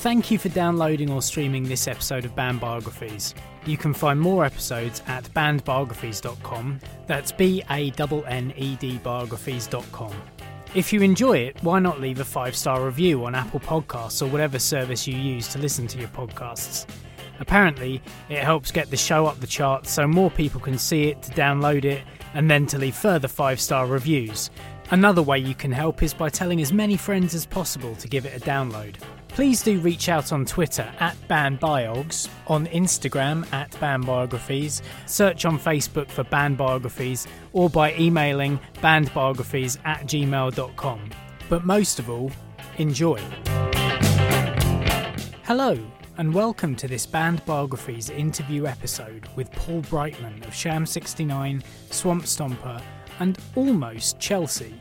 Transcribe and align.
Thank 0.00 0.30
you 0.30 0.38
for 0.38 0.48
downloading 0.48 1.10
or 1.10 1.20
streaming 1.20 1.64
this 1.64 1.86
episode 1.86 2.24
of 2.24 2.34
Banned 2.34 2.58
Biographies. 2.58 3.34
You 3.66 3.76
can 3.76 3.92
find 3.92 4.18
more 4.18 4.46
episodes 4.46 5.02
at 5.06 5.24
bannedbiographies.com. 5.34 6.80
That's 7.06 7.32
B 7.32 7.62
A 7.68 7.92
N 7.98 8.24
N 8.26 8.54
E 8.56 8.76
D 8.76 8.98
biographies.com. 9.04 10.14
If 10.74 10.90
you 10.90 11.02
enjoy 11.02 11.36
it, 11.36 11.62
why 11.62 11.80
not 11.80 12.00
leave 12.00 12.18
a 12.18 12.24
five 12.24 12.56
star 12.56 12.82
review 12.82 13.26
on 13.26 13.34
Apple 13.34 13.60
Podcasts 13.60 14.22
or 14.22 14.30
whatever 14.30 14.58
service 14.58 15.06
you 15.06 15.18
use 15.18 15.48
to 15.48 15.58
listen 15.58 15.86
to 15.88 15.98
your 15.98 16.08
podcasts? 16.08 16.86
Apparently, 17.38 18.00
it 18.30 18.38
helps 18.38 18.72
get 18.72 18.88
the 18.88 18.96
show 18.96 19.26
up 19.26 19.38
the 19.40 19.46
charts 19.46 19.90
so 19.90 20.06
more 20.06 20.30
people 20.30 20.62
can 20.62 20.78
see 20.78 21.08
it, 21.08 21.20
to 21.24 21.30
download 21.32 21.84
it, 21.84 22.00
and 22.32 22.50
then 22.50 22.64
to 22.68 22.78
leave 22.78 22.94
further 22.94 23.28
five 23.28 23.60
star 23.60 23.86
reviews. 23.86 24.50
Another 24.92 25.22
way 25.22 25.38
you 25.38 25.54
can 25.54 25.70
help 25.70 26.02
is 26.02 26.12
by 26.12 26.28
telling 26.28 26.60
as 26.60 26.72
many 26.72 26.96
friends 26.96 27.32
as 27.32 27.46
possible 27.46 27.94
to 27.94 28.08
give 28.08 28.26
it 28.26 28.36
a 28.36 28.44
download. 28.44 28.96
Please 29.28 29.62
do 29.62 29.78
reach 29.78 30.08
out 30.08 30.32
on 30.32 30.44
Twitter 30.44 30.92
at 30.98 31.16
BannedBiogs, 31.28 32.28
on 32.48 32.66
Instagram 32.66 33.46
at 33.52 33.70
BannedBiographies, 33.70 34.82
search 35.06 35.44
on 35.44 35.60
Facebook 35.60 36.10
for 36.10 36.24
BannedBiographies, 36.24 37.28
or 37.52 37.70
by 37.70 37.94
emailing 37.94 38.58
bannedbiographies 38.82 39.78
at 39.84 40.00
gmail.com. 40.06 41.10
But 41.48 41.64
most 41.64 42.00
of 42.00 42.10
all, 42.10 42.32
enjoy. 42.78 43.20
Hello, 45.44 45.78
and 46.18 46.34
welcome 46.34 46.74
to 46.74 46.88
this 46.88 47.06
Banned 47.06 47.44
Biographies 47.46 48.10
interview 48.10 48.66
episode 48.66 49.28
with 49.36 49.52
Paul 49.52 49.82
Brightman 49.82 50.42
of 50.48 50.52
Sham 50.52 50.84
69, 50.84 51.62
Swamp 51.90 52.24
Stomper, 52.24 52.82
and 53.20 53.38
almost 53.54 54.18
Chelsea. 54.18 54.74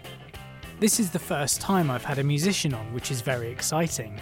This 0.80 1.00
is 1.00 1.12
the 1.12 1.20
first 1.20 1.62
time 1.62 1.92
I've 1.92 2.06
had 2.06 2.20
a 2.20 2.24
musician 2.24 2.74
on, 2.74 2.94
which 2.94 3.12
is 3.12 3.22
very 3.22 3.52
exciting. 3.52 4.20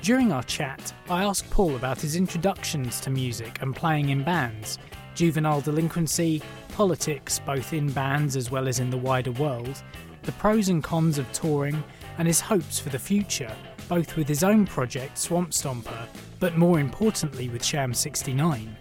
During 0.00 0.32
our 0.32 0.42
chat, 0.42 0.92
I 1.08 1.22
asked 1.22 1.48
Paul 1.50 1.76
about 1.76 2.00
his 2.00 2.16
introductions 2.16 2.98
to 3.02 3.10
music 3.10 3.58
and 3.62 3.76
playing 3.76 4.08
in 4.08 4.24
bands, 4.24 4.78
juvenile 5.14 5.60
delinquency, 5.60 6.42
politics 6.70 7.40
both 7.46 7.72
in 7.72 7.90
bands 7.92 8.34
as 8.34 8.50
well 8.50 8.66
as 8.66 8.80
in 8.80 8.90
the 8.90 8.96
wider 8.96 9.32
world, 9.32 9.82
the 10.22 10.32
pros 10.32 10.70
and 10.70 10.82
cons 10.82 11.18
of 11.18 11.30
touring, 11.32 11.84
and 12.18 12.26
his 12.26 12.40
hopes 12.40 12.78
for 12.78 12.88
the 12.88 12.98
future, 12.98 13.54
both 13.88 14.16
with 14.16 14.26
his 14.26 14.42
own 14.42 14.66
project 14.66 15.18
Swamp 15.18 15.50
Stomper, 15.50 16.06
but 16.40 16.56
more 16.56 16.80
importantly 16.80 17.48
with 17.48 17.64
Sham 17.64 17.92
69. 17.92 18.76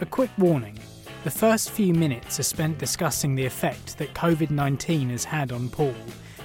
A 0.00 0.06
quick 0.06 0.30
warning 0.38 0.78
the 1.24 1.30
first 1.30 1.70
few 1.70 1.94
minutes 1.94 2.40
are 2.40 2.44
spent 2.44 2.78
discussing 2.78 3.34
the 3.34 3.44
effect 3.44 3.98
that 3.98 4.14
COVID 4.14 4.50
19 4.50 5.10
has 5.10 5.24
had 5.24 5.52
on 5.52 5.68
Paul 5.68 5.94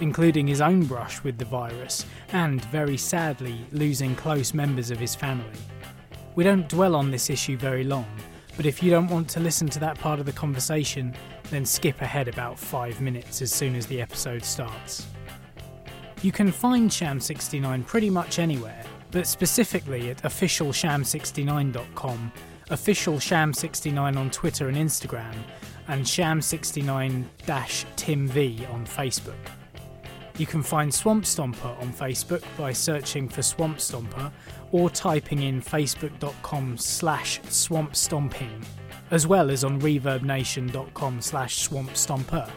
including 0.02 0.48
his 0.48 0.62
own 0.62 0.86
brush 0.86 1.24
with 1.24 1.38
the 1.38 1.46
virus 1.46 2.06
and, 2.30 2.66
very 2.66 2.98
sadly, 2.98 3.66
losing 3.72 4.16
close 4.16 4.52
members 4.54 4.92
of 4.92 5.00
his 5.00 5.16
family. 5.16 5.58
We 6.36 6.44
don't 6.44 6.70
dwell 6.70 6.96
on 6.96 7.12
this 7.12 7.30
issue 7.30 7.58
very 7.58 7.84
long, 7.84 8.08
but 8.58 8.66
if 8.66 8.82
you 8.84 8.92
don't 8.92 9.08
want 9.08 9.30
to 9.30 9.40
listen 9.40 9.70
to 9.70 9.80
that 9.80 9.98
part 10.00 10.20
of 10.20 10.26
the 10.26 10.34
conversation, 10.34 11.16
then 11.50 11.66
skip 11.66 12.02
ahead 12.02 12.28
about 12.28 12.60
five 12.60 13.00
minutes 13.02 13.42
as 13.42 13.54
soon 13.54 13.76
as 13.76 13.88
the 13.88 14.02
episode 14.02 14.44
starts. 14.44 15.08
You 16.22 16.32
can 16.32 16.52
find 16.52 16.90
Sham69 16.90 17.86
pretty 17.86 18.10
much 18.10 18.40
anywhere, 18.40 18.84
but 19.12 19.28
specifically 19.28 20.10
at 20.10 20.24
officialsham69.com, 20.24 22.32
official 22.70 23.16
Sham69 23.16 24.18
on 24.18 24.30
Twitter 24.32 24.68
and 24.68 24.78
Instagram, 24.78 25.36
and 25.88 26.04
Sham69-TimV 26.04 28.74
on 28.74 28.86
Facebook. 28.86 29.34
You 30.38 30.46
can 30.46 30.62
find 30.62 30.94
Swamp 30.94 31.24
Stomper 31.24 31.82
on 31.82 31.94
Facebook 31.94 32.44
by 32.58 32.74
searching 32.74 33.30
for 33.30 33.42
Swamp 33.42 33.78
Stomper 33.78 34.34
or 34.72 34.90
typing 34.90 35.44
in 35.44 35.62
facebook.com 35.62 36.78
slash 36.78 37.40
swampstomping, 37.44 38.66
as 39.12 39.26
well 39.26 39.50
as 39.50 39.64
on 39.64 39.80
reverbnation.com 39.80 41.22
slash 41.22 41.70
swampstomper. 41.70 42.50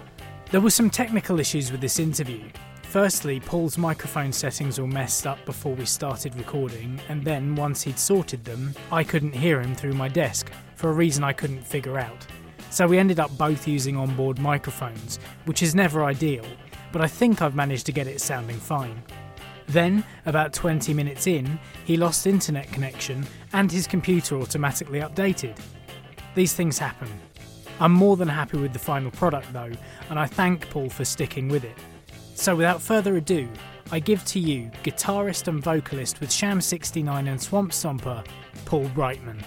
There 0.50 0.60
were 0.60 0.70
some 0.70 0.90
technical 0.90 1.38
issues 1.38 1.70
with 1.70 1.80
this 1.80 2.00
interview. 2.00 2.48
Firstly, 2.88 3.38
Paul's 3.38 3.76
microphone 3.76 4.32
settings 4.32 4.80
were 4.80 4.86
messed 4.86 5.26
up 5.26 5.44
before 5.44 5.74
we 5.74 5.84
started 5.84 6.34
recording, 6.36 6.98
and 7.10 7.22
then 7.22 7.54
once 7.54 7.82
he'd 7.82 7.98
sorted 7.98 8.42
them, 8.46 8.74
I 8.90 9.04
couldn't 9.04 9.34
hear 9.34 9.60
him 9.60 9.74
through 9.74 9.92
my 9.92 10.08
desk 10.08 10.50
for 10.74 10.88
a 10.88 10.94
reason 10.94 11.22
I 11.22 11.34
couldn't 11.34 11.66
figure 11.66 11.98
out. 11.98 12.26
So 12.70 12.86
we 12.86 12.96
ended 12.96 13.20
up 13.20 13.36
both 13.36 13.68
using 13.68 13.94
onboard 13.94 14.38
microphones, 14.38 15.18
which 15.44 15.62
is 15.62 15.74
never 15.74 16.02
ideal, 16.02 16.46
but 16.90 17.02
I 17.02 17.08
think 17.08 17.42
I've 17.42 17.54
managed 17.54 17.84
to 17.86 17.92
get 17.92 18.06
it 18.06 18.22
sounding 18.22 18.56
fine. 18.56 19.02
Then, 19.66 20.02
about 20.24 20.54
20 20.54 20.94
minutes 20.94 21.26
in, 21.26 21.60
he 21.84 21.98
lost 21.98 22.26
internet 22.26 22.72
connection 22.72 23.26
and 23.52 23.70
his 23.70 23.86
computer 23.86 24.40
automatically 24.40 25.00
updated. 25.00 25.58
These 26.34 26.54
things 26.54 26.78
happen. 26.78 27.10
I'm 27.80 27.92
more 27.92 28.16
than 28.16 28.28
happy 28.28 28.56
with 28.56 28.72
the 28.72 28.78
final 28.78 29.10
product 29.10 29.52
though, 29.52 29.72
and 30.08 30.18
I 30.18 30.24
thank 30.24 30.70
Paul 30.70 30.88
for 30.88 31.04
sticking 31.04 31.48
with 31.48 31.64
it. 31.64 31.76
So 32.38 32.54
without 32.54 32.80
further 32.80 33.16
ado, 33.16 33.48
I 33.90 33.98
give 33.98 34.24
to 34.26 34.38
you 34.38 34.70
guitarist 34.84 35.48
and 35.48 35.60
vocalist 35.60 36.20
with 36.20 36.30
Sham 36.30 36.60
69 36.60 37.26
and 37.26 37.42
Swamp 37.42 37.72
Stomper, 37.72 38.24
Paul 38.64 38.88
Brightman. 38.94 39.42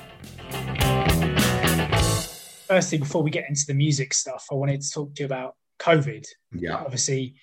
Firstly, 2.67 2.97
before 2.97 3.23
we 3.23 3.31
get 3.31 3.47
into 3.47 3.65
the 3.65 3.73
music 3.73 4.13
stuff, 4.13 4.45
I 4.51 4.55
wanted 4.55 4.81
to 4.81 4.91
talk 4.91 5.15
to 5.15 5.21
you 5.21 5.25
about 5.25 5.55
COVID. 5.79 6.25
Yeah. 6.53 6.75
Obviously, 6.75 7.35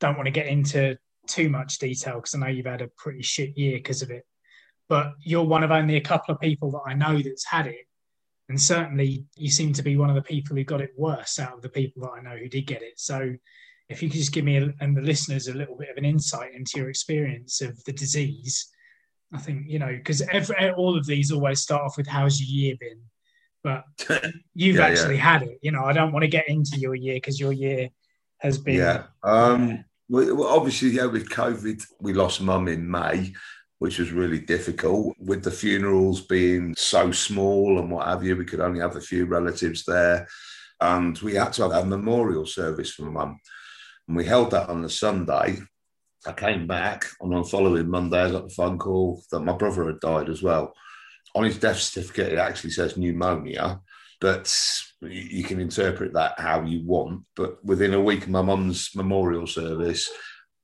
don't 0.00 0.16
want 0.16 0.24
to 0.24 0.32
get 0.32 0.46
into 0.46 0.96
too 1.28 1.50
much 1.50 1.78
detail 1.78 2.14
because 2.14 2.34
I 2.34 2.38
know 2.38 2.46
you've 2.46 2.64
had 2.64 2.80
a 2.80 2.88
pretty 2.96 3.22
shit 3.22 3.58
year 3.58 3.76
because 3.76 4.00
of 4.00 4.10
it. 4.10 4.24
But 4.88 5.12
you're 5.20 5.44
one 5.44 5.64
of 5.64 5.70
only 5.70 5.96
a 5.96 6.00
couple 6.00 6.34
of 6.34 6.40
people 6.40 6.70
that 6.70 6.82
I 6.86 6.94
know 6.94 7.20
that's 7.20 7.44
had 7.44 7.66
it. 7.66 7.86
And 8.48 8.58
certainly 8.58 9.26
you 9.36 9.50
seem 9.50 9.74
to 9.74 9.82
be 9.82 9.98
one 9.98 10.08
of 10.08 10.16
the 10.16 10.22
people 10.22 10.56
who 10.56 10.64
got 10.64 10.80
it 10.80 10.92
worse 10.96 11.38
out 11.38 11.52
of 11.52 11.60
the 11.60 11.68
people 11.68 12.00
that 12.04 12.12
I 12.18 12.22
know 12.22 12.38
who 12.38 12.48
did 12.48 12.66
get 12.66 12.80
it. 12.80 12.94
So 12.98 13.34
if 13.88 14.02
you 14.02 14.08
could 14.08 14.18
just 14.18 14.32
give 14.32 14.44
me 14.44 14.56
a, 14.56 14.72
and 14.80 14.96
the 14.96 15.02
listeners 15.02 15.48
a 15.48 15.54
little 15.54 15.76
bit 15.76 15.90
of 15.90 15.96
an 15.96 16.04
insight 16.04 16.54
into 16.54 16.72
your 16.76 16.88
experience 16.88 17.60
of 17.60 17.82
the 17.84 17.92
disease, 17.92 18.68
I 19.32 19.38
think, 19.38 19.64
you 19.66 19.78
know, 19.78 19.92
because 19.92 20.22
all 20.76 20.96
of 20.96 21.06
these 21.06 21.32
always 21.32 21.60
start 21.60 21.82
off 21.82 21.96
with 21.96 22.06
how's 22.06 22.40
your 22.40 22.48
year 22.48 22.76
been? 22.78 23.00
but 23.64 23.84
you've 24.54 24.76
yeah, 24.76 24.86
actually 24.86 25.16
yeah. 25.16 25.22
had 25.22 25.42
it. 25.42 25.58
You 25.62 25.72
know, 25.72 25.84
I 25.84 25.92
don't 25.92 26.12
want 26.12 26.22
to 26.22 26.28
get 26.28 26.48
into 26.48 26.78
your 26.78 26.94
year 26.94 27.14
because 27.14 27.40
your 27.40 27.52
year 27.52 27.88
has 28.38 28.58
been. 28.58 28.76
Yeah. 28.76 29.04
Um, 29.24 29.84
well, 30.08 30.46
obviously, 30.46 30.90
yeah, 30.90 31.06
with 31.06 31.30
COVID, 31.30 31.82
we 31.98 32.12
lost 32.12 32.42
mum 32.42 32.68
in 32.68 32.88
May, 32.88 33.32
which 33.78 33.98
was 33.98 34.12
really 34.12 34.38
difficult. 34.38 35.16
With 35.18 35.42
the 35.42 35.50
funerals 35.50 36.20
being 36.20 36.74
so 36.76 37.10
small 37.10 37.80
and 37.80 37.90
what 37.90 38.06
have 38.06 38.22
you, 38.22 38.36
we 38.36 38.44
could 38.44 38.60
only 38.60 38.80
have 38.80 38.96
a 38.96 39.00
few 39.00 39.24
relatives 39.24 39.84
there. 39.84 40.28
And 40.80 41.18
we 41.20 41.34
had 41.34 41.54
to 41.54 41.62
have 41.62 41.72
a 41.72 41.86
memorial 41.86 42.44
service 42.44 42.92
for 42.92 43.04
mum. 43.04 43.40
And 44.08 44.16
we 44.16 44.24
held 44.24 44.50
that 44.50 44.68
on 44.68 44.82
the 44.82 44.90
Sunday. 44.90 45.58
I 46.26 46.32
came 46.32 46.66
back, 46.66 47.06
and 47.20 47.34
on 47.34 47.42
the 47.42 47.48
following 47.48 47.88
Monday, 47.88 48.20
I 48.20 48.30
got 48.30 48.48
the 48.48 48.54
phone 48.54 48.78
call 48.78 49.22
that 49.30 49.40
my 49.40 49.52
brother 49.52 49.86
had 49.86 50.00
died 50.00 50.28
as 50.30 50.42
well 50.42 50.74
on 51.34 51.44
his 51.44 51.58
death 51.58 51.78
certificate, 51.78 52.32
it 52.32 52.38
actually 52.38 52.70
says 52.70 52.96
pneumonia, 52.96 53.80
but 54.20 54.52
you 55.00 55.42
can 55.42 55.60
interpret 55.60 56.12
that 56.14 56.38
how 56.38 56.62
you 56.62 56.86
want. 56.86 57.24
But 57.34 57.64
within 57.64 57.94
a 57.94 58.00
week 58.00 58.24
of 58.24 58.30
my 58.30 58.42
mum's 58.42 58.90
memorial 58.94 59.46
service, 59.46 60.10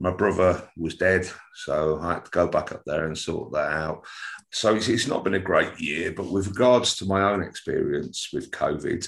my 0.00 0.10
brother 0.10 0.66
was 0.76 0.96
dead, 0.96 1.30
so 1.54 2.00
I 2.00 2.14
had 2.14 2.24
to 2.24 2.30
go 2.30 2.48
back 2.48 2.72
up 2.72 2.82
there 2.86 3.06
and 3.06 3.16
sort 3.16 3.52
that 3.52 3.70
out. 3.70 4.06
So 4.50 4.74
it's, 4.74 4.88
it's, 4.88 5.06
not 5.06 5.22
been 5.22 5.34
a 5.34 5.38
great 5.38 5.78
year, 5.78 6.10
but 6.10 6.30
with 6.30 6.48
regards 6.48 6.96
to 6.96 7.04
my 7.04 7.22
own 7.30 7.42
experience 7.42 8.30
with 8.32 8.50
COVID, 8.50 9.06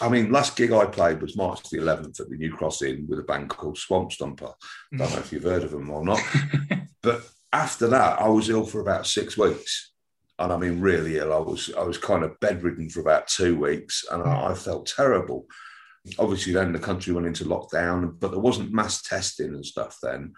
I 0.00 0.08
mean, 0.08 0.32
last 0.32 0.56
gig 0.56 0.72
I 0.72 0.84
played 0.86 1.22
was 1.22 1.36
March 1.36 1.62
the 1.70 1.78
11th 1.78 2.20
at 2.20 2.28
the 2.28 2.36
New 2.36 2.52
Cross 2.52 2.82
Inn 2.82 3.06
with 3.08 3.20
a 3.20 3.22
band 3.22 3.48
called 3.48 3.78
Swamp 3.78 4.10
Stomper. 4.10 4.52
I 4.92 4.96
don't 4.96 5.12
know 5.12 5.18
if 5.18 5.32
you've 5.32 5.44
heard 5.44 5.62
of 5.62 5.70
them 5.70 5.88
or 5.88 6.04
not, 6.04 6.20
but 7.02 7.22
after 7.52 7.86
that, 7.88 8.20
I 8.20 8.28
was 8.28 8.50
ill 8.50 8.66
for 8.66 8.80
about 8.80 9.06
six 9.06 9.38
weeks 9.38 9.92
and 10.38 10.52
I 10.52 10.56
mean 10.56 10.80
really 10.80 11.18
ill. 11.18 11.32
I 11.32 11.38
was 11.38 11.70
I 11.76 11.82
was 11.82 11.98
kind 11.98 12.24
of 12.24 12.38
bedridden 12.40 12.88
for 12.88 13.00
about 13.00 13.28
two 13.28 13.58
weeks, 13.58 14.04
and 14.10 14.22
I, 14.22 14.34
hmm. 14.34 14.52
I 14.52 14.54
felt 14.54 14.86
terrible. 14.86 15.46
Obviously, 16.18 16.52
then 16.52 16.72
the 16.72 16.78
country 16.78 17.12
went 17.12 17.26
into 17.26 17.44
lockdown, 17.44 18.18
but 18.18 18.30
there 18.30 18.40
wasn't 18.40 18.72
mass 18.72 19.02
testing 19.02 19.54
and 19.54 19.64
stuff 19.64 19.98
then. 20.02 20.32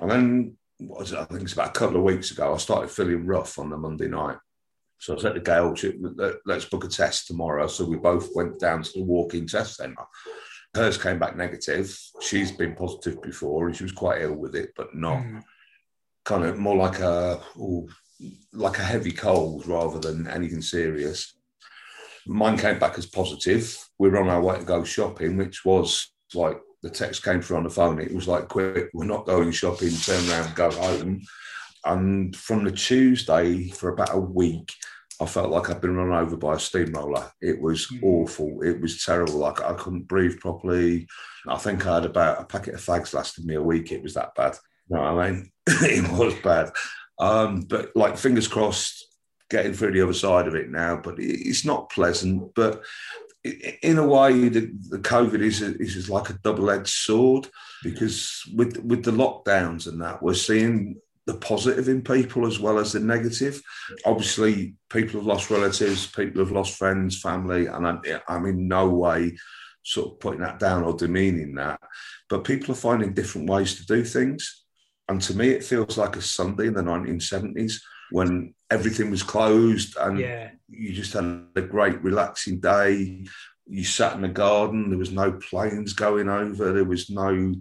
And 0.00 0.10
then, 0.10 0.56
what 0.78 1.00
was 1.00 1.12
it? 1.12 1.18
I 1.18 1.24
think 1.24 1.42
it's 1.42 1.52
about 1.52 1.76
a 1.76 1.78
couple 1.78 1.96
of 1.96 2.02
weeks 2.02 2.30
ago, 2.30 2.52
I 2.52 2.56
started 2.58 2.90
feeling 2.90 3.26
rough 3.26 3.58
on 3.58 3.70
the 3.70 3.76
Monday 3.76 4.08
night. 4.08 4.38
So 4.98 5.16
I 5.16 5.20
said 5.20 5.34
to 5.34 5.40
Gail, 5.40 5.74
let's 6.46 6.64
book 6.64 6.84
a 6.84 6.88
test 6.88 7.26
tomorrow. 7.26 7.66
So 7.66 7.84
we 7.84 7.96
both 7.96 8.30
went 8.34 8.58
down 8.58 8.82
to 8.82 8.90
the 8.94 9.04
walk-in 9.04 9.46
test 9.46 9.76
centre. 9.76 9.96
Hers 10.74 10.98
came 10.98 11.18
back 11.18 11.36
negative. 11.36 11.96
She's 12.20 12.50
been 12.50 12.74
positive 12.74 13.22
before, 13.22 13.66
and 13.66 13.76
she 13.76 13.84
was 13.84 13.92
quite 13.92 14.22
ill 14.22 14.34
with 14.34 14.56
it, 14.56 14.70
but 14.76 14.94
not 14.94 15.18
mm. 15.18 15.42
kind 16.24 16.44
of 16.44 16.58
more 16.58 16.76
like 16.76 16.98
a 16.98 17.40
oh, 17.58 17.86
like 18.52 18.78
a 18.78 18.82
heavy 18.82 19.12
cold 19.12 19.66
rather 19.66 19.98
than 19.98 20.26
anything 20.26 20.62
serious. 20.62 21.38
Mine 22.26 22.56
came 22.56 22.78
back 22.78 22.98
as 22.98 23.06
positive. 23.06 23.78
We 23.98 24.08
were 24.08 24.20
on 24.20 24.28
our 24.28 24.42
way 24.42 24.58
to 24.58 24.64
go 24.64 24.84
shopping, 24.84 25.36
which 25.36 25.64
was 25.64 26.12
like 26.34 26.60
the 26.82 26.90
text 26.90 27.24
came 27.24 27.40
through 27.40 27.58
on 27.58 27.64
the 27.64 27.70
phone. 27.70 28.00
It 28.00 28.14
was 28.14 28.28
like, 28.28 28.48
quick, 28.48 28.90
we're 28.92 29.04
not 29.04 29.26
going 29.26 29.50
shopping, 29.52 29.90
turn 29.90 30.28
around, 30.28 30.54
go 30.54 30.70
home. 30.70 31.22
And 31.84 32.34
from 32.36 32.64
the 32.64 32.72
Tuesday 32.72 33.68
for 33.70 33.90
about 33.90 34.14
a 34.14 34.20
week, 34.20 34.72
I 35.20 35.26
felt 35.26 35.50
like 35.50 35.70
I'd 35.70 35.80
been 35.80 35.96
run 35.96 36.12
over 36.12 36.36
by 36.36 36.54
a 36.54 36.58
steamroller. 36.58 37.30
It 37.40 37.60
was 37.60 37.86
mm. 37.86 38.02
awful. 38.02 38.62
It 38.62 38.80
was 38.80 39.04
terrible. 39.04 39.34
Like 39.34 39.62
I 39.62 39.74
couldn't 39.74 40.08
breathe 40.08 40.40
properly. 40.40 41.06
I 41.48 41.56
think 41.56 41.86
I 41.86 41.96
had 41.96 42.04
about 42.04 42.40
a 42.40 42.44
packet 42.44 42.74
of 42.74 42.80
fags 42.80 43.14
lasted 43.14 43.44
me 43.44 43.54
a 43.54 43.62
week. 43.62 43.92
It 43.92 44.02
was 44.02 44.14
that 44.14 44.34
bad. 44.34 44.56
You 44.88 44.96
know 44.96 45.14
what 45.14 45.24
I 45.24 45.30
mean? 45.30 45.50
it 45.66 46.10
was 46.12 46.34
bad. 46.42 46.70
Um, 47.18 47.60
but 47.62 47.94
like 47.94 48.18
fingers 48.18 48.48
crossed, 48.48 49.06
getting 49.50 49.72
through 49.72 49.92
the 49.92 50.02
other 50.02 50.14
side 50.14 50.48
of 50.48 50.54
it 50.54 50.70
now. 50.70 50.96
But 50.96 51.16
it's 51.18 51.64
not 51.64 51.90
pleasant. 51.90 52.52
But 52.54 52.82
in 53.44 53.98
a 53.98 54.06
way, 54.06 54.48
the, 54.48 54.72
the 54.88 54.98
COVID 54.98 55.40
is 55.40 55.60
a, 55.62 55.76
is 55.76 56.08
like 56.08 56.30
a 56.30 56.38
double 56.42 56.70
edged 56.70 56.88
sword 56.88 57.48
because 57.82 58.42
with 58.54 58.78
with 58.78 59.04
the 59.04 59.10
lockdowns 59.10 59.86
and 59.86 60.00
that, 60.00 60.22
we're 60.22 60.34
seeing 60.34 60.96
the 61.26 61.34
positive 61.34 61.88
in 61.88 62.02
people 62.02 62.46
as 62.46 62.58
well 62.58 62.78
as 62.78 62.92
the 62.92 63.00
negative. 63.00 63.60
Obviously, 64.04 64.74
people 64.90 65.20
have 65.20 65.26
lost 65.26 65.50
relatives, 65.50 66.06
people 66.06 66.42
have 66.42 66.52
lost 66.52 66.76
friends, 66.76 67.20
family, 67.20 67.66
and 67.66 67.86
I'm, 67.86 68.02
I'm 68.28 68.46
in 68.46 68.68
no 68.68 68.88
way 68.90 69.36
sort 69.82 70.12
of 70.12 70.20
putting 70.20 70.40
that 70.40 70.58
down 70.58 70.82
or 70.82 70.94
demeaning 70.94 71.54
that. 71.54 71.80
But 72.28 72.44
people 72.44 72.72
are 72.72 72.76
finding 72.76 73.14
different 73.14 73.48
ways 73.48 73.76
to 73.76 73.86
do 73.86 74.04
things. 74.04 74.64
And 75.08 75.20
to 75.22 75.36
me, 75.36 75.50
it 75.50 75.64
feels 75.64 75.98
like 75.98 76.16
a 76.16 76.22
Sunday 76.22 76.66
in 76.66 76.74
the 76.74 76.82
1970s 76.82 77.74
when 78.10 78.54
everything 78.70 79.10
was 79.10 79.22
closed 79.22 79.96
and 79.98 80.18
yeah. 80.18 80.50
You 80.76 80.92
just 80.92 81.12
had 81.12 81.46
a 81.56 81.62
great 81.62 82.02
relaxing 82.02 82.60
day. 82.60 83.26
You 83.66 83.84
sat 83.84 84.14
in 84.14 84.22
the 84.22 84.28
garden, 84.28 84.90
there 84.90 84.98
was 84.98 85.12
no 85.12 85.32
planes 85.32 85.92
going 85.92 86.28
over, 86.28 86.72
there 86.72 86.84
was 86.84 87.10
no 87.10 87.54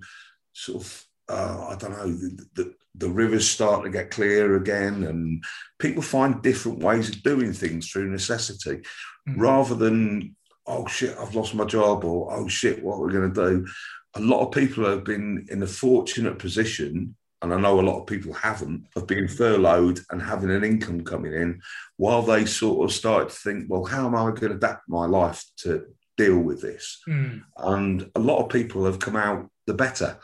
sort 0.53 0.83
of 0.83 1.05
uh, 1.29 1.67
I 1.69 1.75
don't 1.75 1.91
know, 1.91 2.11
the, 2.11 2.45
the, 2.55 2.73
the, 2.95 3.09
rivers 3.09 3.49
start 3.49 3.83
to 3.83 3.89
get 3.89 4.11
clear 4.11 4.57
again, 4.57 5.03
and 5.03 5.43
people 5.79 6.03
find 6.03 6.41
different 6.41 6.79
ways 6.79 7.09
of 7.09 7.23
doing 7.23 7.53
things 7.53 7.89
through 7.89 8.11
necessity 8.11 8.81
mm-hmm. 9.27 9.39
rather 9.39 9.75
than, 9.75 10.35
oh 10.67 10.85
shit, 10.87 11.17
I've 11.17 11.35
lost 11.35 11.55
my 11.55 11.65
job, 11.65 12.03
or 12.03 12.33
oh 12.33 12.47
shit, 12.47 12.83
what 12.83 12.99
we're 12.99 13.11
going 13.11 13.33
to 13.33 13.49
do? 13.49 13.67
A 14.15 14.19
lot 14.19 14.45
of 14.45 14.51
people 14.51 14.85
have 14.85 15.03
been 15.03 15.47
in 15.49 15.63
a 15.63 15.67
fortunate 15.67 16.39
position, 16.39 17.15
and 17.43 17.53
I 17.53 17.59
know 17.59 17.77
a 17.77 17.81
lot 17.81 17.99
of 17.99 18.07
people 18.07 18.33
haven't, 18.33 18.87
of 18.95 19.05
being 19.05 19.27
furloughed 19.27 19.99
and 20.09 20.21
having 20.21 20.49
an 20.49 20.63
income 20.63 21.03
coming 21.03 21.33
in 21.33 21.61
while 21.97 22.21
they 22.21 22.45
sort 22.45 22.89
of 22.89 22.95
started 22.95 23.29
to 23.29 23.35
think, 23.35 23.65
well, 23.67 23.83
how 23.83 24.07
am 24.07 24.15
I 24.15 24.23
going 24.27 24.35
to 24.35 24.51
adapt 24.53 24.87
my 24.87 25.05
life 25.05 25.43
to 25.57 25.85
deal 26.15 26.39
with 26.39 26.61
this? 26.61 27.01
Mm. 27.05 27.43
And 27.57 28.09
a 28.15 28.19
lot 28.19 28.41
of 28.41 28.49
people 28.49 28.85
have 28.85 28.99
come 28.99 29.17
out 29.17 29.49
the 29.67 29.73
better 29.73 30.17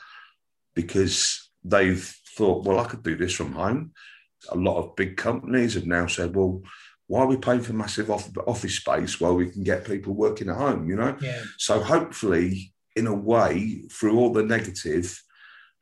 because 0.76 1.52
they've 1.62 2.16
thought, 2.38 2.64
well, 2.66 2.80
I 2.80 2.86
could 2.86 3.04
do 3.04 3.18
this 3.18 3.34
from 3.34 3.52
home. 3.52 3.92
A 4.50 4.56
lot 4.56 4.78
of 4.78 4.96
big 4.96 5.18
companies 5.18 5.74
have 5.74 5.86
now 5.86 6.08
said, 6.08 6.34
well, 6.34 6.64
why 7.08 7.22
are 7.22 7.28
we 7.28 7.36
paying 7.36 7.62
for 7.62 7.74
massive 7.74 8.10
office 8.10 8.76
space 8.76 9.20
while 9.20 9.36
we 9.36 9.50
can 9.50 9.64
get 9.64 9.84
people 9.84 10.14
working 10.14 10.48
at 10.48 10.56
home? 10.56 10.88
You 10.88 10.96
know, 10.96 11.18
yeah. 11.20 11.42
so 11.58 11.82
hopefully, 11.82 12.72
in 12.96 13.08
a 13.08 13.14
way, 13.14 13.84
through 13.92 14.18
all 14.18 14.32
the 14.32 14.44
negative, 14.44 15.22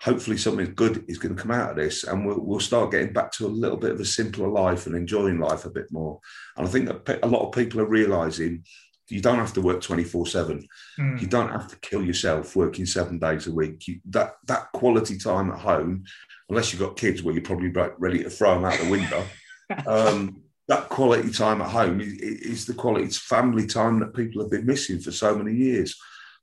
hopefully 0.01 0.37
something 0.37 0.73
good 0.75 1.03
is 1.07 1.17
going 1.17 1.35
to 1.35 1.41
come 1.41 1.51
out 1.51 1.71
of 1.71 1.75
this, 1.75 2.03
and 2.03 2.25
we'll, 2.25 2.39
we'll 2.39 2.59
start 2.59 2.91
getting 2.91 3.13
back 3.13 3.31
to 3.33 3.45
a 3.45 3.49
little 3.49 3.77
bit 3.77 3.91
of 3.91 3.99
a 3.99 4.05
simpler 4.05 4.47
life 4.47 4.85
and 4.85 4.95
enjoying 4.95 5.39
life 5.39 5.65
a 5.65 5.69
bit 5.69 5.91
more. 5.91 6.19
And 6.55 6.67
I 6.67 6.69
think 6.69 6.89
a 6.89 7.27
lot 7.27 7.47
of 7.47 7.53
people 7.53 7.81
are 7.81 7.85
realizing 7.85 8.63
you 9.09 9.21
don't 9.21 9.39
have 9.39 9.53
to 9.53 9.61
work 9.61 9.81
24 9.81 10.27
7 10.27 10.67
mm. 10.99 11.21
you 11.21 11.27
don't 11.27 11.51
have 11.51 11.67
to 11.69 11.79
kill 11.79 12.03
yourself 12.03 12.55
working 12.55 12.85
seven 12.85 13.17
days 13.19 13.47
a 13.47 13.51
week 13.51 13.87
you, 13.87 13.99
that 14.05 14.35
that 14.45 14.71
quality 14.73 15.17
time 15.17 15.51
at 15.51 15.59
home 15.59 16.03
unless 16.49 16.71
you've 16.71 16.81
got 16.81 16.97
kids 16.97 17.23
where 17.23 17.33
you're 17.33 17.43
probably 17.43 17.71
ready 17.99 18.23
to 18.23 18.29
throw 18.29 18.55
them 18.55 18.65
out 18.65 18.77
the 18.79 18.89
window 18.89 19.23
um, 19.87 20.41
that 20.67 20.89
quality 20.89 21.31
time 21.31 21.61
at 21.61 21.69
home 21.69 22.01
is, 22.01 22.13
is, 22.13 22.65
the 22.65 22.73
quality 22.73 23.05
it's 23.05 23.17
family 23.17 23.65
time 23.65 23.99
that 23.99 24.13
people 24.13 24.41
have 24.41 24.51
been 24.51 24.65
missing 24.65 24.99
for 24.99 25.11
so 25.11 25.35
many 25.35 25.55
years 25.55 25.95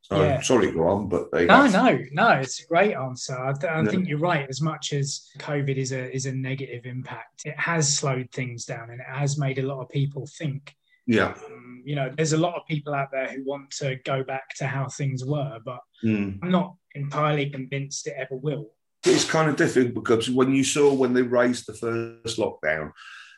so 0.04 0.22
yeah. 0.22 0.40
sorry 0.42 0.70
go 0.70 0.86
on 0.86 1.08
but 1.08 1.32
no 1.32 1.66
no 1.66 1.98
no 2.12 2.28
it's 2.30 2.62
a 2.62 2.66
great 2.66 2.94
answer 2.94 3.38
i, 3.38 3.52
th- 3.52 3.72
I 3.72 3.82
yeah. 3.82 3.88
think 3.88 4.06
you're 4.06 4.18
right 4.18 4.46
as 4.48 4.60
much 4.60 4.92
as 4.92 5.28
covid 5.38 5.76
is 5.76 5.92
a 5.92 6.14
is 6.14 6.26
a 6.26 6.32
negative 6.32 6.84
impact 6.84 7.42
it 7.44 7.58
has 7.58 7.96
slowed 7.96 8.30
things 8.30 8.64
down 8.64 8.90
and 8.90 9.00
it 9.00 9.06
has 9.06 9.38
made 9.38 9.58
a 9.58 9.62
lot 9.62 9.80
of 9.80 9.88
people 9.88 10.26
think 10.26 10.74
yeah. 11.06 11.34
Um, 11.46 11.82
you 11.84 11.94
know, 11.94 12.10
there's 12.16 12.32
a 12.32 12.38
lot 12.38 12.54
of 12.54 12.66
people 12.66 12.94
out 12.94 13.10
there 13.12 13.28
who 13.28 13.44
want 13.44 13.70
to 13.72 13.96
go 14.04 14.24
back 14.24 14.54
to 14.56 14.66
how 14.66 14.88
things 14.88 15.24
were, 15.24 15.58
but 15.64 15.80
mm. 16.02 16.38
I'm 16.42 16.50
not 16.50 16.76
entirely 16.94 17.50
convinced 17.50 18.06
it 18.06 18.14
ever 18.16 18.36
will. 18.36 18.70
It's 19.04 19.30
kind 19.30 19.50
of 19.50 19.56
difficult 19.56 19.94
because 19.94 20.30
when 20.30 20.54
you 20.54 20.64
saw 20.64 20.92
when 20.92 21.12
they 21.12 21.22
raised 21.22 21.66
the 21.66 21.74
first 21.74 22.38
lockdown, 22.38 22.92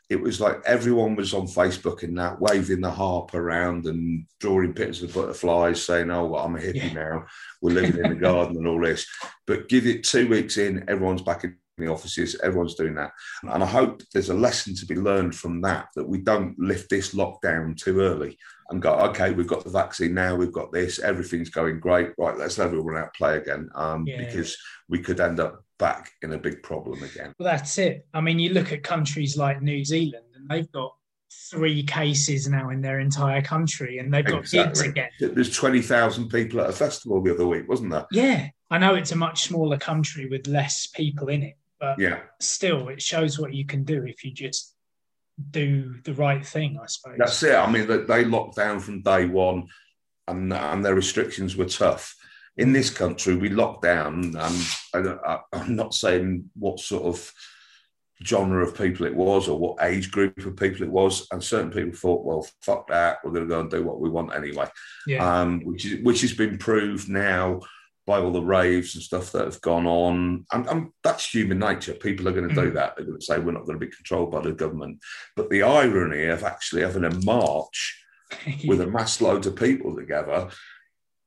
it 0.09 0.21
was 0.21 0.41
like 0.41 0.63
everyone 0.65 1.17
was 1.17 1.35
on 1.35 1.47
Facebook 1.47 2.03
and 2.03 2.17
that 2.19 2.41
waving 2.41 2.81
the 2.81 2.91
harp 2.91 3.35
around 3.35 3.87
and 3.87 4.27
drawing 4.39 4.73
pictures 4.73 5.03
of 5.03 5.15
butterflies, 5.15 5.83
saying, 5.83 6.11
"Oh, 6.11 6.27
well, 6.27 6.45
I'm 6.45 6.57
a 6.57 6.61
hippie 6.61 6.93
yeah. 6.93 6.93
now. 6.93 7.25
We're 7.61 7.75
living 7.75 8.05
in 8.05 8.11
the 8.11 8.21
garden 8.21 8.57
and 8.57 8.69
all 8.69 8.81
this." 8.81 9.07
But 9.47 9.69
give 9.69 9.87
it 9.87 10.05
two 10.05 10.29
weeks 10.29 10.59
in, 10.59 10.89
everyone's 10.89 11.23
back 11.23 11.45
in 11.45 11.57
the 11.79 11.89
offices, 11.89 12.37
everyone's 12.43 12.75
doing 12.75 12.95
that. 12.95 13.13
And 13.43 13.63
I 13.63 13.67
hope 13.67 14.03
there's 14.13 14.31
a 14.31 14.35
lesson 14.35 14.75
to 14.77 14.87
be 14.87 14.95
learned 14.95 15.35
from 15.35 15.61
that, 15.63 15.89
that 15.95 16.09
we 16.09 16.19
don't 16.19 16.59
lift 16.59 16.89
this 16.89 17.15
lockdown 17.15 17.77
too 17.77 18.01
early 18.01 18.39
and 18.71 18.83
go, 18.83 18.95
okay, 18.95 19.33
we've 19.33 19.47
got 19.47 19.65
the 19.65 19.71
vaccine 19.71 20.15
now, 20.15 20.35
we've 20.35 20.53
got 20.53 20.73
this, 20.73 20.99
everything's 20.99 21.51
going 21.51 21.79
great. 21.79 22.11
Right, 22.19 22.37
let's 22.37 22.59
let 22.59 22.69
everyone 22.69 22.97
out 22.97 23.15
play 23.15 23.37
again. 23.37 23.69
Um, 23.75 24.07
yeah. 24.07 24.25
Because 24.25 24.57
we 24.89 25.01
could 25.01 25.21
end 25.21 25.39
up 25.39 25.63
back 25.79 26.13
in 26.23 26.33
a 26.33 26.39
big 26.39 26.63
problem 26.63 27.03
again. 27.03 27.35
Well, 27.39 27.49
that's 27.51 27.79
it. 27.79 28.07
I 28.15 28.21
mean, 28.21 28.39
you 28.39 28.51
look 28.51 28.73
at 28.73 28.83
countries 28.83 29.37
like 29.37 29.63
New 29.63 29.85
Zealand 29.85 30.27
and 30.35 30.49
they've 30.49 30.71
got 30.73 30.95
three 31.51 31.83
cases 31.83 32.49
now 32.49 32.71
in 32.71 32.81
their 32.81 33.01
entire 33.01 33.43
country 33.43 33.99
and 33.99 34.13
they've 34.13 34.25
got 34.25 34.41
exactly. 34.41 34.69
kids 34.69 34.81
again. 34.81 35.11
There's 35.35 35.55
20,000 35.55 36.29
people 36.29 36.61
at 36.61 36.71
a 36.71 36.73
festival 36.73 37.23
the 37.23 37.35
other 37.35 37.47
week, 37.47 37.69
wasn't 37.69 37.91
there? 37.91 38.07
Yeah. 38.11 38.49
I 38.71 38.79
know 38.79 38.95
it's 38.95 39.13
a 39.13 39.17
much 39.17 39.45
smaller 39.45 39.79
country 39.79 40.27
with 40.27 40.47
less 40.47 40.89
people 40.89 41.29
in 41.29 41.43
it, 41.43 41.57
but 41.79 41.99
yeah, 41.99 42.21
still, 42.41 42.89
it 42.89 43.01
shows 43.01 43.39
what 43.39 43.55
you 43.55 43.65
can 43.65 43.85
do 43.85 44.05
if 44.05 44.25
you 44.25 44.33
just 44.33 44.75
do 45.51 45.95
the 46.03 46.15
right 46.15 46.45
thing. 46.45 46.79
I 46.83 46.87
suppose 46.87 47.17
that's 47.19 47.43
it. 47.43 47.55
I 47.55 47.71
mean, 47.71 47.87
they 48.07 48.25
locked 48.25 48.57
down 48.57 48.81
from 48.81 49.03
day 49.03 49.27
one, 49.27 49.69
and 50.27 50.53
and 50.53 50.85
their 50.85 50.95
restrictions 50.95 51.57
were 51.57 51.67
tough. 51.67 52.17
In 52.57 52.73
this 52.73 52.91
country, 52.91 53.37
we 53.37 53.51
locked 53.51 53.83
down, 53.83 54.35
and 54.37 54.67
I, 54.95 55.41
I'm 55.53 55.77
not 55.77 55.95
saying 55.95 56.51
what 56.55 56.81
sort 56.81 57.05
of 57.05 57.33
genre 58.25 58.67
of 58.67 58.77
people 58.77 59.05
it 59.05 59.15
was 59.15 59.47
or 59.47 59.59
what 59.59 59.83
age 59.83 60.11
group 60.11 60.39
of 60.39 60.57
people 60.57 60.83
it 60.83 60.91
was. 60.91 61.27
And 61.31 61.43
certain 61.43 61.71
people 61.71 61.97
thought, 61.97 62.25
well, 62.25 62.47
fuck 62.63 62.89
that, 62.89 63.19
we're 63.23 63.33
going 63.33 63.47
to 63.47 63.55
go 63.55 63.61
and 63.61 63.71
do 63.71 63.85
what 63.85 64.01
we 64.01 64.09
want 64.09 64.35
anyway. 64.35 64.69
Yeah. 65.07 65.41
Um, 65.41 65.61
which 65.65 65.85
is 65.85 66.03
which 66.03 66.23
has 66.23 66.33
been 66.33 66.59
proved 66.59 67.09
now 67.09 67.61
by 68.07 68.21
all 68.21 68.31
the 68.31 68.41
raves 68.41 68.95
and 68.95 69.03
stuff 69.03 69.33
that 69.33 69.45
have 69.45 69.61
gone 69.61 69.87
on. 69.87 70.47
And, 70.53 70.67
and 70.69 70.89
that's 71.03 71.29
human 71.29 71.59
nature. 71.59 71.93
People 71.93 72.29
are 72.29 72.33
going 72.33 72.49
to 72.49 72.55
do 72.55 72.71
mm. 72.71 72.75
that. 72.75 72.97
They're 72.97 73.05
going 73.05 73.19
to 73.19 73.25
say 73.25 73.39
we're 73.39 73.51
not 73.51 73.67
going 73.67 73.79
to 73.79 73.85
be 73.85 73.93
controlled 73.93 74.31
by 74.31 74.43
the 74.43 74.53
government. 74.53 75.01
But 75.35 75.51
the 75.51 75.65
irony 75.65 76.27
of 76.27 76.45
actually 76.45 76.83
having 76.83 77.05
a 77.05 77.15
march 77.25 78.01
with 78.67 78.81
a 78.81 78.87
mass 78.87 79.21
load 79.21 79.45
of 79.47 79.57
people 79.57 79.97
together 79.97 80.49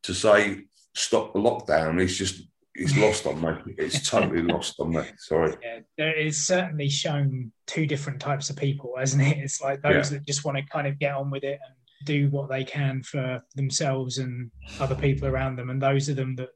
to 0.04 0.13
say 0.13 0.69
stop 0.96 1.34
the 1.34 1.39
lockdown 1.39 2.01
is 2.01 2.17
just 2.17 2.43
it's 2.75 2.98
lost 2.98 3.25
on 3.25 3.41
me. 3.41 3.75
It's 3.77 4.10
totally 4.10 4.41
lost 4.41 4.79
on 4.79 4.91
me. 4.91 5.03
Sorry. 5.17 5.55
Yeah, 5.62 5.79
there 5.98 6.17
is 6.17 6.46
certainly 6.46 6.89
shown 6.89 7.51
two 7.67 7.86
different 7.86 8.19
types 8.19 8.50
of 8.50 8.55
people, 8.55 8.93
hasn't 8.98 9.24
it? 9.24 9.38
It's 9.38 9.62
like 9.62 9.81
those 9.81 10.12
yeah. 10.12 10.17
that 10.17 10.27
just 10.27 10.46
want 10.46 10.58
to 10.58 10.63
kind 10.65 10.88
of 10.88 11.00
get 11.00 11.15
on 11.15 11.29
with 11.29 11.43
it 11.43 11.60
and 11.65 11.75
do 12.05 12.29
what 12.29 12.50
they 12.50 12.63
can 12.63 13.03
for 13.03 13.41
themselves 13.55 14.17
and 14.17 14.50
other 14.79 14.96
people 14.96 15.27
around 15.27 15.58
them, 15.58 15.69
and 15.69 15.81
those 15.81 16.10
of 16.10 16.15
them 16.15 16.36
that 16.38 16.50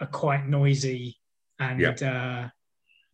are 0.00 0.06
quite 0.06 0.46
noisy 0.46 1.18
and 1.58 1.80
yeah. 1.80 1.90
uh, 2.44 2.48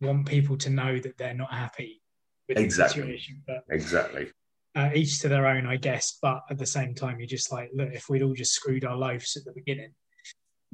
want 0.05 0.25
people 0.27 0.57
to 0.57 0.69
know 0.69 0.99
that 0.99 1.17
they're 1.17 1.33
not 1.33 1.51
happy 1.51 2.01
with 2.47 2.57
exactly. 2.57 3.01
the 3.01 3.07
situation. 3.07 3.43
But 3.45 3.63
exactly. 3.69 4.31
Uh, 4.75 4.89
each 4.93 5.19
to 5.21 5.29
their 5.29 5.47
own, 5.47 5.65
I 5.65 5.77
guess. 5.77 6.17
But 6.21 6.41
at 6.49 6.57
the 6.57 6.65
same 6.65 6.93
time, 6.93 7.19
you're 7.19 7.27
just 7.27 7.51
like, 7.51 7.69
look, 7.73 7.89
if 7.93 8.09
we'd 8.09 8.21
all 8.21 8.33
just 8.33 8.53
screwed 8.53 8.85
our 8.85 8.97
loaves 8.97 9.35
at 9.35 9.45
the 9.45 9.53
beginning. 9.53 9.93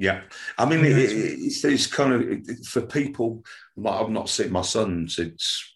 Yeah, 0.01 0.21
I 0.57 0.65
mean, 0.65 0.83
it, 0.83 0.97
it's, 0.97 1.63
it's, 1.63 1.85
kind 1.85 2.11
of 2.11 2.65
for 2.65 2.81
people. 2.81 3.43
Like 3.77 4.01
I've 4.01 4.09
not 4.09 4.29
seen 4.29 4.51
my 4.51 4.63
son 4.63 5.07
since 5.07 5.75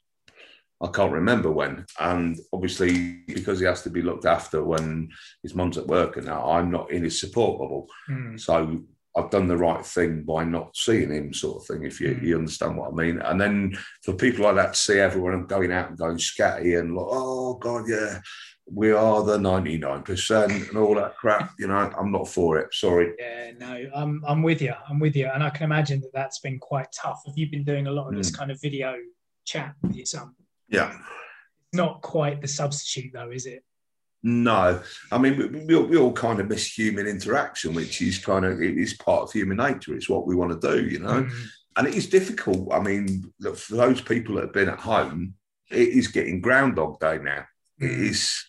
I 0.82 0.88
can't 0.88 1.12
remember 1.12 1.52
when, 1.52 1.86
and 2.00 2.36
obviously 2.52 3.22
because 3.28 3.60
he 3.60 3.68
has 3.68 3.84
to 3.84 3.92
be 3.92 4.02
looked 4.02 4.26
after 4.26 4.64
when 4.64 5.10
his 5.44 5.54
mum's 5.54 5.78
at 5.78 5.86
work, 5.86 6.18
and 6.18 6.26
now 6.26 6.44
I'm 6.50 6.72
not 6.72 6.90
in 6.90 7.04
his 7.04 7.20
support 7.20 7.60
bubble. 7.60 7.88
Mm. 8.10 8.40
So 8.40 8.84
I've 9.16 9.30
done 9.30 9.48
the 9.48 9.58
right 9.58 9.86
thing 9.86 10.24
by 10.24 10.44
not 10.44 10.76
seeing 10.76 11.12
him, 11.12 11.32
sort 11.32 11.62
of 11.62 11.68
thing, 11.68 11.86
if 11.86 12.02
you, 12.02 12.16
mm. 12.16 12.24
you 12.24 12.38
understand 12.38 12.78
what 12.78 12.94
I 12.94 12.96
mean. 12.96 13.20
And 13.20 13.40
then 13.40 13.78
for 14.02 14.16
people 14.16 14.46
like 14.46 14.56
that 14.56 14.74
to 14.74 14.80
see 14.80 14.98
everyone 14.98 15.46
going 15.46 15.72
out 15.72 15.90
and 15.90 16.00
going 16.00 16.18
scatty 16.18 16.80
and 16.80 16.96
like, 16.96 17.06
oh, 17.08 17.54
God, 17.60 17.84
yeah, 17.88 18.22
we 18.72 18.92
are 18.92 19.24
the 19.24 19.38
99% 19.38 20.70
and 20.70 20.78
all 20.78 20.96
that 20.96 21.16
crap, 21.18 21.54
you 21.60 21.68
know, 21.68 21.92
I'm 21.98 22.12
not 22.12 22.28
for 22.28 22.58
it. 22.58 22.74
Sorry. 22.74 23.14
Yeah, 23.20 23.52
no, 23.60 23.90
I'm, 23.96 24.24
I'm 24.28 24.42
with 24.42 24.62
you. 24.62 24.74
I'm 24.90 25.00
with 25.00 25.16
you. 25.16 25.30
And 25.32 25.44
I 25.44 25.52
can 25.52 25.66
imagine 25.66 26.02
that 26.02 26.14
that's 26.14 26.40
been 26.40 26.58
quite 26.58 26.88
tough. 26.92 27.22
Have 27.28 27.38
you 27.38 27.50
been 27.50 27.64
doing 27.64 27.88
a 27.88 27.92
lot 27.92 28.08
of 28.08 28.14
mm. 28.14 28.18
this 28.18 28.36
kind 28.36 28.50
of 28.50 28.60
video 28.62 28.96
chat 29.46 29.76
with 29.82 29.96
your 29.96 30.06
son. 30.06 30.34
Yeah. 30.68 30.98
Not 31.74 32.02
quite 32.02 32.42
the 32.42 32.48
substitute, 32.48 33.12
though, 33.14 33.32
is 33.32 33.46
it? 33.46 33.64
No, 34.28 34.82
I 35.12 35.20
mean 35.20 35.38
we, 35.38 35.46
we, 35.66 35.76
all, 35.76 35.84
we, 35.84 35.98
all, 35.98 36.12
kind 36.12 36.40
of 36.40 36.50
miss 36.50 36.76
human 36.76 37.06
interaction, 37.06 37.76
which 37.76 38.02
is 38.02 38.18
kind 38.18 38.44
of 38.44 38.60
it 38.60 38.76
is 38.76 38.96
part 38.96 39.22
of 39.22 39.32
human 39.32 39.58
nature. 39.58 39.94
It's 39.94 40.10
what 40.10 40.26
we 40.26 40.36
want 40.36 40.60
to 40.60 40.68
do, 40.68 40.84
you 40.84 40.98
know. 40.98 41.24
Mm. 41.24 41.48
And 41.78 41.88
it 41.88 41.94
is 41.94 42.10
difficult. 42.10 42.74
I 42.74 42.80
mean, 42.80 43.32
for 43.40 43.76
those 43.76 44.02
people 44.02 44.36
that 44.36 44.46
have 44.46 44.54
been 44.54 44.70
at 44.70 44.80
home, 44.80 45.36
it 45.70 45.90
is 45.90 46.08
getting 46.08 46.42
Groundhog 46.42 47.00
Day 47.00 47.20
now. 47.20 47.46
Mm. 47.80 47.88
It 47.88 48.00
is 48.10 48.44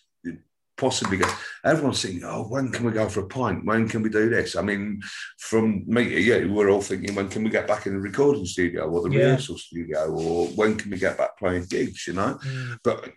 possibly 0.77 1.17
go. 1.17 1.29
Everyone's 1.65 2.01
thinking, 2.01 2.23
oh, 2.23 2.43
when 2.43 2.71
can 2.71 2.85
we 2.85 2.91
go 2.91 3.09
for 3.09 3.21
a 3.21 3.27
pint? 3.27 3.65
When 3.65 3.89
can 3.89 4.03
we 4.03 4.09
do 4.09 4.29
this? 4.29 4.55
I 4.55 4.61
mean, 4.61 5.01
from 5.39 5.83
me, 5.87 6.19
yeah, 6.19 6.45
we're 6.45 6.69
all 6.69 6.81
thinking, 6.81 7.15
when 7.15 7.29
can 7.29 7.43
we 7.43 7.49
get 7.49 7.67
back 7.67 7.85
in 7.85 7.93
the 7.93 7.99
recording 7.99 8.45
studio 8.45 8.87
or 8.89 9.01
the 9.01 9.15
yeah. 9.15 9.23
rehearsal 9.23 9.57
studio, 9.57 10.11
or 10.11 10.47
when 10.49 10.77
can 10.77 10.91
we 10.91 10.97
get 10.97 11.17
back 11.17 11.37
playing 11.37 11.65
gigs? 11.69 12.07
You 12.07 12.13
know, 12.13 12.39
mm. 12.45 12.77
but 12.83 13.09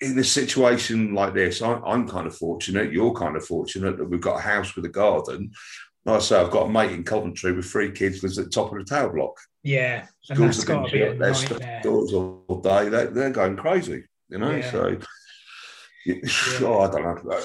in 0.00 0.18
a 0.18 0.24
situation 0.24 1.14
like 1.14 1.34
this, 1.34 1.62
I, 1.62 1.74
I'm 1.74 2.08
kind 2.08 2.26
of 2.26 2.36
fortunate. 2.36 2.92
You're 2.92 3.14
kind 3.14 3.36
of 3.36 3.44
fortunate 3.44 3.98
that 3.98 4.08
we've 4.08 4.20
got 4.20 4.38
a 4.38 4.42
house 4.42 4.74
with 4.74 4.84
a 4.86 4.90
garden. 4.90 5.52
Like 6.04 6.16
I 6.16 6.20
say, 6.20 6.40
I've 6.40 6.50
got 6.50 6.66
a 6.66 6.70
mate 6.70 6.92
in 6.92 7.04
Coventry 7.04 7.52
with 7.52 7.66
three 7.66 7.90
kids 7.92 8.22
lives 8.22 8.38
at 8.38 8.46
the 8.46 8.50
top 8.50 8.72
of 8.72 8.78
the 8.78 8.84
tower 8.84 9.12
block. 9.12 9.36
Yeah, 9.62 10.06
and 10.30 10.38
that's 10.38 10.64
got 10.64 10.86
to 10.86 10.92
be 10.92 11.02
a 11.02 11.14
nightmare. 11.14 11.82
all 11.84 12.60
day. 12.62 12.88
They're, 12.88 13.08
they're 13.08 13.30
going 13.30 13.56
crazy, 13.56 14.04
you 14.30 14.38
know. 14.38 14.52
Yeah. 14.52 14.70
So 14.70 14.96
yeah. 16.14 16.30
Oh, 16.60 16.80
I 16.80 16.90
don't 16.90 17.24
know. 17.24 17.40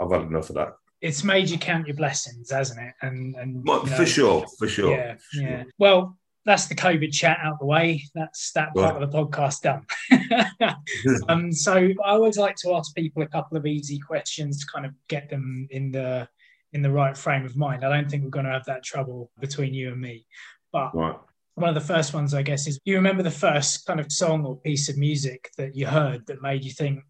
I've 0.00 0.10
had 0.10 0.22
enough 0.22 0.50
of 0.50 0.56
that. 0.56 0.74
It's 1.00 1.24
made 1.24 1.48
you 1.48 1.58
count 1.58 1.86
your 1.86 1.96
blessings, 1.96 2.50
hasn't 2.50 2.80
it? 2.80 2.94
And 3.02 3.34
and 3.36 3.66
well, 3.66 3.86
for 3.86 4.06
sure, 4.06 4.46
for 4.58 4.68
sure. 4.68 4.90
Yeah, 4.90 5.16
sure. 5.32 5.42
yeah. 5.42 5.64
Well, 5.78 6.18
that's 6.44 6.66
the 6.66 6.74
COVID 6.74 7.12
chat 7.12 7.38
out 7.42 7.58
the 7.58 7.66
way. 7.66 8.02
That's 8.14 8.52
that 8.52 8.74
part 8.74 8.94
right. 8.94 9.02
of 9.02 9.10
the 9.10 9.18
podcast 9.18 9.62
done. 9.62 10.76
um, 11.28 11.52
so 11.52 11.74
I 11.76 12.10
always 12.10 12.38
like 12.38 12.56
to 12.56 12.74
ask 12.74 12.94
people 12.94 13.22
a 13.22 13.28
couple 13.28 13.56
of 13.56 13.66
easy 13.66 13.98
questions 13.98 14.60
to 14.60 14.66
kind 14.72 14.86
of 14.86 14.92
get 15.08 15.28
them 15.30 15.68
in 15.70 15.92
the 15.92 16.28
in 16.72 16.82
the 16.82 16.90
right 16.90 17.16
frame 17.16 17.44
of 17.44 17.56
mind. 17.56 17.84
I 17.84 17.88
don't 17.88 18.10
think 18.10 18.24
we're 18.24 18.30
going 18.30 18.46
to 18.46 18.52
have 18.52 18.66
that 18.66 18.84
trouble 18.84 19.30
between 19.40 19.74
you 19.74 19.92
and 19.92 20.00
me. 20.00 20.26
But 20.72 20.94
right. 20.94 21.16
one 21.54 21.68
of 21.68 21.74
the 21.74 21.80
first 21.80 22.14
ones, 22.14 22.32
I 22.32 22.42
guess, 22.42 22.66
is 22.66 22.78
you 22.84 22.94
remember 22.94 23.22
the 23.22 23.30
first 23.30 23.86
kind 23.86 24.00
of 24.00 24.12
song 24.12 24.44
or 24.44 24.56
piece 24.56 24.88
of 24.88 24.96
music 24.96 25.50
that 25.58 25.74
you 25.74 25.86
heard 25.86 26.26
that 26.26 26.42
made 26.42 26.64
you 26.64 26.70
think, 26.70 27.02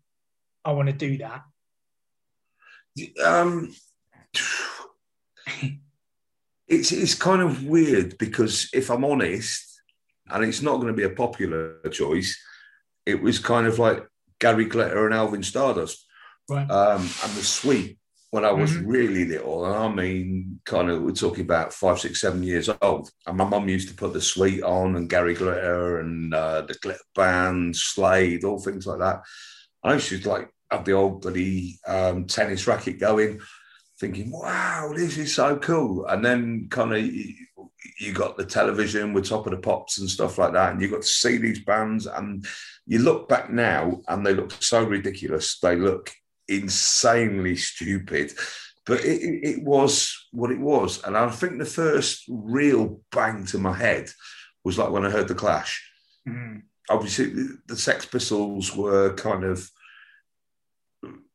I 0.64 0.72
want 0.72 0.88
to 0.88 0.94
do 0.94 1.18
that? 1.18 1.42
Um, 3.24 3.74
it's 6.68 6.92
it's 6.92 7.14
kind 7.14 7.42
of 7.42 7.64
weird 7.64 8.18
because 8.18 8.68
if 8.72 8.90
I'm 8.90 9.04
honest, 9.04 9.82
and 10.28 10.44
it's 10.44 10.62
not 10.62 10.76
going 10.76 10.88
to 10.88 10.92
be 10.92 11.04
a 11.04 11.10
popular 11.10 11.80
choice, 11.90 12.38
it 13.06 13.22
was 13.22 13.38
kind 13.38 13.66
of 13.66 13.78
like 13.78 14.06
Gary 14.38 14.66
Glitter 14.66 15.06
and 15.06 15.14
Alvin 15.14 15.42
Stardust, 15.42 16.06
right. 16.48 16.70
um, 16.70 17.00
and 17.00 17.32
the 17.32 17.42
Sweet 17.42 17.98
when 18.30 18.44
I 18.44 18.52
was 18.52 18.70
mm-hmm. 18.70 18.86
really 18.86 19.24
little, 19.24 19.64
and 19.64 19.74
I 19.74 19.88
mean, 19.88 20.60
kind 20.64 20.88
of, 20.88 21.02
we're 21.02 21.10
talking 21.10 21.42
about 21.42 21.72
five, 21.72 21.98
six, 21.98 22.20
seven 22.20 22.44
years 22.44 22.70
old. 22.80 23.10
And 23.26 23.36
my 23.36 23.44
mum 23.44 23.68
used 23.68 23.88
to 23.88 23.94
put 23.94 24.12
the 24.12 24.20
Sweet 24.20 24.62
on, 24.62 24.94
and 24.94 25.10
Gary 25.10 25.34
Glitter, 25.34 25.98
and 25.98 26.32
uh, 26.32 26.60
the 26.62 26.74
Glitter 26.74 27.00
Band, 27.16 27.74
Slade, 27.74 28.44
all 28.44 28.60
things 28.60 28.86
like 28.86 29.00
that. 29.00 29.22
I 29.82 29.94
used 29.94 30.08
to 30.08 30.28
like 30.28 30.50
have 30.70 30.84
the 30.84 30.92
old 30.92 31.22
bloody 31.22 31.78
um, 31.86 32.26
tennis 32.26 32.66
racket 32.66 33.00
going, 33.00 33.40
thinking, 33.98 34.30
"Wow, 34.30 34.92
this 34.94 35.18
is 35.18 35.34
so 35.34 35.56
cool." 35.56 36.06
And 36.06 36.24
then 36.24 36.68
kind 36.70 36.94
of 36.94 37.04
you, 37.04 38.12
got 38.12 38.36
the 38.36 38.44
television 38.44 39.12
with 39.12 39.28
Top 39.28 39.46
of 39.46 39.52
the 39.52 39.58
Pops 39.58 39.98
and 39.98 40.08
stuff 40.08 40.38
like 40.38 40.52
that, 40.52 40.72
and 40.72 40.82
you 40.82 40.90
got 40.90 41.02
to 41.02 41.08
see 41.08 41.38
these 41.38 41.64
bands. 41.64 42.06
And 42.06 42.46
you 42.86 43.00
look 43.00 43.28
back 43.28 43.50
now, 43.50 44.00
and 44.08 44.24
they 44.24 44.34
look 44.34 44.52
so 44.62 44.82
ridiculous. 44.82 45.58
They 45.58 45.76
look 45.76 46.10
insanely 46.48 47.56
stupid. 47.56 48.32
But 48.86 49.04
it, 49.04 49.20
it 49.22 49.62
was 49.62 50.28
what 50.32 50.50
it 50.50 50.58
was. 50.58 51.02
And 51.04 51.16
I 51.16 51.30
think 51.30 51.58
the 51.58 51.66
first 51.66 52.24
real 52.28 53.00
bang 53.12 53.44
to 53.46 53.58
my 53.58 53.74
head 53.74 54.10
was 54.64 54.78
like 54.78 54.90
when 54.90 55.06
I 55.06 55.10
heard 55.10 55.28
The 55.28 55.34
Clash. 55.34 55.86
Mm 56.26 56.62
obviously 56.90 57.32
the 57.66 57.76
Sex 57.76 58.04
Pistols 58.04 58.74
were 58.76 59.14
kind 59.14 59.44
of 59.44 59.70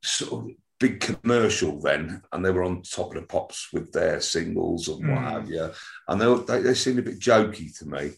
sort 0.02 0.44
of 0.44 0.50
big 0.78 1.00
commercial 1.00 1.80
then, 1.80 2.22
and 2.32 2.44
they 2.44 2.50
were 2.50 2.62
on 2.62 2.82
top 2.82 3.14
of 3.14 3.20
the 3.20 3.26
pops 3.26 3.72
with 3.72 3.92
their 3.92 4.20
singles 4.20 4.88
and 4.88 5.08
what 5.08 5.18
mm. 5.18 5.30
have 5.30 5.50
you. 5.50 5.70
And 6.08 6.20
they, 6.20 6.34
they, 6.46 6.62
they 6.62 6.74
seemed 6.74 6.98
a 6.98 7.02
bit 7.02 7.18
jokey 7.18 7.76
to 7.78 7.86
me. 7.86 8.12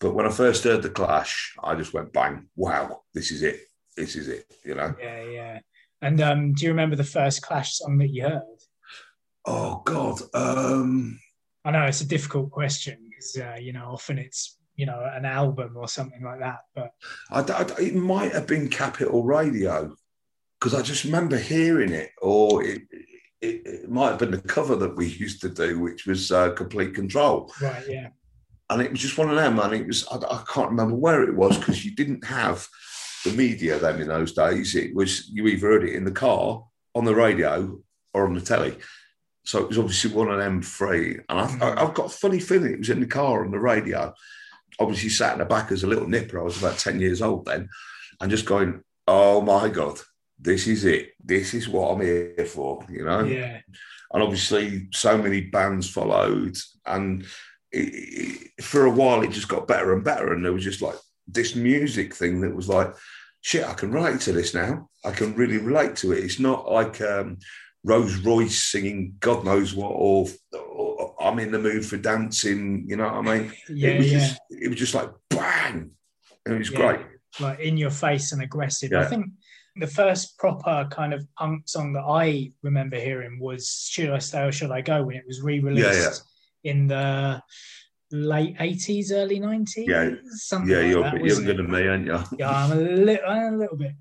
But 0.00 0.14
when 0.14 0.26
I 0.26 0.30
first 0.30 0.64
heard 0.64 0.82
the 0.82 0.90
Clash, 0.90 1.54
I 1.62 1.74
just 1.74 1.92
went 1.92 2.12
bang! 2.12 2.48
Wow, 2.56 3.02
this 3.14 3.30
is 3.30 3.42
it. 3.42 3.60
This 3.96 4.16
is 4.16 4.28
it. 4.28 4.46
You 4.64 4.76
know. 4.76 4.94
Yeah, 5.00 5.22
yeah. 5.24 5.58
And 6.00 6.20
um, 6.20 6.52
do 6.52 6.64
you 6.64 6.70
remember 6.70 6.94
the 6.94 7.04
first 7.04 7.42
Clash 7.42 7.74
song 7.74 7.98
that 7.98 8.08
you 8.08 8.22
heard? 8.22 8.42
Oh 9.44 9.82
God. 9.84 10.20
Um... 10.34 11.20
I 11.64 11.72
know 11.72 11.82
it's 11.84 12.00
a 12.00 12.06
difficult 12.06 12.50
question 12.50 12.98
because 13.08 13.36
uh, 13.36 13.56
you 13.60 13.72
know 13.72 13.86
often 13.86 14.16
it's 14.16 14.57
you 14.78 14.86
know 14.86 15.10
an 15.12 15.26
album 15.26 15.76
or 15.76 15.88
something 15.88 16.22
like 16.22 16.38
that. 16.38 16.60
But 16.74 16.92
I, 17.30 17.40
I, 17.40 17.66
it 17.80 17.94
might 17.94 18.32
have 18.32 18.46
been 18.46 18.70
Capital 18.70 19.24
Radio 19.24 19.94
because 20.58 20.72
I 20.72 20.82
just 20.82 21.04
remember 21.04 21.36
hearing 21.36 21.92
it, 21.92 22.12
or 22.22 22.64
it, 22.64 22.82
it, 23.42 23.66
it, 23.66 23.90
might 23.90 24.10
have 24.10 24.18
been 24.18 24.30
the 24.30 24.40
cover 24.40 24.76
that 24.76 24.96
we 24.96 25.06
used 25.06 25.40
to 25.42 25.48
do, 25.48 25.80
which 25.80 26.06
was 26.06 26.32
uh, 26.32 26.50
Complete 26.52 26.94
Control. 26.94 27.52
Right. 27.60 27.84
Yeah. 27.88 28.08
And 28.70 28.80
it 28.80 28.90
was 28.90 29.00
just 29.00 29.18
one 29.18 29.28
of 29.28 29.36
them, 29.36 29.58
and 29.58 29.74
it 29.74 29.86
was 29.86 30.06
I, 30.08 30.16
I 30.16 30.44
can't 30.52 30.70
remember 30.70 30.94
where 30.94 31.24
it 31.24 31.34
was 31.34 31.58
because 31.58 31.84
you 31.84 31.94
didn't 31.94 32.24
have 32.24 32.66
the 33.24 33.32
media 33.32 33.78
then 33.80 34.00
in 34.00 34.08
those 34.08 34.32
days. 34.32 34.76
It 34.76 34.94
was 34.94 35.28
you 35.28 35.48
either 35.48 35.66
heard 35.66 35.84
it 35.84 35.96
in 35.96 36.04
the 36.04 36.12
car, 36.12 36.64
on 36.94 37.04
the 37.04 37.16
radio, 37.16 37.80
or 38.14 38.26
on 38.26 38.34
the 38.34 38.40
telly. 38.40 38.76
So 39.44 39.60
it 39.60 39.68
was 39.68 39.78
obviously 39.78 40.12
one 40.12 40.30
of 40.30 40.38
them 40.38 40.62
three. 40.62 41.18
And 41.28 41.40
I, 41.40 41.46
mm-hmm. 41.46 41.78
I've 41.78 41.94
got 41.94 42.06
a 42.06 42.10
funny 42.10 42.38
feeling 42.38 42.74
it 42.74 42.78
was 42.78 42.90
in 42.90 43.00
the 43.00 43.06
car 43.06 43.44
on 43.44 43.50
the 43.50 43.58
radio 43.58 44.14
obviously 44.78 45.08
sat 45.08 45.32
in 45.32 45.38
the 45.38 45.44
back 45.44 45.72
as 45.72 45.82
a 45.82 45.86
little 45.86 46.08
nipper. 46.08 46.40
I 46.40 46.44
was 46.44 46.58
about 46.58 46.78
10 46.78 47.00
years 47.00 47.22
old 47.22 47.44
then, 47.46 47.68
and 48.20 48.30
just 48.30 48.46
going, 48.46 48.82
oh 49.06 49.40
my 49.40 49.68
God, 49.68 49.98
this 50.38 50.66
is 50.66 50.84
it. 50.84 51.12
This 51.22 51.54
is 51.54 51.68
what 51.68 51.90
I'm 51.90 52.00
here 52.00 52.46
for, 52.46 52.84
you 52.88 53.04
know? 53.04 53.24
Yeah. 53.24 53.60
And 54.12 54.22
obviously, 54.22 54.88
so 54.92 55.18
many 55.18 55.42
bands 55.42 55.88
followed. 55.90 56.56
And 56.86 57.24
it, 57.72 58.50
it, 58.56 58.64
for 58.64 58.86
a 58.86 58.90
while, 58.90 59.22
it 59.22 59.30
just 59.30 59.48
got 59.48 59.68
better 59.68 59.92
and 59.92 60.04
better. 60.04 60.32
And 60.32 60.44
there 60.44 60.52
was 60.52 60.64
just 60.64 60.82
like 60.82 60.96
this 61.26 61.54
music 61.54 62.14
thing 62.14 62.40
that 62.40 62.54
was 62.54 62.68
like, 62.68 62.94
shit, 63.40 63.66
I 63.66 63.74
can 63.74 63.92
relate 63.92 64.20
to 64.22 64.32
this 64.32 64.54
now. 64.54 64.88
I 65.04 65.10
can 65.10 65.34
really 65.34 65.58
relate 65.58 65.96
to 65.96 66.12
it. 66.12 66.24
It's 66.24 66.38
not 66.38 66.70
like 66.70 67.00
um, 67.00 67.38
Rose 67.88 68.16
Royce 68.18 68.62
singing 68.62 69.16
God 69.18 69.44
knows 69.44 69.74
what, 69.74 69.88
or, 69.88 70.26
or, 70.52 71.14
I'm 71.18 71.38
in 71.38 71.50
the 71.50 71.58
mood 71.58 71.86
for 71.86 71.96
dancing. 71.96 72.84
You 72.86 72.96
know 72.96 73.04
what 73.04 73.26
I 73.26 73.38
mean? 73.38 73.52
Yeah, 73.70 73.88
it 73.92 73.98
was 73.98 74.12
yeah. 74.12 74.18
Just, 74.18 74.40
it 74.50 74.68
was 74.68 74.78
just 74.78 74.94
like 74.94 75.10
bang, 75.30 75.90
and 76.44 76.54
it 76.54 76.58
was 76.58 76.70
yeah, 76.70 76.76
great. 76.78 77.06
Like 77.40 77.60
in 77.60 77.78
your 77.78 77.90
face 77.90 78.32
and 78.32 78.42
aggressive. 78.42 78.92
Yeah. 78.92 79.00
I 79.00 79.06
think 79.06 79.26
the 79.76 79.86
first 79.86 80.36
proper 80.38 80.86
kind 80.90 81.14
of 81.14 81.26
punk 81.38 81.66
song 81.66 81.94
that 81.94 82.04
I 82.06 82.52
remember 82.62 83.00
hearing 83.00 83.40
was 83.40 83.88
"Should 83.90 84.10
I 84.10 84.18
Stay 84.18 84.42
or 84.42 84.52
Should 84.52 84.70
I 84.70 84.82
Go" 84.82 85.04
when 85.04 85.16
it 85.16 85.24
was 85.26 85.40
re-released 85.40 86.24
in 86.64 86.88
the 86.88 87.42
late 88.10 88.56
eighties, 88.60 89.12
early 89.12 89.40
nineties. 89.40 89.88
Yeah, 89.88 90.10
something. 90.26 90.70
Yeah, 90.70 90.78
like 90.78 90.90
you're 90.90 91.02
that, 91.04 91.14
a 91.14 91.18
bit 91.18 91.32
younger 91.32 91.54
than 91.54 91.70
me, 91.70 91.88
aren't 91.88 92.06
you? 92.06 92.22
yeah, 92.38 92.50
I'm 92.50 92.72
a 92.72 92.74
little, 92.74 93.24
a 93.26 93.56
little 93.56 93.76
bit 93.78 93.92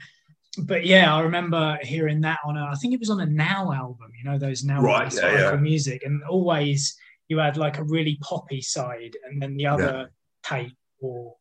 but 0.58 0.86
yeah, 0.86 1.14
I 1.14 1.22
remember 1.22 1.78
hearing 1.82 2.22
that 2.22 2.40
on 2.46 2.58
a, 2.58 2.66
I 2.66 2.76
think 2.76 2.94
it 2.94 3.00
was 3.00 3.10
on 3.10 3.22
a 3.22 3.26
Now 3.26 3.72
album, 3.72 4.12
you 4.18 4.30
know, 4.30 4.38
those 4.38 4.64
Now 4.64 4.82
right, 4.82 5.14
yeah, 5.14 5.52
yeah. 5.52 5.56
music. 5.56 6.04
And 6.06 6.24
always 6.24 6.98
you 7.28 7.38
had 7.38 7.58
like 7.58 7.78
a 7.78 7.84
really 7.84 8.18
poppy 8.22 8.62
side 8.62 9.16
and 9.30 9.42
then 9.42 9.58
the 9.58 9.68
other 9.68 9.84
yeah. 9.84 10.06
tape 10.44 10.78
or 11.00 11.36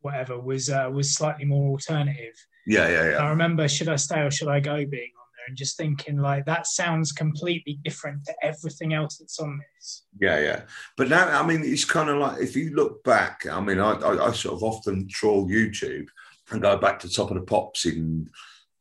whatever 0.00 0.38
was 0.38 0.70
uh, 0.70 0.88
was 0.92 1.14
slightly 1.14 1.44
more 1.44 1.70
alternative. 1.70 2.34
Yeah, 2.66 2.88
yeah, 2.88 3.10
yeah. 3.10 3.16
I 3.16 3.30
remember 3.30 3.68
Should 3.68 3.88
I 3.88 3.96
Stay 3.96 4.20
or 4.20 4.30
Should 4.30 4.48
I 4.48 4.60
Go 4.60 4.76
being 4.76 5.12
on 5.20 5.26
there 5.36 5.46
and 5.48 5.56
just 5.56 5.76
thinking 5.76 6.18
like 6.18 6.44
that 6.46 6.66
sounds 6.66 7.12
completely 7.12 7.78
different 7.82 8.24
to 8.26 8.34
everything 8.42 8.94
else 8.94 9.18
that's 9.18 9.40
on 9.40 9.60
this. 9.76 10.04
Yeah, 10.20 10.38
yeah. 10.38 10.62
But 10.96 11.08
now, 11.08 11.28
I 11.40 11.44
mean, 11.46 11.62
it's 11.64 11.84
kind 11.84 12.08
of 12.08 12.18
like 12.18 12.40
if 12.40 12.54
you 12.54 12.74
look 12.74 13.02
back, 13.02 13.46
I 13.50 13.60
mean, 13.60 13.80
I, 13.80 13.92
I, 13.92 14.28
I 14.28 14.32
sort 14.32 14.54
of 14.54 14.62
often 14.62 15.08
troll 15.08 15.48
YouTube 15.48 16.06
and 16.50 16.62
go 16.62 16.76
back 16.76 17.00
to 17.00 17.08
Top 17.08 17.30
of 17.30 17.36
the 17.36 17.42
Pops 17.42 17.86
in 17.86 18.28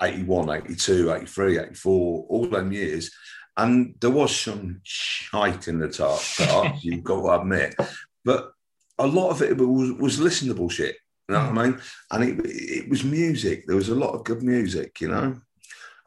81, 0.02 0.50
82, 0.50 1.14
83, 1.14 1.60
84, 1.60 2.26
all 2.30 2.48
them 2.48 2.72
years. 2.72 3.12
And 3.58 3.96
there 4.00 4.10
was 4.10 4.36
some 4.36 4.80
shite 4.84 5.68
in 5.68 5.80
the 5.80 5.90
top 5.90 6.20
chart, 6.22 6.76
you've 6.82 7.04
got 7.04 7.22
to 7.22 7.42
admit. 7.42 7.76
But 8.24 8.52
a 8.98 9.08
lot 9.08 9.32
of 9.32 9.42
it 9.42 9.58
was, 9.58 9.92
was 9.94 10.20
listenable 10.20 10.72
shit. 10.72 10.96
You 11.28 11.36
know 11.36 11.50
what 11.50 11.58
I 11.58 11.66
mean? 11.66 11.80
And 12.12 12.24
it, 12.24 12.46
it 12.46 12.90
was 12.90 13.04
music. 13.04 13.66
There 13.66 13.76
was 13.76 13.90
a 13.90 13.96
lot 13.96 14.14
of 14.14 14.24
good 14.24 14.44
music, 14.44 15.00
you 15.02 15.10
know? 15.10 15.40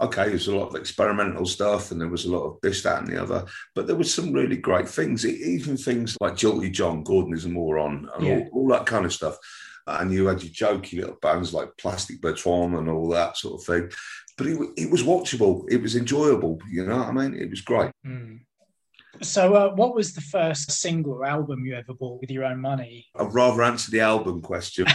Okay, 0.01 0.25
there 0.25 0.33
was 0.33 0.49
a 0.49 0.57
lot 0.57 0.69
of 0.69 0.75
experimental 0.75 1.47
stuff 1.47 1.91
and 1.91 2.01
there 2.01 2.09
was 2.09 2.25
a 2.25 2.31
lot 2.31 2.45
of 2.45 2.59
this, 2.63 2.83
that, 2.83 3.01
and 3.01 3.09
the 3.09 3.23
other. 3.23 3.45
But 3.75 3.87
there 3.87 3.97
was 3.97 4.13
some 4.13 4.33
really 4.33 4.57
great 4.57 4.89
things, 4.89 5.25
even 5.25 5.77
things 5.77 6.17
like 6.21 6.37
Jilted 6.37 6.73
John, 6.73 7.05
Gordon 7.05 7.33
is 7.33 7.45
a 7.45 7.49
moron, 7.49 8.09
and 8.17 8.27
yeah. 8.27 8.35
all, 8.53 8.63
all 8.63 8.69
that 8.69 8.87
kind 8.87 9.05
of 9.05 9.13
stuff. 9.13 9.39
And 9.87 10.13
you 10.13 10.27
had 10.27 10.43
your 10.43 10.53
jokey 10.53 11.01
little 11.01 11.19
bands 11.21 11.53
like 11.53 11.77
Plastic 11.77 12.21
Bertrand 12.21 12.75
and 12.75 12.89
all 12.89 13.09
that 13.11 13.37
sort 13.37 13.61
of 13.61 13.67
thing. 13.67 13.91
But 14.37 14.47
it, 14.49 14.59
it 14.77 14.91
was 14.91 15.03
watchable, 15.03 15.65
it 15.69 15.81
was 15.81 15.97
enjoyable. 15.97 16.59
You 16.71 16.87
know 16.87 16.99
what 16.99 17.09
I 17.09 17.13
mean? 17.13 17.35
It 17.35 17.51
was 17.51 17.61
great. 17.61 17.91
Mm. 18.07 18.41
So, 19.23 19.55
uh, 19.55 19.75
what 19.75 19.95
was 19.95 20.13
the 20.13 20.21
first 20.21 20.73
single 20.73 21.13
or 21.13 21.25
album 21.25 21.65
you 21.65 21.77
ever 21.77 21.95
bought 21.95 22.21
with 22.21 22.31
your 22.31 22.45
own 22.45 22.61
money? 22.61 23.07
I'd 23.15 23.33
rather 23.33 23.63
answer 23.63 23.93
the 23.93 24.01
album 24.01 24.43
question 24.43 24.87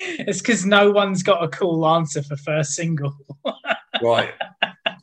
it's 0.00 0.38
because 0.38 0.66
no 0.66 0.90
one's 0.90 1.22
got 1.22 1.44
a 1.44 1.48
cool 1.48 1.86
answer 1.86 2.22
for 2.22 2.36
first 2.36 2.72
single. 2.72 3.14
right. 4.02 4.32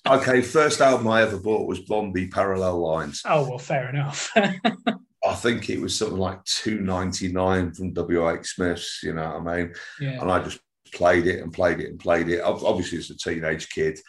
Okay, 0.08 0.42
first 0.42 0.82
album 0.82 1.08
I 1.08 1.22
ever 1.22 1.38
bought 1.38 1.68
was 1.68 1.80
Blondie 1.80 2.28
Parallel 2.28 2.80
Lines. 2.80 3.22
Oh 3.26 3.50
well, 3.50 3.58
fair 3.58 3.90
enough. 3.90 4.32
I 5.26 5.34
think 5.34 5.70
it 5.70 5.82
was 5.82 5.98
something 5.98 6.18
like 6.18 6.44
two 6.46 6.80
ninety 6.80 7.32
nine 7.32 7.74
from 7.74 7.94
WH 7.94 8.46
Smiths. 8.46 9.02
You 9.04 9.14
know 9.14 9.40
what 9.40 9.52
I 9.52 9.58
mean? 9.58 9.74
Yeah. 10.00 10.22
And 10.22 10.32
I 10.32 10.44
just 10.44 10.60
played 10.94 11.28
it 11.28 11.42
and 11.42 11.52
played 11.52 11.80
it 11.80 11.90
and 11.90 12.00
played 12.00 12.30
it. 12.30 12.42
Obviously, 12.42 13.00
as 13.00 13.10
a 13.10 13.18
teenage 13.18 13.70
kid, 13.70 14.00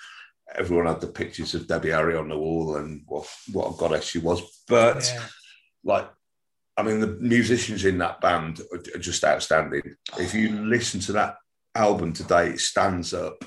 everyone 0.55 0.87
had 0.87 1.01
the 1.01 1.09
pictures 1.09 1.55
of 1.55 1.67
Debbie 1.67 1.91
Harry 1.91 2.17
on 2.17 2.29
the 2.29 2.39
wall 2.39 2.77
and 2.77 3.03
what 3.07 3.27
what 3.53 3.75
a 3.75 3.77
goddess 3.77 4.07
she 4.07 4.19
was. 4.19 4.43
But 4.69 5.11
yeah. 5.15 5.25
like, 5.85 6.09
I 6.77 6.83
mean, 6.83 7.01
the 7.01 7.17
musicians 7.21 7.85
in 7.85 7.99
that 7.99 8.21
band 8.21 8.61
are 8.73 8.99
just 8.99 9.25
outstanding. 9.25 9.97
If 10.19 10.35
you 10.35 10.51
listen 10.51 11.01
to 11.01 11.13
that 11.13 11.37
album 11.75 12.13
today, 12.13 12.51
it 12.51 12.61
stands 12.61 13.15
up. 13.15 13.43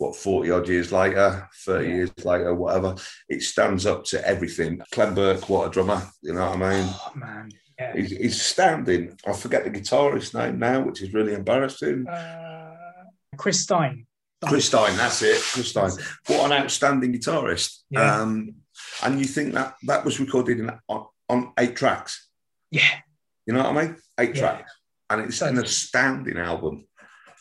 What 0.00 0.16
forty 0.16 0.50
odd 0.50 0.66
years 0.66 0.92
later, 0.92 1.46
thirty 1.54 1.90
yeah. 1.90 1.94
years 1.96 2.10
later, 2.24 2.54
whatever, 2.54 2.96
it 3.28 3.42
stands 3.42 3.84
up 3.84 4.02
to 4.06 4.26
everything. 4.26 4.80
Clem 4.92 5.14
Burke, 5.14 5.46
what 5.50 5.66
a 5.66 5.70
drummer! 5.70 6.02
You 6.22 6.32
know 6.32 6.48
what 6.48 6.62
I 6.62 6.70
mean? 6.70 6.88
Oh 6.88 7.12
man, 7.16 7.50
yeah. 7.78 7.92
he's, 7.94 8.10
he's 8.10 8.36
astounding. 8.36 9.18
I 9.26 9.34
forget 9.34 9.64
the 9.64 9.70
guitarist's 9.70 10.32
name 10.32 10.58
now, 10.58 10.80
which 10.80 11.02
is 11.02 11.12
really 11.12 11.34
embarrassing. 11.34 12.08
Uh, 12.08 12.76
Chris 13.36 13.60
Stein. 13.60 14.06
Chris 14.42 14.68
Stein, 14.68 14.96
that's 14.96 15.20
it. 15.20 15.38
Chris 15.38 15.68
Stein. 15.68 15.90
What 16.28 16.50
an 16.50 16.62
outstanding 16.62 17.12
guitarist. 17.12 17.80
Yeah. 17.90 18.22
Um, 18.22 18.54
and 19.02 19.18
you 19.18 19.26
think 19.26 19.52
that 19.52 19.74
that 19.82 20.06
was 20.06 20.18
recorded 20.18 20.60
in, 20.60 20.70
on, 20.88 21.06
on, 21.28 21.52
eight 21.58 21.76
tracks. 21.76 22.26
Yeah. 22.70 23.00
You 23.44 23.52
know 23.52 23.64
what 23.64 23.76
I 23.76 23.82
mean? 23.84 23.96
Eight 24.18 24.34
yeah. 24.34 24.40
tracks. 24.40 24.72
And 25.10 25.20
it's 25.22 25.42
an 25.42 25.58
astounding 25.58 26.38
album. 26.38 26.86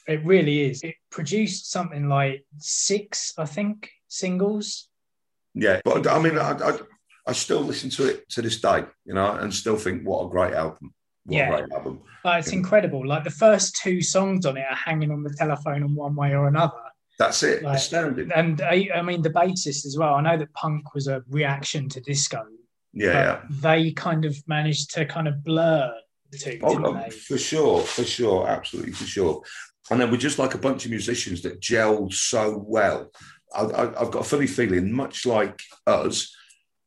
It 0.10 0.25
really 0.25 0.62
is. 0.62 0.82
It 0.82 0.96
produced 1.12 1.72
something 1.72 2.10
like 2.10 2.44
six, 2.58 3.34
I 3.38 3.46
think, 3.46 3.92
singles. 4.08 4.89
Yeah. 5.54 5.82
But 5.86 6.08
I 6.08 6.18
mean, 6.18 6.39
I, 6.39 6.51
I, 6.51 6.80
I 7.28 7.34
still 7.34 7.62
listen 7.62 7.92
to 7.92 8.10
it 8.10 8.28
to 8.30 8.42
this 8.42 8.60
day, 8.60 8.86
you 9.06 9.13
know, 9.13 9.36
and 9.36 9.54
still 9.54 9.78
think, 9.78 10.04
what 10.04 10.25
a 10.25 10.30
great 10.30 10.56
album. 10.56 10.96
What 11.25 11.38
yeah. 11.38 11.50
great 11.50 11.72
album. 11.72 12.01
it's 12.25 12.51
incredible. 12.54 13.06
Like 13.06 13.24
the 13.24 13.30
first 13.30 13.80
two 13.84 14.01
songs 14.01 14.48
on 14.48 14.58
it 14.58 14.66
are 14.68 14.75
hanging 14.75 15.12
on 15.12 15.22
the 15.22 15.36
telephone 15.38 15.84
in 15.84 15.94
one 15.94 16.16
way 16.16 16.34
or 16.34 16.48
another. 16.48 16.74
That's 17.20 17.44
it. 17.44 17.62
Like, 17.62 17.78
Astounding. 17.78 18.32
And 18.34 18.62
uh, 18.62 18.66
I, 18.66 18.89
I, 18.96 19.01
mean, 19.04 19.22
the 19.22 19.30
bassist 19.30 19.86
as 19.86 19.96
well. 19.96 20.16
I 20.16 20.22
know 20.22 20.38
that 20.38 20.54
punk 20.54 20.96
was 20.96 21.08
a 21.08 21.22
reaction 21.30 21.88
to 21.89 22.01
disco. 22.01 22.46
Yeah, 22.94 23.12
yeah. 23.12 23.42
They 23.62 23.92
kind 23.92 24.25
of 24.25 24.36
managed 24.48 24.96
to 24.96 25.06
kind 25.06 25.28
of 25.28 25.44
blur 25.44 25.94
the 26.32 26.38
two. 26.38 26.60
Oh, 26.63 26.82
oh 26.84 27.10
for 27.12 27.38
sure, 27.38 27.82
for 27.82 28.04
sure, 28.04 28.48
absolutely, 28.48 28.94
for 28.94 29.06
sure. 29.06 29.44
And 29.89 30.00
then 30.00 30.12
we're 30.12 30.17
just 30.17 30.39
like 30.39 30.53
a 30.53 30.60
bunch 30.60 30.86
of 30.86 30.91
musicians 30.91 31.41
that 31.41 31.62
gelled 31.62 32.13
so 32.13 32.63
well. 32.65 33.12
I, 33.53 33.62
have 33.62 34.12
got 34.12 34.22
a 34.22 34.24
funny 34.24 34.46
feeling, 34.46 34.91
much 34.91 35.25
like 35.25 35.60
us, 35.88 36.36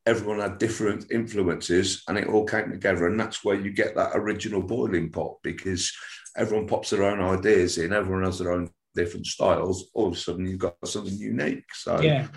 everyone 0.06 0.40
had 0.40 0.58
different 0.58 1.10
influences 1.10 2.02
and 2.08 2.16
it 2.16 2.28
all 2.28 2.44
came 2.44 2.70
together. 2.70 3.06
And 3.06 3.18
that's 3.18 3.44
where 3.44 3.56
you 3.56 3.72
get 3.72 3.96
that 3.96 4.12
original 4.14 4.62
boiling 4.62 5.10
pot 5.10 5.38
because 5.42 5.92
everyone 6.36 6.68
pops 6.68 6.90
their 6.90 7.04
own 7.04 7.20
ideas 7.20 7.78
in, 7.78 7.92
everyone 7.92 8.24
has 8.24 8.38
their 8.38 8.52
own 8.52 8.70
different 8.94 9.26
styles, 9.26 9.90
all 9.94 10.08
of 10.08 10.14
a 10.14 10.16
sudden 10.16 10.46
you've 10.46 10.58
got 10.58 10.76
something 10.84 11.14
unique. 11.14 11.74
So, 11.74 12.00
yeah. 12.00 12.28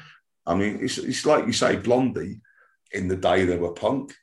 I 0.46 0.56
mean, 0.56 0.80
it's, 0.82 0.98
it's 0.98 1.26
like 1.26 1.46
you 1.46 1.54
say, 1.54 1.76
Blondie, 1.76 2.40
in 2.92 3.08
the 3.08 3.16
day 3.16 3.46
they 3.46 3.58
were 3.58 3.74
punk, 3.74 4.16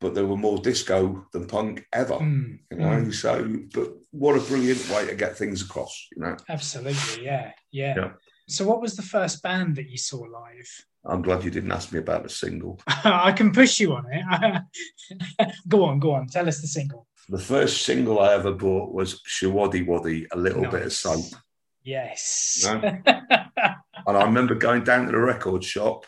but 0.00 0.14
they 0.14 0.22
were 0.22 0.36
more 0.36 0.58
disco 0.58 1.26
than 1.32 1.46
punk 1.46 1.86
ever, 1.92 2.14
mm. 2.14 2.58
you 2.70 2.76
know. 2.76 2.86
Mm. 2.86 3.14
So, 3.14 3.58
but 3.72 3.92
what 4.10 4.36
a 4.36 4.40
brilliant 4.40 4.88
way 4.90 5.06
to 5.06 5.14
get 5.14 5.36
things 5.36 5.62
across, 5.62 6.08
you 6.14 6.22
know. 6.22 6.36
Absolutely, 6.48 7.24
yeah, 7.24 7.52
yeah, 7.70 7.94
yeah. 7.96 8.10
So, 8.48 8.66
what 8.66 8.80
was 8.80 8.96
the 8.96 9.02
first 9.02 9.42
band 9.42 9.76
that 9.76 9.88
you 9.88 9.98
saw 9.98 10.18
live? 10.18 10.84
I'm 11.04 11.22
glad 11.22 11.44
you 11.44 11.50
didn't 11.50 11.72
ask 11.72 11.92
me 11.92 11.98
about 11.98 12.26
a 12.26 12.28
single. 12.28 12.80
I 12.86 13.32
can 13.32 13.52
push 13.52 13.80
you 13.80 13.94
on 13.94 14.06
it. 14.10 15.50
go 15.68 15.84
on, 15.84 16.00
go 16.00 16.12
on. 16.12 16.26
Tell 16.26 16.48
us 16.48 16.60
the 16.60 16.66
single. 16.66 17.06
The 17.28 17.38
first 17.38 17.82
single 17.82 18.20
I 18.20 18.34
ever 18.34 18.52
bought 18.52 18.92
was 18.92 19.22
Showaddywaddy, 19.22 20.26
a 20.32 20.36
little 20.36 20.62
nice. 20.62 20.72
bit 20.72 20.82
of 20.82 20.92
soap. 20.92 21.24
Yes. 21.82 22.64
You 22.64 22.80
know? 22.80 22.98
and 23.06 24.16
I 24.16 24.24
remember 24.24 24.54
going 24.54 24.84
down 24.84 25.06
to 25.06 25.12
the 25.12 25.18
record 25.18 25.62
shop 25.62 26.04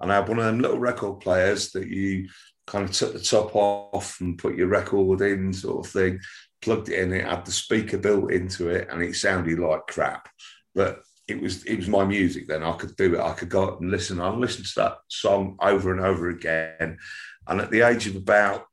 and 0.00 0.12
I 0.12 0.16
had 0.16 0.28
one 0.28 0.38
of 0.38 0.44
them 0.44 0.60
little 0.60 0.78
record 0.78 1.20
players 1.20 1.72
that 1.72 1.88
you 1.88 2.28
kind 2.68 2.84
of 2.84 2.92
took 2.92 3.12
the 3.14 3.20
top 3.20 3.54
off 3.56 4.20
and 4.20 4.38
put 4.38 4.56
your 4.56 4.68
record 4.68 5.22
in, 5.22 5.52
sort 5.52 5.86
of 5.86 5.92
thing, 5.92 6.20
plugged 6.60 6.88
it 6.90 6.98
in, 6.98 7.12
it 7.12 7.24
had 7.24 7.44
the 7.44 7.52
speaker 7.52 7.98
built 7.98 8.30
into 8.30 8.68
it, 8.68 8.88
and 8.90 9.02
it 9.02 9.16
sounded 9.16 9.58
like 9.58 9.86
crap. 9.86 10.28
But 10.74 11.02
it 11.26 11.40
was 11.40 11.64
it 11.64 11.76
was 11.76 11.88
my 11.88 12.04
music 12.04 12.46
then. 12.46 12.62
I 12.62 12.72
could 12.72 12.94
do 12.96 13.14
it. 13.14 13.20
I 13.20 13.32
could 13.32 13.48
go 13.48 13.68
up 13.68 13.80
and 13.80 13.90
listen. 13.90 14.20
I 14.20 14.30
listened 14.30 14.66
to 14.66 14.74
that 14.76 14.98
song 15.08 15.56
over 15.60 15.92
and 15.92 16.00
over 16.00 16.30
again. 16.30 16.98
And 17.46 17.60
at 17.60 17.70
the 17.70 17.82
age 17.82 18.06
of 18.06 18.16
about 18.16 18.66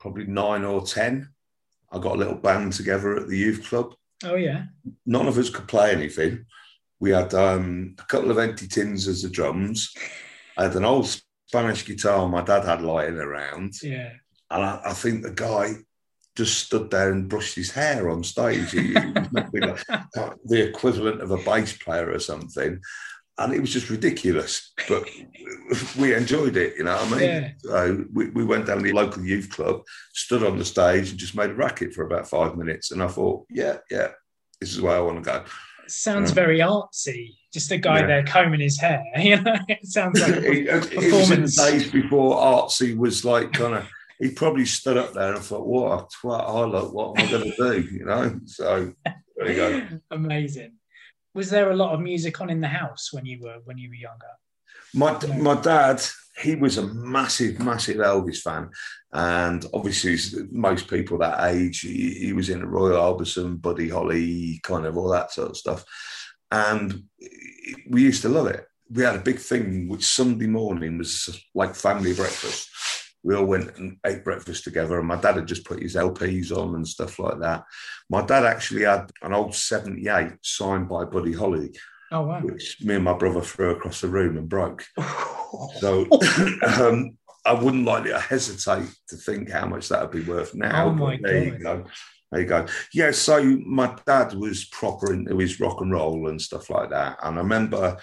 probably 0.00 0.26
nine 0.26 0.64
or 0.64 0.82
10, 0.82 1.28
I 1.92 1.98
got 1.98 2.16
a 2.16 2.18
little 2.18 2.34
band 2.34 2.72
together 2.72 3.16
at 3.16 3.28
the 3.28 3.38
youth 3.38 3.68
club. 3.68 3.94
Oh, 4.24 4.34
yeah. 4.34 4.64
None 5.06 5.28
of 5.28 5.38
us 5.38 5.50
could 5.50 5.68
play 5.68 5.92
anything. 5.92 6.44
We 6.98 7.10
had 7.10 7.34
um, 7.34 7.94
a 7.98 8.04
couple 8.04 8.30
of 8.30 8.38
empty 8.38 8.66
tins 8.66 9.06
as 9.06 9.22
the 9.22 9.28
drums. 9.28 9.92
I 10.56 10.64
had 10.64 10.74
an 10.74 10.84
old 10.84 11.06
Spanish 11.52 11.84
guitar 11.84 12.28
my 12.28 12.42
dad 12.42 12.64
had 12.64 12.80
lying 12.80 13.18
around. 13.18 13.74
Yeah. 13.82 14.10
And 14.50 14.64
I, 14.64 14.80
I 14.86 14.92
think 14.94 15.22
the 15.22 15.32
guy 15.32 15.74
just 16.34 16.64
stood 16.64 16.90
there 16.90 17.12
and 17.12 17.28
brushed 17.28 17.56
his 17.56 17.70
hair 17.70 18.08
on 18.08 18.24
stage. 18.24 18.70
He, 18.70 18.92
like 19.32 19.50
the 19.52 20.66
equivalent 20.66 21.20
of 21.20 21.30
a 21.30 21.36
bass 21.36 21.76
player 21.76 22.10
or 22.10 22.18
something 22.18 22.80
and 23.38 23.52
it 23.52 23.60
was 23.60 23.72
just 23.72 23.90
ridiculous. 23.90 24.72
But 24.88 25.08
we 25.98 26.14
enjoyed 26.14 26.56
it, 26.56 26.74
you 26.76 26.84
know 26.84 26.96
what 26.96 27.06
I 27.06 27.10
mean? 27.10 27.20
Yeah. 27.20 27.50
So 27.58 28.04
we, 28.12 28.30
we 28.30 28.44
went 28.44 28.66
down 28.66 28.78
to 28.78 28.82
the 28.82 28.92
local 28.92 29.24
youth 29.24 29.50
club, 29.50 29.82
stood 30.12 30.42
on 30.42 30.58
the 30.58 30.64
stage, 30.64 31.10
and 31.10 31.18
just 31.18 31.36
made 31.36 31.50
a 31.50 31.54
racket 31.54 31.94
for 31.94 32.04
about 32.04 32.28
five 32.28 32.56
minutes. 32.56 32.90
And 32.90 33.02
I 33.02 33.08
thought, 33.08 33.46
yeah, 33.50 33.78
yeah, 33.90 34.08
this 34.60 34.72
is 34.72 34.80
where 34.80 34.96
I 34.96 35.00
want 35.00 35.22
to 35.22 35.30
go. 35.30 35.44
Sounds 35.92 36.30
very 36.30 36.58
artsy. 36.58 37.36
Just 37.52 37.70
a 37.70 37.78
guy 37.78 38.00
yeah. 38.00 38.06
there 38.06 38.24
combing 38.24 38.60
his 38.60 38.80
hair. 38.80 39.04
You 39.18 39.40
know, 39.40 39.56
it 39.68 39.86
sounds 39.86 40.20
like 40.20 40.36
a 40.36 40.80
performance. 40.80 41.58
it 41.58 41.70
days 41.70 41.90
before 41.90 42.36
artsy 42.36 42.96
was 42.96 43.24
like 43.24 43.52
kind 43.52 43.74
of. 43.74 43.88
He 44.18 44.30
probably 44.30 44.66
stood 44.66 44.96
up 44.96 45.12
there 45.14 45.34
and 45.34 45.42
thought, 45.42 45.66
"What 45.66 46.00
a 46.00 46.26
twat! 46.26 46.48
I 46.48 46.64
look. 46.64 46.92
What 46.92 47.18
am 47.18 47.26
I 47.26 47.30
going 47.30 47.50
to 47.50 47.56
do?" 47.56 47.88
You 47.92 48.04
know. 48.04 48.40
So 48.46 48.94
there 49.36 49.50
you 49.50 49.56
go. 49.56 49.98
Amazing 50.10 50.72
was 51.34 51.50
there 51.50 51.70
a 51.70 51.76
lot 51.76 51.94
of 51.94 52.00
music 52.00 52.40
on 52.40 52.50
in 52.50 52.60
the 52.60 52.68
house 52.68 53.12
when 53.12 53.24
you 53.24 53.40
were 53.40 53.58
when 53.64 53.78
you 53.78 53.88
were 53.88 53.94
younger? 53.94 54.26
My 54.94 55.18
my 55.38 55.60
dad, 55.60 56.02
he 56.36 56.54
was 56.54 56.78
a 56.78 56.86
massive, 56.86 57.58
massive 57.60 57.98
Elvis 57.98 58.38
fan, 58.38 58.70
and 59.12 59.64
obviously 59.74 60.16
most 60.50 60.88
people 60.88 61.18
that 61.18 61.52
age, 61.52 61.80
he, 61.80 62.14
he 62.14 62.32
was 62.32 62.48
in 62.48 62.64
Roy 62.64 62.90
Orbison, 62.90 63.60
Buddy 63.60 63.88
Holly, 63.88 64.60
kind 64.62 64.86
of 64.86 64.96
all 64.96 65.10
that 65.10 65.30
sort 65.30 65.50
of 65.50 65.56
stuff, 65.56 65.84
and 66.50 67.04
we 67.88 68.02
used 68.02 68.22
to 68.22 68.28
love 68.28 68.46
it. 68.46 68.66
We 68.90 69.02
had 69.02 69.16
a 69.16 69.20
big 69.20 69.38
thing 69.38 69.88
which 69.88 70.04
Sunday 70.04 70.46
morning 70.46 70.98
was 70.98 71.44
like 71.54 71.74
family 71.74 72.14
breakfast. 72.14 72.68
We 73.24 73.34
all 73.36 73.44
went 73.44 73.76
and 73.78 73.98
ate 74.04 74.24
breakfast 74.24 74.64
together 74.64 74.98
and 74.98 75.08
my 75.08 75.16
dad 75.16 75.36
had 75.36 75.46
just 75.46 75.64
put 75.64 75.80
his 75.80 75.94
lps 75.94 76.50
on 76.50 76.74
and 76.74 76.86
stuff 76.86 77.18
like 77.18 77.38
that. 77.38 77.64
My 78.10 78.20
dad 78.20 78.44
actually 78.44 78.82
had 78.82 79.10
an 79.22 79.32
old 79.32 79.54
78 79.54 80.32
signed 80.42 80.88
by 80.88 81.04
buddy 81.04 81.32
holly 81.32 81.70
oh 82.10 82.22
wow. 82.22 82.40
which 82.40 82.78
me 82.82 82.96
and 82.96 83.04
my 83.04 83.14
brother 83.14 83.40
threw 83.40 83.70
across 83.70 84.00
the 84.00 84.08
room 84.08 84.36
and 84.36 84.48
broke 84.48 84.84
so 85.78 86.06
um, 86.78 87.16
i 87.44 87.52
wouldn't 87.52 87.84
like 87.84 88.04
to 88.04 88.18
hesitate 88.18 88.88
to 89.08 89.16
think 89.16 89.50
how 89.50 89.66
much 89.66 89.88
that 89.88 90.02
would 90.02 90.24
be 90.24 90.30
worth 90.30 90.54
now 90.54 90.86
oh 90.86 90.92
my 90.92 91.18
there 91.22 91.44
God. 91.44 91.58
you 91.58 91.64
go 91.64 91.84
there 92.32 92.40
you 92.40 92.46
go. 92.46 92.66
Yeah, 92.94 93.10
so 93.10 93.44
my 93.66 93.94
dad 94.06 94.32
was 94.32 94.64
proper 94.64 95.12
into 95.12 95.36
his 95.36 95.60
rock 95.60 95.82
and 95.82 95.92
roll 95.92 96.28
and 96.28 96.40
stuff 96.40 96.70
like 96.70 96.88
that. 96.88 97.18
And 97.22 97.36
I 97.36 97.42
remember, 97.42 97.98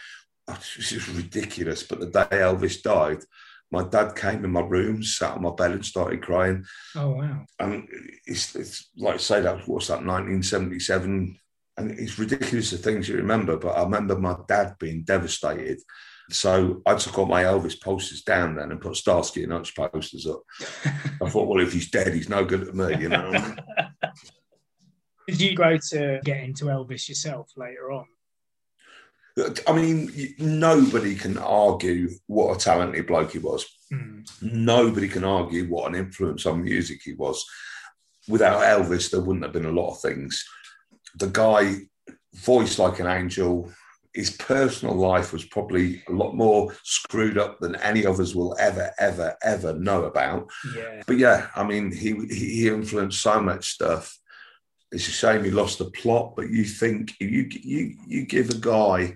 oh, 0.48 0.54
this 0.54 0.92
is 0.92 1.10
ridiculous, 1.10 1.82
but 1.82 2.00
the 2.00 2.06
day 2.06 2.28
Elvis 2.38 2.84
died, 2.84 3.24
my 3.72 3.84
dad 3.84 4.16
came 4.16 4.46
in 4.46 4.52
my 4.52 4.62
room, 4.62 5.04
sat 5.04 5.36
on 5.36 5.42
my 5.42 5.52
bed, 5.52 5.72
and 5.72 5.86
started 5.86 6.22
crying. 6.22 6.64
Oh 6.96 7.10
wow! 7.10 7.46
And 7.60 7.88
it's, 8.26 8.56
it's 8.56 8.90
like 8.98 9.16
I 9.16 9.18
say 9.18 9.42
that 9.42 9.58
was 9.58 9.68
what's 9.68 9.88
that 9.88 10.06
1977, 10.06 11.38
and 11.78 11.92
it's 11.92 12.20
ridiculous 12.20 12.72
the 12.72 12.78
things 12.78 13.10
you 13.10 13.18
remember. 13.18 13.58
But 13.58 13.78
I 13.78 13.84
remember 13.84 14.18
my 14.18 14.38
dad 14.48 14.76
being 14.80 15.04
devastated, 15.04 15.80
So 16.30 16.82
I 16.86 16.96
took 16.96 17.18
all 17.18 17.26
my 17.26 17.44
Elvis 17.44 17.80
posters 17.82 18.22
down 18.22 18.56
then 18.56 18.72
and 18.72 18.82
put 18.82 18.96
Starsky 18.96 19.44
and 19.44 19.52
Hutch 19.52 19.76
posters 19.76 20.28
up. 20.28 20.42
I 21.22 21.30
thought, 21.30 21.48
well, 21.48 21.62
if 21.62 21.74
he's 21.74 21.90
dead, 21.90 22.14
he's 22.14 22.30
no 22.30 22.46
good 22.46 22.66
to 22.66 22.74
me, 22.74 23.02
you 23.02 23.10
know. 23.10 23.32
Did 25.28 25.42
you 25.42 25.56
grow 25.56 25.78
to 25.92 26.20
get 26.24 26.44
into 26.44 26.66
Elvis 26.66 27.08
yourself 27.10 27.52
later 27.56 27.92
on? 27.92 28.06
I 29.68 29.74
mean, 29.74 30.12
nobody 30.38 31.16
can 31.16 31.38
argue 31.38 32.10
what 32.28 32.56
a 32.56 32.60
talented 32.60 33.08
bloke 33.08 33.32
he 33.32 33.40
was. 33.40 33.66
Mm. 33.92 34.28
Nobody 34.42 35.08
can 35.08 35.24
argue 35.24 35.68
what 35.68 35.90
an 35.90 35.96
influence 35.96 36.46
on 36.46 36.64
music 36.64 37.02
he 37.04 37.14
was. 37.14 37.46
Without 38.28 38.62
Elvis, 38.62 39.10
there 39.10 39.22
wouldn't 39.22 39.46
have 39.46 39.54
been 39.54 39.66
a 39.66 39.72
lot 39.72 39.92
of 39.92 40.02
things. 40.02 40.44
The 41.16 41.28
guy, 41.28 41.78
voiced 42.34 42.80
like 42.80 43.00
an 43.00 43.08
angel, 43.08 43.72
his 44.20 44.32
personal 44.32 44.96
life 44.96 45.32
was 45.32 45.46
probably 45.46 46.04
a 46.10 46.12
lot 46.12 46.36
more 46.36 46.76
screwed 46.84 47.38
up 47.38 47.58
than 47.60 47.78
any 47.78 48.04
of 48.04 48.20
us 48.20 48.36
will 48.36 48.54
ever, 48.60 48.92
ever, 49.00 49.38
ever 49.42 49.74
know 49.80 50.04
about. 50.04 50.50
Yeah. 50.76 51.04
But 51.08 51.20
yeah, 51.20 51.48
I 51.56 51.64
mean, 51.64 51.90
he 51.90 52.14
he 52.28 52.68
influenced 52.68 53.22
so 53.22 53.40
much 53.40 53.70
stuff. 53.70 54.20
It's 54.92 55.08
a 55.08 55.12
shame 55.12 55.46
he 55.46 55.52
lost 55.52 55.78
the 55.80 55.86
plot, 55.86 56.34
but 56.36 56.50
you 56.50 56.66
think 56.66 57.14
you 57.22 57.48
you 57.50 57.96
you 58.06 58.26
give 58.26 58.50
a 58.50 58.58
guy 58.58 59.16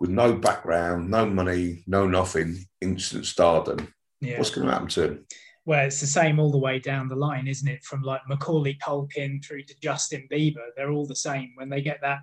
with 0.00 0.10
no 0.10 0.32
background, 0.34 1.08
no 1.08 1.24
money, 1.24 1.84
no 1.86 2.08
nothing, 2.08 2.66
instant 2.80 3.24
stardom. 3.24 3.94
Yeah. 4.20 4.38
What's 4.38 4.50
going 4.50 4.66
to 4.66 4.72
happen 4.72 4.88
to 4.88 5.02
him? 5.04 5.26
Well, 5.64 5.86
it's 5.86 6.00
the 6.00 6.08
same 6.08 6.40
all 6.40 6.50
the 6.50 6.58
way 6.58 6.80
down 6.80 7.08
the 7.08 7.14
line, 7.14 7.46
isn't 7.46 7.68
it? 7.68 7.84
From 7.84 8.02
like 8.02 8.22
Macaulay 8.26 8.78
Culkin 8.82 9.44
through 9.44 9.62
to 9.64 9.74
Justin 9.80 10.26
Bieber, 10.32 10.66
they're 10.74 10.90
all 10.90 11.06
the 11.06 11.14
same. 11.14 11.52
When 11.54 11.68
they 11.68 11.82
get 11.82 12.00
that 12.00 12.20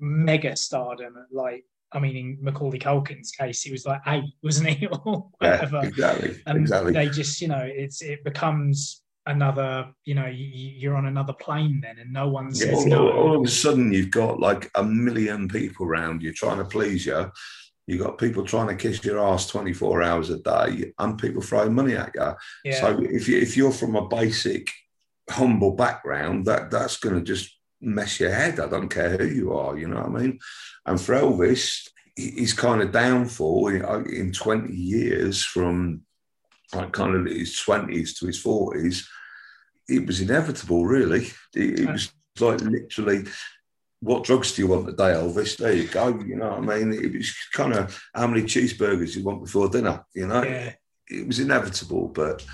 mega 0.00 0.56
stardom, 0.56 1.14
like 1.30 1.64
I 1.92 1.98
mean, 1.98 2.16
in 2.16 2.38
Macaulay 2.40 2.78
Culkin's 2.78 3.32
case, 3.32 3.62
he 3.62 3.72
was 3.72 3.84
like 3.84 4.00
eight, 4.06 4.24
wasn't 4.42 4.70
he, 4.70 4.86
or 4.86 5.28
whatever. 5.38 5.80
Yeah, 5.82 5.88
exactly. 5.88 6.42
And 6.46 6.58
exactly. 6.58 6.92
they 6.92 7.08
just, 7.08 7.40
you 7.40 7.48
know, 7.48 7.62
it's 7.62 8.02
it 8.02 8.22
becomes 8.24 9.02
another, 9.26 9.92
you 10.04 10.14
know, 10.14 10.26
you, 10.26 10.90
are 10.90 10.96
on 10.96 11.06
another 11.06 11.32
plane 11.32 11.80
then, 11.82 11.98
and 11.98 12.12
no 12.12 12.28
one 12.28 12.54
says 12.54 12.74
all, 12.74 12.86
no. 12.86 13.12
All 13.12 13.36
of 13.36 13.44
a 13.44 13.50
sudden, 13.50 13.92
you've 13.92 14.10
got 14.10 14.40
like 14.40 14.70
a 14.76 14.84
million 14.84 15.48
people 15.48 15.86
around 15.86 16.22
you 16.22 16.32
trying 16.32 16.58
to 16.58 16.64
please 16.64 17.06
you. 17.06 17.30
You've 17.86 18.02
got 18.02 18.18
people 18.18 18.44
trying 18.44 18.68
to 18.68 18.76
kiss 18.76 19.02
your 19.04 19.18
ass 19.18 19.48
24 19.48 20.02
hours 20.02 20.30
a 20.30 20.38
day 20.38 20.92
and 20.96 21.18
people 21.18 21.42
throwing 21.42 21.74
money 21.74 21.96
at 21.96 22.12
you. 22.14 22.32
Yeah. 22.64 22.80
So 22.80 23.00
if, 23.02 23.26
you, 23.26 23.38
if 23.38 23.56
you're 23.56 23.72
from 23.72 23.96
a 23.96 24.06
basic, 24.06 24.70
humble 25.28 25.72
background, 25.72 26.46
that 26.46 26.70
that's 26.70 26.98
going 26.98 27.16
to 27.16 27.20
just 27.20 27.59
mess 27.80 28.20
your 28.20 28.32
head. 28.32 28.60
I 28.60 28.68
don't 28.68 28.88
care 28.88 29.16
who 29.16 29.26
you 29.26 29.52
are, 29.54 29.76
you 29.76 29.88
know 29.88 30.02
what 30.02 30.20
I 30.20 30.22
mean? 30.22 30.38
And 30.86 31.00
for 31.00 31.14
Elvis, 31.14 31.88
he's 32.16 32.52
kind 32.52 32.82
of 32.82 32.92
downfall 32.92 33.68
in, 33.68 33.84
in 34.12 34.32
20 34.32 34.74
years 34.74 35.42
from 35.42 36.02
like 36.74 36.92
kind 36.92 37.14
of 37.14 37.26
his 37.26 37.52
20s 37.54 38.18
to 38.18 38.26
his 38.26 38.42
40s, 38.42 39.06
it 39.88 40.06
was 40.06 40.20
inevitable, 40.20 40.86
really. 40.86 41.26
It, 41.54 41.80
it 41.80 41.90
was 41.90 42.12
like 42.38 42.60
literally, 42.60 43.24
what 44.00 44.24
drugs 44.24 44.52
do 44.52 44.62
you 44.62 44.68
want 44.68 44.86
today, 44.86 45.12
Elvis? 45.12 45.56
There 45.56 45.72
you 45.72 45.88
go. 45.88 46.08
You 46.20 46.36
know 46.36 46.50
what 46.50 46.70
I 46.70 46.84
mean? 46.84 46.92
It 46.92 47.12
was 47.12 47.34
kind 47.52 47.74
of 47.74 48.00
how 48.14 48.26
many 48.26 48.42
cheeseburgers 48.42 49.16
you 49.16 49.24
want 49.24 49.44
before 49.44 49.68
dinner, 49.68 50.04
you 50.14 50.26
know? 50.26 50.42
Yeah. 50.42 50.72
It 51.08 51.26
was 51.26 51.40
inevitable, 51.40 52.08
but 52.08 52.44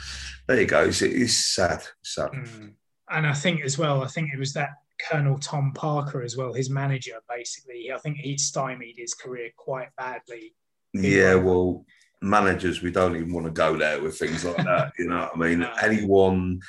there 0.47 0.61
you 0.61 0.67
go. 0.67 0.85
It's, 0.85 1.03
it's 1.03 1.35
sad. 1.35 1.83
sad. 2.03 2.31
Mm. 2.31 2.73
And 3.11 3.27
I 3.27 3.35
think 3.35 3.63
as 3.63 3.77
well, 3.77 4.03
I 4.03 4.07
think 4.07 4.33
it 4.33 4.39
was 4.39 4.55
that 4.55 4.71
Colonel 4.99 5.39
Tom 5.39 5.73
Parker 5.73 6.23
as 6.23 6.37
well, 6.37 6.53
his 6.53 6.71
manager, 6.71 7.17
basically. 7.29 7.93
I 7.93 7.99
think 7.99 8.19
he 8.19 8.37
stymied 8.39 8.97
his 8.97 9.15
career 9.15 9.51
quite 9.57 9.89
badly. 9.97 10.55
Yeah, 10.95 11.35
well, 11.35 11.85
managers, 12.23 12.83
we 12.83 12.91
don't 12.91 13.17
even 13.17 13.33
want 13.33 13.47
to 13.47 13.53
go 13.53 13.77
there 13.77 14.01
with 14.01 14.19
things 14.19 14.45
like 14.45 14.57
that. 14.57 14.93
you 14.99 15.09
know 15.09 15.29
what 15.33 15.33
I 15.35 15.39
mean? 15.39 15.69
Anyone, 15.83 16.61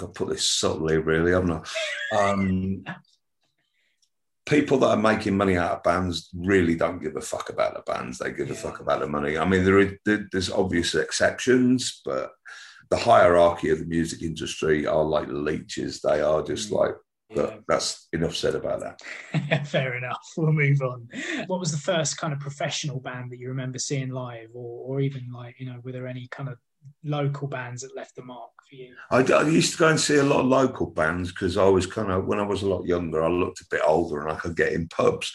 I'll 0.00 0.08
put 0.08 0.28
this 0.28 0.48
subtly, 0.48 0.98
really, 0.98 1.32
haven't 1.32 1.66
I? 2.12 2.16
Um, 2.16 2.84
people 4.46 4.78
that 4.78 4.88
are 4.88 4.96
making 4.96 5.36
money 5.36 5.56
out 5.56 5.72
of 5.72 5.82
bands 5.82 6.30
really 6.34 6.74
don't 6.74 7.02
give 7.02 7.16
a 7.16 7.20
fuck 7.20 7.50
about 7.50 7.74
the 7.74 7.92
bands. 7.92 8.18
They 8.18 8.32
give 8.32 8.48
yeah. 8.48 8.54
a 8.54 8.56
fuck 8.56 8.80
about 8.80 9.00
the 9.00 9.06
money. 9.06 9.38
I 9.38 9.44
mean, 9.44 9.64
there 9.64 9.78
is, 9.78 9.92
there's 10.04 10.50
obvious 10.50 10.94
exceptions, 10.94 12.00
but 12.04 12.32
the 12.94 13.02
hierarchy 13.02 13.70
of 13.70 13.80
the 13.80 13.86
music 13.86 14.22
industry 14.22 14.86
are 14.86 15.04
like 15.04 15.26
leeches. 15.28 16.00
They 16.00 16.20
are 16.20 16.42
just 16.42 16.70
mm. 16.70 16.78
like 16.78 16.94
but 17.34 17.62
that's 17.66 18.06
enough 18.12 18.36
said 18.36 18.54
about 18.54 18.80
that. 18.80 19.66
Fair 19.66 19.96
enough. 19.96 20.22
We'll 20.36 20.52
move 20.52 20.80
on. 20.82 21.08
What 21.48 21.58
was 21.58 21.72
the 21.72 21.78
first 21.78 22.16
kind 22.16 22.32
of 22.32 22.38
professional 22.38 23.00
band 23.00 23.32
that 23.32 23.40
you 23.40 23.48
remember 23.48 23.80
seeing 23.80 24.10
live, 24.10 24.50
or, 24.54 24.84
or 24.86 25.00
even 25.00 25.32
like 25.32 25.58
you 25.58 25.66
know, 25.66 25.80
were 25.82 25.90
there 25.90 26.06
any 26.06 26.28
kind 26.30 26.48
of 26.48 26.58
local 27.02 27.48
bands 27.48 27.82
that 27.82 27.96
left 27.96 28.14
the 28.14 28.22
mark 28.22 28.50
for 28.68 28.76
you? 28.76 28.94
I, 29.10 29.22
I 29.22 29.48
used 29.48 29.72
to 29.72 29.78
go 29.78 29.88
and 29.88 29.98
see 29.98 30.18
a 30.18 30.22
lot 30.22 30.40
of 30.40 30.46
local 30.46 30.86
bands 30.86 31.32
because 31.32 31.56
I 31.56 31.66
was 31.66 31.86
kind 31.86 32.12
of 32.12 32.26
when 32.26 32.38
I 32.38 32.46
was 32.46 32.62
a 32.62 32.68
lot 32.68 32.86
younger, 32.86 33.24
I 33.24 33.28
looked 33.28 33.62
a 33.62 33.66
bit 33.68 33.82
older 33.84 34.20
and 34.20 34.30
I 34.30 34.36
could 34.36 34.54
get 34.54 34.72
in 34.72 34.86
pubs. 34.88 35.32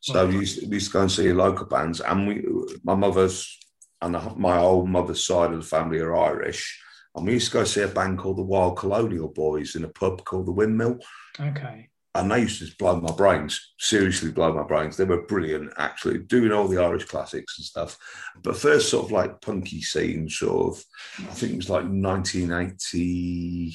So 0.00 0.26
we, 0.26 0.36
used 0.36 0.60
to, 0.60 0.66
we 0.68 0.76
used 0.76 0.86
to 0.86 0.92
go 0.94 1.00
and 1.02 1.12
see 1.12 1.32
local 1.34 1.66
bands, 1.66 2.00
and 2.00 2.26
we, 2.26 2.44
my 2.82 2.94
mother's 2.94 3.58
and 4.02 4.36
my 4.36 4.58
old 4.58 4.88
mother's 4.88 5.24
side 5.26 5.52
of 5.52 5.60
the 5.60 5.66
family 5.66 6.00
are 6.00 6.16
Irish. 6.16 6.81
And 7.14 7.26
we 7.26 7.34
used 7.34 7.48
to 7.48 7.58
go 7.58 7.64
see 7.64 7.82
a 7.82 7.88
band 7.88 8.18
called 8.18 8.38
the 8.38 8.42
Wild 8.42 8.78
Colonial 8.78 9.28
Boys 9.28 9.74
in 9.76 9.84
a 9.84 9.88
pub 9.88 10.24
called 10.24 10.46
the 10.46 10.52
Windmill. 10.52 10.98
Okay. 11.38 11.90
And 12.14 12.30
they 12.30 12.40
used 12.40 12.58
to 12.58 12.68
blow 12.76 13.00
my 13.00 13.12
brains, 13.12 13.72
seriously 13.78 14.30
blow 14.32 14.52
my 14.52 14.64
brains. 14.64 14.98
They 14.98 15.04
were 15.04 15.26
brilliant, 15.26 15.72
actually, 15.78 16.18
doing 16.18 16.52
all 16.52 16.68
the 16.68 16.82
Irish 16.82 17.06
classics 17.06 17.58
and 17.58 17.64
stuff. 17.64 17.96
But 18.42 18.56
first, 18.56 18.90
sort 18.90 19.06
of 19.06 19.12
like 19.12 19.40
punky 19.40 19.80
scene, 19.80 20.28
sort 20.28 20.76
of, 20.76 20.84
I 21.20 21.32
think 21.32 21.54
it 21.54 21.56
was 21.56 21.70
like 21.70 21.84
1982, 21.84 23.72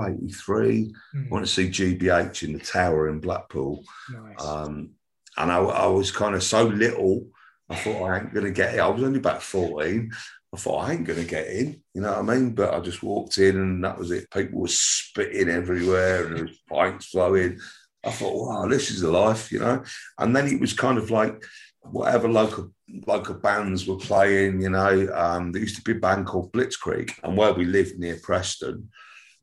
83. 0.00 0.94
Mm. 1.16 1.26
I 1.26 1.28
want 1.28 1.44
to 1.44 1.50
see 1.52 1.68
GBH 1.68 2.44
in 2.44 2.52
the 2.52 2.60
Tower 2.60 3.08
in 3.08 3.18
Blackpool. 3.18 3.84
Nice. 4.12 4.44
Um, 4.44 4.90
and 5.36 5.50
I, 5.50 5.58
I 5.58 5.86
was 5.86 6.12
kind 6.12 6.36
of 6.36 6.42
so 6.44 6.64
little, 6.64 7.26
I 7.68 7.74
thought 7.76 8.02
I 8.02 8.18
ain't 8.18 8.32
going 8.32 8.46
to 8.46 8.52
get 8.52 8.74
it. 8.74 8.80
I 8.80 8.88
was 8.88 9.02
only 9.02 9.18
about 9.18 9.42
14. 9.42 10.10
I 10.54 10.56
thought 10.56 10.88
I 10.88 10.92
ain't 10.92 11.04
going 11.04 11.20
to 11.20 11.26
get 11.26 11.46
in, 11.48 11.82
you 11.92 12.00
know 12.00 12.10
what 12.10 12.30
I 12.30 12.34
mean? 12.34 12.54
But 12.54 12.72
I 12.72 12.80
just 12.80 13.02
walked 13.02 13.36
in 13.38 13.56
and 13.56 13.84
that 13.84 13.98
was 13.98 14.10
it. 14.10 14.30
People 14.30 14.60
were 14.60 14.68
spitting 14.68 15.50
everywhere 15.50 16.26
and 16.26 16.36
there 16.36 16.44
was 16.46 16.58
pints 16.68 17.06
flowing. 17.06 17.58
I 18.04 18.10
thought, 18.10 18.46
wow, 18.46 18.66
this 18.66 18.90
is 18.90 19.02
the 19.02 19.10
life, 19.10 19.52
you 19.52 19.58
know? 19.58 19.82
And 20.18 20.34
then 20.34 20.46
it 20.46 20.60
was 20.60 20.72
kind 20.72 20.96
of 20.96 21.10
like 21.10 21.44
whatever 21.82 22.28
local 22.28 22.72
local 23.06 23.34
bands 23.34 23.86
were 23.86 23.96
playing, 23.96 24.62
you 24.62 24.70
know. 24.70 25.08
Um, 25.14 25.52
there 25.52 25.62
used 25.62 25.76
to 25.76 25.82
be 25.82 25.92
a 25.92 26.00
band 26.00 26.26
called 26.26 26.52
Blitzkrieg, 26.52 27.12
and 27.22 27.36
where 27.36 27.52
we 27.52 27.64
lived 27.64 27.98
near 27.98 28.18
Preston, 28.22 28.88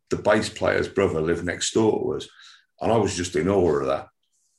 the 0.09 0.17
bass 0.17 0.49
player's 0.49 0.87
brother 0.87 1.21
lived 1.21 1.45
next 1.45 1.73
door 1.73 1.99
to 1.99 2.17
us. 2.17 2.27
And 2.81 2.91
I 2.91 2.97
was 2.97 3.15
just 3.15 3.35
in 3.35 3.47
awe 3.47 3.79
of 3.79 3.87
that. 3.87 4.07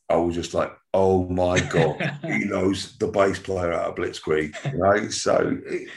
I 0.08 0.16
was 0.16 0.34
just 0.34 0.54
like, 0.54 0.72
oh 0.94 1.28
my 1.28 1.58
God, 1.60 2.18
he 2.22 2.44
knows 2.44 2.96
the 2.98 3.08
bass 3.08 3.38
player 3.38 3.72
out 3.72 3.90
of 3.90 3.94
Blitzkrieg, 3.96 4.72
you 4.72 4.78
know? 4.78 5.08
So 5.08 5.58
it, 5.66 5.88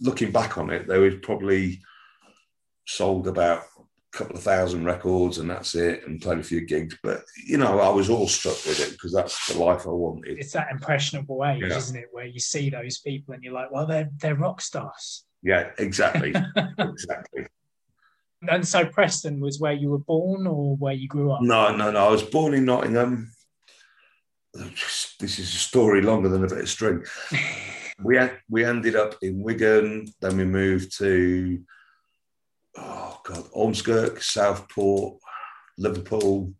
looking 0.00 0.30
back 0.30 0.58
on 0.58 0.70
it, 0.70 0.86
they 0.86 0.98
was 0.98 1.14
probably 1.22 1.80
sold 2.86 3.26
about 3.28 3.62
a 3.62 4.16
couple 4.16 4.36
of 4.36 4.42
thousand 4.42 4.84
records 4.84 5.38
and 5.38 5.48
that's 5.50 5.74
it, 5.74 6.06
and 6.06 6.20
played 6.20 6.38
a 6.38 6.42
few 6.42 6.60
gigs. 6.62 6.96
But 7.02 7.24
you 7.46 7.58
know, 7.58 7.80
I 7.80 7.88
was 7.88 8.10
all 8.10 8.28
struck 8.28 8.64
with 8.66 8.80
it 8.80 8.92
because 8.92 9.12
that's 9.12 9.52
the 9.52 9.58
life 9.58 9.86
I 9.86 9.90
wanted. 9.90 10.38
It's 10.38 10.52
that 10.52 10.70
impressionable 10.70 11.44
age, 11.44 11.62
yeah. 11.62 11.76
isn't 11.76 11.96
it, 11.96 12.08
where 12.12 12.26
you 12.26 12.40
see 12.40 12.70
those 12.70 12.98
people 12.98 13.34
and 13.34 13.42
you're 13.42 13.54
like, 13.54 13.70
well, 13.70 13.86
they're 13.86 14.10
they're 14.18 14.36
rock 14.36 14.60
stars. 14.60 15.24
Yeah, 15.42 15.70
exactly, 15.78 16.34
exactly. 16.78 17.46
And 18.48 18.66
so 18.66 18.84
Preston 18.84 19.40
was 19.40 19.58
where 19.58 19.72
you 19.72 19.90
were 19.90 19.98
born 19.98 20.46
or 20.46 20.76
where 20.76 20.92
you 20.92 21.08
grew 21.08 21.32
up? 21.32 21.42
No, 21.42 21.74
no, 21.74 21.90
no. 21.90 22.06
I 22.06 22.10
was 22.10 22.22
born 22.22 22.54
in 22.54 22.64
Nottingham. 22.64 23.32
This 24.52 25.38
is 25.38 25.54
a 25.54 25.58
story 25.58 26.02
longer 26.02 26.28
than 26.28 26.44
a 26.44 26.48
bit 26.48 26.58
of 26.58 26.68
string. 26.68 27.04
we 28.02 28.18
we 28.48 28.64
ended 28.64 28.96
up 28.96 29.16
in 29.22 29.42
Wigan. 29.42 30.06
Then 30.20 30.36
we 30.36 30.44
moved 30.44 30.96
to 30.98 31.60
oh 32.76 33.20
god, 33.24 33.44
Ormskirk, 33.54 34.22
Southport, 34.22 35.18
Liverpool, 35.78 36.52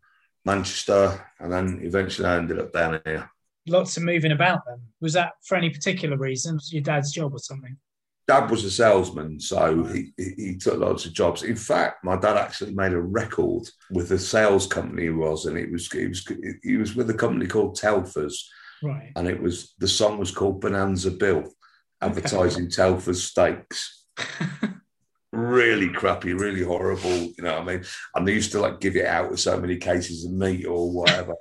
Manchester, 0.44 1.30
and 1.40 1.52
then 1.52 1.80
eventually 1.82 2.28
I 2.28 2.36
ended 2.36 2.58
up 2.58 2.72
down 2.72 3.00
here. 3.04 3.30
Lots 3.66 3.96
of 3.96 4.02
moving 4.02 4.32
about. 4.32 4.60
Then 4.66 4.80
was 5.00 5.14
that 5.14 5.32
for 5.42 5.56
any 5.56 5.70
particular 5.70 6.16
reason? 6.16 6.56
Was 6.56 6.72
your 6.72 6.82
dad's 6.82 7.12
job 7.12 7.34
or 7.34 7.38
something? 7.38 7.76
Dad 8.26 8.50
was 8.50 8.64
a 8.64 8.70
salesman, 8.70 9.38
so 9.38 9.84
he, 9.84 10.12
he 10.16 10.56
took 10.56 10.78
lots 10.78 11.04
of 11.04 11.12
jobs. 11.12 11.42
In 11.42 11.56
fact, 11.56 12.02
my 12.04 12.16
dad 12.16 12.38
actually 12.38 12.74
made 12.74 12.94
a 12.94 13.00
record 13.00 13.68
with 13.90 14.08
the 14.08 14.18
sales 14.18 14.66
company 14.66 15.02
he 15.02 15.10
was, 15.10 15.44
and 15.44 15.58
it 15.58 15.70
was 15.70 15.90
he 15.90 16.06
was 16.06 16.26
he 16.62 16.76
was 16.76 16.94
with 16.94 17.10
a 17.10 17.14
company 17.14 17.46
called 17.46 17.76
Telfers 17.76 18.48
Right. 18.84 19.12
And 19.16 19.26
it 19.26 19.40
was 19.40 19.74
the 19.78 19.88
song 19.88 20.18
was 20.18 20.30
called 20.30 20.60
Bonanza 20.60 21.10
Bill, 21.10 21.44
advertising 22.00 22.64
okay. 22.64 22.72
Telford 22.72 23.16
steaks. 23.16 24.06
really 25.32 25.88
crappy, 25.88 26.34
really 26.34 26.62
horrible. 26.62 27.10
You 27.10 27.34
know 27.38 27.54
what 27.54 27.62
I 27.62 27.64
mean? 27.64 27.84
And 28.14 28.28
they 28.28 28.32
used 28.32 28.52
to 28.52 28.60
like 28.60 28.80
give 28.80 28.96
it 28.96 29.06
out 29.06 29.30
with 29.30 29.40
so 29.40 29.58
many 29.58 29.76
cases 29.76 30.24
of 30.24 30.32
meat 30.32 30.66
or 30.66 30.90
whatever. 30.90 31.34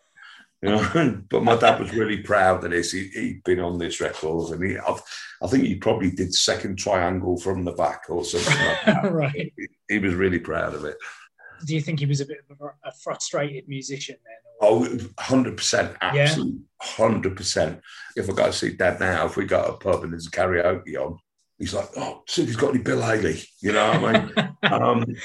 You 0.62 0.70
know? 0.70 1.22
but 1.30 1.44
my 1.44 1.58
dad 1.58 1.80
was 1.80 1.94
really 1.94 2.18
proud 2.18 2.64
of 2.64 2.72
this. 2.72 2.92
He, 2.92 3.12
had 3.14 3.44
been 3.44 3.60
on 3.60 3.78
this 3.78 4.00
record, 4.00 4.54
and 4.54 4.64
he, 4.64 4.78
I've, 4.78 5.02
i 5.42 5.48
think 5.48 5.66
he 5.66 5.76
probably 5.76 6.10
did 6.10 6.34
second 6.34 6.78
triangle 6.78 7.38
from 7.38 7.66
the 7.66 7.74
back 7.74 8.06
or 8.10 8.24
something 8.24 8.66
like 8.66 8.86
that. 8.86 9.12
right. 9.12 9.54
He, 9.58 9.68
he, 9.90 10.00
was 10.00 10.14
really 10.14 10.40
proud 10.40 10.74
of 10.74 10.86
it. 10.86 10.96
Do 11.66 11.76
you 11.76 11.82
think 11.82 12.00
he 12.00 12.06
was 12.06 12.22
a 12.22 12.26
bit 12.26 12.40
of 12.50 12.58
a, 12.62 12.92
frustrated 13.04 13.68
musician 13.68 14.16
then? 14.26 14.36
Oh, 14.62 14.86
100%, 14.86 15.96
absolutely, 16.02 16.54
yeah. 16.54 16.58
100%. 16.84 17.82
If 18.16 18.30
I 18.30 18.34
go 18.34 18.46
to 18.46 18.54
see 18.54 18.74
Dad 18.74 19.00
now, 19.00 19.26
if 19.26 19.38
we 19.38 19.46
go 19.46 19.62
to 19.64 19.74
a 19.74 19.78
pub 19.78 20.04
and 20.04 20.14
there's 20.14 20.28
a 20.28 20.32
karaoke 20.32 20.96
on, 20.98 21.18
he's 21.58 21.74
like, 21.74 21.90
oh, 21.98 22.24
see 22.28 22.44
if 22.44 22.50
he's 22.50 22.58
got 22.58 22.74
any 22.74 22.84
Bill 22.84 23.02
Haley. 23.02 23.42
You 23.62 23.74
know 23.74 24.00
what 24.00 24.16
I 24.16 24.26
mean? 24.26 24.58
um, 24.64 25.16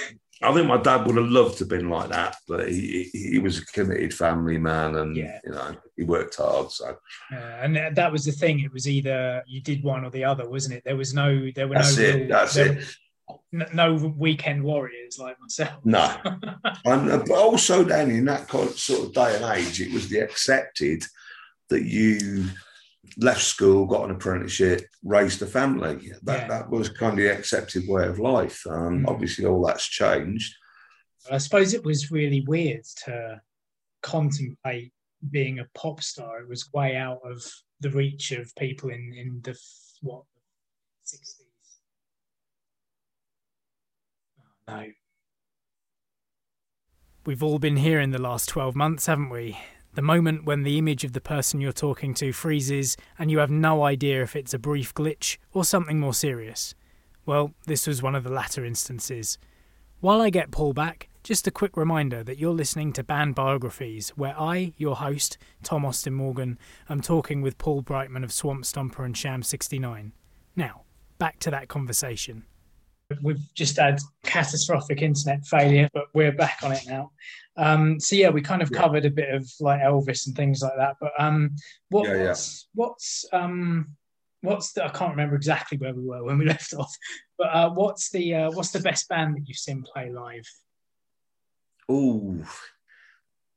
I 0.40 0.54
think 0.54 0.68
my 0.68 0.76
dad 0.76 1.04
would 1.04 1.16
have 1.16 1.26
loved 1.26 1.58
to 1.58 1.64
have 1.64 1.68
been 1.68 1.88
like 1.88 2.10
that, 2.10 2.36
but 2.46 2.68
he 2.68 3.10
he 3.12 3.40
was 3.40 3.58
a 3.58 3.66
committed 3.66 4.14
family 4.14 4.56
man, 4.56 4.94
and 4.94 5.16
yeah. 5.16 5.40
you 5.44 5.50
know 5.50 5.74
he 5.96 6.04
worked 6.04 6.36
hard. 6.36 6.70
So, 6.70 6.96
uh, 7.32 7.36
and 7.36 7.76
that 7.96 8.12
was 8.12 8.24
the 8.24 8.32
thing. 8.32 8.60
It 8.60 8.72
was 8.72 8.88
either 8.88 9.42
you 9.48 9.60
did 9.60 9.82
one 9.82 10.04
or 10.04 10.10
the 10.10 10.24
other, 10.24 10.48
wasn't 10.48 10.76
it? 10.76 10.84
There 10.84 10.96
was 10.96 11.12
no, 11.12 11.50
there 11.54 11.66
were 11.66 11.74
that's 11.74 11.98
no. 11.98 12.04
It, 12.04 12.14
real, 12.14 12.28
that's 12.28 12.56
it. 12.56 12.84
No 13.50 13.94
weekend 14.16 14.62
warriors 14.62 15.18
like 15.18 15.40
myself. 15.40 15.84
No, 15.84 16.16
and 16.84 17.10
uh, 17.10 17.18
but 17.26 17.36
also 17.36 17.82
then 17.82 18.10
in 18.10 18.24
that 18.26 18.48
sort 18.48 19.06
of 19.06 19.12
day 19.12 19.34
and 19.34 19.44
age, 19.44 19.80
it 19.80 19.92
was 19.92 20.08
the 20.08 20.20
accepted 20.20 21.02
that 21.68 21.84
you 21.84 22.46
left 23.16 23.42
school, 23.42 23.86
got 23.86 24.04
an 24.04 24.14
apprenticeship, 24.14 24.82
raised 25.04 25.42
a 25.42 25.46
family. 25.46 26.12
That 26.22 26.42
yeah. 26.42 26.48
that 26.48 26.70
was 26.70 26.88
kind 26.88 27.12
of 27.12 27.18
the 27.18 27.32
accepted 27.32 27.88
way 27.88 28.06
of 28.06 28.18
life. 28.18 28.62
Um, 28.66 29.04
mm. 29.04 29.08
Obviously, 29.08 29.46
all 29.46 29.64
that's 29.64 29.86
changed. 29.86 30.54
I 31.30 31.38
suppose 31.38 31.74
it 31.74 31.84
was 31.84 32.10
really 32.10 32.42
weird 32.46 32.84
to 33.04 33.40
contemplate 34.02 34.92
being 35.30 35.58
a 35.58 35.66
pop 35.74 36.02
star. 36.02 36.40
It 36.40 36.48
was 36.48 36.70
way 36.72 36.96
out 36.96 37.20
of 37.24 37.42
the 37.80 37.90
reach 37.90 38.32
of 38.32 38.54
people 38.56 38.90
in 38.90 39.12
in 39.16 39.40
the 39.42 39.58
what 40.02 40.22
sixties. 41.04 41.46
Oh, 44.68 44.74
no. 44.74 44.86
We've 47.26 47.42
all 47.42 47.58
been 47.58 47.76
here 47.76 48.00
in 48.00 48.10
the 48.10 48.22
last 48.22 48.48
12 48.48 48.74
months, 48.74 49.04
haven't 49.04 49.28
we? 49.28 49.58
The 49.94 50.02
moment 50.02 50.44
when 50.44 50.62
the 50.62 50.78
image 50.78 51.04
of 51.04 51.12
the 51.12 51.20
person 51.20 51.60
you're 51.60 51.72
talking 51.72 52.14
to 52.14 52.32
freezes 52.32 52.96
and 53.18 53.30
you 53.30 53.38
have 53.38 53.50
no 53.50 53.84
idea 53.84 54.22
if 54.22 54.36
it's 54.36 54.54
a 54.54 54.58
brief 54.58 54.94
glitch 54.94 55.38
or 55.52 55.64
something 55.64 55.98
more 55.98 56.14
serious. 56.14 56.74
Well, 57.26 57.52
this 57.66 57.86
was 57.86 58.02
one 58.02 58.14
of 58.14 58.24
the 58.24 58.30
latter 58.30 58.64
instances. 58.64 59.38
While 60.00 60.20
I 60.20 60.30
get 60.30 60.50
Paul 60.50 60.72
back, 60.72 61.08
just 61.24 61.46
a 61.46 61.50
quick 61.50 61.76
reminder 61.76 62.22
that 62.22 62.38
you're 62.38 62.54
listening 62.54 62.92
to 62.94 63.02
Banned 63.02 63.34
Biographies, 63.34 64.10
where 64.10 64.38
I, 64.40 64.72
your 64.76 64.96
host, 64.96 65.36
Tom 65.62 65.84
Austin 65.84 66.14
Morgan, 66.14 66.58
am 66.88 67.00
talking 67.00 67.42
with 67.42 67.58
Paul 67.58 67.82
Brightman 67.82 68.24
of 68.24 68.32
Swamp 68.32 68.64
Stomper 68.64 69.04
and 69.04 69.16
Sham 69.16 69.42
69. 69.42 70.12
Now, 70.56 70.82
back 71.18 71.38
to 71.40 71.50
that 71.50 71.68
conversation. 71.68 72.44
We've 73.22 73.40
just 73.54 73.78
had 73.78 74.00
catastrophic 74.22 75.00
internet 75.00 75.46
failure, 75.46 75.88
but 75.94 76.04
we're 76.12 76.32
back 76.32 76.58
on 76.62 76.72
it 76.72 76.82
now. 76.86 77.12
Um, 77.56 77.98
so 77.98 78.16
yeah, 78.16 78.28
we 78.28 78.42
kind 78.42 78.60
of 78.60 78.70
yeah. 78.70 78.78
covered 78.78 79.06
a 79.06 79.10
bit 79.10 79.34
of 79.34 79.50
like 79.60 79.80
Elvis 79.80 80.26
and 80.26 80.36
things 80.36 80.60
like 80.62 80.76
that. 80.76 80.96
But 81.00 81.12
um, 81.18 81.56
what, 81.88 82.06
yeah, 82.06 82.26
what's 82.26 82.68
yeah. 82.74 82.84
what's 82.84 83.24
um, 83.32 83.96
what's 84.42 84.72
the, 84.72 84.84
I 84.84 84.90
can't 84.90 85.12
remember 85.12 85.36
exactly 85.36 85.78
where 85.78 85.94
we 85.94 86.04
were 86.04 86.22
when 86.22 86.38
we 86.38 86.44
left 86.46 86.74
off. 86.74 86.94
But 87.38 87.48
uh, 87.48 87.70
what's 87.70 88.10
the 88.10 88.34
uh, 88.34 88.50
what's 88.50 88.72
the 88.72 88.80
best 88.80 89.08
band 89.08 89.36
that 89.36 89.48
you've 89.48 89.56
seen 89.56 89.82
play 89.82 90.10
live? 90.10 90.48
Oh, 91.88 92.36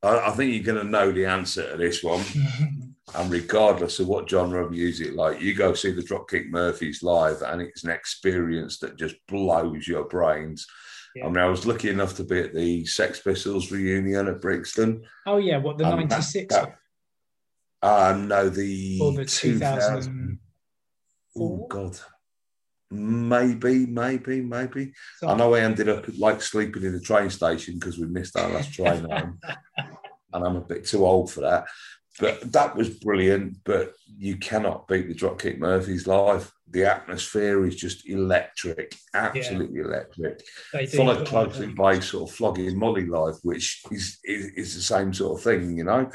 I, 0.01 0.29
I, 0.29 0.31
think 0.31 0.53
you're 0.53 0.73
going 0.73 0.85
to 0.85 0.89
know 0.89 1.11
the 1.11 1.25
answer 1.25 1.71
to 1.71 1.77
this 1.77 2.01
one. 2.01 2.23
and 3.15 3.31
regardless 3.31 3.99
of 3.99 4.07
what 4.07 4.29
genre 4.29 4.63
of 4.63 4.71
music, 4.71 5.13
like 5.13 5.41
you 5.41 5.53
go 5.53 5.73
see 5.73 5.91
the 5.91 6.01
Dropkick 6.01 6.49
Murphys 6.49 7.03
live, 7.03 7.41
and 7.41 7.61
it's 7.61 7.83
an 7.83 7.89
experience 7.89 8.79
that 8.79 8.97
just 8.97 9.15
blows 9.27 9.87
your 9.87 10.05
brains. 10.05 10.65
Yeah. 11.15 11.25
I 11.25 11.27
mean, 11.27 11.39
I 11.39 11.47
was 11.47 11.65
lucky 11.65 11.89
enough 11.89 12.15
to 12.17 12.23
be 12.23 12.39
at 12.39 12.53
the 12.53 12.85
Sex 12.85 13.19
Pistols 13.19 13.71
reunion 13.71 14.27
at 14.27 14.41
Brixton. 14.41 15.03
Oh 15.27 15.37
yeah, 15.37 15.57
what 15.57 15.77
the 15.77 15.83
'96? 15.83 16.55
Uh, 17.83 18.15
no, 18.17 18.47
the, 18.47 18.99
or 19.01 19.11
the 19.13 19.25
2000. 19.25 20.39
Oh 21.37 21.65
God, 21.67 21.97
maybe, 22.91 23.85
maybe, 23.87 24.41
maybe. 24.41 24.93
So, 25.17 25.27
I 25.27 25.35
know 25.35 25.55
I 25.55 25.61
ended 25.61 25.89
up 25.89 26.05
like 26.17 26.41
sleeping 26.41 26.83
in 26.83 26.93
the 26.93 26.99
train 26.99 27.29
station 27.29 27.75
because 27.75 27.97
we 27.97 28.05
missed 28.05 28.37
our 28.37 28.49
last 28.49 28.73
train 28.73 29.09
home, 29.09 29.39
and 30.33 30.45
I'm 30.45 30.55
a 30.55 30.61
bit 30.61 30.85
too 30.85 31.05
old 31.05 31.31
for 31.31 31.41
that. 31.41 31.65
But 32.21 32.53
that 32.53 32.75
was 32.75 32.89
brilliant. 32.89 33.57
But 33.65 33.93
you 34.17 34.37
cannot 34.37 34.87
beat 34.87 35.07
the 35.07 35.15
Dropkick 35.15 35.57
Murphys 35.57 36.07
live. 36.07 36.51
The 36.69 36.85
atmosphere 36.85 37.65
is 37.65 37.75
just 37.75 38.07
electric, 38.07 38.95
absolutely 39.13 39.79
yeah. 39.79 39.85
electric. 39.85 40.43
Followed 40.95 41.27
closely 41.27 41.67
by 41.67 41.99
sort 41.99 42.29
of 42.29 42.35
flogging 42.35 42.77
Molly 42.77 43.07
live, 43.07 43.35
which 43.43 43.81
is, 43.91 44.19
is 44.23 44.45
is 44.55 44.75
the 44.75 44.81
same 44.81 45.13
sort 45.13 45.37
of 45.37 45.43
thing, 45.43 45.77
you 45.77 45.83
know. 45.83 46.09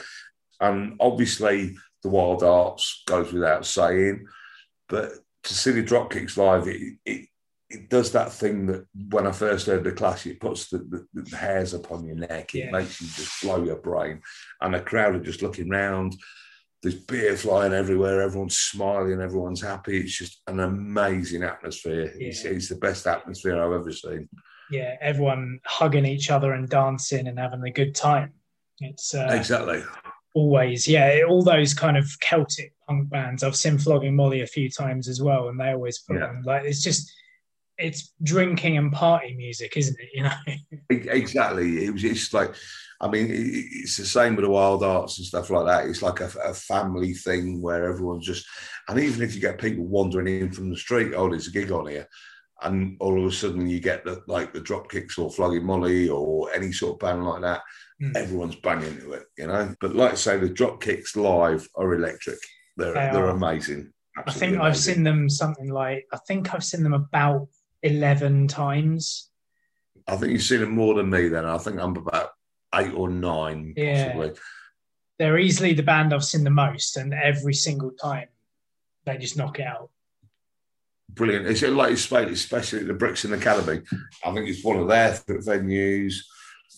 And 0.61 0.97
obviously, 1.01 1.77
the 2.03 2.09
Wild 2.09 2.42
Arts 2.42 3.03
goes 3.07 3.33
without 3.33 3.66
saying, 3.66 4.27
but 4.88 5.11
to 5.42 5.55
see 5.55 5.73
the 5.73 5.83
Dropkicks 5.83 6.37
live, 6.37 6.69
it, 6.69 6.97
it 7.05 7.29
it 7.68 7.90
does 7.90 8.12
that 8.12 8.33
thing 8.33 8.66
that 8.66 8.87
when 9.11 9.26
I 9.26 9.33
first 9.33 9.66
heard 9.66 9.85
the 9.85 9.92
clash, 9.92 10.26
it 10.26 10.40
puts 10.40 10.68
the, 10.68 10.79
the, 10.79 11.22
the 11.22 11.37
hairs 11.37 11.74
upon 11.74 12.07
your 12.07 12.16
neck. 12.16 12.55
It 12.55 12.66
yeah. 12.66 12.70
makes 12.70 13.00
you 13.00 13.09
just 13.09 13.42
blow 13.42 13.64
your 13.64 13.76
brain. 13.76 14.22
And 14.61 14.74
the 14.74 14.81
crowd 14.81 15.16
are 15.16 15.20
just 15.20 15.42
looking 15.42 15.68
round. 15.68 16.16
There's 16.83 16.94
beer 16.94 17.37
flying 17.37 17.72
everywhere. 17.72 18.22
Everyone's 18.22 18.57
smiling. 18.57 19.20
Everyone's 19.20 19.62
happy. 19.62 19.98
It's 19.98 20.16
just 20.16 20.42
an 20.46 20.61
amazing 20.61 21.42
atmosphere. 21.42 22.14
Yeah. 22.16 22.29
It's, 22.29 22.44
it's, 22.44 22.68
the 22.68 22.76
best 22.76 23.07
atmosphere 23.07 23.61
I've 23.61 23.81
ever 23.81 23.90
seen. 23.90 24.29
Yeah, 24.70 24.94
everyone 25.00 25.61
hugging 25.64 26.07
each 26.07 26.31
other 26.31 26.52
and 26.52 26.68
dancing 26.68 27.26
and 27.26 27.38
having 27.38 27.62
a 27.64 27.70
good 27.70 27.94
time. 27.94 28.35
It's 28.81 29.14
uh, 29.14 29.29
exactly 29.31 29.83
always 30.37 30.87
yeah 30.87 31.22
all 31.26 31.42
those 31.42 31.72
kind 31.72 31.96
of 31.96 32.07
Celtic 32.20 32.74
punk 32.87 33.09
bands. 33.09 33.42
I've 33.42 33.57
seen 33.57 33.79
Flogging 33.79 34.14
Molly 34.14 34.42
a 34.42 34.46
few 34.46 34.68
times 34.68 35.09
as 35.09 35.22
well, 35.22 35.48
and 35.48 35.59
they 35.59 35.72
always 35.72 36.00
put 36.00 36.18
yeah. 36.18 36.26
on 36.26 36.42
like 36.42 36.64
it's 36.64 36.83
just 36.83 37.11
it's 37.79 38.12
drinking 38.23 38.77
and 38.79 38.93
party 38.93 39.35
music, 39.35 39.77
isn't 39.77 39.97
it? 39.99 40.09
You 40.15 40.23
know. 40.25 40.81
exactly. 41.12 41.85
It 41.85 41.93
was. 41.93 42.05
It's 42.05 42.33
like, 42.33 42.55
I 43.01 43.09
mean, 43.09 43.29
it's 43.31 43.97
the 43.97 44.07
same 44.07 44.37
with 44.37 44.45
the 44.45 44.51
wild 44.51 44.83
arts 44.83 45.19
and 45.19 45.27
stuff 45.27 45.51
like 45.51 45.67
that. 45.67 45.87
It's 45.87 46.03
like 46.03 46.21
a, 46.21 46.31
a, 46.45 46.55
family 46.55 47.12
thing 47.12 47.61
where 47.61 47.91
everyone's 47.91 48.27
just, 48.27 48.47
and 48.89 48.99
even 48.99 49.23
if 49.23 49.35
you 49.35 49.41
get 49.41 49.61
people 49.61 49.85
wandering 49.85 50.29
in 50.29 50.51
from 50.51 50.71
the 50.71 50.77
street, 50.77 51.12
oh, 51.15 51.29
there's 51.29 51.49
a 51.49 51.53
gig 51.53 51.71
on 51.71 51.87
here, 51.89 52.09
and 52.62 52.97
all 53.01 53.19
of 53.19 53.27
a 53.27 53.35
sudden 53.35 53.69
you 53.69 53.81
get 53.81 54.05
the 54.05 54.23
like 54.27 54.53
the 54.53 54.61
Dropkicks 54.61 55.19
or 55.19 55.31
Flogging 55.31 55.65
Molly 55.65 56.09
or 56.09 56.53
any 56.55 56.73
sort 56.73 56.95
of 56.95 57.01
band 57.01 57.27
like 57.27 57.43
that. 57.43 57.62
Mm. 58.03 58.17
Everyone's 58.17 58.57
banging 58.57 58.99
to 59.01 59.12
it, 59.12 59.25
you 59.37 59.47
know. 59.47 59.75
But 59.81 59.95
like 59.95 60.12
I 60.12 60.17
say, 60.17 60.39
the 60.39 60.49
Dropkicks 60.49 61.17
live 61.17 61.69
are 61.75 61.95
electric. 61.95 62.39
They're 62.77 62.95
they 62.95 63.01
are. 63.01 63.29
amazing. 63.29 63.93
Absolutely 64.19 64.27
I 64.27 64.33
think 64.33 64.53
amazing. 64.53 64.67
I've 64.67 64.77
seen 64.77 65.05
them 65.05 65.29
something 65.29 65.69
like 65.69 66.07
I 66.12 66.19
think 66.27 66.55
I've 66.55 66.65
seen 66.65 66.83
them 66.83 66.95
about 66.95 67.49
11 67.83 68.49
times. 68.49 69.31
I 70.07 70.17
think 70.17 70.33
you've 70.33 70.43
seen 70.43 70.62
it 70.62 70.69
more 70.69 70.95
than 70.95 71.11
me 71.11 71.29
then. 71.29 71.45
I 71.45 71.59
think 71.59 71.81
I'm 71.81 71.97
about 71.97 72.31
eight 72.75 72.95
or 72.95 73.09
nine, 73.09 73.75
yeah. 73.77 74.12
possibly. 74.12 74.41
They're 75.19 75.39
easily 75.39 75.73
the 75.73 75.83
band 75.83 76.12
I've 76.12 76.25
seen 76.25 76.45
the 76.45 76.51
most, 76.51 76.97
and 76.97 77.15
every 77.15 77.55
single 77.55 77.91
time 77.91 78.29
they 79.05 79.17
just 79.17 79.37
knock 79.37 79.59
it 79.59 79.67
out. 79.67 79.91
Brilliant. 81.09 81.47
It's 81.47 81.62
like 81.62 81.91
you 81.91 81.97
spoke, 81.97 82.29
especially 82.29 82.81
at 82.81 82.89
the 82.89 82.95
Brixton 82.95 83.33
Academy. 83.33 83.81
I 84.25 84.35
think 84.35 84.49
it's 84.49 84.65
one 84.65 84.77
of 84.77 84.89
their 84.89 85.12
venues, 85.12 86.17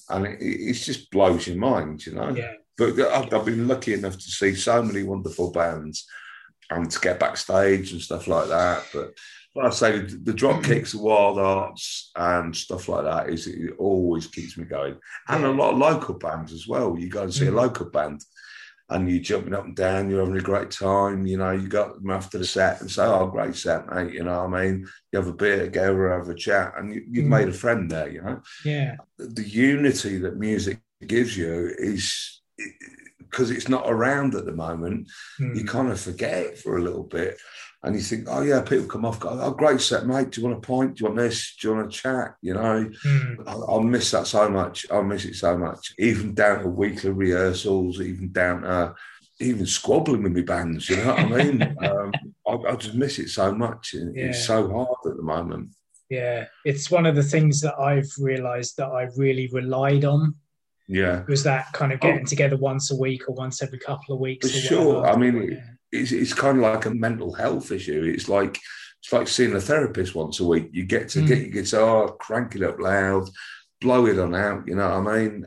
and 0.09 0.27
it, 0.27 0.39
it 0.41 0.75
just 0.75 1.11
blows 1.11 1.49
your 1.49 1.57
mind, 1.57 2.07
you 2.07 2.15
know. 2.15 2.31
Yeah. 2.31 2.53
But 2.77 2.99
I've, 3.01 3.35
I've 3.35 3.45
been 3.45 3.67
lucky 3.67 3.95
enough 3.95 4.15
to 4.15 4.31
see 4.31 4.55
so 4.55 4.83
many 4.83 5.03
wonderful 5.03 5.51
bands 5.51 6.07
and 6.71 6.89
to 6.89 7.01
get 7.01 7.19
backstage 7.19 7.93
and 7.93 8.01
stuff 8.01 8.29
like 8.29 8.49
that. 8.49 8.85
But 8.93 9.15
I 9.67 9.71
say 9.71 10.01
the 10.01 10.33
drop 10.33 10.63
kicks, 10.65 10.93
the 10.93 10.99
wild 10.99 11.39
arts, 11.39 12.11
and 12.17 12.55
stuff 12.55 12.89
like 12.89 13.05
that 13.05 13.31
is 13.31 13.47
it 13.47 13.75
always 13.79 14.27
keeps 14.27 14.57
me 14.57 14.65
going. 14.65 14.97
And 15.29 15.45
a 15.45 15.51
lot 15.51 15.73
of 15.73 15.79
local 15.79 16.15
bands 16.15 16.53
as 16.53 16.67
well. 16.67 16.99
You 16.99 17.09
go 17.09 17.23
and 17.23 17.35
see 17.35 17.47
mm-hmm. 17.47 17.59
a 17.59 17.63
local 17.63 17.87
band, 17.87 18.23
and 18.91 19.11
you're 19.11 19.21
jumping 19.21 19.55
up 19.55 19.65
and 19.65 19.77
down. 19.77 20.11
You're 20.11 20.21
having 20.21 20.39
a 20.39 20.43
great 20.43 20.71
time. 20.71 21.27
You 21.27 21.39
know, 21.39 21.51
you 21.51 21.69
got 21.69 21.95
them 21.95 22.11
after 22.11 22.39
the 22.39 22.45
set 22.45 22.81
and 22.81 22.91
say, 22.91 23.05
"Oh, 23.05 23.27
great 23.27 23.57
set, 23.57 23.93
mate." 23.93 24.15
You 24.15 24.25
know, 24.25 24.45
what 24.45 24.59
I 24.59 24.65
mean, 24.65 24.89
you 25.13 25.19
have 25.19 25.29
a 25.29 25.33
beer 25.33 25.61
together, 25.61 26.11
have 26.11 26.29
a 26.29 26.35
chat, 26.35 26.75
and 26.77 26.95
you, 26.95 27.01
have 27.01 27.09
mm-hmm. 27.11 27.29
made 27.29 27.49
a 27.49 27.53
friend 27.53 27.91
there. 27.91 28.09
You 28.09 28.23
know, 28.23 28.43
yeah. 28.65 28.97
The 29.19 29.49
unity 29.49 30.19
that 30.19 30.37
music 30.37 30.81
gives 31.07 31.37
you 31.37 31.75
is 31.79 32.43
because 33.19 33.51
it's 33.51 33.69
not 33.69 33.85
around 33.87 34.35
at 34.35 34.47
the 34.47 34.53
moment. 34.53 35.09
Mm. 35.41 35.57
You 35.57 35.65
kind 35.65 35.91
of 35.91 36.01
forget 36.01 36.39
it 36.39 36.59
for 36.59 36.79
a 36.79 36.83
little 36.83 37.05
bit 37.05 37.39
and 37.83 37.95
you 37.95 38.01
think, 38.01 38.27
oh 38.29 38.43
yeah, 38.43 38.61
people 38.61 38.87
come 38.87 39.05
off, 39.05 39.21
go, 39.21 39.29
oh 39.31 39.51
great 39.53 39.81
set, 39.81 40.07
mate. 40.07 40.31
Do 40.31 40.41
you 40.41 40.49
want 40.49 40.59
a 40.59 40.67
pint? 40.67 40.97
Do 40.97 41.03
you 41.03 41.07
want 41.07 41.19
this? 41.19 41.57
Do 41.57 41.69
you 41.69 41.75
want 41.75 41.91
to 41.91 41.99
chat? 41.99 42.35
You 42.43 42.55
know, 42.55 42.91
mm. 43.07 43.47
I, 43.47 43.77
I 43.77 43.83
miss 43.83 44.11
that 44.11 44.27
so 44.27 44.49
much. 44.49 44.87
I 44.91 45.01
miss 45.03 45.25
it 45.25 45.37
so 45.37 45.57
much. 45.57 45.95
Even 45.99 46.35
down 46.35 46.63
to 46.63 46.69
weekly 46.69 47.11
rehearsals, 47.11 48.01
even 48.01 48.33
down 48.33 48.63
to 48.63 48.95
even 49.41 49.65
squabbling 49.65 50.25
with 50.25 50.35
my 50.35 50.43
bands. 50.43 50.89
You 50.89 50.97
know 50.97 51.07
what 51.07 51.19
I 51.19 51.27
mean? 51.45 51.63
um, 51.63 52.13
I, 52.49 52.73
I, 52.73 52.77
just 52.77 52.95
miss 52.95 53.21
it 53.21 53.29
so 53.29 53.55
much. 53.55 53.95
Yeah. 53.95 54.25
It's 54.25 54.45
so 54.45 54.69
hard 54.69 55.13
at 55.13 55.17
the 55.17 55.23
moment. 55.23 55.71
Yeah, 56.11 56.47
it's 56.65 56.91
one 56.91 57.07
of 57.07 57.15
the 57.15 57.23
things 57.23 57.61
that 57.61 57.79
I've 57.79 58.11
realised 58.19 58.79
that 58.79 58.89
I 58.89 59.09
really 59.17 59.49
relied 59.53 60.05
on. 60.05 60.35
Yeah, 60.91 61.23
was 61.29 61.45
that 61.45 61.71
kind 61.75 61.93
of 61.93 62.01
getting 62.01 62.23
oh. 62.23 62.29
together 62.29 62.57
once 62.57 62.91
a 62.91 62.97
week 62.97 63.29
or 63.29 63.35
once 63.35 63.63
every 63.63 63.79
couple 63.79 64.15
of 64.15 64.21
weeks. 64.21 64.51
For 64.51 64.59
sure. 64.59 65.07
I 65.07 65.17
mean. 65.17 65.63
It's, 65.93 66.13
it's 66.13 66.35
kind 66.35 66.59
of 66.59 66.63
like 66.63 66.87
a 66.87 66.95
mental 66.95 67.33
health 67.33 67.71
issue. 67.73 68.13
It's 68.15 68.29
like 68.29 68.59
it's 69.01 69.13
like 69.13 69.29
seeing 69.29 69.55
a 69.55 69.61
therapist 69.61 70.15
once 70.15 70.41
a 70.41 70.47
week. 70.47 70.71
You 70.73 70.85
get 70.85 71.09
to 71.11 71.21
mm. 71.21 71.27
get 71.27 71.39
your 71.39 71.63
guitar, 71.63 72.13
crank 72.13 72.57
it 72.57 72.63
up 72.63 72.81
loud, 72.81 73.29
blow 73.81 74.07
it 74.07 74.19
on 74.19 74.35
out. 74.35 74.67
You 74.67 74.77
know 74.77 75.01
what 75.01 75.13
I 75.13 75.19
mean? 75.19 75.47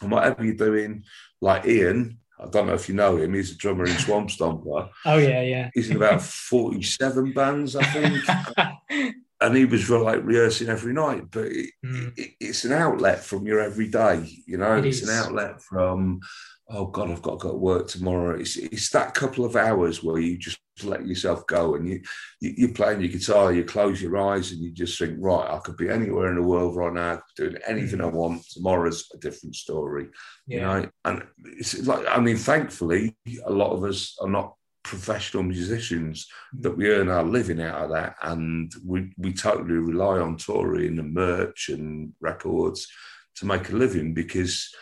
And 0.00 0.10
whatever 0.10 0.44
you're 0.44 0.54
doing, 0.54 1.04
like 1.40 1.66
Ian, 1.66 2.18
I 2.38 2.48
don't 2.48 2.66
know 2.66 2.74
if 2.74 2.88
you 2.88 2.94
know 2.94 3.16
him. 3.16 3.34
He's 3.34 3.52
a 3.52 3.56
drummer 3.56 3.84
in 3.84 3.96
Swamp 3.96 4.30
Stomper. 4.30 4.88
oh 5.04 5.18
yeah, 5.18 5.42
yeah. 5.42 5.70
He's 5.74 5.90
in 5.90 5.96
about 5.96 6.22
forty-seven 6.22 7.32
bands, 7.32 7.76
I 7.76 7.84
think. 7.84 9.14
and 9.40 9.56
he 9.56 9.64
was 9.64 9.88
like 9.90 10.24
rehearsing 10.24 10.68
every 10.68 10.92
night. 10.92 11.24
But 11.30 11.46
it, 11.46 11.70
mm. 11.84 12.12
it, 12.16 12.30
it's 12.40 12.64
an 12.64 12.72
outlet 12.72 13.20
from 13.20 13.46
your 13.46 13.60
everyday. 13.60 14.28
You 14.46 14.58
know, 14.58 14.76
it 14.76 14.86
it's 14.86 15.02
is. 15.02 15.08
an 15.08 15.14
outlet 15.14 15.62
from. 15.62 16.20
Oh 16.68 16.86
God, 16.86 17.10
I've 17.10 17.22
got 17.22 17.40
to 17.40 17.48
go 17.48 17.50
to 17.50 17.58
work 17.58 17.88
tomorrow. 17.88 18.38
It's, 18.38 18.56
it's 18.56 18.88
that 18.90 19.12
couple 19.12 19.44
of 19.44 19.54
hours 19.54 20.02
where 20.02 20.18
you 20.18 20.38
just 20.38 20.58
let 20.82 21.06
yourself 21.06 21.46
go 21.46 21.74
and 21.74 21.86
you, 21.86 22.00
you 22.40 22.54
you're 22.56 22.72
playing 22.72 23.00
your 23.00 23.10
guitar. 23.10 23.52
You 23.52 23.64
close 23.64 24.00
your 24.00 24.16
eyes 24.16 24.50
and 24.50 24.62
you 24.62 24.72
just 24.72 24.98
think, 24.98 25.16
right, 25.20 25.50
I 25.50 25.58
could 25.58 25.76
be 25.76 25.90
anywhere 25.90 26.28
in 26.28 26.36
the 26.36 26.42
world 26.42 26.76
right 26.76 26.92
now, 26.92 27.20
doing 27.36 27.56
anything 27.66 27.98
mm. 27.98 28.04
I 28.04 28.08
want. 28.08 28.48
Tomorrow's 28.50 29.10
a 29.12 29.18
different 29.18 29.56
story. 29.56 30.08
Yeah. 30.46 30.56
You 30.56 30.62
know, 30.82 30.90
and 31.04 31.22
it's 31.44 31.86
like 31.86 32.06
I 32.08 32.18
mean, 32.18 32.36
thankfully, 32.36 33.14
a 33.44 33.52
lot 33.52 33.72
of 33.72 33.84
us 33.84 34.16
are 34.20 34.28
not 34.28 34.54
professional 34.84 35.42
musicians 35.42 36.28
that 36.60 36.76
we 36.76 36.88
earn 36.88 37.08
our 37.08 37.24
living 37.24 37.60
out 37.60 37.84
of 37.84 37.90
that 37.90 38.14
and 38.22 38.72
we, 38.84 39.10
we 39.16 39.32
totally 39.32 39.74
rely 39.74 40.18
on 40.18 40.36
touring 40.36 40.98
and 40.98 41.14
merch 41.14 41.70
and 41.70 42.12
records 42.20 42.86
to 43.34 43.46
make 43.46 43.70
a 43.70 43.76
living 43.76 44.12
because 44.12 44.72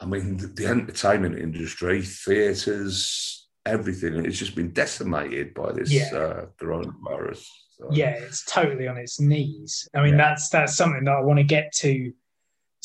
i 0.00 0.06
mean 0.06 0.36
the, 0.36 0.46
the 0.48 0.66
entertainment 0.66 1.38
industry 1.38 2.02
theaters 2.02 3.48
everything 3.64 4.24
it's 4.24 4.38
just 4.38 4.54
been 4.54 4.72
decimated 4.72 5.52
by 5.54 5.72
this 5.72 5.90
yeah. 5.90 6.08
uh, 6.14 6.46
coronavirus 6.60 7.44
so. 7.70 7.88
yeah 7.90 8.10
it's 8.10 8.44
totally 8.44 8.86
on 8.86 8.96
its 8.96 9.20
knees 9.20 9.88
i 9.94 10.02
mean 10.02 10.12
yeah. 10.12 10.18
that's 10.18 10.48
that's 10.48 10.76
something 10.76 11.04
that 11.04 11.16
i 11.16 11.20
want 11.20 11.38
to 11.38 11.44
get 11.44 11.72
to 11.72 12.12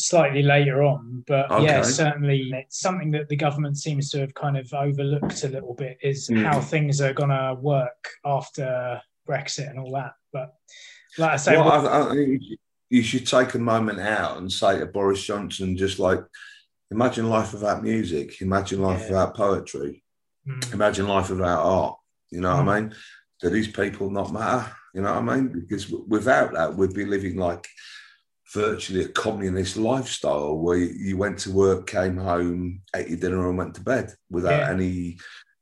slightly 0.01 0.43
later 0.43 0.83
on. 0.83 1.23
But 1.27 1.51
okay. 1.51 1.65
yeah, 1.65 1.81
certainly 1.81 2.49
it's 2.53 2.79
something 2.79 3.11
that 3.11 3.29
the 3.29 3.35
government 3.35 3.77
seems 3.77 4.09
to 4.11 4.19
have 4.19 4.33
kind 4.33 4.57
of 4.57 4.73
overlooked 4.73 5.43
a 5.43 5.49
little 5.49 5.73
bit 5.73 5.97
is 6.01 6.29
mm. 6.29 6.43
how 6.43 6.59
things 6.59 7.01
are 7.01 7.13
going 7.13 7.29
to 7.29 7.57
work 7.59 8.09
after 8.25 9.01
Brexit 9.27 9.69
and 9.69 9.79
all 9.79 9.91
that. 9.93 10.13
But 10.33 10.53
like 11.17 11.31
I 11.31 11.37
say, 11.37 11.57
well, 11.57 11.87
I, 11.87 12.13
I, 12.13 12.37
you 12.89 13.03
should 13.03 13.27
take 13.27 13.53
a 13.53 13.59
moment 13.59 13.99
out 13.99 14.37
and 14.37 14.51
say 14.51 14.79
to 14.79 14.85
Boris 14.85 15.23
Johnson, 15.23 15.77
just 15.77 15.99
like, 15.99 16.19
imagine 16.91 17.29
life 17.29 17.53
without 17.53 17.81
music, 17.81 18.41
imagine 18.41 18.81
life 18.81 19.01
yeah. 19.01 19.07
without 19.07 19.35
poetry, 19.35 20.03
mm. 20.47 20.73
imagine 20.73 21.07
life 21.07 21.29
without 21.29 21.65
art. 21.65 21.97
You 22.29 22.41
know 22.41 22.49
mm. 22.49 22.65
what 22.65 22.75
I 22.75 22.79
mm. 22.79 22.83
mean? 22.83 22.95
Do 23.41 23.49
these 23.49 23.69
people 23.69 24.11
not 24.11 24.31
matter? 24.31 24.71
You 24.93 25.01
know 25.01 25.13
what 25.13 25.29
I 25.29 25.35
mean? 25.35 25.47
Because 25.47 25.89
without 25.89 26.53
that, 26.53 26.75
we'd 26.75 26.93
be 26.93 27.05
living 27.05 27.37
like 27.37 27.67
virtually 28.53 29.05
a 29.05 29.07
communist 29.07 29.77
lifestyle 29.77 30.57
where 30.57 30.77
you 30.77 31.17
went 31.17 31.39
to 31.39 31.51
work, 31.51 31.87
came 31.87 32.17
home, 32.17 32.81
ate 32.95 33.07
your 33.07 33.17
dinner, 33.17 33.47
and 33.47 33.57
went 33.57 33.75
to 33.75 33.81
bed 33.81 34.13
without 34.29 34.59
yeah. 34.59 34.69
any 34.69 35.17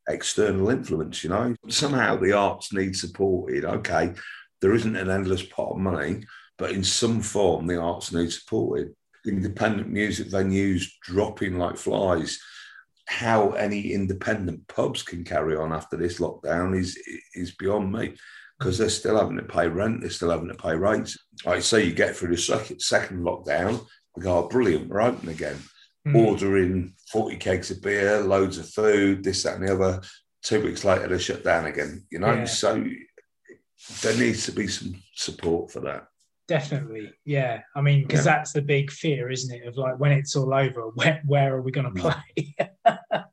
external 0.10 0.70
influence. 0.70 1.24
You 1.24 1.30
know, 1.30 1.56
somehow 1.70 2.18
the 2.18 2.34
arts 2.34 2.74
need 2.74 2.96
supported. 2.96 3.64
Okay, 3.64 4.14
there 4.62 4.74
isn't 4.74 4.96
an 4.96 5.10
endless 5.10 5.44
pot 5.44 5.72
of 5.72 5.78
money, 5.78 6.24
but 6.58 6.72
in 6.72 6.84
some 6.84 7.22
form, 7.22 7.68
the 7.68 7.78
arts 7.80 8.12
need 8.12 8.32
supported. 8.32 8.94
Independent 9.30 9.90
music 9.90 10.28
venues 10.28 10.86
dropping 11.02 11.58
like 11.58 11.78
flies. 11.78 12.40
How 13.08 13.52
any 13.52 13.94
independent 13.94 14.68
pubs 14.68 15.02
can 15.02 15.24
carry 15.24 15.56
on 15.56 15.74
after 15.74 15.98
this 15.98 16.20
lockdown 16.20 16.78
is 16.78 16.98
is 17.34 17.56
beyond 17.56 17.92
me 17.92 18.16
because 18.60 18.78
they're 18.78 18.90
still 18.90 19.18
having 19.18 19.38
to 19.38 19.44
pay 19.44 19.68
rent, 19.68 20.02
they're 20.02 20.10
still 20.10 20.32
having 20.32 20.50
to 20.50 20.54
pay 20.54 20.76
rates. 20.76 21.18
Like 21.46 21.62
say 21.62 21.86
you 21.86 21.94
get 21.94 22.16
through 22.16 22.36
the 22.36 22.38
second, 22.38 22.82
second 22.82 23.24
lockdown, 23.24 23.86
we 24.16 24.24
go, 24.24 24.38
oh, 24.38 24.48
brilliant, 24.50 24.90
we're 24.90 25.02
open 25.02 25.30
again. 25.30 25.58
Mm. 26.06 26.28
Ordering 26.28 26.94
40 27.12 27.38
kegs 27.38 27.72
of 27.72 27.82
beer, 27.82 28.20
loads 28.20 28.58
of 28.58 28.70
food, 28.70 29.24
this, 29.24 29.44
that, 29.44 29.56
and 29.56 29.68
the 29.68 29.74
other. 29.74 30.02
Two 30.44 30.62
weeks 30.62 30.84
later, 30.84 31.08
they 31.08 31.18
shut 31.18 31.44
down 31.44 31.66
again, 31.66 32.06
you 32.12 32.20
know? 32.20 32.34
Yeah. 32.34 32.46
So 32.46 32.84
there 34.02 34.18
needs 34.18 34.46
to 34.46 34.52
be 34.52 34.68
some 34.68 35.02
support 35.16 35.72
for 35.72 35.80
that. 35.82 36.08
Definitely, 36.50 37.14
yeah. 37.26 37.62
I 37.76 37.82
mean, 37.82 38.02
because 38.02 38.26
yeah. 38.26 38.38
that's 38.38 38.54
the 38.54 38.62
big 38.62 38.92
fear, 38.92 39.30
isn't 39.30 39.56
it? 39.56 39.68
Of 39.68 39.78
like 39.78 40.00
when 40.00 40.12
it's 40.12 40.36
all 40.36 40.54
over, 40.54 40.90
where, 40.96 41.22
where 41.26 41.56
are 41.56 41.62
we 41.62 41.72
going 41.72 41.94
to 41.94 42.02
play? 42.02 42.56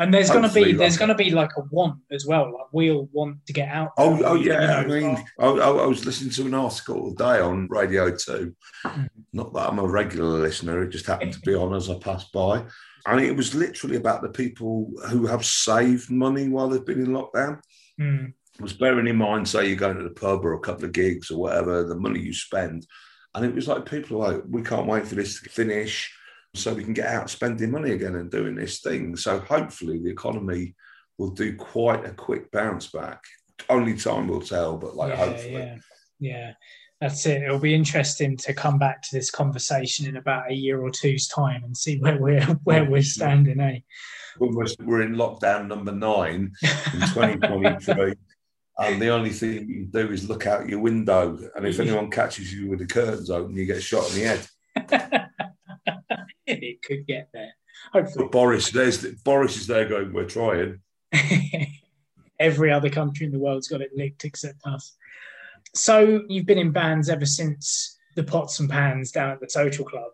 And 0.00 0.14
there's 0.14 0.30
going 0.30 0.48
to 0.48 0.54
be 0.54 0.72
there's 0.72 0.96
going 0.96 1.10
to 1.10 1.14
be 1.14 1.30
like 1.30 1.50
a 1.58 1.62
want 1.70 1.98
as 2.10 2.24
well. 2.24 2.44
Like 2.44 2.68
we'll 2.72 3.10
want 3.12 3.44
to 3.46 3.52
get 3.52 3.68
out. 3.68 3.90
Oh, 3.98 4.18
oh 4.24 4.34
yeah. 4.34 4.82
You 4.82 4.88
know, 4.88 4.96
I 4.96 5.00
mean, 5.00 5.24
I, 5.38 5.46
I, 5.46 5.86
was 5.86 6.06
listening 6.06 6.30
to 6.30 6.46
an 6.46 6.54
article 6.54 7.10
today 7.10 7.40
on 7.40 7.68
Radio 7.68 8.10
Two. 8.16 8.56
Mm. 8.86 9.10
Not 9.34 9.52
that 9.52 9.68
I'm 9.68 9.78
a 9.78 9.86
regular 9.86 10.38
listener; 10.38 10.82
it 10.82 10.88
just 10.88 11.04
happened 11.04 11.34
to 11.34 11.40
be 11.40 11.54
on 11.54 11.74
as 11.74 11.90
I 11.90 11.98
passed 11.98 12.32
by, 12.32 12.64
and 13.06 13.20
it 13.20 13.36
was 13.36 13.54
literally 13.54 13.96
about 13.96 14.22
the 14.22 14.30
people 14.30 14.90
who 15.10 15.26
have 15.26 15.44
saved 15.44 16.10
money 16.10 16.48
while 16.48 16.70
they've 16.70 16.86
been 16.86 17.04
in 17.04 17.08
lockdown. 17.08 17.60
Mm. 18.00 18.32
Was 18.60 18.72
bearing 18.72 19.06
in 19.06 19.16
mind, 19.16 19.48
say 19.48 19.66
you're 19.66 19.76
going 19.76 19.96
to 19.96 20.02
the 20.02 20.10
pub 20.10 20.44
or 20.44 20.54
a 20.54 20.60
couple 20.60 20.84
of 20.84 20.92
gigs 20.92 21.30
or 21.30 21.38
whatever, 21.38 21.84
the 21.84 21.96
money 21.96 22.20
you 22.20 22.32
spend, 22.32 22.86
and 23.34 23.44
it 23.44 23.54
was 23.54 23.68
like 23.68 23.88
people 23.88 24.18
like, 24.18 24.42
we 24.48 24.62
can't 24.62 24.86
wait 24.86 25.06
for 25.06 25.14
this 25.14 25.40
to 25.40 25.48
finish 25.48 26.12
so 26.54 26.74
we 26.74 26.84
can 26.84 26.94
get 26.94 27.06
out 27.06 27.30
spending 27.30 27.70
money 27.70 27.92
again 27.92 28.16
and 28.16 28.30
doing 28.30 28.56
this 28.56 28.80
thing. 28.80 29.16
So 29.16 29.38
hopefully 29.38 29.98
the 29.98 30.10
economy 30.10 30.74
will 31.16 31.30
do 31.30 31.56
quite 31.56 32.04
a 32.04 32.12
quick 32.12 32.50
bounce 32.50 32.88
back. 32.88 33.22
Only 33.68 33.96
time 33.96 34.26
will 34.26 34.40
tell, 34.40 34.76
but 34.76 34.96
like 34.96 35.10
yeah, 35.10 35.24
hopefully. 35.24 35.52
Yeah. 35.52 35.76
yeah. 36.18 36.52
That's 37.00 37.24
it. 37.24 37.42
It'll 37.42 37.58
be 37.58 37.74
interesting 37.74 38.36
to 38.38 38.52
come 38.52 38.78
back 38.78 39.00
to 39.02 39.08
this 39.12 39.30
conversation 39.30 40.06
in 40.06 40.16
about 40.16 40.50
a 40.50 40.54
year 40.54 40.82
or 40.82 40.90
two's 40.90 41.28
time 41.28 41.64
and 41.64 41.74
see 41.74 41.98
where 41.98 42.18
we're 42.18 42.42
where 42.64 42.84
we're 42.84 43.02
standing, 43.02 43.60
eh? 43.60 43.78
We're 44.38 45.02
in 45.02 45.14
lockdown 45.14 45.66
number 45.66 45.92
nine 45.92 46.52
in 46.62 47.00
2023. 47.00 48.14
and 48.78 49.00
the 49.00 49.08
only 49.08 49.30
thing 49.30 49.68
you 49.68 49.86
can 49.86 49.90
do 49.90 50.12
is 50.12 50.28
look 50.28 50.46
out 50.46 50.68
your 50.68 50.80
window. 50.80 51.38
And 51.54 51.66
if 51.66 51.78
anyone 51.80 52.10
catches 52.10 52.52
you 52.52 52.68
with 52.68 52.78
the 52.78 52.86
curtains 52.86 53.30
open, 53.30 53.56
you 53.56 53.66
get 53.66 53.82
shot 53.82 54.08
in 54.10 54.14
the 54.14 54.24
head. 54.24 55.28
it 56.46 56.82
could 56.82 57.06
get 57.06 57.28
there. 57.32 57.52
Hopefully. 57.92 58.24
But 58.24 58.32
Boris, 58.32 58.70
there's 58.70 59.04
Boris 59.22 59.56
is 59.56 59.66
there 59.66 59.88
going. 59.88 60.12
We're 60.12 60.24
trying. 60.24 60.80
Every 62.40 62.72
other 62.72 62.88
country 62.88 63.26
in 63.26 63.32
the 63.32 63.38
world's 63.38 63.68
got 63.68 63.82
it 63.82 63.90
licked 63.94 64.24
except 64.24 64.60
us. 64.64 64.96
So 65.74 66.22
you've 66.28 66.46
been 66.46 66.58
in 66.58 66.72
bands 66.72 67.08
ever 67.08 67.26
since 67.26 67.98
the 68.16 68.24
Pots 68.24 68.60
and 68.60 68.70
Pans 68.70 69.12
down 69.12 69.30
at 69.30 69.40
the 69.40 69.50
Social 69.50 69.84
Club. 69.84 70.10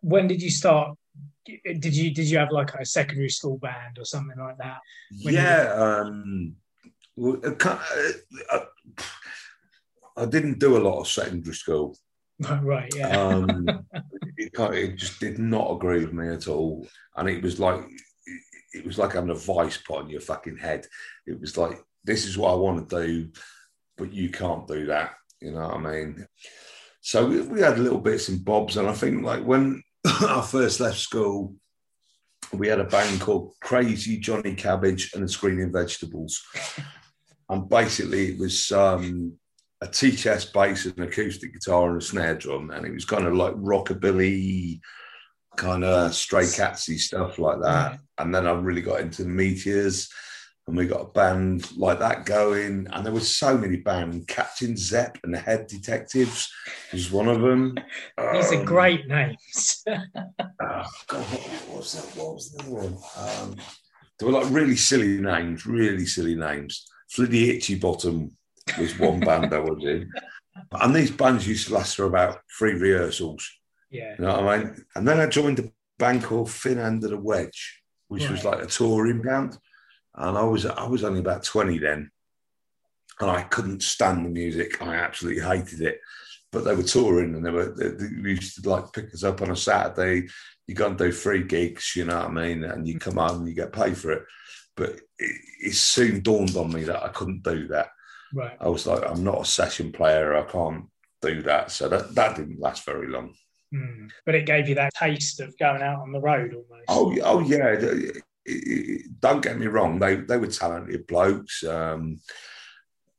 When 0.00 0.26
did 0.26 0.42
you 0.42 0.50
start? 0.50 0.96
Did 1.44 1.94
you 1.94 2.12
did 2.12 2.28
you 2.28 2.38
have 2.38 2.50
like 2.50 2.74
a 2.74 2.84
secondary 2.84 3.28
school 3.28 3.58
band 3.58 3.98
or 3.98 4.04
something 4.04 4.38
like 4.38 4.58
that? 4.58 4.78
Yeah. 5.10 5.74
Um, 5.74 6.56
I, 7.18 7.22
uh, 7.22 7.72
uh, 8.52 8.58
uh, 8.58 8.64
I 10.16 10.26
didn't 10.26 10.58
do 10.58 10.76
a 10.76 10.82
lot 10.82 11.00
of 11.00 11.08
secondary 11.08 11.54
school. 11.54 11.96
Oh, 12.46 12.60
right. 12.62 12.92
Yeah. 12.94 13.08
Um, 13.08 13.66
it, 14.36 14.52
it 14.54 14.96
just 14.96 15.20
did 15.20 15.38
not 15.38 15.72
agree 15.72 16.04
with 16.04 16.12
me 16.12 16.28
at 16.28 16.48
all, 16.48 16.86
and 17.16 17.30
it 17.30 17.42
was 17.42 17.58
like 17.58 17.80
it 18.74 18.84
was 18.84 18.98
like 18.98 19.14
having 19.14 19.30
a 19.30 19.34
vice 19.34 19.78
put 19.78 20.00
on 20.00 20.10
your 20.10 20.20
fucking 20.20 20.58
head. 20.58 20.86
It 21.26 21.40
was 21.40 21.56
like 21.56 21.82
this 22.04 22.26
is 22.26 22.36
what 22.36 22.52
I 22.52 22.56
want 22.56 22.90
to 22.90 23.06
do, 23.06 23.30
but 23.96 24.12
you 24.12 24.28
can't 24.28 24.68
do 24.68 24.84
that. 24.84 25.14
You 25.40 25.52
know 25.52 25.60
what 25.60 25.76
I 25.76 25.78
mean? 25.78 26.26
So 27.00 27.26
we, 27.26 27.40
we 27.40 27.60
had 27.62 27.78
little 27.78 28.00
bits 28.00 28.28
and 28.28 28.44
bobs, 28.44 28.76
and 28.76 28.86
I 28.86 28.92
think 28.92 29.22
like 29.24 29.42
when 29.42 29.82
I 30.04 30.46
first 30.46 30.78
left 30.78 30.98
school, 30.98 31.54
we 32.52 32.68
had 32.68 32.80
a 32.80 32.84
band 32.84 33.20
called 33.20 33.54
Crazy 33.62 34.18
Johnny 34.18 34.54
Cabbage 34.54 35.12
and 35.14 35.24
the 35.24 35.28
Screaming 35.28 35.72
Vegetables, 35.72 36.42
and 37.48 37.68
basically 37.68 38.32
it 38.32 38.38
was 38.38 38.72
um, 38.72 39.34
a 39.80 39.86
tea-chest 39.86 40.52
bass, 40.52 40.86
an 40.86 41.02
acoustic 41.02 41.52
guitar, 41.52 41.90
and 41.90 42.02
a 42.02 42.04
snare 42.04 42.34
drum, 42.34 42.70
and 42.70 42.86
it 42.86 42.92
was 42.92 43.04
kind 43.04 43.26
of 43.26 43.34
like 43.34 43.54
rockabilly, 43.54 44.80
kind 45.56 45.84
of 45.84 46.14
stray 46.14 46.44
catsy 46.44 46.98
stuff 46.98 47.38
like 47.38 47.60
that. 47.62 47.98
And 48.18 48.34
then 48.34 48.46
I 48.46 48.52
really 48.52 48.82
got 48.82 49.00
into 49.00 49.22
the 49.22 49.28
Meteors, 49.28 50.08
and 50.66 50.76
we 50.76 50.86
got 50.86 51.02
a 51.02 51.12
band 51.12 51.76
like 51.76 52.00
that 52.00 52.26
going. 52.26 52.88
And 52.90 53.06
there 53.06 53.12
were 53.12 53.20
so 53.20 53.56
many 53.56 53.76
bands. 53.76 54.24
Captain 54.26 54.76
Zepp 54.76 55.18
and 55.22 55.32
the 55.32 55.38
Head 55.38 55.68
Detectives 55.68 56.50
was 56.92 57.12
one 57.12 57.28
of 57.28 57.40
them. 57.40 57.76
These 58.32 58.52
um, 58.52 58.60
are 58.60 58.64
great 58.64 59.06
names. 59.06 59.84
oh 59.86 60.02
God, 61.06 61.22
what 61.22 61.76
was 61.76 61.92
that? 61.92 62.20
What 62.20 62.34
was 62.34 62.52
the 62.52 62.62
other 62.62 62.70
one? 62.70 62.98
Um, 63.16 63.56
they 64.18 64.26
were 64.26 64.32
like 64.32 64.50
really 64.50 64.76
silly 64.76 65.20
names, 65.20 65.66
really 65.66 66.06
silly 66.06 66.34
names. 66.34 66.86
Fliddy 67.08 67.50
Itchy 67.50 67.76
Bottom 67.76 68.32
was 68.78 68.98
one 68.98 69.20
band 69.20 69.52
I 69.54 69.60
was 69.60 69.84
in. 69.84 70.10
And 70.72 70.94
these 70.94 71.10
bands 71.10 71.46
used 71.46 71.68
to 71.68 71.74
last 71.74 71.96
for 71.96 72.04
about 72.04 72.40
three 72.58 72.74
rehearsals. 72.74 73.48
Yeah. 73.90 74.14
You 74.18 74.24
know 74.24 74.40
what 74.40 74.48
I 74.48 74.58
mean? 74.58 74.84
And 74.94 75.06
then 75.06 75.20
I 75.20 75.26
joined 75.26 75.58
a 75.58 75.70
band 75.98 76.24
called 76.24 76.50
Thin 76.50 76.78
End 76.78 77.04
of 77.04 77.10
the 77.10 77.18
Wedge, 77.18 77.82
which 78.08 78.22
right. 78.22 78.32
was 78.32 78.44
like 78.44 78.62
a 78.62 78.66
touring 78.66 79.22
band 79.22 79.58
and 80.16 80.38
I 80.38 80.42
was 80.42 80.66
I 80.66 80.86
was 80.86 81.04
only 81.04 81.20
about 81.20 81.44
twenty 81.44 81.78
then, 81.78 82.10
and 83.20 83.30
I 83.30 83.42
couldn't 83.42 83.82
stand 83.82 84.24
the 84.24 84.30
music. 84.30 84.82
I 84.82 84.96
absolutely 84.96 85.42
hated 85.42 85.82
it. 85.82 86.00
But 86.52 86.64
they 86.64 86.74
were 86.74 86.82
touring, 86.82 87.34
and 87.34 87.44
they 87.44 87.50
were 87.50 87.74
they, 87.76 87.88
they 87.88 88.30
used 88.30 88.62
to 88.62 88.68
like 88.68 88.92
pick 88.92 89.12
us 89.12 89.24
up 89.24 89.42
on 89.42 89.50
a 89.50 89.56
Saturday. 89.56 90.28
You 90.66 90.74
go 90.74 90.86
and 90.86 90.98
do 90.98 91.12
free 91.12 91.44
gigs, 91.44 91.94
you 91.94 92.06
know 92.06 92.16
what 92.16 92.28
I 92.28 92.32
mean, 92.32 92.64
and 92.64 92.88
you 92.88 92.98
come 92.98 93.18
out 93.18 93.34
and 93.34 93.46
you 93.46 93.54
get 93.54 93.72
paid 93.72 93.96
for 93.96 94.12
it. 94.12 94.24
But 94.76 95.00
it, 95.18 95.40
it 95.60 95.74
soon 95.74 96.20
dawned 96.20 96.56
on 96.56 96.72
me 96.72 96.84
that 96.84 97.02
I 97.02 97.08
couldn't 97.08 97.42
do 97.42 97.68
that. 97.68 97.88
Right. 98.34 98.56
I 98.60 98.68
was 98.68 98.86
like, 98.86 99.02
I'm 99.08 99.24
not 99.24 99.40
a 99.40 99.44
session 99.44 99.92
player. 99.92 100.36
I 100.36 100.42
can't 100.44 100.86
do 101.22 101.42
that. 101.42 101.70
So 101.70 101.88
that 101.88 102.14
that 102.14 102.36
didn't 102.36 102.60
last 102.60 102.84
very 102.84 103.08
long. 103.08 103.34
Mm. 103.74 104.10
But 104.24 104.34
it 104.34 104.46
gave 104.46 104.68
you 104.68 104.74
that 104.76 104.94
taste 104.94 105.40
of 105.40 105.58
going 105.58 105.82
out 105.82 106.00
on 106.00 106.12
the 106.12 106.20
road 106.20 106.54
almost. 106.54 106.84
Oh, 106.88 107.16
oh 107.22 107.40
yeah 107.40 108.12
don't 109.20 109.42
get 109.42 109.58
me 109.58 109.66
wrong, 109.66 109.98
they 109.98 110.16
they 110.16 110.36
were 110.36 110.46
talented 110.46 111.06
blokes, 111.06 111.64
um, 111.64 112.20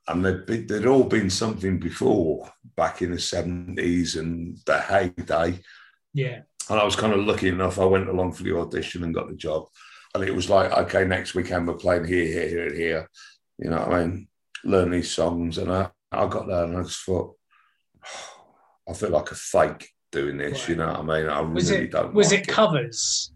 and 0.07 0.25
they'd, 0.25 0.67
they'd 0.67 0.85
all 0.85 1.03
been 1.03 1.29
something 1.29 1.79
before 1.79 2.49
back 2.75 3.01
in 3.01 3.11
the 3.11 3.19
seventies 3.19 4.15
and 4.15 4.57
the 4.65 4.79
heyday. 4.79 5.59
Yeah, 6.13 6.41
and 6.69 6.79
I 6.79 6.83
was 6.83 6.95
kind 6.95 7.13
of 7.13 7.25
lucky 7.25 7.49
enough. 7.49 7.79
I 7.79 7.85
went 7.85 8.09
along 8.09 8.33
for 8.33 8.43
the 8.43 8.57
audition 8.57 9.03
and 9.03 9.13
got 9.13 9.27
the 9.27 9.35
job, 9.35 9.67
and 10.21 10.29
it 10.29 10.35
was 10.35 10.49
like, 10.49 10.71
okay, 10.71 11.05
next 11.05 11.35
weekend 11.35 11.67
we're 11.67 11.75
playing 11.75 12.05
here, 12.05 12.25
here, 12.25 12.47
here, 12.47 12.67
and 12.67 12.77
here. 12.77 13.09
You 13.57 13.69
know, 13.69 13.79
what 13.79 13.93
I 13.93 14.05
mean, 14.05 14.27
learn 14.63 14.91
these 14.91 15.11
songs, 15.11 15.57
and 15.57 15.71
I 15.71 15.89
I 16.11 16.27
got 16.27 16.47
there 16.47 16.63
and 16.63 16.77
I 16.77 16.83
just 16.83 17.03
thought, 17.03 17.35
I 18.89 18.93
feel 18.93 19.09
like 19.09 19.31
a 19.31 19.35
fake 19.35 19.89
doing 20.11 20.37
this. 20.37 20.61
Right. 20.61 20.69
You 20.69 20.75
know 20.75 20.87
what 20.87 20.99
I 20.99 21.19
mean? 21.21 21.29
I 21.29 21.41
was 21.41 21.71
really 21.71 21.85
it, 21.85 21.91
don't. 21.91 22.13
Was 22.13 22.31
like 22.31 22.41
it 22.41 22.47
covers? 22.47 23.31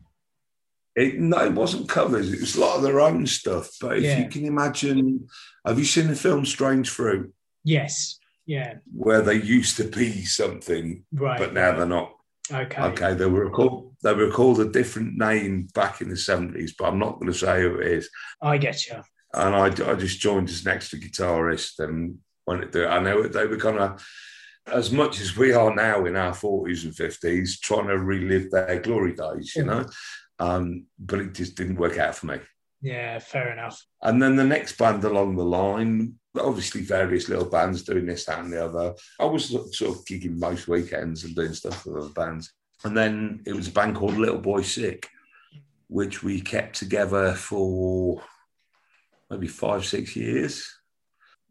It, 0.96 1.20
no, 1.20 1.46
it 1.46 1.54
wasn't 1.54 1.90
covers. 1.90 2.32
It 2.34 2.42
was 2.42 2.56
a 2.56 2.62
lot 2.62 2.78
of 2.78 2.84
their 2.84 3.00
own 3.00 3.26
stuff. 3.26 3.70
But 3.80 3.98
if 3.98 4.04
yeah. 4.04 4.20
you 4.20 4.30
can 4.30 4.46
imagine, 4.46 5.28
have 5.66 5.80
you 5.80 5.86
seen 5.86 6.08
the 6.08 6.16
film 6.16 6.46
Strange 6.46 6.90
Fruit? 6.90 7.34
Yes. 7.64 8.20
Yeah. 8.46 8.76
Where 8.94 9.22
they 9.22 9.36
used 9.36 9.78
to 9.78 9.86
be 9.86 10.26
something, 10.26 11.04
right, 11.14 11.40
but 11.40 11.54
now 11.54 11.76
they're 11.76 11.86
not. 11.86 12.14
Okay. 12.52 12.82
Okay. 12.82 13.14
They 13.14 13.26
were 13.26 13.50
called. 13.50 13.96
They 14.04 14.14
were 14.14 14.32
called 14.32 14.60
a 14.60 14.70
different 14.70 15.18
name 15.18 15.68
back 15.74 16.02
in 16.02 16.10
the 16.10 16.18
seventies, 16.18 16.74
but 16.78 16.86
I'm 16.86 17.00
not 17.00 17.20
going 17.20 17.32
to 17.32 17.38
say 17.38 17.62
who 17.62 17.78
it 17.80 17.88
is. 17.88 18.10
I 18.42 18.58
get 18.58 18.88
you. 18.88 19.02
And 19.34 19.56
I, 19.56 19.66
I 19.66 19.96
just 19.96 20.20
joined 20.20 20.50
as 20.50 20.66
an 20.66 20.72
extra 20.72 21.00
guitarist 21.00 21.80
and 21.80 22.18
went 22.46 22.72
to 22.72 22.84
it. 22.84 22.88
I 22.88 23.00
know 23.00 23.24
they 23.24 23.46
were 23.46 23.58
kind 23.58 23.80
of 23.80 24.06
as 24.68 24.92
much 24.92 25.22
as 25.22 25.38
we 25.38 25.54
are 25.54 25.74
now 25.74 26.06
in 26.06 26.16
our 26.16 26.34
40s 26.34 26.84
and 26.84 26.94
50s, 26.94 27.60
trying 27.60 27.88
to 27.88 27.98
relive 27.98 28.52
their 28.52 28.80
glory 28.80 29.14
days, 29.14 29.56
you 29.56 29.64
know. 29.64 29.86
Um, 30.40 30.86
but 31.00 31.20
it 31.20 31.34
just 31.34 31.56
didn't 31.56 31.78
work 31.78 31.98
out 31.98 32.16
for 32.16 32.28
me. 32.28 32.40
Yeah, 32.82 33.20
fair 33.20 33.54
enough. 33.54 33.86
And 34.02 34.22
then 34.22 34.36
the 34.36 34.44
next 34.44 34.78
band 34.78 35.04
along 35.04 35.36
the 35.36 35.46
line, 35.46 36.16
obviously 36.40 36.82
various 36.82 37.30
little 37.30 37.46
bands 37.46 37.84
doing 37.84 38.06
this, 38.06 38.26
that, 38.26 38.40
and 38.40 38.52
the 38.52 38.66
other. 38.66 38.96
I 39.20 39.26
was 39.26 39.50
sort 39.50 39.98
of 39.98 40.06
gigging 40.06 40.40
most 40.40 40.68
weekends 40.68 41.24
and 41.24 41.36
doing 41.36 41.54
stuff 41.54 41.86
with 41.86 41.98
other 41.98 42.14
bands. 42.14 42.52
And 42.84 42.98
then 42.98 43.42
it 43.46 43.54
was 43.54 43.68
a 43.68 43.72
band 43.72 43.96
called 43.96 44.18
Little 44.18 44.40
Boy 44.40 44.64
Sick, 44.64 45.08
which 45.88 46.24
we 46.24 46.42
kept 46.42 46.76
together 46.78 47.34
for 47.34 48.24
maybe 49.30 49.48
five, 49.48 49.86
six 49.86 50.16
years. 50.16 50.68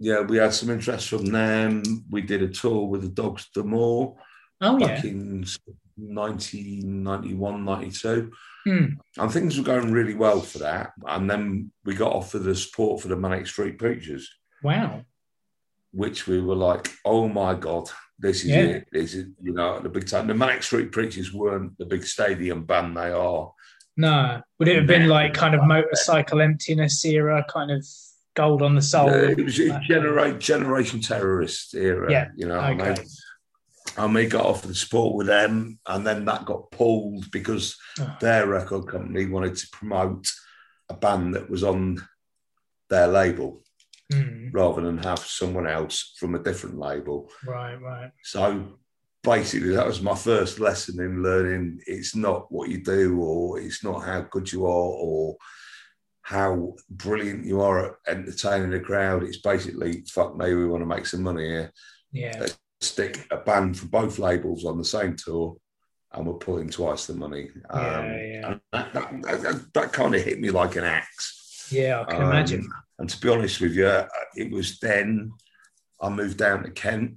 Yeah, 0.01 0.23
we 0.23 0.39
had 0.39 0.55
some 0.55 0.71
interest 0.71 1.09
from 1.09 1.27
them. 1.27 1.83
We 2.11 2.23
did 2.23 2.43
a 2.43 2.49
tour 2.49 2.87
with 2.87 3.03
the 3.03 3.09
Dogs 3.09 3.49
D'Amour 3.55 4.17
oh, 4.63 4.79
back 4.79 5.05
yeah. 5.05 5.11
in 5.11 5.45
1991, 5.97 7.65
92. 7.65 8.33
Mm. 8.67 8.97
And 9.19 9.33
things 9.33 9.57
were 9.57 9.65
going 9.65 9.91
really 9.93 10.15
well 10.15 10.41
for 10.41 10.59
that. 10.59 10.93
And 11.07 11.31
then 11.31 11.73
we 11.85 11.95
got 11.95 12.13
offered 12.13 12.43
the 12.45 12.55
support 12.55 13.01
for 13.01 13.09
the 13.09 13.17
Manic 13.17 13.47
Street 13.47 13.79
Preachers. 13.79 14.29
Wow. 14.63 15.05
Which 15.93 16.27
we 16.27 16.41
were 16.41 16.55
like, 16.55 16.89
oh 17.05 17.29
my 17.29 17.55
God, 17.55 17.89
this 18.19 18.45
is 18.45 18.51
Yeah. 18.51 18.59
it. 18.61 18.89
This 18.93 19.15
is, 19.15 19.27
you 19.43 19.53
know, 19.55 19.81
the 19.81 19.89
big 19.89 20.07
time. 20.07 20.27
The 20.27 20.35
Manic 20.35 20.63
Street 20.63 20.93
Preachers 20.93 21.33
weren't 21.33 21.77
the 21.79 21.87
big 21.87 22.05
stadium 22.05 22.65
band 22.65 22.97
they 22.97 23.11
are. 23.11 23.53
No. 23.97 24.41
Would 24.59 24.69
it 24.69 24.77
have 24.77 24.87
been 24.87 25.09
like 25.09 25.35
kind 25.35 25.55
of 25.55 25.65
motorcycle 25.65 26.41
emptiness 26.41 27.05
era, 27.05 27.45
kind 27.49 27.71
of 27.71 27.85
gold 28.35 28.63
on 28.63 28.75
the 28.75 28.83
soul? 28.83 29.09
Yeah, 29.09 29.31
it 29.31 29.45
was 29.45 29.59
a 29.59 29.81
genera- 29.81 30.39
generation 30.39 31.01
terrorist 31.01 31.75
era. 31.75 32.11
Yeah, 32.11 32.29
You 32.37 32.47
know 32.47 32.57
what 32.57 32.65
I 32.65 32.75
mean? 32.75 33.07
And 34.01 34.15
we 34.15 34.27
got 34.27 34.47
offered 34.47 34.71
the 34.71 34.75
support 34.75 35.15
with 35.15 35.27
them, 35.27 35.79
and 35.87 36.07
then 36.07 36.25
that 36.25 36.47
got 36.47 36.71
pulled 36.71 37.31
because 37.31 37.77
Oh. 37.99 38.17
their 38.21 38.47
record 38.47 38.87
company 38.89 39.27
wanted 39.27 39.57
to 39.57 39.69
promote 39.73 40.27
a 40.89 40.95
band 40.95 41.35
that 41.35 41.51
was 41.51 41.63
on 41.63 42.01
their 42.89 43.07
label 43.09 43.63
Mm. 44.13 44.51
rather 44.53 44.81
than 44.83 44.99
have 44.99 45.21
someone 45.21 45.69
else 45.69 46.15
from 46.19 46.35
a 46.35 46.43
different 46.43 46.79
label. 46.79 47.31
Right, 47.47 47.77
right. 47.81 48.11
So 48.25 48.79
basically, 49.23 49.75
that 49.77 49.87
was 49.87 50.01
my 50.03 50.17
first 50.17 50.59
lesson 50.59 50.99
in 51.01 51.23
learning 51.23 51.81
it's 51.87 52.17
not 52.17 52.51
what 52.51 52.71
you 52.71 52.83
do, 52.83 53.21
or 53.21 53.61
it's 53.61 53.85
not 53.85 54.01
how 54.01 54.23
good 54.23 54.51
you 54.51 54.65
are, 54.65 54.93
or 55.05 55.37
how 56.23 56.75
brilliant 56.89 57.45
you 57.45 57.61
are 57.61 57.79
at 57.87 57.95
entertaining 58.19 58.71
the 58.71 58.81
crowd. 58.81 59.23
It's 59.25 59.41
basically, 59.43 60.05
fuck 60.09 60.37
me, 60.37 60.55
we 60.55 60.67
want 60.67 60.83
to 60.83 60.87
make 60.87 61.07
some 61.07 61.23
money 61.23 61.47
here. 61.47 61.71
Yeah. 62.13 62.47
Stick 62.81 63.27
a 63.31 63.37
band 63.37 63.79
for 63.79 63.87
both 63.87 64.19
labels 64.19 64.65
on 64.65 64.79
the 64.79 64.85
same 64.85 65.15
tour, 65.17 65.57
and 66.13 66.27
we're 66.27 66.35
pulling 66.35 66.71
twice 66.71 67.07
the 67.07 67.15
money. 67.15 67.51
Um, 67.69 67.83
Yeah, 67.83 68.17
yeah. 68.17 68.55
that, 68.73 68.93
that, 68.95 69.23
that, 69.43 69.65
that 69.75 69.93
kind 69.93 70.15
of 70.15 70.23
hit 70.23 70.41
me 70.41 70.51
like 70.51 70.77
an 70.77 70.85
axe. 70.85 71.69
Yeah, 71.71 72.01
I 72.01 72.05
can 72.11 72.23
Um, 72.23 72.31
imagine. 72.31 72.69
And 72.99 73.09
to 73.09 73.21
be 73.21 73.29
honest 73.29 73.61
with 73.61 73.75
you, 73.75 74.03
it 74.35 74.51
was 74.51 74.79
then 74.81 75.33
I 76.01 76.09
moved 76.09 76.39
down 76.39 76.63
to 76.65 76.71
Kent. 76.71 77.17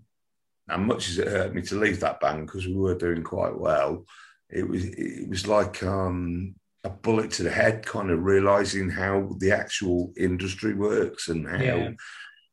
And 0.70 0.86
much 0.86 1.10
as 1.10 1.18
it 1.18 1.28
hurt 1.28 1.54
me 1.54 1.62
to 1.64 1.76
leave 1.80 2.00
that 2.02 2.22
band 2.22 2.46
because 2.46 2.66
we 2.68 2.76
were 2.76 2.96
doing 2.96 3.22
quite 3.24 3.58
well, 3.58 4.06
it 4.50 4.68
was 4.68 4.86
it 4.86 5.28
was 5.28 5.46
like 5.48 5.84
um, 5.84 6.56
a 6.86 6.90
bullet 6.90 7.32
to 7.32 7.44
the 7.44 7.50
head, 7.52 7.86
kind 7.86 8.10
of 8.12 8.24
realizing 8.24 8.90
how 8.90 9.30
the 9.40 9.52
actual 9.52 10.14
industry 10.18 10.74
works 10.74 11.28
and 11.28 11.46
how 11.48 11.58
Yeah. 11.62 11.90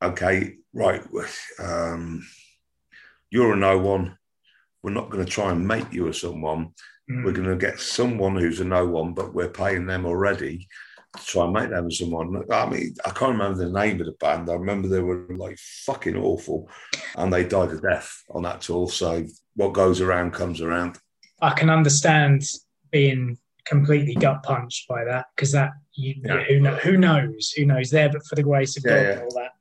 okay, 0.02 0.54
right, 0.72 1.02
um, 1.60 2.26
you're 3.30 3.52
a 3.52 3.56
no 3.56 3.78
one. 3.78 4.16
We're 4.82 4.92
not 4.92 5.10
going 5.10 5.24
to 5.24 5.30
try 5.30 5.50
and 5.52 5.66
make 5.66 5.92
you 5.92 6.08
a 6.08 6.14
someone. 6.14 6.72
Mm. 7.10 7.24
We're 7.24 7.32
going 7.32 7.48
to 7.48 7.56
get 7.56 7.80
someone 7.80 8.36
who's 8.36 8.60
a 8.60 8.64
no 8.64 8.86
one, 8.86 9.12
but 9.14 9.34
we're 9.34 9.48
paying 9.50 9.86
them 9.86 10.06
already 10.06 10.66
to 11.16 11.24
try 11.24 11.44
and 11.44 11.52
make 11.52 11.70
them 11.70 11.86
a 11.86 11.90
someone. 11.90 12.44
I 12.50 12.66
mean, 12.68 12.94
I 13.04 13.10
can't 13.10 13.32
remember 13.32 13.58
the 13.58 13.70
name 13.72 14.00
of 14.00 14.06
the 14.06 14.12
band. 14.12 14.48
I 14.48 14.54
remember 14.54 14.88
they 14.88 15.00
were 15.00 15.26
like 15.36 15.58
fucking 15.58 16.16
awful, 16.16 16.68
and 17.16 17.32
they 17.32 17.44
died 17.44 17.70
a 17.70 17.80
death 17.80 18.22
on 18.30 18.42
that 18.42 18.62
tour. 18.62 18.88
So 18.88 19.26
what 19.54 19.72
goes 19.72 20.00
around 20.00 20.32
comes 20.32 20.60
around. 20.60 20.98
I 21.42 21.50
can 21.52 21.70
understand 21.70 22.44
being 22.90 23.38
completely 23.66 24.14
gut 24.14 24.42
punched 24.42 24.88
by 24.88 25.04
that 25.04 25.26
because 25.36 25.52
that 25.52 25.70
you 25.92 26.14
Yeah. 26.24 26.42
who 26.44 26.60
know, 26.60 26.76
who 26.76 26.96
knows 26.96 27.50
who 27.52 27.66
knows 27.66 27.90
there 27.90 28.08
but 28.08 28.26
for 28.26 28.34
the 28.34 28.42
grace 28.42 28.76
of 28.76 28.84
Yeah, 28.86 28.90
God 28.96 29.02
yeah. 29.02 29.10
and 29.12 29.20
all 29.22 29.34
that. 29.34 29.52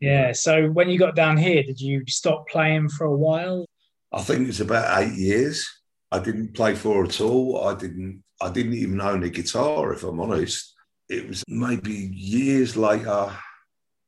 Yeah. 0.00 0.32
So 0.32 0.68
when 0.68 0.88
you 0.88 0.98
got 0.98 1.16
down 1.16 1.36
here, 1.36 1.62
did 1.62 1.80
you 1.80 2.04
stop 2.06 2.48
playing 2.48 2.88
for 2.90 3.04
a 3.04 3.16
while? 3.16 3.66
I 4.12 4.22
think 4.22 4.48
it's 4.48 4.60
about 4.60 5.02
eight 5.02 5.14
years. 5.14 5.68
I 6.12 6.18
didn't 6.18 6.54
play 6.54 6.74
for 6.74 7.04
at 7.04 7.20
all. 7.20 7.66
I 7.66 7.74
didn't. 7.74 8.22
I 8.40 8.50
didn't 8.50 8.74
even 8.74 9.00
own 9.00 9.22
a 9.22 9.30
guitar, 9.30 9.92
if 9.92 10.02
I'm 10.02 10.20
honest. 10.20 10.74
It 11.08 11.26
was 11.26 11.42
maybe 11.48 11.92
years 12.12 12.76
later 12.76 13.32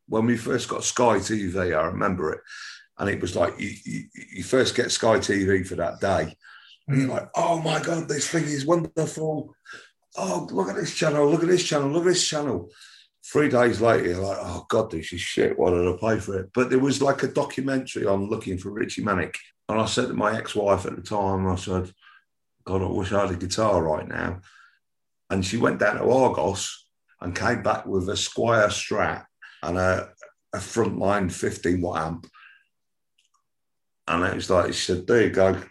when 0.09 0.27
we 0.27 0.37
first 0.37 0.69
got 0.69 0.85
Sky 0.85 1.17
TV. 1.17 1.77
I 1.77 1.87
remember 1.87 2.33
it, 2.33 2.41
and 2.99 3.09
it 3.09 3.21
was 3.21 3.35
like 3.35 3.59
you, 3.59 3.71
you, 3.85 4.05
you 4.35 4.43
first 4.43 4.75
get 4.75 4.91
Sky 4.91 5.19
TV 5.19 5.67
for 5.67 5.77
that 5.77 6.01
day, 6.01 6.37
and 6.87 7.01
you're 7.01 7.09
mm. 7.09 7.13
like, 7.13 7.29
"Oh 7.35 7.61
my 7.61 7.81
god, 7.81 8.09
this 8.09 8.29
thing 8.29 8.45
is 8.45 8.67
wonderful! 8.67 9.55
Oh, 10.17 10.49
look 10.51 10.69
at 10.69 10.77
this 10.77 10.95
channel! 10.95 11.29
Look 11.29 11.43
at 11.43 11.49
this 11.49 11.65
channel! 11.65 11.89
Look 11.89 12.05
at 12.05 12.11
this 12.11 12.27
channel!" 12.27 12.71
Three 13.33 13.49
days 13.49 13.81
later, 13.81 14.09
you're 14.09 14.25
like, 14.25 14.39
"Oh 14.41 14.65
god, 14.69 14.91
this 14.91 15.13
is 15.13 15.21
shit! 15.21 15.59
Why 15.59 15.71
did 15.71 15.87
I 15.87 15.97
pay 16.01 16.21
for 16.21 16.39
it?" 16.39 16.51
But 16.55 16.71
there 16.71 16.79
was 16.79 17.03
like 17.03 17.23
a 17.23 17.29
documentary 17.29 18.07
on 18.07 18.31
looking 18.31 18.57
for 18.57 18.71
Richey 18.71 19.03
Manic, 19.03 19.37
and 19.69 19.81
I 19.81 19.87
said 19.87 20.09
to 20.09 20.15
my 20.15 20.37
ex-wife 20.37 20.87
at 20.87 20.97
the 20.97 21.03
time, 21.03 21.47
I 21.47 21.57
said, 21.57 21.93
God, 22.65 22.83
I 22.83 22.87
wish 22.87 23.13
I 23.13 23.27
had 23.27 23.35
a 23.35 23.37
guitar 23.37 23.83
right 23.83 24.09
now. 24.09 24.41
And 25.31 25.45
she 25.45 25.59
went 25.59 25.79
down 25.79 25.97
to 25.97 26.11
Argos 26.11 26.87
and 27.21 27.37
came 27.37 27.63
back 27.63 27.85
with 27.85 28.09
a 28.09 28.13
Squier 28.13 28.69
Strat 28.69 29.27
and 29.63 29.77
a, 29.77 30.11
a 30.55 30.59
frontline 30.59 31.31
15 31.31 31.83
watt 31.83 32.01
amp. 32.01 32.27
And 34.07 34.25
it 34.25 34.35
was 34.35 34.49
like, 34.49 34.69
he 34.69 34.73
said, 34.73 35.07
there 35.07 35.25
you 35.25 35.31
go. 35.31 35.63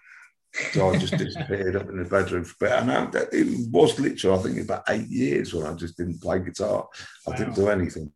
So 0.72 0.90
I 0.90 0.98
just 0.98 1.18
disappeared 1.18 1.76
up 1.76 1.90
in 1.90 1.98
the 1.98 2.10
bedroom 2.10 2.44
for 2.44 2.66
a 2.66 2.70
bit. 2.70 2.80
And 2.80 2.92
I, 2.92 3.10
it 3.32 3.70
was 3.72 4.00
literally, 4.00 4.40
I 4.40 4.44
think, 4.44 4.62
about 4.62 4.84
eight 4.90 5.08
years 5.08 5.54
when 5.54 5.66
I 5.66 5.74
just 5.74 5.98
didn't 5.98 6.22
play 6.22 6.40
guitar. 6.40 6.88
I 7.28 7.32
wow. 7.32 7.36
didn't 7.36 7.56
do 7.56 7.70
anything. 7.70 8.12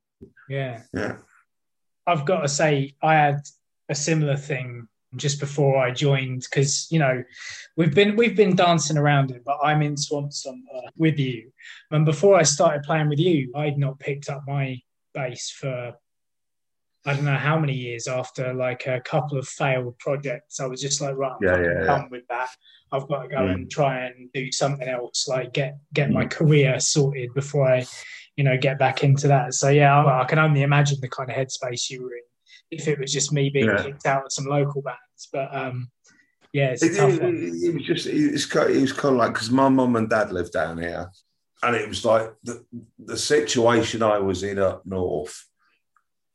Yeah. 0.49 0.81
Yeah. 0.93 1.17
I've 2.07 2.25
got 2.25 2.41
to 2.41 2.47
say, 2.47 2.95
I 3.01 3.13
had 3.13 3.41
a 3.89 3.95
similar 3.95 4.37
thing 4.37 4.87
just 5.15 5.39
before 5.39 5.77
I 5.77 5.91
joined 5.91 6.45
because 6.49 6.87
you 6.89 6.97
know 6.97 7.21
we've 7.75 7.93
been 7.93 8.15
we've 8.15 8.35
been 8.35 8.55
dancing 8.55 8.97
around 8.97 9.31
it, 9.31 9.43
but 9.45 9.57
I'm 9.61 9.81
in 9.81 9.97
Swamp 9.97 10.31
Stomper 10.31 10.61
uh, 10.73 10.89
with 10.95 11.19
you. 11.19 11.51
And 11.91 12.05
before 12.05 12.35
I 12.35 12.43
started 12.43 12.83
playing 12.83 13.09
with 13.09 13.19
you, 13.19 13.51
I'd 13.55 13.77
not 13.77 13.99
picked 13.99 14.29
up 14.29 14.43
my 14.47 14.79
bass 15.13 15.49
for 15.49 15.93
I 17.05 17.15
don't 17.15 17.25
know 17.25 17.35
how 17.35 17.57
many 17.57 17.73
years 17.73 18.07
after 18.07 18.53
like 18.53 18.85
a 18.85 19.01
couple 19.01 19.37
of 19.37 19.47
failed 19.47 19.97
projects. 19.97 20.59
I 20.59 20.67
was 20.67 20.81
just 20.81 21.01
like, 21.01 21.15
right, 21.15 21.31
I'm 21.31 21.37
yeah, 21.41 21.57
yeah, 21.57 21.83
done 21.85 22.01
yeah. 22.01 22.07
with 22.11 22.27
that. 22.29 22.49
I've 22.91 23.07
got 23.07 23.23
to 23.23 23.27
go 23.27 23.37
mm. 23.37 23.53
and 23.53 23.71
try 23.71 24.05
and 24.05 24.31
do 24.33 24.51
something 24.51 24.87
else, 24.87 25.27
like 25.27 25.53
get 25.53 25.77
get 25.93 26.09
mm. 26.09 26.13
my 26.13 26.25
career 26.25 26.79
sorted 26.79 27.33
before 27.33 27.67
I, 27.67 27.85
you 28.35 28.43
know, 28.43 28.57
get 28.57 28.77
back 28.77 29.03
into 29.03 29.27
that. 29.29 29.55
So 29.55 29.69
yeah, 29.69 29.97
I, 29.97 30.21
I 30.21 30.25
can 30.25 30.37
only 30.37 30.61
imagine 30.61 30.99
the 31.01 31.09
kind 31.09 31.29
of 31.29 31.35
headspace 31.35 31.89
you 31.89 32.03
were 32.03 32.13
in 32.13 32.23
if 32.69 32.87
it 32.87 32.99
was 32.99 33.11
just 33.11 33.33
me 33.33 33.49
being 33.49 33.65
yeah. 33.65 33.81
kicked 33.81 34.05
out 34.05 34.25
of 34.25 34.31
some 34.31 34.45
local 34.45 34.81
bands. 34.83 35.29
But 35.33 35.53
um, 35.55 35.89
yeah, 36.53 36.69
it's 36.69 36.83
it, 36.83 36.97
tough 36.97 37.13
it, 37.13 37.23
it, 37.23 37.73
was 37.73 37.83
just 37.83 38.05
it's 38.05 38.45
kind 38.45 38.69
of, 38.69 38.75
it 38.75 38.81
was 38.81 38.93
kind 38.93 39.15
of 39.15 39.19
like 39.19 39.33
because 39.33 39.49
my 39.49 39.69
mum 39.69 39.95
and 39.95 40.09
dad 40.09 40.31
lived 40.31 40.53
down 40.53 40.77
here, 40.77 41.09
and 41.63 41.75
it 41.75 41.87
was 41.87 42.05
like 42.05 42.31
the 42.43 42.63
the 42.99 43.17
situation 43.17 44.03
I 44.03 44.19
was 44.19 44.43
in 44.43 44.59
up 44.59 44.85
north 44.85 45.47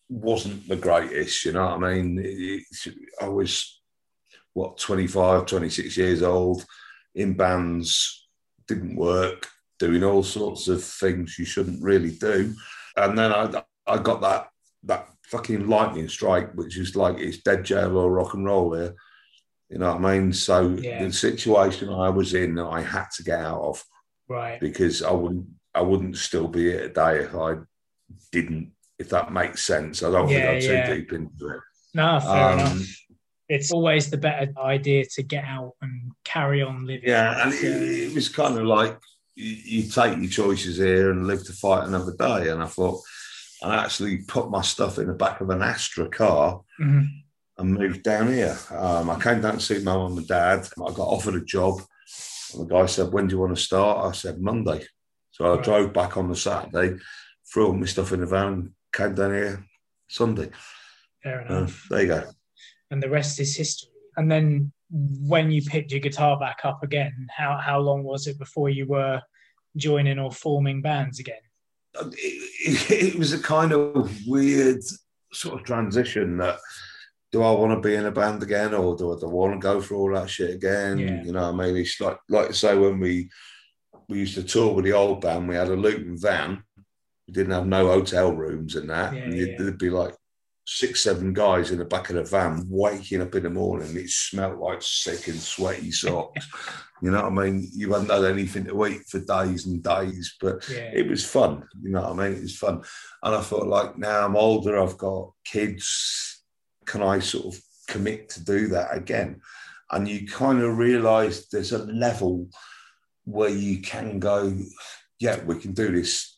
wasn't 0.08 0.68
the 0.68 0.76
greatest. 0.76 1.44
You 1.44 1.52
know 1.52 1.66
what 1.66 1.84
I 1.84 1.94
mean? 1.94 2.64
I 3.20 3.28
was 3.28 3.80
what 4.52 4.78
25, 4.78 5.46
26 5.46 5.96
years 5.96 6.22
old 6.22 6.64
in 7.14 7.34
bands, 7.34 8.28
didn't 8.68 8.96
work, 8.96 9.48
doing 9.78 10.02
all 10.02 10.22
sorts 10.22 10.68
of 10.68 10.82
things 10.82 11.38
you 11.38 11.44
shouldn't 11.44 11.82
really 11.82 12.12
do, 12.12 12.54
and 12.96 13.18
then 13.18 13.32
I 13.32 13.62
I 13.86 13.98
got 13.98 14.20
that 14.22 14.48
that 14.84 15.08
fucking 15.24 15.68
lightning 15.68 16.08
strike, 16.08 16.52
which 16.54 16.78
is 16.78 16.96
like 16.96 17.18
it's 17.18 17.38
dead 17.38 17.64
jail 17.64 17.96
or 17.96 18.10
rock 18.10 18.34
and 18.34 18.44
roll 18.44 18.74
here. 18.74 18.94
You 19.68 19.78
know 19.78 19.94
what 19.94 20.04
I 20.04 20.18
mean? 20.18 20.32
So 20.32 20.68
yeah. 20.68 21.02
the 21.02 21.12
situation 21.12 21.88
I 21.88 22.08
was 22.08 22.34
in, 22.34 22.58
I 22.58 22.82
had 22.82 23.06
to 23.16 23.24
get 23.24 23.40
out 23.40 23.60
of, 23.60 23.84
right? 24.28 24.60
Because 24.60 25.02
I 25.02 25.10
wouldn't, 25.10 25.46
I 25.74 25.80
wouldn't 25.80 26.16
still 26.16 26.46
be 26.46 26.70
here 26.70 26.88
today 26.88 27.24
if 27.24 27.34
I 27.34 27.56
didn't. 28.30 28.72
If 28.98 29.10
that 29.10 29.32
makes 29.32 29.66
sense, 29.66 30.02
I 30.02 30.10
don't 30.10 30.28
yeah, 30.28 30.58
think 30.58 30.64
I'm 30.64 30.70
yeah. 30.70 30.86
too 30.86 30.94
deep 30.94 31.12
into 31.12 31.48
it. 31.48 31.60
No, 31.94 32.20
fair 32.20 32.50
um, 32.50 32.58
enough. 32.58 32.82
It's 33.48 33.70
always 33.70 34.10
the 34.10 34.16
better 34.16 34.52
idea 34.58 35.04
to 35.14 35.22
get 35.22 35.44
out 35.44 35.74
and 35.80 36.12
carry 36.24 36.62
on 36.62 36.86
living. 36.86 37.08
Yeah, 37.08 37.42
and 37.42 37.52
it, 37.52 38.08
it 38.08 38.14
was 38.14 38.28
kind 38.28 38.58
of 38.58 38.64
like 38.64 38.98
you, 39.36 39.82
you 39.82 39.90
take 39.90 40.18
your 40.18 40.30
choices 40.30 40.78
here 40.78 41.10
and 41.10 41.26
live 41.26 41.44
to 41.44 41.52
fight 41.52 41.86
another 41.86 42.14
day. 42.18 42.48
And 42.48 42.62
I 42.62 42.66
thought, 42.66 43.00
I 43.62 43.76
actually 43.76 44.18
put 44.18 44.50
my 44.50 44.62
stuff 44.62 44.98
in 44.98 45.06
the 45.06 45.14
back 45.14 45.40
of 45.40 45.50
an 45.50 45.62
Astra 45.62 46.08
car 46.08 46.60
mm-hmm. 46.80 47.04
and 47.58 47.74
moved 47.74 48.02
down 48.02 48.32
here. 48.32 48.58
Um, 48.70 49.10
I 49.10 49.20
came 49.20 49.40
down 49.40 49.54
to 49.54 49.60
see 49.60 49.78
my 49.78 49.94
mum 49.94 50.18
and 50.18 50.26
dad. 50.26 50.68
I 50.76 50.92
got 50.92 51.08
offered 51.08 51.36
a 51.36 51.44
job. 51.44 51.80
And 52.52 52.62
the 52.62 52.74
guy 52.74 52.86
said, 52.86 53.12
When 53.12 53.26
do 53.26 53.36
you 53.36 53.40
want 53.40 53.56
to 53.56 53.62
start? 53.62 54.04
I 54.04 54.12
said, 54.12 54.40
Monday. 54.40 54.84
So 55.30 55.44
I 55.44 55.54
right. 55.56 55.64
drove 55.64 55.92
back 55.92 56.16
on 56.16 56.28
the 56.28 56.36
Saturday, 56.36 56.96
threw 57.52 57.66
all 57.66 57.72
my 57.74 57.86
stuff 57.86 58.12
in 58.12 58.20
the 58.20 58.26
van, 58.26 58.72
came 58.96 59.14
down 59.14 59.32
here 59.32 59.66
Sunday. 60.08 60.50
Fair 61.22 61.42
enough. 61.42 61.86
Uh, 61.90 61.94
there 61.94 62.02
you 62.02 62.08
go. 62.08 62.24
And 62.90 63.02
the 63.02 63.10
rest 63.10 63.40
is 63.40 63.56
history. 63.56 63.90
And 64.16 64.30
then 64.30 64.72
when 64.90 65.50
you 65.50 65.62
picked 65.62 65.90
your 65.90 66.00
guitar 66.00 66.38
back 66.38 66.60
up 66.64 66.82
again, 66.82 67.28
how, 67.36 67.58
how 67.58 67.80
long 67.80 68.04
was 68.04 68.26
it 68.26 68.38
before 68.38 68.70
you 68.70 68.86
were 68.86 69.20
joining 69.76 70.18
or 70.18 70.30
forming 70.30 70.80
bands 70.82 71.18
again? 71.18 71.40
it, 72.12 72.90
it, 72.90 73.18
was 73.18 73.32
a 73.32 73.38
kind 73.38 73.72
of 73.72 74.10
weird 74.26 74.82
sort 75.32 75.60
of 75.60 75.66
transition 75.66 76.36
that 76.38 76.58
do 77.32 77.42
I 77.42 77.50
want 77.52 77.72
to 77.72 77.86
be 77.86 77.94
in 77.94 78.06
a 78.06 78.10
band 78.10 78.42
again 78.42 78.74
or 78.74 78.96
do 78.96 79.14
I, 79.14 79.18
do 79.18 79.26
I 79.26 79.30
want 79.30 79.54
to 79.54 79.58
go 79.58 79.80
through 79.80 79.98
all 79.98 80.14
that 80.14 80.30
shit 80.30 80.50
again? 80.50 80.98
Yeah. 80.98 81.24
You 81.24 81.32
know, 81.32 81.52
maybe 81.52 81.80
it's 81.80 82.00
like 82.00 82.18
like 82.28 82.54
say 82.54 82.76
when 82.76 83.00
we 83.00 83.30
we 84.08 84.20
used 84.20 84.34
to 84.34 84.42
tour 84.42 84.74
with 84.74 84.84
the 84.84 84.92
old 84.92 85.20
band, 85.20 85.48
we 85.48 85.54
had 85.54 85.68
a 85.68 85.76
Luton 85.76 86.16
van. 86.18 86.62
We 87.26 87.34
didn't 87.34 87.52
have 87.52 87.66
no 87.66 87.88
hotel 87.88 88.32
rooms 88.32 88.76
and 88.76 88.90
that. 88.90 89.14
Yeah, 89.14 89.22
and 89.22 89.34
yeah. 89.34 89.54
there'd 89.58 89.78
be 89.78 89.90
like 89.90 90.14
six, 90.66 91.00
seven 91.00 91.32
guys 91.32 91.70
in 91.70 91.78
the 91.78 91.84
back 91.84 92.10
of 92.10 92.16
the 92.16 92.24
van 92.24 92.66
waking 92.68 93.22
up 93.22 93.34
in 93.34 93.44
the 93.44 93.50
morning. 93.50 93.96
It 93.96 94.10
smelled 94.10 94.58
like 94.58 94.82
sick 94.82 95.28
and 95.28 95.38
sweaty 95.38 95.92
socks. 95.92 96.46
you 97.02 97.10
know 97.10 97.22
what 97.22 97.32
I 97.32 97.50
mean? 97.50 97.68
You 97.72 97.92
hadn't 97.92 98.10
had 98.10 98.24
anything 98.24 98.64
to 98.66 98.86
eat 98.86 99.02
for 99.08 99.20
days 99.20 99.66
and 99.66 99.82
days, 99.82 100.36
but 100.40 100.68
yeah. 100.68 100.90
it 100.92 101.08
was 101.08 101.24
fun. 101.24 101.62
You 101.80 101.90
know 101.90 102.02
what 102.02 102.20
I 102.20 102.28
mean? 102.28 102.38
It 102.38 102.42
was 102.42 102.56
fun. 102.56 102.82
And 103.22 103.34
I 103.34 103.40
thought, 103.40 103.68
like, 103.68 103.96
now 103.96 104.24
I'm 104.24 104.36
older, 104.36 104.78
I've 104.78 104.98
got 104.98 105.32
kids. 105.44 106.42
Can 106.84 107.02
I 107.02 107.20
sort 107.20 107.54
of 107.54 107.62
commit 107.88 108.28
to 108.30 108.44
do 108.44 108.68
that 108.68 108.96
again? 108.96 109.40
And 109.92 110.08
you 110.08 110.26
kind 110.26 110.60
of 110.60 110.78
realize 110.78 111.48
there's 111.48 111.72
a 111.72 111.84
level 111.84 112.48
where 113.24 113.50
you 113.50 113.80
can 113.82 114.18
go, 114.18 114.52
yeah, 115.20 115.42
we 115.44 115.60
can 115.60 115.72
do 115.72 115.92
this 115.92 116.35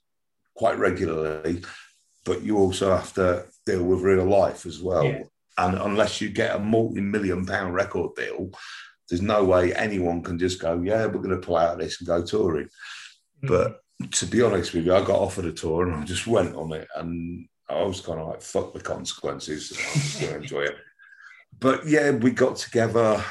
quite 0.58 0.76
regularly, 0.76 1.62
but 2.24 2.42
you 2.42 2.58
also 2.58 2.90
have 2.94 3.14
to 3.14 3.46
deal 3.64 3.84
with 3.84 4.00
real 4.00 4.24
life 4.24 4.66
as 4.66 4.82
well. 4.82 5.04
Yeah. 5.04 5.22
And 5.56 5.78
unless 5.78 6.20
you 6.20 6.28
get 6.28 6.56
a 6.56 6.58
multi-million 6.58 7.46
pound 7.46 7.74
record 7.74 8.16
deal, 8.16 8.50
there's 9.08 9.22
no 9.22 9.44
way 9.44 9.72
anyone 9.72 10.22
can 10.22 10.38
just 10.38 10.60
go, 10.60 10.80
yeah, 10.82 11.06
we're 11.06 11.22
going 11.22 11.30
to 11.30 11.46
pull 11.46 11.56
out 11.56 11.78
this 11.78 12.00
and 12.00 12.08
go 12.08 12.24
touring. 12.24 12.66
Mm-hmm. 12.66 13.48
But 13.48 13.80
to 14.12 14.26
be 14.26 14.42
honest 14.42 14.74
with 14.74 14.84
you, 14.84 14.94
I 14.94 15.00
got 15.00 15.20
offered 15.20 15.46
a 15.46 15.52
tour 15.52 15.86
and 15.86 15.96
I 15.96 16.04
just 16.04 16.26
went 16.26 16.54
on 16.54 16.72
it, 16.72 16.88
and 16.96 17.46
I 17.68 17.82
was 17.84 18.00
kind 18.00 18.20
of 18.20 18.28
like, 18.28 18.42
fuck 18.42 18.74
the 18.74 18.80
consequences. 18.80 19.72
I'm 19.72 20.00
just 20.00 20.20
going 20.20 20.32
to 20.34 20.40
enjoy 20.40 20.62
it. 20.62 20.76
But 21.58 21.86
yeah, 21.86 22.10
we 22.10 22.30
got 22.30 22.56
together 22.56 23.24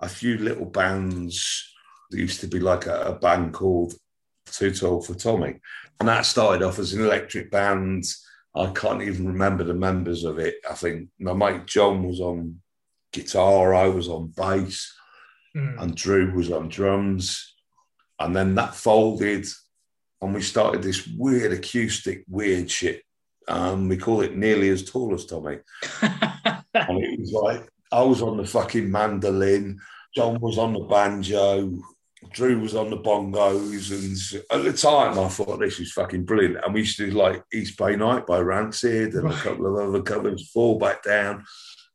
a 0.00 0.08
few 0.08 0.38
little 0.38 0.66
bands. 0.66 1.72
There 2.10 2.20
used 2.20 2.40
to 2.40 2.48
be 2.48 2.60
like 2.60 2.86
a, 2.86 3.02
a 3.02 3.14
band 3.14 3.54
called 3.54 3.94
Too 4.46 4.72
Tall 4.72 5.00
for 5.02 5.14
Tommy, 5.14 5.60
and 6.00 6.08
that 6.08 6.26
started 6.26 6.64
off 6.64 6.78
as 6.78 6.92
an 6.92 7.02
electric 7.02 7.50
band 7.50 8.04
I 8.56 8.70
can't 8.70 9.02
even 9.02 9.26
remember 9.26 9.64
the 9.64 9.74
members 9.74 10.24
of 10.24 10.38
it. 10.38 10.56
I 10.68 10.72
think 10.72 11.10
my 11.20 11.34
mate 11.34 11.66
John 11.66 12.02
was 12.02 12.20
on 12.20 12.60
guitar, 13.12 13.74
I 13.74 13.88
was 13.88 14.08
on 14.08 14.32
bass, 14.34 14.94
mm. 15.54 15.80
and 15.80 15.94
Drew 15.94 16.32
was 16.32 16.50
on 16.50 16.68
drums. 16.68 17.54
And 18.18 18.34
then 18.34 18.54
that 18.54 18.74
folded, 18.74 19.46
and 20.22 20.34
we 20.34 20.40
started 20.40 20.82
this 20.82 21.06
weird 21.06 21.52
acoustic, 21.52 22.24
weird 22.28 22.70
shit. 22.70 23.02
Um, 23.46 23.88
we 23.88 23.98
call 23.98 24.22
it 24.22 24.34
nearly 24.34 24.70
as 24.70 24.90
tall 24.90 25.12
as 25.12 25.26
Tommy. 25.26 25.58
and 26.02 26.64
it 26.74 27.20
was 27.20 27.32
like 27.32 27.68
I 27.92 28.02
was 28.02 28.22
on 28.22 28.38
the 28.38 28.46
fucking 28.46 28.90
mandolin, 28.90 29.78
John 30.14 30.40
was 30.40 30.56
on 30.56 30.72
the 30.72 30.80
banjo, 30.80 31.78
Drew 32.36 32.60
was 32.60 32.74
on 32.74 32.90
the 32.90 32.98
bongos, 32.98 33.90
and 33.90 34.44
at 34.50 34.62
the 34.62 34.76
time 34.76 35.18
I 35.18 35.26
thought 35.26 35.58
this 35.58 35.78
was 35.78 35.90
fucking 35.92 36.26
brilliant. 36.26 36.62
And 36.62 36.74
we 36.74 36.80
used 36.80 36.98
to 36.98 37.06
do 37.06 37.12
like 37.16 37.42
East 37.50 37.78
Bay 37.78 37.96
Night 37.96 38.26
by 38.26 38.40
Rancid 38.40 39.14
and 39.14 39.24
right. 39.24 39.34
a 39.34 39.42
couple 39.42 39.66
of 39.66 39.88
other 39.88 40.02
covers, 40.02 40.50
Fall 40.50 40.78
Back 40.78 41.02
Down 41.02 41.44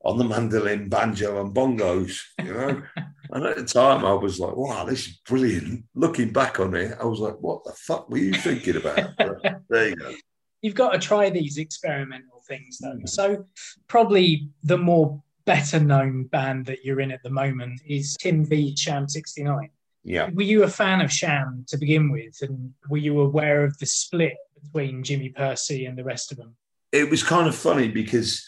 on 0.03 0.17
the 0.17 0.23
mandolin, 0.23 0.89
banjo, 0.89 1.39
and 1.39 1.53
bongos, 1.53 2.19
you 2.43 2.53
know. 2.53 2.81
and 3.31 3.45
at 3.45 3.55
the 3.55 3.63
time 3.63 4.03
I 4.03 4.13
was 4.13 4.39
like, 4.39 4.55
wow, 4.55 4.83
this 4.83 5.09
is 5.09 5.19
brilliant. 5.27 5.85
Looking 5.93 6.33
back 6.33 6.59
on 6.59 6.73
it, 6.73 6.97
I 6.99 7.05
was 7.05 7.19
like, 7.19 7.35
what 7.39 7.63
the 7.63 7.73
fuck 7.73 8.09
were 8.09 8.17
you 8.17 8.33
thinking 8.33 8.77
about? 8.77 9.11
there 9.69 9.89
you 9.89 9.95
go. 9.95 10.15
You've 10.63 10.73
got 10.73 10.93
to 10.93 10.97
try 10.97 11.29
these 11.29 11.59
experimental 11.59 12.41
things 12.47 12.79
though. 12.81 12.95
Mm. 12.95 13.07
So 13.07 13.45
probably 13.87 14.49
the 14.63 14.79
more 14.79 15.21
better 15.45 15.79
known 15.79 16.23
band 16.23 16.65
that 16.65 16.83
you're 16.83 16.99
in 16.99 17.11
at 17.11 17.21
the 17.21 17.29
moment 17.29 17.79
is 17.85 18.17
Tim 18.19 18.43
V 18.43 18.75
Sham 18.75 19.07
69. 19.07 19.69
Yeah. 20.03 20.29
Were 20.33 20.41
you 20.41 20.63
a 20.63 20.67
fan 20.67 21.01
of 21.01 21.11
Sham 21.11 21.65
to 21.67 21.77
begin 21.77 22.11
with? 22.11 22.37
And 22.41 22.73
were 22.89 22.97
you 22.97 23.19
aware 23.19 23.63
of 23.63 23.77
the 23.77 23.85
split 23.85 24.35
between 24.61 25.03
Jimmy 25.03 25.29
Pursey 25.29 25.85
and 25.85 25.97
the 25.97 26.03
rest 26.03 26.31
of 26.31 26.37
them? 26.37 26.55
It 26.91 27.09
was 27.09 27.23
kind 27.23 27.47
of 27.47 27.55
funny 27.55 27.87
because 27.87 28.45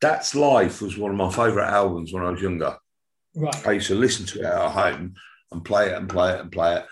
That's 0.00 0.34
Life 0.34 0.80
was 0.80 0.96
one 0.96 1.10
of 1.10 1.16
my 1.16 1.30
favourite 1.30 1.70
albums 1.70 2.12
when 2.12 2.24
I 2.24 2.30
was 2.30 2.40
younger. 2.40 2.76
Right. 3.34 3.66
I 3.66 3.72
used 3.72 3.88
to 3.88 3.94
listen 3.94 4.26
to 4.26 4.40
it 4.40 4.44
at 4.44 4.70
home 4.70 5.14
and 5.50 5.64
play 5.64 5.90
it 5.90 5.94
and 5.94 6.08
play 6.08 6.34
it 6.34 6.40
and 6.40 6.52
play 6.52 6.76
it. 6.76 6.86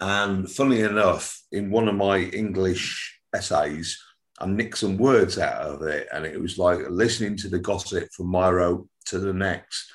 And 0.00 0.50
funny 0.50 0.80
enough, 0.80 1.40
in 1.52 1.70
one 1.70 1.88
of 1.88 1.94
my 1.94 2.18
English 2.18 3.18
essays, 3.34 4.02
I 4.38 4.46
nicked 4.46 4.78
some 4.78 4.98
words 4.98 5.38
out 5.38 5.62
of 5.62 5.82
it. 5.82 6.08
And 6.12 6.24
it 6.26 6.40
was 6.40 6.58
like 6.58 6.80
listening 6.88 7.36
to 7.38 7.48
the 7.48 7.58
gossip 7.58 8.08
from 8.12 8.26
Myro 8.26 8.86
to 9.06 9.18
the 9.18 9.32
next, 9.32 9.90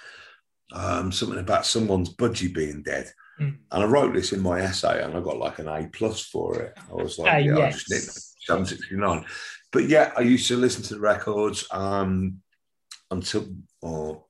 um, 0.74 1.12
something 1.12 1.40
about 1.40 1.66
someone's 1.66 2.14
budgie 2.14 2.54
being 2.54 2.82
dead. 2.84 3.12
Mm. 3.42 3.58
And 3.72 3.84
I 3.84 3.86
wrote 3.86 4.14
this 4.14 4.34
in 4.34 4.42
my 4.42 4.62
essay 4.62 5.04
and 5.04 5.16
I 5.16 5.20
got 5.20 5.38
like 5.38 5.60
an 5.60 5.68
A 5.68 5.88
plus 5.92 6.22
for 6.22 6.60
it. 6.60 6.78
I 6.90 6.94
was 6.94 7.18
like, 7.18 7.34
uh, 7.34 7.38
yeah, 7.38 7.58
yes. 7.58 7.68
I 7.68 7.72
just 7.72 7.90
nicked 7.90 8.44
Sham 8.44 8.66
69. 8.66 9.26
But 9.72 9.88
yeah, 9.88 10.12
I 10.16 10.22
used 10.22 10.48
to 10.50 10.58
listen 10.58 10.84
to 10.84 10.96
the 10.96 11.00
records 11.00 11.66
um, 11.72 12.42
until, 13.10 13.48
oh, 13.84 14.26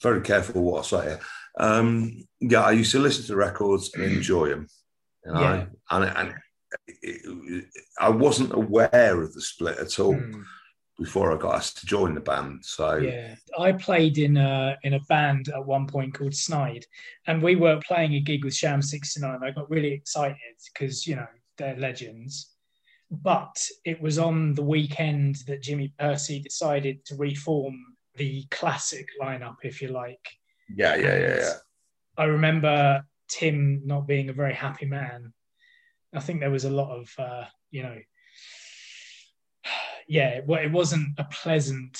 very 0.00 0.22
careful 0.22 0.62
what 0.62 0.80
I 0.80 0.88
say 0.88 1.04
here. 1.08 1.20
Um, 1.58 2.24
yeah, 2.40 2.62
I 2.62 2.72
used 2.72 2.92
to 2.92 2.98
listen 3.00 3.26
to 3.26 3.36
records 3.36 3.92
and 3.94 4.04
enjoy 4.04 4.48
them. 4.48 4.68
You 5.26 5.32
know? 5.32 5.40
Yeah. 5.40 5.66
And, 5.90 6.04
and 6.04 6.34
it, 6.86 7.20
it, 7.24 7.64
I 8.00 8.08
wasn't 8.08 8.54
aware 8.54 9.20
of 9.20 9.34
the 9.34 9.40
split 9.40 9.78
at 9.78 9.98
all. 9.98 10.14
Mm 10.14 10.44
before 10.98 11.32
I 11.32 11.36
got 11.36 11.56
asked 11.56 11.78
to 11.78 11.86
join 11.86 12.14
the 12.14 12.20
band. 12.20 12.64
So 12.64 12.96
yeah, 12.96 13.34
I 13.58 13.72
played 13.72 14.18
in 14.18 14.36
a 14.36 14.76
in 14.82 14.94
a 14.94 15.00
band 15.00 15.48
at 15.48 15.64
one 15.64 15.86
point 15.86 16.14
called 16.14 16.34
Snide, 16.34 16.86
and 17.26 17.42
we 17.42 17.56
were 17.56 17.80
playing 17.86 18.14
a 18.14 18.20
gig 18.20 18.44
with 18.44 18.54
Sham 18.54 18.82
Sixty 18.82 19.20
Nine. 19.20 19.40
I 19.42 19.50
got 19.50 19.70
really 19.70 19.92
excited 19.92 20.36
because 20.72 21.06
you 21.06 21.16
know 21.16 21.26
they're 21.58 21.76
legends. 21.76 22.50
But 23.10 23.64
it 23.84 24.00
was 24.00 24.18
on 24.18 24.54
the 24.54 24.62
weekend 24.62 25.36
that 25.46 25.62
Jimmy 25.62 25.92
Pursey 25.98 26.40
decided 26.40 27.04
to 27.06 27.16
reform 27.16 27.78
the 28.16 28.44
classic 28.50 29.06
lineup, 29.20 29.56
if 29.62 29.82
you 29.82 29.88
like. 29.88 30.26
Yeah, 30.74 30.96
yeah, 30.96 31.18
yeah, 31.18 31.36
yeah. 31.36 31.52
I 32.16 32.24
remember 32.24 33.04
Tim 33.28 33.82
not 33.84 34.06
being 34.06 34.30
a 34.30 34.32
very 34.32 34.54
happy 34.54 34.86
man. 34.86 35.32
I 36.14 36.20
think 36.20 36.40
there 36.40 36.50
was 36.50 36.64
a 36.64 36.70
lot 36.70 36.96
of, 36.96 37.12
uh, 37.18 37.44
you 37.70 37.82
know, 37.82 37.98
yeah, 40.08 40.40
well, 40.46 40.62
it 40.62 40.70
wasn't 40.70 41.08
a 41.18 41.24
pleasant 41.24 41.98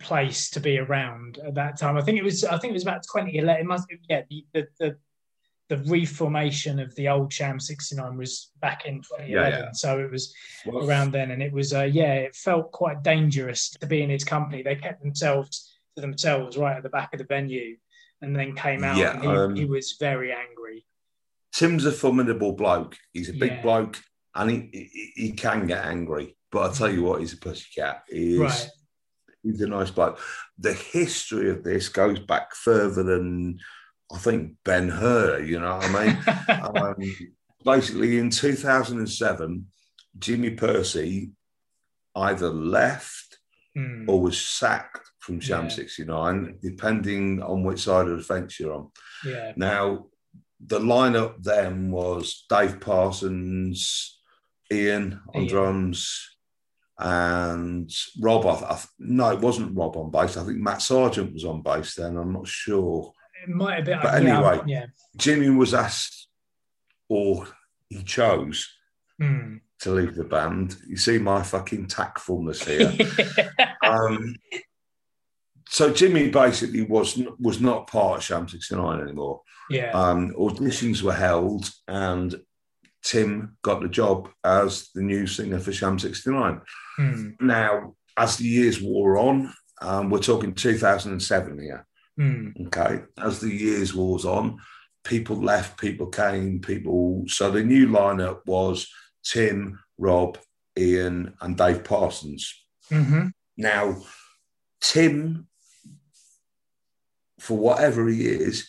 place 0.00 0.50
to 0.50 0.60
be 0.60 0.78
around 0.78 1.38
at 1.44 1.54
that 1.54 1.78
time. 1.78 1.96
I 1.96 2.02
think 2.02 2.18
it 2.18 2.24
was. 2.24 2.44
I 2.44 2.58
think 2.58 2.70
it 2.70 2.74
was 2.74 2.82
about 2.82 3.02
2011. 3.02 3.60
It 3.60 3.66
must. 3.66 3.86
Yeah, 4.08 4.22
the 4.28 4.44
the, 4.52 4.68
the, 4.78 4.96
the 5.68 5.90
reformation 5.90 6.78
of 6.78 6.94
the 6.94 7.08
old 7.08 7.32
Sham 7.32 7.58
69 7.58 8.16
was 8.16 8.50
back 8.60 8.86
in 8.86 8.96
2011. 8.96 9.30
Yeah, 9.32 9.58
yeah. 9.58 9.72
So 9.72 9.98
it 9.98 10.10
was 10.10 10.34
well, 10.66 10.88
around 10.88 11.12
then, 11.12 11.30
and 11.30 11.42
it 11.42 11.52
was. 11.52 11.72
Uh, 11.72 11.82
yeah, 11.82 12.14
it 12.14 12.34
felt 12.34 12.72
quite 12.72 13.02
dangerous 13.02 13.70
to 13.70 13.86
be 13.86 14.02
in 14.02 14.10
his 14.10 14.24
company. 14.24 14.62
They 14.62 14.76
kept 14.76 15.02
themselves 15.02 15.70
to 15.96 16.00
themselves 16.00 16.56
right 16.56 16.76
at 16.76 16.82
the 16.82 16.88
back 16.88 17.12
of 17.14 17.18
the 17.18 17.24
venue, 17.24 17.76
and 18.20 18.34
then 18.34 18.54
came 18.54 18.84
out. 18.84 18.96
Yeah, 18.96 19.12
and 19.12 19.22
he, 19.22 19.28
um, 19.28 19.56
he 19.56 19.64
was 19.64 19.96
very 19.98 20.32
angry. 20.32 20.84
Tim's 21.52 21.86
a 21.86 21.92
formidable 21.92 22.52
bloke. 22.52 22.96
He's 23.12 23.28
a 23.28 23.32
big 23.32 23.62
bloke, 23.62 24.02
and 24.34 24.50
he, 24.50 24.68
he, 24.72 25.12
he 25.14 25.32
can 25.32 25.68
get 25.68 25.84
angry. 25.84 26.36
But 26.54 26.60
I'll 26.60 26.72
tell 26.72 26.92
you 26.92 27.02
what, 27.02 27.18
he's 27.18 27.32
a 27.32 27.36
pussycat. 27.36 28.04
He 28.08 28.34
is, 28.34 28.38
right. 28.38 28.68
He's 29.42 29.60
a 29.60 29.66
nice 29.66 29.90
bloke. 29.90 30.20
The 30.56 30.72
history 30.72 31.50
of 31.50 31.64
this 31.64 31.88
goes 31.88 32.20
back 32.20 32.54
further 32.54 33.02
than 33.02 33.58
I 34.12 34.18
think 34.18 34.52
Ben 34.64 34.88
Hur. 34.88 35.40
You 35.40 35.58
know 35.58 35.78
what 35.78 35.90
I 35.90 36.06
mean? 36.06 36.76
um, 36.76 36.94
basically, 37.64 38.18
in 38.18 38.30
2007, 38.30 39.66
Jimmy 40.16 40.50
Pursey 40.50 41.32
either 42.14 42.50
left 42.50 43.40
mm. 43.76 44.08
or 44.08 44.20
was 44.20 44.40
sacked 44.40 45.10
from 45.18 45.40
Sham 45.40 45.64
yeah. 45.64 45.70
69, 45.70 46.58
depending 46.62 47.42
on 47.42 47.64
which 47.64 47.80
side 47.80 48.06
of 48.06 48.18
the 48.18 48.22
fence 48.22 48.60
you're 48.60 48.74
on. 48.74 48.92
Yeah. 49.26 49.54
Now, 49.56 50.06
the 50.64 50.78
lineup 50.78 51.42
then 51.42 51.90
was 51.90 52.44
Dave 52.48 52.78
Parsons, 52.78 54.20
Ian 54.72 55.20
on 55.34 55.42
Ian. 55.42 55.48
drums, 55.48 56.33
and 56.98 57.90
Rob. 58.20 58.46
I, 58.46 58.50
I, 58.50 58.80
no, 58.98 59.30
it 59.30 59.40
wasn't 59.40 59.76
Rob 59.76 59.96
on 59.96 60.10
bass. 60.10 60.36
I 60.36 60.44
think 60.44 60.58
Matt 60.58 60.82
Sargent 60.82 61.32
was 61.32 61.44
on 61.44 61.62
bass 61.62 61.94
then. 61.94 62.16
I'm 62.16 62.32
not 62.32 62.46
sure. 62.46 63.12
It 63.42 63.50
might 63.50 63.76
have 63.76 63.84
been. 63.84 63.98
But 64.00 64.14
anyway, 64.14 64.60
yeah. 64.66 64.86
Jimmy 65.16 65.50
was 65.50 65.74
asked, 65.74 66.28
or 67.08 67.46
he 67.88 68.02
chose 68.02 68.68
mm. 69.20 69.60
to 69.80 69.90
leave 69.90 70.14
the 70.14 70.24
band. 70.24 70.76
You 70.86 70.96
see 70.96 71.18
my 71.18 71.42
fucking 71.42 71.86
tactfulness 71.88 72.64
here. 72.66 72.92
um, 73.82 74.36
so 75.68 75.92
Jimmy 75.92 76.30
basically 76.30 76.82
was 76.82 77.20
was 77.40 77.60
not 77.60 77.88
part 77.88 78.18
of 78.18 78.24
Sham 78.24 78.48
69 78.48 79.00
anymore. 79.00 79.42
Yeah. 79.68 79.90
Um, 79.90 80.32
auditions 80.38 81.02
were 81.02 81.12
held, 81.12 81.70
and 81.88 82.34
Tim 83.04 83.56
got 83.62 83.82
the 83.82 83.88
job 83.88 84.30
as 84.42 84.88
the 84.94 85.02
new 85.02 85.26
singer 85.26 85.60
for 85.60 85.72
Sham 85.72 85.98
69. 85.98 86.60
Hmm. 86.96 87.30
Now, 87.40 87.94
as 88.16 88.38
the 88.38 88.46
years 88.46 88.80
wore 88.80 89.18
on, 89.18 89.52
um, 89.82 90.10
we're 90.10 90.18
talking 90.18 90.54
2007 90.54 91.60
here. 91.60 91.86
Hmm. 92.16 92.48
Okay. 92.66 93.02
As 93.18 93.40
the 93.40 93.50
years 93.50 93.94
wore 93.94 94.18
on, 94.26 94.58
people 95.04 95.36
left, 95.36 95.78
people 95.78 96.06
came, 96.06 96.60
people. 96.60 97.24
So 97.28 97.50
the 97.50 97.62
new 97.62 97.88
lineup 97.88 98.40
was 98.46 98.88
Tim, 99.22 99.78
Rob, 99.98 100.38
Ian, 100.78 101.34
and 101.40 101.56
Dave 101.56 101.84
Parsons. 101.84 102.54
Mm-hmm. 102.90 103.28
Now, 103.56 104.02
Tim, 104.80 105.46
for 107.38 107.56
whatever 107.56 108.08
he 108.08 108.26
is, 108.26 108.68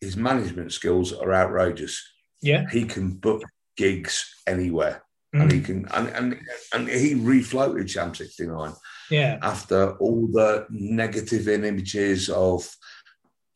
his 0.00 0.16
management 0.16 0.72
skills 0.72 1.12
are 1.12 1.32
outrageous. 1.32 2.02
Yeah. 2.42 2.68
He 2.70 2.84
can 2.84 3.10
book 3.12 3.42
gigs 3.76 4.42
anywhere. 4.46 5.02
Mm. 5.34 5.42
And 5.42 5.52
he 5.52 5.60
can 5.60 5.88
and, 5.94 6.08
and 6.08 6.40
and 6.74 6.88
he 6.88 7.14
refloated 7.14 7.88
Sham 7.88 8.14
69. 8.14 8.72
Yeah. 9.10 9.38
After 9.42 9.96
all 9.96 10.26
the 10.26 10.66
negative 10.70 11.48
images 11.48 12.28
of 12.28 12.68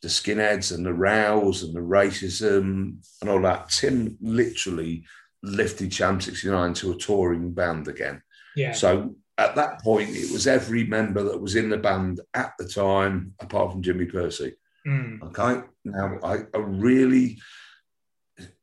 the 0.01 0.07
skinheads 0.07 0.73
and 0.73 0.85
the 0.85 0.93
rows 0.93 1.63
and 1.63 1.75
the 1.75 1.79
racism 1.79 2.97
and 3.21 3.29
all 3.29 3.41
that, 3.41 3.69
Tim 3.69 4.17
literally 4.21 5.05
lifted 5.43 5.93
Sham 5.93 6.19
69 6.19 6.73
to 6.75 6.91
a 6.91 6.97
touring 6.97 7.51
band 7.51 7.87
again. 7.87 8.21
Yeah. 8.55 8.73
So 8.73 9.15
at 9.37 9.55
that 9.55 9.81
point, 9.81 10.09
it 10.09 10.31
was 10.31 10.47
every 10.47 10.83
member 10.83 11.23
that 11.23 11.41
was 11.41 11.55
in 11.55 11.69
the 11.69 11.77
band 11.77 12.21
at 12.33 12.53
the 12.57 12.67
time, 12.67 13.33
apart 13.39 13.71
from 13.71 13.83
Jimmy 13.83 14.05
Pursey. 14.05 14.55
Mm. 14.87 15.21
Okay. 15.23 15.61
Now, 15.85 16.17
I, 16.23 16.37
I 16.53 16.57
really 16.57 17.39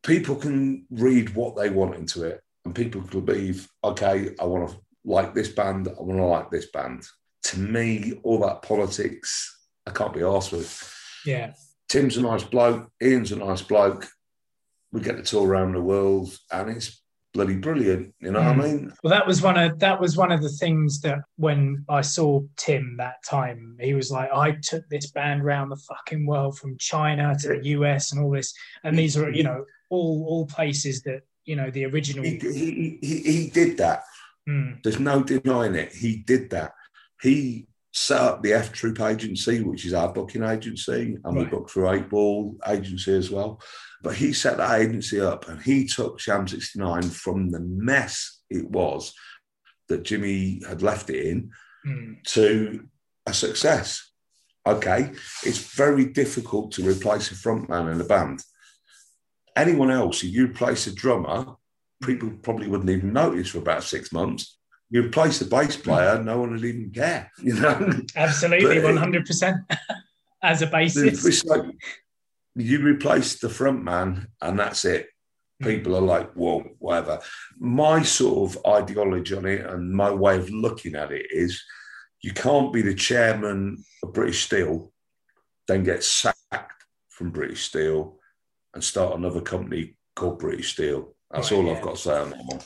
people 0.03 0.37
can 0.37 0.87
read 0.91 1.35
what 1.35 1.57
they 1.57 1.71
want 1.71 1.97
into 1.97 2.25
it, 2.25 2.41
and 2.65 2.75
people 2.75 3.03
can 3.03 3.25
believe, 3.25 3.69
okay, 3.83 4.35
I 4.41 4.45
want 4.45 4.71
to 4.71 4.77
like 5.05 5.35
this 5.35 5.49
band, 5.49 5.89
I 5.89 6.03
want 6.03 6.19
to 6.19 6.25
like 6.25 6.51
this 6.51 6.71
band. 6.71 7.05
To 7.45 7.59
me, 7.59 8.21
all 8.23 8.41
that 8.41 8.63
politics, 8.63 9.67
I 9.87 9.91
can't 9.91 10.15
be 10.15 10.23
asked 10.23 10.53
with. 10.53 10.93
Yeah. 11.27 11.53
Tim's 11.89 12.17
a 12.17 12.23
nice 12.23 12.45
bloke, 12.45 12.91
Ian's 13.03 13.33
a 13.33 13.37
nice 13.37 13.63
bloke. 13.63 14.07
We 14.93 15.01
get 15.01 15.17
to 15.17 15.23
tour 15.23 15.47
around 15.47 15.73
the 15.73 15.83
world, 15.83 16.37
and 16.51 16.71
it's 16.71 17.04
bloody 17.35 17.57
brilliant. 17.57 18.15
You 18.21 18.31
know 18.31 18.41
mm. 18.41 18.57
what 18.57 18.67
I 18.67 18.69
mm. 18.69 18.73
mean? 18.73 18.93
Well, 19.03 19.11
that 19.11 19.27
was 19.27 19.43
one 19.43 19.59
of 19.59 19.79
that 19.81 20.01
was 20.01 20.17
one 20.17 20.33
of 20.33 20.41
the 20.41 20.49
things 20.49 21.01
that 21.01 21.19
when 21.37 21.85
I 21.89 22.01
saw 22.01 22.43
Tim 22.57 22.97
that 22.99 23.23
time, 23.29 23.77
he 23.81 23.93
was 23.93 24.11
like, 24.11 24.31
"I 24.33 24.53
took 24.63 24.89
this 24.89 25.11
band 25.11 25.43
around 25.43 25.69
the 25.69 25.77
fucking 25.77 26.25
world 26.25 26.59
from 26.59 26.79
China 26.79 27.35
to 27.41 27.49
the 27.49 27.69
US 27.69 28.13
and 28.13 28.25
all 28.25 28.31
this, 28.31 28.55
and 28.85 28.97
these 28.99 29.17
are 29.17 29.31
you 29.31 29.43
know 29.43 29.65
all 29.91 30.25
all 30.29 30.47
places 30.47 31.03
that 31.03 31.23
you 31.45 31.57
know 31.57 31.71
the 31.71 31.85
original." 31.85 32.25
He, 32.25 32.39
he, 32.39 32.99
he, 33.03 33.19
he 33.19 33.51
did 33.51 33.77
that. 33.79 34.05
Mm. 34.49 34.83
There's 34.83 35.01
no 35.01 35.23
denying 35.23 35.75
it. 35.75 35.93
He 35.93 36.17
did 36.17 36.51
that. 36.51 36.73
He 37.21 37.67
set 37.95 38.21
up 38.21 38.43
the 38.43 38.53
F 38.53 38.73
Troop 38.73 39.01
Agency, 39.01 39.63
which 39.63 39.87
is 39.87 39.95
our 39.95 40.13
booking 40.13 40.43
agency, 40.43 41.17
and 41.25 41.37
right. 41.37 41.37
we 41.37 41.45
book 41.45 41.71
through 41.71 41.91
Eight 41.91 42.11
Ball 42.11 42.57
Agency 42.67 43.15
as 43.15 43.31
well. 43.31 43.61
But 44.03 44.17
he 44.17 44.33
set 44.33 44.57
that 44.59 44.81
agency 44.81 45.21
up 45.21 45.49
and 45.49 45.63
he 45.63 45.87
took 45.87 46.21
Sham 46.21 46.47
69 46.47 47.03
from 47.05 47.51
the 47.51 47.61
mess 47.61 48.41
it 48.51 48.69
was 48.69 49.15
that 49.89 50.03
Jimmy 50.03 50.61
had 50.69 50.83
left 50.83 51.09
it 51.09 51.25
in 51.25 51.51
mm. 51.87 52.23
to 52.25 52.85
a 53.27 53.33
success. 53.33 54.11
Okay, 54.67 55.13
it's 55.45 55.75
very 55.75 56.07
difficult 56.07 56.73
to 56.73 56.89
replace 56.89 57.31
a 57.31 57.35
frontman 57.35 57.93
in 57.93 58.01
a 58.01 58.05
band. 58.05 58.43
Anyone 59.57 59.91
else, 59.91 60.25
if 60.25 60.33
you 60.33 60.47
replace 60.47 60.87
a 60.87 60.95
drummer, 60.95 61.55
people 62.03 62.31
probably 62.43 62.67
wouldn't 62.67 62.91
even 62.91 63.13
notice 63.13 63.51
for 63.51 63.59
about 63.59 63.85
six 63.85 64.11
months 64.11 64.59
you 64.91 65.03
replace 65.03 65.39
the 65.39 65.47
bass 65.47 65.77
player, 65.77 66.23
no 66.23 66.41
one 66.41 66.53
would 66.53 66.65
even 66.65 66.91
care, 66.91 67.31
you 67.43 67.55
know. 67.55 67.93
Absolutely, 68.17 68.81
one 68.81 68.97
hundred 68.97 69.27
percent. 69.27 69.59
As 70.43 70.61
a 70.61 70.67
bassist, 70.67 71.27
it's 71.27 71.45
like 71.45 71.63
you 72.55 72.81
replace 72.81 73.39
the 73.39 73.49
front 73.49 73.83
man, 73.83 74.29
and 74.43 74.59
that's 74.59 74.85
it. 74.85 75.09
Hmm. 75.61 75.69
People 75.69 75.97
are 75.97 76.03
like, 76.03 76.31
well, 76.35 76.65
whatever. 76.79 77.21
My 77.59 78.03
sort 78.03 78.51
of 78.51 78.67
ideology 78.67 79.35
on 79.35 79.47
it 79.47 79.65
and 79.67 79.91
my 79.91 80.11
way 80.11 80.37
of 80.37 80.51
looking 80.51 80.95
at 80.95 81.13
it 81.13 81.27
is 81.31 81.63
you 82.23 82.33
can't 82.33 82.73
be 82.73 82.83
the 82.83 82.95
chairman 82.95 83.85
of 84.03 84.13
British 84.13 84.45
Steel, 84.45 84.93
then 85.69 85.85
get 85.85 86.03
sacked 86.03 86.85
from 87.09 87.31
British 87.31 87.65
Steel 87.65 88.19
and 88.75 88.83
start 88.83 89.17
another 89.17 89.41
company 89.41 89.97
called 90.17 90.39
British 90.39 90.73
Steel. 90.73 91.15
That's 91.31 91.51
right, 91.51 91.59
all 91.59 91.67
yeah. 91.67 91.73
I've 91.73 91.83
got 91.83 91.97
to 91.97 92.01
say 92.01 92.19
on 92.19 92.31
that 92.31 92.45
one. 92.45 92.61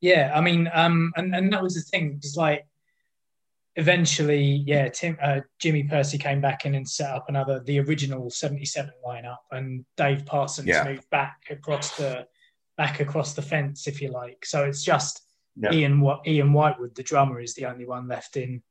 Yeah, 0.00 0.32
I 0.34 0.40
mean, 0.40 0.70
um, 0.72 1.12
and, 1.16 1.34
and 1.34 1.52
that 1.52 1.62
was 1.62 1.74
the 1.74 1.80
thing, 1.80 2.14
It's 2.16 2.36
like 2.36 2.66
eventually, 3.76 4.62
yeah, 4.66 4.88
Tim, 4.88 5.16
uh, 5.22 5.40
Jimmy 5.58 5.84
Pursey 5.84 6.18
came 6.18 6.40
back 6.40 6.66
in 6.66 6.74
and 6.74 6.88
set 6.88 7.10
up 7.10 7.26
another, 7.28 7.60
the 7.60 7.80
original 7.80 8.30
77 8.30 8.92
lineup, 9.06 9.38
and 9.50 9.84
Dave 9.96 10.26
Parsons 10.26 10.68
yeah. 10.68 10.84
moved 10.84 11.08
back 11.10 11.46
across 11.50 11.96
the 11.96 12.26
back 12.76 13.00
across 13.00 13.34
the 13.34 13.42
fence, 13.42 13.88
if 13.88 14.00
you 14.00 14.08
like. 14.08 14.44
So 14.44 14.64
it's 14.64 14.84
just 14.84 15.22
yeah. 15.56 15.72
Ian 15.72 16.06
Ian 16.26 16.52
Whitewood, 16.52 16.94
the 16.94 17.02
drummer, 17.02 17.40
is 17.40 17.54
the 17.54 17.66
only 17.66 17.86
one 17.86 18.06
left 18.08 18.36
in 18.36 18.62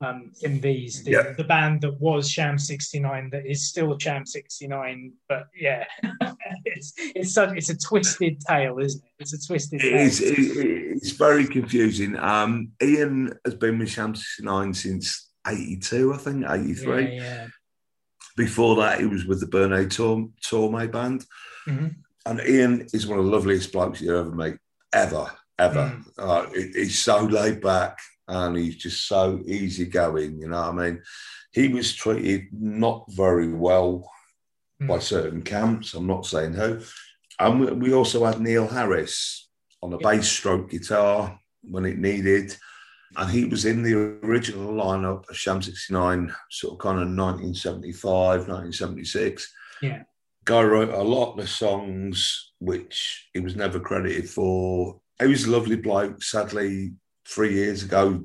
um, 0.00 0.32
in 0.42 0.60
these. 0.60 1.02
The, 1.04 1.10
yeah. 1.10 1.32
the 1.36 1.44
band 1.44 1.82
that 1.82 2.00
was 2.00 2.30
Sham 2.30 2.58
69 2.58 3.30
that 3.30 3.46
is 3.46 3.68
still 3.68 3.96
Sham 3.98 4.26
69, 4.26 5.12
but 5.28 5.48
yeah, 5.58 5.84
it's 6.64 6.92
it's 6.96 7.32
such 7.32 7.56
it's 7.56 7.70
a 7.70 7.76
twisted 7.76 8.40
tale, 8.40 8.78
isn't 8.78 9.02
it? 9.02 9.10
It's 9.18 9.32
a 9.32 9.46
twisted. 9.46 9.82
It 9.82 9.92
is, 9.92 10.20
it, 10.20 10.34
it's 10.36 11.12
very 11.12 11.46
confusing. 11.46 12.16
Um, 12.16 12.72
Ian 12.82 13.32
has 13.44 13.54
been 13.54 13.78
with 13.78 13.90
Sham 13.90 14.14
69 14.14 14.74
since 14.74 15.30
82, 15.46 16.14
I 16.14 16.16
think, 16.16 16.44
83. 16.48 17.02
Yeah, 17.02 17.22
yeah. 17.22 17.46
Before 18.36 18.76
that, 18.76 19.00
he 19.00 19.06
was 19.06 19.26
with 19.26 19.40
the 19.40 19.46
Bernie 19.46 19.86
Torme 19.86 20.90
band. 20.90 21.24
Mm-hmm. 21.68 21.88
And 22.26 22.40
Ian 22.40 22.86
is 22.92 23.06
one 23.06 23.18
of 23.18 23.26
the 23.26 23.30
loveliest 23.30 23.72
blokes 23.72 24.00
you 24.00 24.16
ever 24.16 24.30
meet, 24.30 24.56
ever, 24.92 25.30
ever. 25.58 25.94
Mm. 25.94 26.10
Uh, 26.18 26.50
he's 26.52 26.98
so 26.98 27.20
laid 27.24 27.60
back 27.60 27.98
and 28.28 28.56
he's 28.56 28.76
just 28.76 29.06
so 29.06 29.40
easygoing. 29.46 30.40
You 30.40 30.48
know, 30.48 30.62
I 30.62 30.72
mean, 30.72 31.02
he 31.52 31.68
was 31.68 31.94
treated 31.94 32.46
not 32.52 33.04
very 33.10 33.52
well 33.52 34.10
mm. 34.82 34.88
by 34.88 34.98
certain 34.98 35.42
camps. 35.42 35.94
I'm 35.94 36.06
not 36.06 36.26
saying 36.26 36.54
who. 36.54 36.80
And 37.38 37.80
we, 37.80 37.92
also 37.92 38.24
had 38.24 38.40
Neil 38.40 38.68
Harris 38.68 39.48
on 39.82 39.90
the 39.90 39.98
bass 39.98 40.28
stroke 40.28 40.70
guitar 40.70 41.38
when 41.62 41.84
it 41.84 41.98
needed. 41.98 42.56
And 43.16 43.30
he 43.30 43.44
was 43.44 43.64
in 43.64 43.82
the 43.82 43.94
original 43.94 44.72
lineup 44.72 45.28
of 45.28 45.36
Sham 45.36 45.62
69, 45.62 46.34
sort 46.50 46.74
of 46.74 46.78
kind 46.78 46.98
of 46.98 47.08
1975, 47.08 48.48
1976. 48.48 49.52
Yeah. 49.82 50.02
Guy 50.44 50.62
wrote 50.62 50.90
a 50.90 51.02
lot 51.02 51.32
of 51.32 51.38
the 51.38 51.46
songs 51.46 52.52
which 52.58 53.28
he 53.32 53.40
was 53.40 53.56
never 53.56 53.80
credited 53.80 54.28
for. 54.28 55.00
He 55.20 55.26
was 55.26 55.44
a 55.44 55.50
lovely 55.50 55.76
bloke. 55.76 56.22
Sadly, 56.22 56.92
three 57.26 57.54
years 57.54 57.82
ago, 57.82 58.24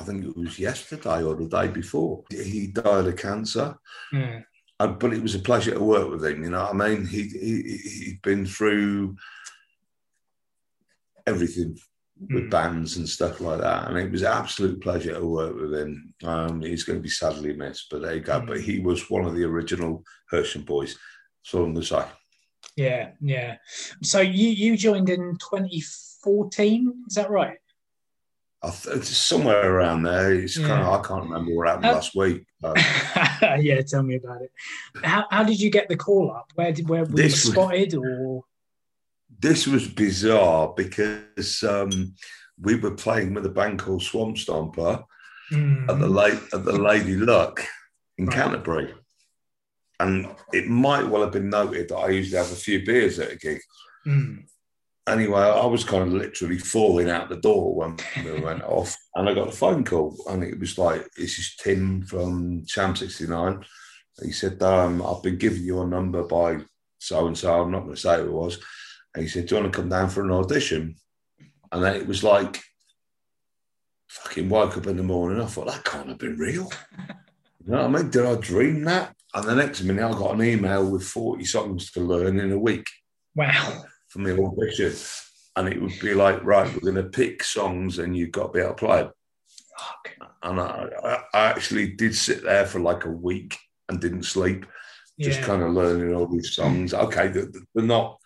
I 0.00 0.04
think 0.04 0.24
it 0.24 0.36
was 0.36 0.58
yesterday 0.58 1.22
or 1.22 1.34
the 1.34 1.48
day 1.48 1.68
before, 1.68 2.24
he 2.30 2.68
died 2.68 3.06
of 3.06 3.16
cancer. 3.16 3.76
Mm. 4.12 4.44
And, 4.78 4.98
but 4.98 5.12
it 5.12 5.22
was 5.22 5.34
a 5.34 5.40
pleasure 5.40 5.74
to 5.74 5.84
work 5.84 6.10
with 6.10 6.24
him. 6.24 6.42
You 6.42 6.50
know 6.50 6.62
what 6.62 6.74
I 6.74 6.88
mean? 6.88 7.06
He, 7.06 7.22
he, 7.24 7.78
he'd 8.04 8.22
been 8.22 8.46
through 8.46 9.16
everything 11.26 11.78
with 12.28 12.44
mm. 12.44 12.50
bands 12.50 12.96
and 12.96 13.08
stuff 13.08 13.40
like 13.40 13.60
that. 13.60 13.88
And 13.88 13.98
it 13.98 14.10
was 14.10 14.22
an 14.22 14.32
absolute 14.32 14.80
pleasure 14.82 15.14
to 15.14 15.26
work 15.26 15.54
with 15.54 15.74
him. 15.74 16.14
Um, 16.24 16.62
he's 16.62 16.84
going 16.84 16.98
to 16.98 17.02
be 17.02 17.10
sadly 17.10 17.52
missed, 17.52 17.88
but 17.90 18.02
there 18.02 18.14
you 18.14 18.20
go. 18.20 18.40
Mm. 18.40 18.46
But 18.46 18.60
he 18.60 18.78
was 18.78 19.10
one 19.10 19.26
of 19.26 19.34
the 19.34 19.44
original 19.44 20.02
Hersham 20.32 20.64
boys. 20.64 20.96
So 21.42 21.58
I'm 21.58 21.74
going 21.74 21.82
to 21.82 21.86
say. 21.86 22.04
Yeah, 22.76 23.10
yeah. 23.20 23.56
So 24.02 24.20
you 24.20 24.48
you 24.48 24.76
joined 24.76 25.10
in 25.10 25.36
2014, 25.38 27.04
is 27.08 27.14
that 27.14 27.30
right? 27.30 27.58
It's 28.62 29.16
somewhere 29.16 29.74
around 29.74 30.02
there. 30.02 30.34
It's 30.34 30.56
yeah. 30.56 30.66
kind 30.66 30.82
of 30.82 30.88
I 30.88 31.06
can't 31.06 31.24
remember 31.24 31.54
what 31.54 31.68
happened 31.68 31.86
how, 31.86 31.94
last 31.94 32.14
week. 32.14 32.44
yeah, 33.62 33.80
tell 33.82 34.02
me 34.02 34.16
about 34.16 34.42
it. 34.42 34.52
How, 35.02 35.26
how 35.30 35.44
did 35.44 35.60
you 35.60 35.70
get 35.70 35.88
the 35.88 35.96
call 35.96 36.30
up? 36.30 36.52
Where 36.54 36.72
did 36.72 36.88
where 36.88 37.04
were 37.04 37.20
you 37.20 37.30
spotted 37.30 37.94
was, 37.94 38.06
or? 38.06 38.44
This 39.38 39.66
was 39.66 39.88
bizarre 39.88 40.74
because 40.76 41.62
um, 41.62 42.14
we 42.60 42.74
were 42.74 42.90
playing 42.90 43.32
with 43.32 43.46
a 43.46 43.50
band 43.50 43.78
called 43.78 44.02
Swamp 44.02 44.36
Stomper 44.36 45.04
mm. 45.50 45.88
at 45.88 45.98
the 45.98 46.08
late 46.08 46.40
at 46.52 46.64
the 46.64 46.78
Lady 46.78 47.16
Luck 47.16 47.64
in 48.18 48.26
right. 48.26 48.36
Canterbury, 48.36 48.92
and 49.98 50.28
it 50.52 50.68
might 50.68 51.06
well 51.06 51.22
have 51.22 51.32
been 51.32 51.48
noted 51.48 51.88
that 51.88 51.96
I 51.96 52.08
usually 52.10 52.36
have 52.36 52.52
a 52.52 52.56
few 52.56 52.84
beers 52.84 53.18
at 53.18 53.32
a 53.32 53.36
gig. 53.36 53.60
Mm 54.06 54.44
anyway, 55.06 55.40
I 55.40 55.66
was 55.66 55.84
kind 55.84 56.02
of 56.02 56.12
literally 56.12 56.58
falling 56.58 57.10
out 57.10 57.28
the 57.28 57.36
door 57.36 57.74
when 57.74 57.96
we 58.24 58.40
went 58.40 58.62
off, 58.64 58.96
and 59.14 59.28
I 59.28 59.34
got 59.34 59.48
a 59.48 59.52
phone 59.52 59.84
call, 59.84 60.16
and 60.28 60.42
it 60.42 60.58
was 60.58 60.78
like, 60.78 61.10
"This 61.16 61.38
is 61.38 61.56
Tim 61.56 62.02
from 62.02 62.66
Sham 62.66 62.96
69." 62.96 63.64
He 64.22 64.32
said, 64.32 64.62
um, 64.62 65.02
"I've 65.02 65.22
been 65.22 65.38
giving 65.38 65.62
you 65.62 65.80
a 65.80 65.86
number 65.86 66.22
by 66.24 66.58
so 66.98 67.26
and 67.26 67.36
so. 67.36 67.62
I'm 67.62 67.70
not 67.70 67.84
going 67.84 67.94
to 67.94 68.00
say 68.00 68.16
who 68.16 68.26
it 68.26 68.32
was." 68.32 68.58
And 69.14 69.22
he 69.22 69.28
said, 69.28 69.46
"Do 69.46 69.56
you 69.56 69.62
want 69.62 69.72
to 69.72 69.80
come 69.80 69.88
down 69.88 70.10
for 70.10 70.24
an 70.24 70.32
audition?" 70.32 70.96
And 71.72 71.84
then 71.84 71.94
it 71.94 72.06
was 72.06 72.24
like, 72.24 72.60
fucking 74.08 74.48
woke 74.48 74.76
up 74.76 74.88
in 74.88 74.96
the 74.96 75.04
morning. 75.04 75.40
I 75.40 75.46
thought 75.46 75.68
that 75.68 75.84
can't 75.84 76.08
have 76.08 76.18
been 76.18 76.36
real. 76.36 76.68
You 77.64 77.72
know 77.72 77.86
what 77.86 78.00
I 78.00 78.02
mean? 78.02 78.10
Did 78.10 78.26
I 78.26 78.34
dream 78.34 78.82
that? 78.84 79.14
And 79.32 79.46
the 79.46 79.54
next 79.54 79.82
minute, 79.82 80.04
I 80.04 80.10
got 80.10 80.34
an 80.34 80.42
email 80.42 80.90
with 80.90 81.04
40 81.04 81.44
songs 81.44 81.92
to 81.92 82.00
learn 82.00 82.40
in 82.40 82.50
a 82.50 82.58
week. 82.58 82.86
Wow 83.36 83.84
from 84.10 84.24
the 84.24 84.36
audition, 84.38 84.92
and 85.56 85.68
it 85.68 85.80
would 85.80 85.98
be 86.00 86.14
like, 86.14 86.44
right, 86.44 86.72
we're 86.72 86.92
going 86.92 87.02
to 87.02 87.10
pick 87.10 87.42
songs, 87.42 87.98
and 87.98 88.16
you've 88.16 88.32
got 88.32 88.48
to 88.48 88.52
be 88.52 88.60
able 88.60 88.74
to 88.74 88.74
play 88.74 89.02
them. 89.02 89.12
And 90.42 90.60
I, 90.60 91.22
I, 91.32 91.46
actually 91.46 91.92
did 91.92 92.14
sit 92.14 92.42
there 92.42 92.66
for 92.66 92.80
like 92.80 93.04
a 93.04 93.10
week 93.10 93.56
and 93.88 94.00
didn't 94.00 94.24
sleep, 94.24 94.66
just 95.18 95.40
yeah. 95.40 95.46
kind 95.46 95.62
of 95.62 95.72
learning 95.72 96.14
all 96.14 96.26
these 96.26 96.52
songs. 96.52 96.92
Okay, 96.92 97.28
they're, 97.28 97.48
they're 97.74 97.84
not 97.84 98.18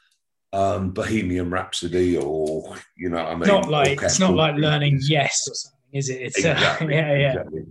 um, 0.53 0.91
Bohemian 0.91 1.51
Rhapsody 1.51 2.17
or 2.17 2.77
you 2.97 3.11
know, 3.11 3.19
I 3.19 3.35
mean, 3.35 3.49
not 3.49 3.69
like 3.69 4.03
it's 4.03 4.21
not 4.21 4.35
like 4.35 4.57
learning 4.57 5.01
Yes 5.03 5.47
or 5.49 5.55
something, 5.55 5.81
is 5.93 6.09
it? 6.09 6.23
It's 6.23 6.45
uh, 6.45 6.51
exactly, 6.51 6.87
uh, 6.87 6.91
yeah, 6.99 7.17
yeah. 7.17 7.29
Exactly. 7.31 7.63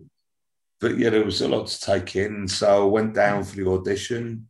But 0.82 0.97
yeah, 0.97 1.09
there 1.09 1.24
was 1.24 1.41
a 1.41 1.47
lot 1.47 1.68
to 1.68 1.80
take 1.80 2.18
in. 2.18 2.47
So 2.47 2.84
I 2.84 2.89
went 2.89 3.14
down 3.14 3.43
for 3.45 3.55
the 3.55 3.70
audition 3.70 4.49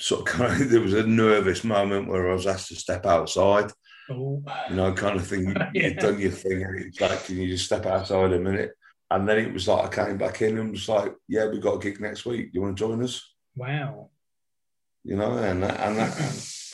sort 0.00 0.20
of 0.20 0.26
kind 0.26 0.62
of, 0.62 0.70
there 0.70 0.80
was 0.80 0.94
a 0.94 1.06
nervous 1.06 1.62
moment 1.62 2.08
where 2.08 2.30
I 2.30 2.34
was 2.34 2.46
asked 2.46 2.68
to 2.68 2.76
step 2.76 3.06
outside. 3.06 3.70
Oh. 4.10 4.42
You 4.68 4.76
know, 4.76 4.92
kind 4.92 5.16
of 5.16 5.26
thing. 5.26 5.54
You, 5.74 5.82
have 5.82 5.98
done 5.98 6.18
your 6.18 6.32
thing, 6.32 6.62
and 6.62 6.80
it's 6.80 7.00
like, 7.00 7.24
can 7.24 7.36
you 7.36 7.48
just 7.48 7.66
step 7.66 7.86
outside 7.86 8.32
a 8.32 8.40
minute? 8.40 8.72
And 9.10 9.28
then 9.28 9.38
it 9.38 9.52
was 9.52 9.68
like 9.68 9.98
I 9.98 10.06
came 10.06 10.18
back 10.18 10.42
in 10.42 10.58
and 10.58 10.70
was 10.70 10.88
like, 10.88 11.12
"Yeah, 11.28 11.48
we've 11.48 11.60
got 11.60 11.76
a 11.76 11.78
gig 11.78 12.00
next 12.00 12.24
week. 12.26 12.52
Do 12.52 12.58
you 12.58 12.62
want 12.62 12.76
to 12.76 12.80
join 12.80 13.02
us?" 13.02 13.22
Wow. 13.56 14.10
You 15.02 15.16
know, 15.16 15.32
and 15.38 15.62
that, 15.62 15.80
and 15.80 15.96
that, 15.96 16.16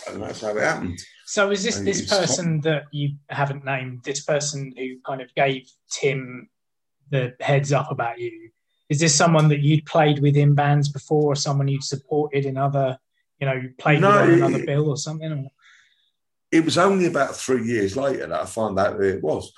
and 0.08 0.22
that's 0.22 0.40
how 0.42 0.56
it 0.56 0.62
happened. 0.62 0.98
So, 1.24 1.50
is 1.50 1.62
this 1.62 1.78
and 1.78 1.86
this 1.86 2.06
person 2.06 2.60
that 2.62 2.84
you 2.90 3.16
haven't 3.30 3.64
named? 3.64 4.02
This 4.04 4.22
person 4.22 4.74
who 4.76 4.98
kind 5.06 5.22
of 5.22 5.34
gave 5.34 5.66
Tim 5.90 6.48
the 7.10 7.34
heads 7.40 7.72
up 7.72 7.90
about 7.90 8.18
you? 8.18 8.50
Is 8.90 9.00
this 9.00 9.14
someone 9.14 9.48
that 9.48 9.60
you'd 9.60 9.86
played 9.86 10.20
with 10.20 10.36
in 10.36 10.54
bands 10.54 10.90
before, 10.90 11.32
or 11.32 11.36
someone 11.36 11.68
you'd 11.68 11.84
supported 11.84 12.44
in 12.44 12.58
other 12.58 12.98
you 13.40 13.46
know, 13.46 13.62
played 13.78 14.00
no, 14.00 14.10
on 14.10 14.30
another 14.30 14.58
it, 14.58 14.66
bill 14.66 14.88
or 14.88 14.96
something? 14.96 15.32
Or? 15.32 15.50
It 16.50 16.64
was 16.64 16.78
only 16.78 17.06
about 17.06 17.36
three 17.36 17.66
years 17.66 17.96
later 17.96 18.26
that 18.26 18.42
I 18.42 18.46
found 18.46 18.78
out 18.78 18.96
who 18.96 19.02
it 19.02 19.22
was. 19.22 19.52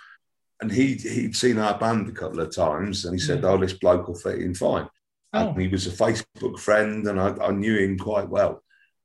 And 0.60 0.72
he 0.72 0.94
he'd 0.94 1.36
seen 1.36 1.58
our 1.58 1.78
band 1.78 2.08
a 2.08 2.12
couple 2.12 2.40
of 2.40 2.54
times 2.54 3.04
and 3.04 3.14
he 3.14 3.20
said, 3.20 3.42
yeah. 3.42 3.50
Oh, 3.50 3.58
this 3.58 3.74
bloke 3.74 4.08
will 4.08 4.16
fit 4.16 4.40
in 4.40 4.54
fine. 4.54 4.88
Oh. 5.32 5.50
And 5.50 5.60
he 5.60 5.68
was 5.68 5.86
a 5.86 5.90
Facebook 5.90 6.58
friend 6.58 7.06
and 7.06 7.20
I, 7.20 7.28
I 7.40 7.50
knew 7.52 7.78
him 7.78 7.98
quite 7.98 8.28
well. 8.28 8.62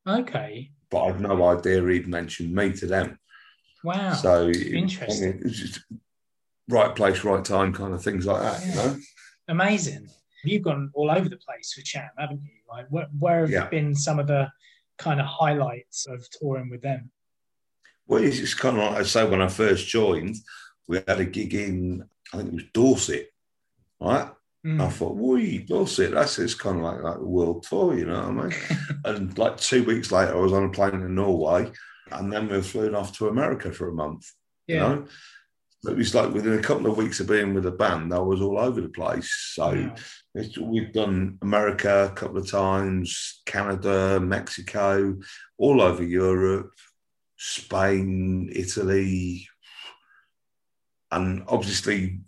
Okay. 0.07 0.71
But 0.89 1.03
I'd 1.03 1.21
no 1.21 1.43
idea 1.45 1.85
he'd 1.87 2.07
mentioned 2.07 2.53
me 2.53 2.71
to 2.73 2.87
them. 2.87 3.19
Wow. 3.83 4.13
So 4.13 4.49
interesting. 4.49 5.41
It, 5.41 5.45
it 5.45 5.79
right 6.69 6.95
place, 6.95 7.23
right 7.23 7.43
time 7.43 7.73
kind 7.73 7.93
of 7.93 8.03
things 8.03 8.25
like 8.25 8.41
that, 8.41 8.61
yeah. 8.61 8.69
you 8.69 8.75
know? 8.75 8.99
Amazing. 9.49 10.07
You've 10.43 10.63
gone 10.63 10.91
all 10.93 11.09
over 11.09 11.29
the 11.29 11.37
place 11.37 11.73
with 11.77 11.87
Sham, 11.87 12.09
haven't 12.17 12.41
you? 12.43 12.49
Like, 12.69 12.87
where, 12.89 13.07
where 13.17 13.41
have 13.41 13.49
yeah. 13.49 13.67
been 13.67 13.95
some 13.95 14.19
of 14.19 14.27
the 14.27 14.51
kind 14.97 15.19
of 15.19 15.25
highlights 15.25 16.05
of 16.05 16.25
touring 16.29 16.69
with 16.69 16.81
them? 16.81 17.11
Well, 18.07 18.23
it's 18.23 18.37
just 18.37 18.59
kind 18.59 18.77
of 18.77 18.83
like 18.83 18.99
I 18.99 19.03
say, 19.03 19.25
when 19.25 19.41
I 19.41 19.47
first 19.47 19.87
joined, 19.87 20.35
we 20.87 20.97
had 21.07 21.19
a 21.19 21.25
gig 21.25 21.53
in, 21.53 22.03
I 22.33 22.37
think 22.37 22.49
it 22.49 22.55
was 22.55 22.63
Dorset, 22.73 23.31
right? 23.99 24.29
Mm. 24.65 24.81
I 24.81 24.89
thought, 24.89 25.15
wee, 25.15 25.59
Dorset, 25.59 26.11
that's 26.11 26.39
it's 26.39 26.55
kind 26.55 26.77
of 26.77 26.83
like, 26.83 27.01
like 27.01 27.17
a 27.17 27.23
world 27.23 27.63
tour, 27.63 27.97
you 27.97 28.05
know 28.05 28.29
what 28.29 28.45
I 28.45 28.47
mean? 28.47 28.53
and 29.05 29.37
like 29.37 29.57
two 29.57 29.83
weeks 29.83 30.11
later, 30.11 30.35
I 30.35 30.39
was 30.39 30.53
on 30.53 30.65
a 30.65 30.69
plane 30.69 30.95
in 30.95 31.15
Norway, 31.15 31.71
and 32.11 32.31
then 32.31 32.47
we 32.47 32.57
were 32.57 32.63
flown 32.63 32.95
off 32.95 33.17
to 33.17 33.27
America 33.29 33.71
for 33.71 33.89
a 33.89 33.93
month. 33.93 34.31
Yeah. 34.67 34.75
You 34.75 34.95
know? 34.95 35.07
It 35.85 35.97
was 35.97 36.15
like 36.15 36.33
within 36.33 36.57
a 36.57 36.61
couple 36.61 36.87
of 36.87 36.97
weeks 36.97 37.19
of 37.19 37.27
being 37.27 37.53
with 37.53 37.65
a 37.65 37.71
band, 37.71 38.13
I 38.13 38.19
was 38.19 38.41
all 38.41 38.57
over 38.57 38.79
the 38.79 38.87
place. 38.87 39.29
So 39.53 39.91
we've 40.33 40.93
done 40.93 41.37
America 41.41 42.09
a 42.11 42.15
couple 42.15 42.37
of 42.37 42.49
times, 42.49 43.41
Canada, 43.45 44.19
Mexico, 44.19 45.17
all 45.57 45.81
over 45.81 46.03
Europe, 46.03 46.71
Spain, 47.37 48.51
Italy. 48.53 49.47
And 51.11 51.43
obviously, 51.47 52.21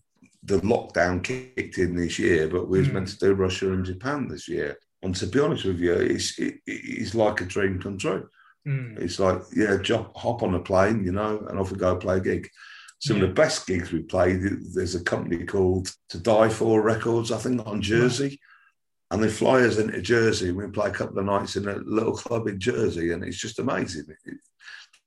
the 0.44 0.60
lockdown 0.60 1.24
kicked 1.24 1.80
in 1.80 1.96
this 1.96 2.20
year, 2.20 2.48
but 2.48 2.70
we 2.70 2.80
was 2.80 2.90
mm. 2.90 2.94
meant 2.94 3.08
to 3.08 3.18
do 3.18 3.34
Russia 3.34 3.74
and 3.74 3.84
Japan 3.84 4.28
this 4.28 4.48
year. 4.48 4.78
And 5.02 5.16
to 5.16 5.28
be 5.28 5.40
honest 5.40 5.66
with 5.66 5.80
you, 5.80 5.94
it's 5.94 6.38
it, 6.38 6.56
it's 6.68 7.16
like 7.16 7.42
a 7.42 7.46
dream 7.46 7.82
come 7.82 7.98
true. 7.98 8.30
Mm. 8.68 9.00
It's 9.00 9.20
like 9.20 9.42
yeah, 9.56 9.78
jump, 9.82 10.16
hop 10.16 10.44
on 10.44 10.54
a 10.56 10.60
plane, 10.60 11.04
you 11.04 11.12
know, 11.12 11.46
and 11.50 11.60
off 11.60 11.72
we 11.72 11.78
go 11.78 11.96
play 11.96 12.18
a 12.18 12.20
gig. 12.20 12.50
Some 13.00 13.18
of 13.18 13.22
the 13.22 13.34
best 13.34 13.68
gigs 13.68 13.92
we 13.92 14.02
played. 14.02 14.42
There's 14.74 14.96
a 14.96 15.04
company 15.04 15.46
called 15.46 15.94
To 16.10 16.20
Die 16.20 16.50
For 16.50 16.82
Records, 16.82 17.32
I 17.32 17.38
think, 17.38 17.66
on 17.68 17.82
Jersey. 17.82 18.40
And 19.12 19.22
they 19.22 19.30
fly 19.30 19.62
us 19.62 19.78
into 19.78 20.02
Jersey. 20.02 20.52
We 20.52 20.68
play 20.68 20.90
a 20.90 20.94
couple 20.94 21.20
of 21.20 21.26
nights 21.26 21.56
in 21.56 21.68
a 21.68 21.76
little 21.76 22.16
club 22.16 22.48
in 22.48 22.60
Jersey, 22.60 23.12
and 23.12 23.24
it's 23.24 23.38
just 23.38 23.60
amazing. 23.60 24.06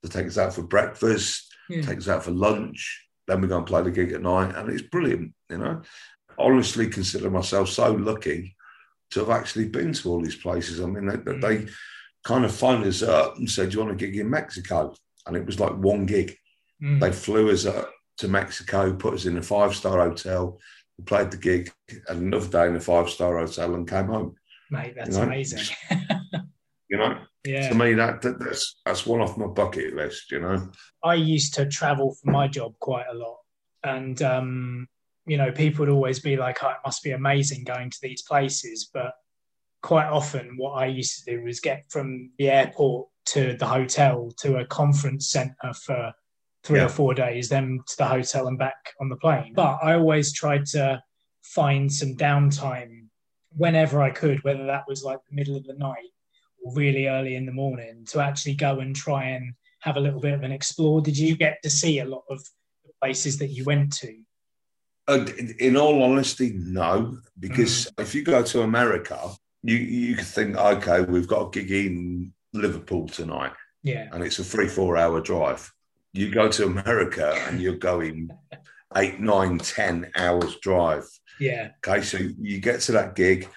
They 0.01 0.09
take 0.09 0.27
us 0.27 0.37
out 0.37 0.53
for 0.53 0.63
breakfast, 0.63 1.53
yeah. 1.69 1.81
take 1.81 1.97
us 1.97 2.07
out 2.07 2.23
for 2.23 2.31
lunch, 2.31 3.09
then 3.29 3.41
we 3.41 3.47
go 3.47 3.57
and 3.57 3.65
play 3.65 3.83
the 3.83 3.91
gig 3.91 4.11
at 4.11 4.23
night, 4.23 4.55
and 4.55 4.69
it's 4.69 4.81
brilliant. 4.81 5.33
You 5.49 5.59
know, 5.59 5.81
honestly 6.39 6.87
consider 6.87 7.29
myself 7.29 7.69
so 7.69 7.91
lucky 7.93 8.55
to 9.11 9.19
have 9.19 9.29
actually 9.29 9.67
been 9.67 9.93
to 9.93 10.09
all 10.09 10.21
these 10.21 10.35
places. 10.35 10.81
I 10.81 10.85
mean, 10.87 11.05
they, 11.05 11.17
mm. 11.17 11.41
they 11.41 11.71
kind 12.23 12.43
of 12.43 12.53
phoned 12.53 12.85
us 12.85 13.03
up 13.03 13.37
and 13.37 13.49
said, 13.49 13.69
"Do 13.69 13.77
you 13.77 13.83
want 13.83 13.93
a 13.93 13.95
gig 13.95 14.17
in 14.17 14.29
Mexico?" 14.29 14.95
And 15.27 15.37
it 15.37 15.45
was 15.45 15.59
like 15.59 15.73
one 15.73 16.07
gig. 16.07 16.35
Mm. 16.81 16.99
They 16.99 17.11
flew 17.11 17.51
us 17.51 17.65
up 17.65 17.91
to 18.17 18.27
Mexico, 18.27 18.93
put 18.93 19.13
us 19.13 19.25
in 19.25 19.37
a 19.37 19.41
five 19.41 19.75
star 19.75 19.99
hotel, 19.99 20.59
we 20.97 21.05
played 21.05 21.31
the 21.31 21.37
gig, 21.37 21.71
and 22.07 22.21
another 22.21 22.47
day 22.47 22.67
in 22.67 22.75
a 22.75 22.79
five 22.79 23.09
star 23.09 23.39
hotel, 23.39 23.75
and 23.75 23.87
came 23.87 24.07
home. 24.07 24.35
Mate, 24.69 24.93
that's 24.95 25.11
you 25.11 25.15
know? 25.15 25.23
amazing. 25.23 25.75
you 26.89 26.97
know, 26.97 27.19
yeah. 27.45 27.69
To 27.69 27.75
me, 27.75 27.93
that, 27.93 28.21
that, 28.21 28.39
that's 28.39 28.79
that's 28.85 29.05
one 29.05 29.21
off 29.21 29.37
my 29.37 29.47
bucket 29.47 29.95
list. 29.95 30.31
You 30.31 30.41
know, 30.41 30.71
I 31.03 31.15
used 31.15 31.53
to 31.55 31.65
travel 31.65 32.15
for 32.21 32.31
my 32.31 32.47
job 32.47 32.73
quite 32.79 33.07
a 33.11 33.15
lot, 33.15 33.37
and 33.83 34.21
um, 34.21 34.87
you 35.25 35.37
know, 35.37 35.51
people 35.51 35.85
would 35.85 35.93
always 35.93 36.19
be 36.19 36.35
like, 36.35 36.63
"Oh, 36.63 36.69
it 36.69 36.77
must 36.85 37.03
be 37.03 37.11
amazing 37.11 37.63
going 37.63 37.89
to 37.89 37.99
these 38.01 38.21
places," 38.23 38.89
but 38.93 39.13
quite 39.81 40.07
often, 40.07 40.55
what 40.57 40.71
I 40.71 40.87
used 40.87 41.23
to 41.23 41.37
do 41.37 41.43
was 41.43 41.59
get 41.59 41.85
from 41.89 42.31
the 42.37 42.49
airport 42.49 43.07
to 43.27 43.55
the 43.55 43.65
hotel 43.65 44.31
to 44.39 44.57
a 44.57 44.65
conference 44.65 45.29
center 45.29 45.73
for 45.73 46.13
three 46.69 46.77
yeah. 46.77 46.85
or 46.85 46.89
four 46.89 47.15
days, 47.15 47.49
then 47.49 47.79
to 47.87 47.97
the 47.97 48.05
hotel 48.05 48.47
and 48.47 48.59
back 48.59 48.93
on 49.01 49.09
the 49.09 49.15
plane. 49.15 49.53
But 49.55 49.79
I 49.81 49.95
always 49.95 50.31
tried 50.31 50.67
to 50.67 51.01
find 51.41 51.91
some 51.91 52.15
downtime 52.15 53.07
whenever 53.57 54.03
I 54.03 54.11
could, 54.11 54.43
whether 54.43 54.67
that 54.67 54.83
was 54.87 55.03
like 55.03 55.17
the 55.27 55.35
middle 55.35 55.57
of 55.57 55.65
the 55.65 55.73
night 55.73 56.11
or 56.63 56.75
really 56.75 57.07
early 57.07 57.33
in 57.35 57.47
the 57.47 57.51
morning, 57.51 58.05
to 58.09 58.19
actually 58.19 58.53
go 58.53 58.81
and 58.81 58.95
try 58.95 59.29
and 59.29 59.51
have 59.79 59.97
a 59.97 59.99
little 59.99 60.19
bit 60.19 60.35
of 60.35 60.43
an 60.43 60.51
explore. 60.51 61.01
Did 61.01 61.17
you 61.17 61.35
get 61.35 61.57
to 61.63 61.71
see 61.71 62.01
a 62.01 62.05
lot 62.05 62.23
of 62.29 62.37
the 62.85 62.93
places 63.01 63.39
that 63.39 63.47
you 63.47 63.63
went 63.63 63.91
to? 63.93 64.15
Uh, 65.07 65.25
in 65.57 65.75
all 65.75 66.03
honesty, 66.03 66.53
no, 66.55 67.17
because 67.39 67.87
mm. 67.87 68.03
if 68.03 68.13
you 68.13 68.21
go 68.23 68.43
to 68.43 68.61
America, 68.61 69.19
you 69.63 69.75
you 69.75 70.15
could 70.15 70.27
think, 70.27 70.55
okay, 70.55 71.01
we've 71.01 71.27
got 71.27 71.47
a 71.47 71.49
gig 71.49 71.71
in 71.71 72.31
Liverpool 72.53 73.07
tonight, 73.07 73.53
yeah, 73.81 74.07
and 74.11 74.23
it's 74.23 74.37
a 74.37 74.43
three 74.43 74.67
four 74.67 74.97
hour 74.97 75.19
drive. 75.19 75.73
You 76.13 76.31
go 76.31 76.49
to 76.49 76.65
America 76.65 77.35
and 77.47 77.61
you're 77.61 77.75
going 77.75 78.31
eight, 78.95 79.19
nine, 79.19 79.59
ten 79.59 80.11
hours 80.15 80.57
drive. 80.57 81.07
Yeah. 81.39 81.71
Okay, 81.85 82.01
so 82.01 82.17
you 82.17 82.59
get 82.59 82.81
to 82.81 82.93
that 82.93 83.15
gig, 83.15 83.47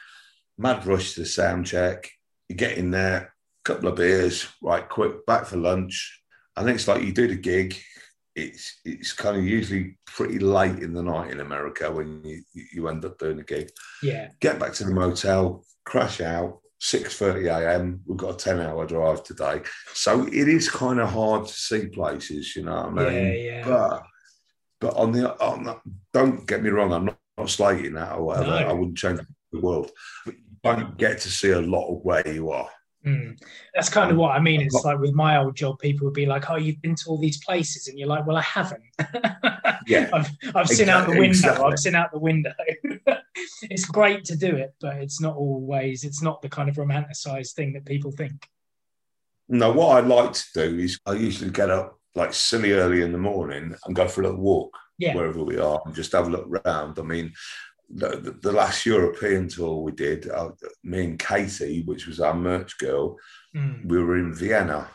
mad 0.58 0.86
rush 0.86 1.14
to 1.14 1.20
the 1.20 1.26
sound 1.26 1.66
check. 1.66 2.10
You 2.48 2.56
get 2.56 2.78
in 2.78 2.90
there, 2.90 3.34
couple 3.64 3.88
of 3.88 3.96
beers, 3.96 4.46
right, 4.60 4.88
quick, 4.88 5.24
back 5.26 5.46
for 5.46 5.56
lunch. 5.56 6.20
I 6.56 6.62
think 6.62 6.76
it's 6.76 6.88
like 6.88 7.02
you 7.02 7.12
do 7.12 7.28
the 7.28 7.36
gig, 7.36 7.76
it's 8.34 8.80
it's 8.84 9.12
kind 9.12 9.36
of 9.36 9.44
usually 9.44 9.98
pretty 10.06 10.38
late 10.38 10.78
in 10.78 10.94
the 10.94 11.02
night 11.02 11.30
in 11.30 11.40
America 11.40 11.90
when 11.90 12.24
you 12.24 12.42
you 12.54 12.88
end 12.88 13.04
up 13.04 13.18
doing 13.18 13.36
the 13.36 13.42
gig. 13.42 13.70
Yeah. 14.02 14.30
Get 14.40 14.58
back 14.58 14.72
to 14.74 14.84
the 14.84 14.94
motel, 14.94 15.64
crash 15.84 16.20
out, 16.20 16.60
six 16.84 17.16
thirty 17.16 17.46
a.m. 17.46 18.00
We've 18.06 18.18
got 18.18 18.34
a 18.34 18.36
ten 18.36 18.60
hour 18.60 18.84
drive 18.84 19.22
today, 19.22 19.62
so 19.94 20.26
it 20.26 20.48
is 20.48 20.68
kind 20.68 20.98
of 20.98 21.10
hard 21.10 21.46
to 21.46 21.52
see 21.52 21.86
places. 21.86 22.56
You 22.56 22.64
know 22.64 22.74
what 22.74 23.06
I 23.06 23.10
mean? 23.10 23.26
Yeah, 23.26 23.32
yeah. 23.32 23.64
But 23.64 24.02
but 24.80 24.94
on 24.96 25.12
the 25.12 25.40
on 25.40 25.62
the, 25.62 25.80
don't 26.12 26.44
get 26.46 26.60
me 26.60 26.70
wrong, 26.70 26.92
I'm 26.92 27.04
not, 27.04 27.18
not 27.38 27.50
slating 27.50 27.94
that 27.94 28.16
or 28.16 28.24
whatever. 28.24 28.50
No. 28.50 28.56
I 28.56 28.72
wouldn't 28.72 28.98
change 28.98 29.20
the 29.52 29.60
world. 29.60 29.92
But 30.26 30.34
you 30.34 30.42
don't 30.64 30.98
get 30.98 31.20
to 31.20 31.30
see 31.30 31.50
a 31.50 31.60
lot 31.60 31.88
of 31.88 32.02
where 32.02 32.26
you 32.26 32.50
are. 32.50 32.68
Mm. 33.06 33.36
That's 33.74 33.88
kind 33.88 34.10
of 34.10 34.16
what 34.16 34.30
I 34.30 34.40
mean. 34.40 34.60
It's 34.60 34.84
like 34.84 34.98
with 34.98 35.12
my 35.12 35.36
old 35.36 35.56
job, 35.56 35.78
people 35.80 36.04
would 36.06 36.14
be 36.14 36.26
like, 36.26 36.48
"Oh, 36.48 36.56
you've 36.56 36.80
been 36.80 36.94
to 36.96 37.10
all 37.10 37.18
these 37.18 37.42
places," 37.44 37.88
and 37.88 37.98
you're 37.98 38.08
like, 38.08 38.26
"Well, 38.26 38.36
I 38.36 38.42
haven't. 38.42 38.82
yeah, 39.88 40.08
I've, 40.12 40.30
I've 40.54 40.68
seen 40.68 40.88
out 40.88 41.06
the 41.06 41.12
window. 41.12 41.28
Exactly. 41.28 41.64
I've 41.64 41.78
seen 41.78 41.94
out 41.96 42.12
the 42.12 42.20
window. 42.20 42.52
it's 43.62 43.86
great 43.86 44.24
to 44.26 44.36
do 44.36 44.54
it, 44.54 44.74
but 44.80 44.96
it's 44.96 45.20
not 45.20 45.34
always. 45.34 46.04
It's 46.04 46.22
not 46.22 46.42
the 46.42 46.48
kind 46.48 46.68
of 46.68 46.76
romanticized 46.76 47.54
thing 47.54 47.72
that 47.72 47.84
people 47.84 48.12
think. 48.12 48.46
No, 49.48 49.72
what 49.72 49.96
I 49.96 50.06
like 50.06 50.32
to 50.32 50.44
do 50.54 50.78
is 50.78 50.98
I 51.04 51.14
usually 51.14 51.50
get 51.50 51.70
up 51.70 51.98
like 52.14 52.32
silly 52.32 52.72
early 52.72 53.02
in 53.02 53.12
the 53.12 53.18
morning 53.18 53.74
and 53.84 53.96
go 53.96 54.06
for 54.06 54.20
a 54.20 54.24
little 54.24 54.40
walk 54.40 54.76
yeah. 54.98 55.14
wherever 55.14 55.42
we 55.42 55.58
are 55.58 55.80
and 55.84 55.94
just 55.94 56.12
have 56.12 56.28
a 56.28 56.30
look 56.30 56.46
around. 56.48 56.98
I 56.98 57.02
mean, 57.02 57.32
the, 57.94 58.36
the, 58.40 58.52
last 58.52 58.86
European 58.86 59.48
tour 59.48 59.82
we 59.82 59.92
did, 59.92 60.30
uh, 60.30 60.50
me 60.82 61.04
and 61.04 61.18
Katie, 61.18 61.82
which 61.82 62.06
was 62.06 62.20
our 62.20 62.34
merch 62.34 62.78
girl, 62.78 63.16
mm. 63.54 63.84
we 63.84 64.02
were 64.02 64.18
in 64.18 64.34
Vienna, 64.34 64.88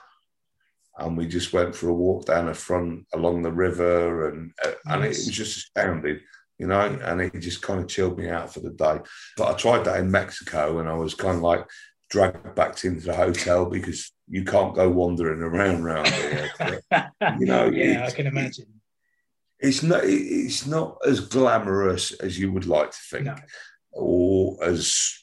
and 0.97 1.15
we 1.15 1.27
just 1.27 1.53
went 1.53 1.75
for 1.75 1.89
a 1.89 1.93
walk 1.93 2.25
down 2.25 2.47
the 2.47 2.53
front 2.53 3.05
along 3.13 3.43
the 3.43 3.51
river, 3.51 4.29
and 4.29 4.51
uh, 4.63 4.67
nice. 4.67 4.95
and 4.95 5.03
it 5.05 5.09
was 5.09 5.27
just 5.27 5.57
astounding, 5.57 6.19
you 6.57 6.67
know, 6.67 6.79
and 6.79 7.21
it 7.21 7.39
just 7.39 7.61
kind 7.61 7.79
of 7.79 7.87
chilled 7.87 8.17
me 8.17 8.29
out 8.29 8.51
for 8.51 8.61
the 8.61 8.71
day. 8.71 8.99
But 9.37 9.47
I 9.47 9.53
tried 9.53 9.85
that 9.85 9.99
in 9.99 10.09
Mexico, 10.09 10.79
and 10.79 10.89
I 10.89 10.95
was 10.95 11.13
kind 11.13 11.37
of 11.37 11.43
like 11.43 11.65
dragged 12.09 12.55
back 12.55 12.83
into 12.83 13.05
the 13.05 13.15
hotel 13.15 13.65
because 13.65 14.11
you 14.27 14.43
can't 14.43 14.73
go 14.73 14.89
wandering 14.89 15.41
around 15.41 15.81
around 15.83 16.07
here. 16.07 16.49
you 17.39 17.45
know, 17.45 17.69
yeah, 17.69 18.05
I 18.07 18.11
can 18.11 18.25
imagine 18.25 18.76
it's 19.59 19.83
not 19.83 20.01
it's 20.03 20.65
not 20.65 20.97
as 21.05 21.19
glamorous 21.19 22.11
as 22.13 22.37
you 22.37 22.51
would 22.51 22.67
like 22.67 22.91
to 22.91 22.97
think, 23.09 23.25
no. 23.25 23.35
or 23.91 24.63
as 24.63 25.17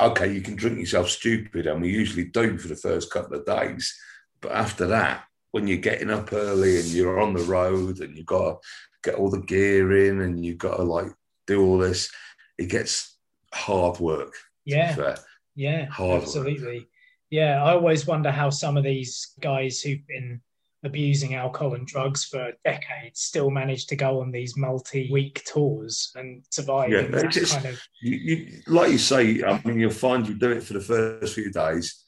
okay, 0.00 0.32
you 0.32 0.40
can 0.40 0.56
drink 0.56 0.78
yourself 0.78 1.08
stupid, 1.08 1.66
and 1.66 1.80
we 1.80 1.90
usually 1.90 2.24
do 2.24 2.58
for 2.58 2.68
the 2.68 2.76
first 2.76 3.10
couple 3.10 3.36
of 3.36 3.46
days, 3.46 3.94
but 4.40 4.52
after 4.52 4.86
that, 4.86 5.24
when 5.52 5.66
you're 5.66 5.78
getting 5.78 6.10
up 6.10 6.32
early 6.32 6.78
and 6.78 6.86
you're 6.88 7.20
on 7.20 7.34
the 7.34 7.42
road 7.42 8.00
and 8.00 8.16
you've 8.16 8.26
got 8.26 8.62
to 8.62 8.68
get 9.10 9.14
all 9.18 9.30
the 9.30 9.40
gear 9.40 10.08
in 10.08 10.20
and 10.20 10.44
you've 10.44 10.58
got 10.58 10.76
to 10.76 10.82
like 10.82 11.12
do 11.46 11.62
all 11.64 11.78
this, 11.78 12.10
it 12.58 12.66
gets 12.66 13.16
hard 13.52 13.98
work. 13.98 14.34
Yeah, 14.64 15.16
yeah, 15.54 15.86
hard 15.86 16.22
absolutely. 16.22 16.80
Work. 16.80 16.88
Yeah, 17.30 17.62
I 17.62 17.72
always 17.72 18.06
wonder 18.06 18.30
how 18.30 18.50
some 18.50 18.76
of 18.76 18.84
these 18.84 19.34
guys 19.40 19.80
who've 19.80 20.06
been 20.06 20.40
abusing 20.82 21.34
alcohol 21.34 21.74
and 21.74 21.86
drugs 21.86 22.24
for 22.24 22.52
decades 22.64 23.20
still 23.20 23.50
managed 23.50 23.88
to 23.88 23.96
go 23.96 24.20
on 24.20 24.30
these 24.30 24.56
multi-week 24.56 25.42
tours 25.44 26.10
and 26.16 26.42
survive 26.50 26.90
yeah, 26.90 27.02
that 27.02 27.30
just, 27.30 27.52
kind 27.52 27.66
of 27.66 27.80
you, 28.00 28.16
you, 28.16 28.62
like 28.66 28.90
you 28.90 28.98
say 28.98 29.42
i 29.44 29.60
mean 29.64 29.78
you'll 29.78 29.90
find 29.90 30.26
you 30.26 30.34
do 30.34 30.50
it 30.50 30.62
for 30.62 30.72
the 30.72 30.80
first 30.80 31.34
few 31.34 31.50
days 31.52 32.06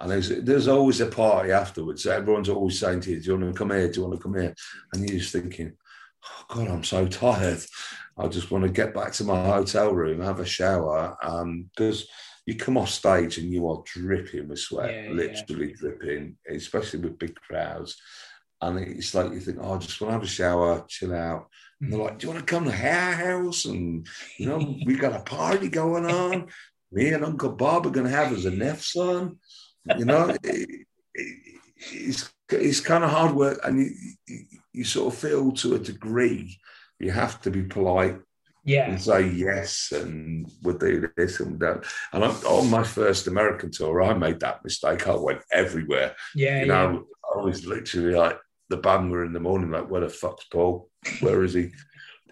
and 0.00 0.10
there's 0.10 0.28
there's 0.42 0.68
always 0.68 1.00
a 1.00 1.06
party 1.06 1.52
afterwards. 1.52 2.02
So 2.02 2.12
everyone's 2.12 2.48
always 2.48 2.78
saying 2.78 3.02
to 3.02 3.10
you 3.10 3.20
do 3.20 3.26
you 3.26 3.38
want 3.38 3.54
to 3.54 3.58
come 3.58 3.70
here? 3.70 3.90
Do 3.90 4.00
you 4.00 4.06
want 4.06 4.18
to 4.18 4.22
come 4.22 4.34
here? 4.34 4.54
And 4.92 5.08
you're 5.08 5.18
just 5.18 5.32
thinking 5.32 5.76
oh 6.24 6.44
god 6.48 6.68
i'm 6.68 6.84
so 6.84 7.06
tired. 7.06 7.64
I 8.18 8.28
just 8.28 8.50
want 8.50 8.64
to 8.64 8.70
get 8.70 8.94
back 8.94 9.12
to 9.14 9.24
my 9.24 9.46
hotel 9.46 9.94
room 9.94 10.20
have 10.20 10.40
a 10.40 10.44
shower 10.44 11.16
because 11.74 12.02
um, 12.02 12.06
you 12.46 12.56
come 12.56 12.76
off 12.76 12.90
stage 12.90 13.38
and 13.38 13.52
you 13.52 13.68
are 13.68 13.82
dripping 13.84 14.48
with 14.48 14.58
sweat, 14.58 14.92
yeah, 14.92 15.10
literally 15.10 15.70
yeah. 15.70 15.76
dripping, 15.80 16.36
especially 16.48 17.00
with 17.00 17.18
big 17.18 17.34
crowds. 17.36 17.96
And 18.62 18.78
it's 18.78 19.14
like 19.14 19.32
you 19.32 19.40
think, 19.40 19.58
oh, 19.60 19.74
I 19.74 19.78
just 19.78 20.00
want 20.00 20.10
to 20.10 20.12
have 20.14 20.22
a 20.22 20.26
shower, 20.26 20.84
chill 20.88 21.14
out. 21.14 21.48
And 21.80 21.92
they're 21.92 21.98
hmm. 21.98 22.06
like, 22.06 22.18
Do 22.18 22.26
you 22.26 22.32
want 22.32 22.46
to 22.46 22.52
come 22.52 22.64
to 22.64 22.70
our 22.72 23.12
house? 23.12 23.64
And 23.64 24.06
you 24.38 24.46
know, 24.46 24.58
we 24.86 24.96
got 24.96 25.16
a 25.16 25.20
party 25.20 25.68
going 25.68 26.06
on. 26.06 26.48
Me 26.92 27.12
and 27.12 27.24
Uncle 27.24 27.52
Bob 27.52 27.86
are 27.86 27.90
gonna 27.90 28.10
have 28.10 28.32
as 28.32 28.44
a 28.44 28.50
nephew 28.50 28.82
son. 28.82 29.36
You 29.96 30.04
know, 30.04 30.28
it, 30.42 30.86
it, 31.14 31.46
it's 31.92 32.30
it's 32.50 32.80
kind 32.80 33.04
of 33.04 33.10
hard 33.10 33.34
work, 33.34 33.60
and 33.64 33.78
you, 33.78 33.90
you, 34.26 34.44
you 34.72 34.84
sort 34.84 35.14
of 35.14 35.20
feel 35.20 35.52
to 35.52 35.76
a 35.76 35.78
degree 35.78 36.58
you 37.00 37.10
have 37.10 37.40
to 37.40 37.50
be 37.50 37.62
polite 37.62 38.18
yeah. 38.64 38.90
and 38.90 39.00
say 39.00 39.28
yes 39.28 39.92
and 39.92 40.50
we'll 40.62 40.78
do 40.78 41.08
this 41.16 41.40
and 41.40 41.58
that. 41.60 41.84
And 42.12 42.24
I, 42.24 42.28
on 42.28 42.70
my 42.70 42.82
first 42.82 43.26
American 43.26 43.70
tour, 43.70 44.02
I 44.02 44.14
made 44.14 44.40
that 44.40 44.64
mistake. 44.64 45.06
I 45.08 45.14
went 45.14 45.42
everywhere. 45.52 46.14
Yeah. 46.34 46.60
You 46.60 46.66
know, 46.66 46.92
yeah. 46.92 47.40
I 47.40 47.44
was 47.44 47.66
literally 47.66 48.14
like, 48.14 48.38
the 48.68 48.76
band 48.76 49.10
were 49.10 49.24
in 49.24 49.32
the 49.32 49.40
morning, 49.40 49.70
like, 49.70 49.90
where 49.90 50.02
the 50.02 50.08
fuck's 50.08 50.44
Paul? 50.44 50.88
Where 51.20 51.42
is 51.42 51.54
he? 51.54 51.72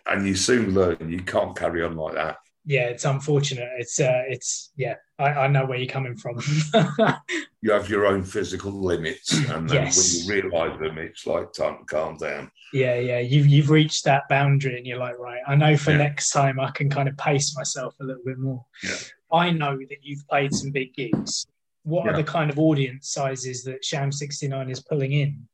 And 0.07 0.27
you 0.27 0.37
soon 0.37 0.73
learn 0.73 1.11
you 1.11 1.21
can't 1.21 1.57
carry 1.57 1.83
on 1.83 1.97
like 1.97 2.15
that 2.15 2.37
yeah, 2.69 2.89
it's 2.89 3.07
unfortunate. 3.07 3.67
It's 3.79 3.99
uh, 3.99 4.25
it's 4.29 4.73
yeah, 4.77 4.97
I, 5.19 5.29
I 5.31 5.49
know 5.49 5.65
where 5.65 5.79
you're 5.79 5.89
coming 5.89 6.19
from. 6.19 6.39
you 7.63 7.73
have 7.73 7.89
your 7.89 8.05
own 8.05 8.23
physical 8.23 8.71
limits, 8.71 9.33
and 9.33 9.67
then 9.67 9.87
yes. 9.87 10.27
when 10.29 10.43
you 10.43 10.51
realise 10.51 10.79
them, 10.79 10.99
it's 10.99 11.27
like 11.27 11.55
time 11.55 11.79
to 11.79 11.85
calm 11.87 12.19
down. 12.19 12.51
Yeah, 12.75 12.99
yeah, 12.99 13.21
you've 13.21 13.47
you've 13.47 13.71
reached 13.71 14.05
that 14.05 14.29
boundary, 14.29 14.77
and 14.77 14.87
you're 14.87 14.99
like, 14.99 15.19
right, 15.19 15.41
I 15.47 15.55
know 15.55 15.79
for 15.79 15.93
yeah. 15.93 15.97
next 15.97 16.31
time 16.31 16.61
I 16.61 16.71
can 16.73 16.91
kind 16.91 17.09
of 17.09 17.17
pace 17.17 17.57
myself 17.57 17.95
a 18.03 18.05
little 18.05 18.23
bit 18.23 18.39
more. 18.39 18.63
Yeah. 18.85 18.97
I 19.33 19.51
know 19.51 19.79
that 19.79 19.99
you've 20.03 20.29
played 20.29 20.53
some 20.53 20.71
big 20.71 20.93
gigs. 20.93 21.47
What 21.85 22.05
yeah. 22.05 22.11
are 22.13 22.17
the 22.17 22.25
kind 22.25 22.51
of 22.51 22.59
audience 22.59 23.09
sizes 23.09 23.65
that 23.65 23.83
Sham 23.83 24.13
69 24.13 24.69
is 24.69 24.81
pulling 24.81 25.13
in 25.13 25.49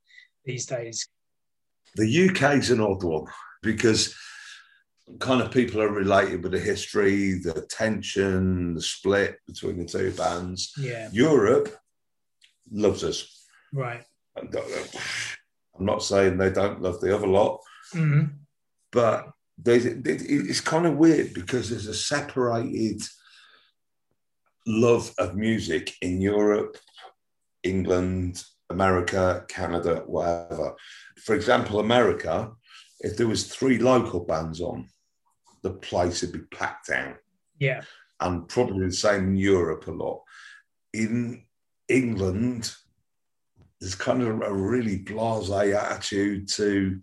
these 0.45 0.67
days? 0.67 1.09
The 1.95 2.29
UK 2.29 2.57
is 2.57 2.73
an 2.73 2.81
odd 2.81 3.05
one 3.05 3.27
because 3.63 4.17
kind 5.19 5.41
of 5.43 5.51
people 5.51 5.81
are 5.83 5.91
related 5.91 6.43
with 6.43 6.53
the 6.53 6.59
history, 6.59 7.35
the 7.35 7.67
tension, 7.69 8.75
the 8.75 8.83
split 8.83 9.39
between 9.47 9.79
the 9.79 9.85
two 9.85 10.11
bands. 10.13 10.73
Yeah. 10.79 11.09
Europe 11.13 11.75
loves 12.71 13.05
us. 13.05 13.47
Right. 13.73 14.05
I'm 14.37 15.85
not 15.85 16.03
saying 16.03 16.39
they 16.39 16.51
don't 16.51 16.81
love 16.83 17.01
the 17.01 17.15
other 17.15 17.27
lot, 17.27 17.61
Mhm. 17.93 18.35
but 18.91 19.31
it, 19.65 20.07
it's 20.07 20.61
kind 20.61 20.87
of 20.87 20.97
weird 20.97 21.35
because 21.35 21.71
there's 21.71 21.87
a 21.87 21.95
separated 21.95 23.03
love 24.67 25.13
of 25.19 25.37
music 25.37 25.93
in 26.01 26.21
Europe, 26.21 26.79
England, 27.63 28.43
America, 28.71 29.45
Canada, 29.49 30.03
whatever. 30.07 30.75
For 31.23 31.35
example, 31.35 31.79
America, 31.79 32.53
if 33.01 33.17
there 33.17 33.29
was 33.29 33.47
three 33.47 33.79
local 33.79 34.21
bands 34.25 34.61
on, 34.61 34.89
the 35.65 35.71
place 35.71 36.21
would 36.23 36.33
be 36.33 36.57
packed 36.57 36.91
out 36.91 37.17
Yeah. 37.59 37.81
and 38.21 38.47
probably 38.49 38.87
the 38.87 38.93
same 38.93 39.29
in 39.31 39.37
Europe 39.37 39.89
a 39.89 39.91
lot. 39.91 40.23
In 40.93 41.45
England, 41.89 42.73
there's 43.81 43.95
kind 43.97 44.23
of 44.23 44.43
a 44.43 44.53
really 44.55 44.99
blasé 45.01 45.75
attitude 45.75 46.49
to, 46.51 47.01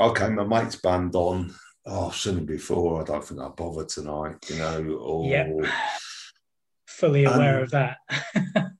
okay, 0.00 0.28
my 0.30 0.44
mate's 0.44 0.76
band 0.76 1.14
on. 1.14 1.54
Oh, 1.86 2.08
I've 2.08 2.16
seen 2.16 2.38
him 2.38 2.46
before. 2.46 3.00
I 3.00 3.04
don't 3.04 3.22
think 3.22 3.40
I'll 3.40 3.50
bother 3.50 3.84
tonight, 3.84 4.36
you 4.48 4.56
know. 4.56 4.82
Or 4.98 5.28
Yep. 5.30 5.48
Fully 6.86 7.24
aware 7.24 7.62
of 7.62 7.70
that. 7.72 7.98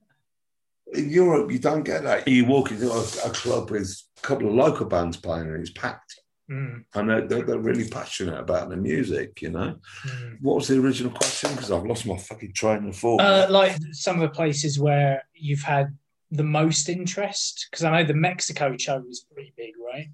in 0.95 1.11
Europe, 1.11 1.51
you 1.51 1.59
don't 1.59 1.83
get 1.85 2.03
that. 2.05 2.27
You 2.27 2.47
walk 2.47 2.71
into 2.71 2.91
a, 2.91 3.01
a 3.27 3.31
club 3.31 3.71
with 3.71 3.95
a 4.19 4.21
couple 4.23 4.49
of 4.49 4.55
local 4.55 4.87
bands 4.87 5.19
playing 5.19 5.49
and 5.49 5.61
it's 5.61 5.71
packed. 5.73 6.15
Mm, 6.51 6.85
And 6.95 7.09
they're, 7.09 7.27
they're, 7.27 7.43
they're 7.43 7.59
really 7.59 7.89
passionate 7.89 8.39
about 8.39 8.69
the 8.69 8.77
music, 8.77 9.41
you 9.41 9.51
know. 9.51 9.77
mm. 10.07 10.37
What 10.43 10.57
was 10.57 10.69
the 10.69 10.79
original 10.79 11.11
question? 11.13 11.51
Because 11.53 11.71
I've 11.71 11.87
lost 11.87 12.05
my 12.07 12.19
fucking 12.19 12.53
train 12.53 12.87
of 12.87 12.97
thought. 12.97 13.21
Uh, 13.21 13.47
like 13.49 13.77
some 13.93 14.17
of 14.17 14.23
the 14.23 14.29
places 14.35 14.79
where 14.79 15.25
you've 15.35 15.63
had 15.63 15.97
the 16.31 16.45
most 16.45 16.89
interest, 16.91 17.69
because 17.71 17.85
I 17.85 17.91
know 17.91 18.07
the 18.07 18.13
Mexico 18.15 18.77
show 18.79 18.99
was 18.99 19.27
pretty 19.33 19.55
big, 19.57 19.73
right? 19.83 20.09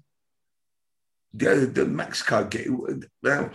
Yeah, 1.33 1.55
the, 1.55 1.65
the 1.65 1.85
Mexico. 1.85 2.49
Now, 3.23 3.51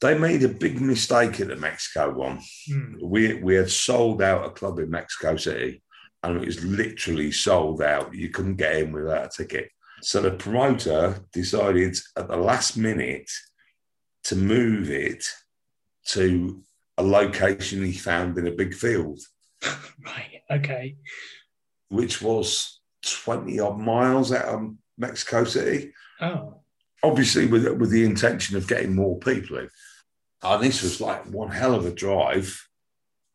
they 0.00 0.16
made 0.18 0.42
a 0.44 0.48
big 0.48 0.80
mistake 0.80 1.40
at 1.40 1.48
the 1.48 1.56
Mexico 1.56 2.12
one. 2.12 2.40
Mm. 2.70 3.02
We 3.02 3.34
we 3.34 3.54
had 3.56 3.70
sold 3.70 4.22
out 4.22 4.44
a 4.46 4.50
club 4.50 4.78
in 4.78 4.90
Mexico 4.90 5.36
City, 5.36 5.82
and 6.22 6.36
it 6.36 6.46
was 6.46 6.64
literally 6.64 7.32
sold 7.32 7.82
out. 7.82 8.14
You 8.14 8.30
couldn't 8.30 8.56
get 8.56 8.76
in 8.76 8.92
without 8.92 9.26
a 9.26 9.28
ticket. 9.28 9.70
So 10.02 10.20
the 10.22 10.30
promoter 10.32 11.20
decided 11.32 11.96
at 12.16 12.28
the 12.28 12.36
last 12.36 12.76
minute 12.76 13.30
to 14.24 14.36
move 14.36 14.90
it 14.90 15.24
to 16.08 16.62
a 16.96 17.02
location 17.02 17.84
he 17.84 17.92
found 17.92 18.36
in 18.38 18.46
a 18.46 18.52
big 18.52 18.74
field, 18.74 19.20
Right. 20.04 20.42
Okay. 20.50 20.96
which 21.88 22.20
was 22.22 22.80
twenty 23.04 23.60
odd 23.60 23.78
miles 23.78 24.32
out 24.32 24.46
of 24.46 24.74
Mexico 24.96 25.44
City. 25.44 25.92
Oh. 26.20 26.62
obviously 27.04 27.46
with 27.46 27.66
with 27.78 27.90
the 27.90 28.04
intention 28.04 28.56
of 28.56 28.66
getting 28.66 28.94
more 28.94 29.18
people 29.18 29.58
in. 29.58 29.68
And 30.42 30.62
this 30.62 30.82
was 30.82 31.00
like 31.00 31.26
one 31.26 31.50
hell 31.50 31.74
of 31.74 31.86
a 31.86 31.92
drive. 31.92 32.64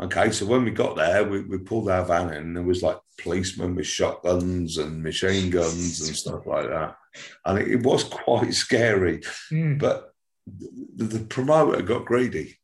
Okay, 0.01 0.31
so 0.31 0.45
when 0.45 0.65
we 0.65 0.71
got 0.71 0.95
there, 0.97 1.23
we, 1.23 1.41
we 1.41 1.57
pulled 1.59 1.89
our 1.89 2.03
van 2.03 2.29
in, 2.29 2.37
and 2.43 2.57
there 2.57 2.63
was 2.63 2.81
like 2.83 2.97
policemen 3.17 3.75
with 3.75 3.87
shotguns 3.87 4.77
and 4.77 5.03
machine 5.03 5.49
guns 5.49 6.07
and 6.07 6.15
stuff 6.15 6.45
like 6.45 6.67
that. 6.69 6.95
And 7.45 7.59
it, 7.59 7.67
it 7.69 7.83
was 7.83 8.03
quite 8.03 8.53
scary. 8.65 9.19
Mm, 9.51 9.79
But 9.79 10.11
the, 10.47 11.05
the 11.05 11.19
promoter 11.25 11.81
got 11.81 12.05
greedy 12.05 12.57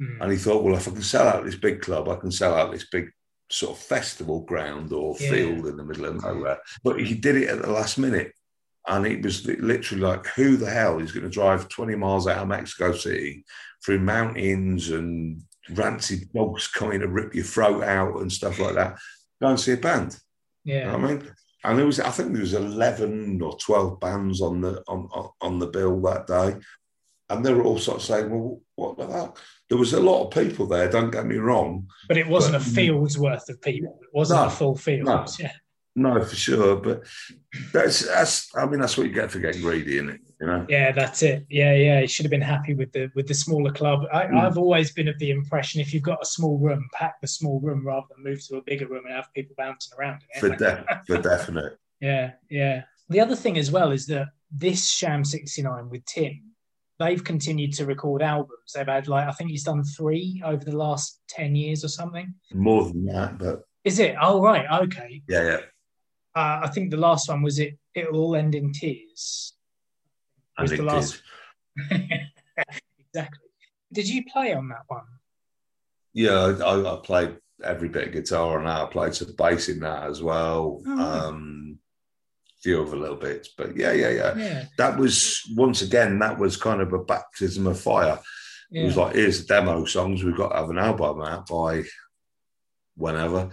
mm. 0.00 0.20
and 0.20 0.30
he 0.32 0.38
thought, 0.38 0.62
well, 0.64 0.76
if 0.76 0.88
I 0.88 0.92
can 0.92 1.02
sell 1.02 1.28
out 1.28 1.44
this 1.44 1.56
big 1.56 1.80
club, 1.80 2.08
I 2.08 2.16
can 2.16 2.30
sell 2.30 2.54
out 2.54 2.72
this 2.72 2.88
big 2.90 3.10
sort 3.50 3.76
of 3.76 3.82
festival 3.82 4.40
ground 4.42 4.92
or 4.92 5.16
Yeah. 5.18 5.30
field 5.30 5.66
in 5.66 5.76
the 5.76 5.84
middle 5.84 6.04
of 6.06 6.22
nowhere. 6.22 6.58
But 6.84 7.00
he 7.00 7.14
did 7.14 7.36
it 7.36 7.48
at 7.48 7.62
the 7.62 7.70
last 7.70 7.98
minute. 7.98 8.32
And 8.86 9.06
it 9.06 9.22
was 9.22 9.46
literally 9.46 10.02
like, 10.02 10.26
who 10.28 10.56
the 10.56 10.70
hell 10.70 10.98
is 11.00 11.12
going 11.12 11.24
to 11.24 11.28
drive 11.30 11.68
20 11.68 11.94
miles 11.96 12.26
out 12.26 12.38
of 12.38 12.48
Mexico 12.48 12.92
City 12.92 13.44
through 13.84 13.98
mountains 14.00 14.88
and 14.90 15.42
rancid 15.74 16.32
dogs 16.32 16.68
coming 16.68 17.00
to 17.00 17.08
rip 17.08 17.34
your 17.34 17.44
throat 17.44 17.82
out 17.84 18.20
and 18.22 18.32
stuff 18.32 18.58
like 18.58 18.76
that? 18.76 18.96
Go 19.40 19.48
and 19.48 19.60
see 19.60 19.72
a 19.72 19.76
band. 19.76 20.18
You 20.64 20.74
Yeah. 20.76 20.92
know 20.92 20.98
what 20.98 21.10
I 21.10 21.14
mean? 21.14 21.30
And 21.64 21.80
it 21.80 21.84
was, 21.84 22.00
I 22.00 22.10
think 22.10 22.32
there 22.32 22.40
was 22.42 22.54
11 22.54 23.40
or 23.42 23.56
12 23.58 24.00
bands 24.00 24.40
on 24.40 24.60
the 24.60 24.82
on, 24.88 25.08
on, 25.12 25.30
on 25.40 25.58
the 25.58 25.66
bill 25.66 26.00
that 26.02 26.26
day. 26.26 26.56
And 27.30 27.44
they 27.44 27.52
were 27.52 27.62
all 27.64 27.78
sort 27.78 27.98
of 27.98 28.02
saying, 28.04 28.30
well, 28.30 28.60
what 28.76 28.96
the 28.96 29.06
hell? 29.06 29.36
There 29.68 29.76
was 29.78 29.92
a 29.92 30.00
lot 30.00 30.24
of 30.24 30.30
people 30.32 30.66
there, 30.66 30.88
don't 30.90 31.10
get 31.10 31.26
me 31.26 31.36
wrong. 31.36 31.86
But 32.08 32.16
it 32.16 32.26
wasn't 32.26 32.56
a 32.56 32.60
field's 32.60 33.18
worth 33.18 33.48
of 33.50 33.60
people. 33.60 33.98
It 34.02 34.08
wasn't 34.14 34.40
No, 34.40 34.46
a 34.46 34.50
full 34.50 34.76
field. 34.76 35.04
no. 35.06 35.26
Yeah. 35.38 35.52
No, 35.98 36.22
for 36.24 36.36
sure. 36.36 36.76
But 36.76 37.02
that's, 37.72 38.06
that's 38.06 38.48
I 38.56 38.66
mean, 38.66 38.80
that's 38.80 38.96
what 38.96 39.06
you 39.08 39.12
get 39.12 39.30
for 39.30 39.40
getting 39.40 39.62
greedy, 39.62 39.98
in 39.98 40.10
it? 40.10 40.20
You 40.40 40.46
know? 40.46 40.66
Yeah, 40.68 40.92
that's 40.92 41.22
it. 41.22 41.44
Yeah, 41.50 41.74
yeah. 41.74 42.00
You 42.00 42.06
should 42.06 42.24
have 42.24 42.30
been 42.30 42.40
happy 42.40 42.74
with 42.74 42.92
the 42.92 43.10
with 43.16 43.26
the 43.26 43.34
smaller 43.34 43.72
club. 43.72 44.04
I, 44.12 44.26
Mm. 44.26 44.40
I've 44.40 44.58
always 44.58 44.92
been 44.92 45.08
of 45.08 45.18
the 45.18 45.30
impression 45.30 45.80
if 45.80 45.92
you've 45.92 46.02
got 46.04 46.22
a 46.22 46.26
small 46.26 46.58
room, 46.58 46.88
pack 46.92 47.20
the 47.20 47.26
small 47.26 47.58
room 47.60 47.84
rather 47.84 48.06
than 48.14 48.22
move 48.24 48.46
to 48.46 48.56
a 48.58 48.62
bigger 48.62 48.86
room 48.86 49.04
and 49.06 49.14
have 49.14 49.32
people 49.34 49.54
bouncing 49.58 49.98
around 49.98 50.22
in 50.34 50.40
For, 50.40 50.48
de- 50.56 50.84
for 51.06 51.18
definite. 51.20 51.76
Yeah, 52.00 52.32
yeah. 52.48 52.84
The 53.08 53.20
other 53.20 53.34
thing 53.34 53.58
as 53.58 53.70
well 53.72 53.90
is 53.90 54.06
that 54.06 54.28
this 54.52 54.88
Sham 54.90 55.24
69 55.24 55.90
with 55.90 56.04
Tim, 56.04 56.42
they've 57.00 57.22
continued 57.24 57.72
to 57.74 57.86
record 57.86 58.22
albums. 58.22 58.72
They've 58.74 58.86
had 58.86 59.08
like 59.08 59.26
I 59.26 59.32
think 59.32 59.50
he's 59.50 59.64
done 59.64 59.82
three 59.82 60.40
over 60.44 60.64
the 60.64 60.76
last 60.76 61.20
10 61.30 61.56
years 61.56 61.84
or 61.84 61.88
something. 61.88 62.34
More 62.54 62.84
than 62.84 63.06
that, 63.06 63.38
but 63.38 63.62
Is 63.82 63.98
it? 63.98 64.14
Oh 64.20 64.40
right, 64.40 64.66
okay. 64.84 65.22
yeah, 65.28 65.42
yeah. 65.44 65.58
Uh, 66.38 66.60
I 66.62 66.68
think 66.68 66.92
the 66.92 66.96
last 66.96 67.28
one 67.28 67.42
was 67.42 67.58
it 67.58 67.76
It'll 67.96 68.16
All 68.16 68.36
End 68.36 68.54
in 68.54 68.72
Tears. 68.72 69.54
Was 70.56 70.70
the 70.70 70.82
last 70.82 71.20
exactly. 71.90 73.48
Did 73.92 74.08
you 74.08 74.22
play 74.32 74.54
on 74.54 74.68
that 74.68 74.84
one? 74.86 75.02
Yeah, 76.12 76.56
I, 76.64 76.94
I 76.94 77.00
played 77.02 77.38
every 77.64 77.88
bit 77.88 78.08
of 78.08 78.12
guitar 78.12 78.58
on 78.58 78.66
that. 78.66 78.82
I 78.82 78.86
played 78.86 79.14
some 79.14 79.34
bass 79.36 79.68
in 79.68 79.80
that 79.80 80.04
as 80.04 80.22
well. 80.22 80.80
Oh. 80.86 81.28
Um, 81.28 81.78
few 82.62 82.82
other 82.82 82.96
little 82.96 83.16
bits, 83.16 83.48
but 83.56 83.76
yeah, 83.76 83.92
yeah, 83.92 84.10
yeah. 84.10 84.36
Yeah. 84.36 84.64
That 84.78 84.96
was 84.96 85.42
once 85.56 85.82
again 85.82 86.20
that 86.20 86.38
was 86.38 86.56
kind 86.56 86.80
of 86.80 86.92
a 86.92 87.02
baptism 87.02 87.66
of 87.66 87.80
fire. 87.80 88.20
yeah. 88.70 88.82
It 88.82 88.84
was 88.84 88.96
like, 88.96 89.16
here's 89.16 89.40
the 89.40 89.54
demo 89.54 89.84
songs. 89.86 90.22
We've 90.22 90.36
got 90.36 90.50
to 90.50 90.56
have 90.56 90.70
an 90.70 90.78
album 90.78 91.20
out 91.20 91.48
by 91.48 91.82
whenever. 92.96 93.50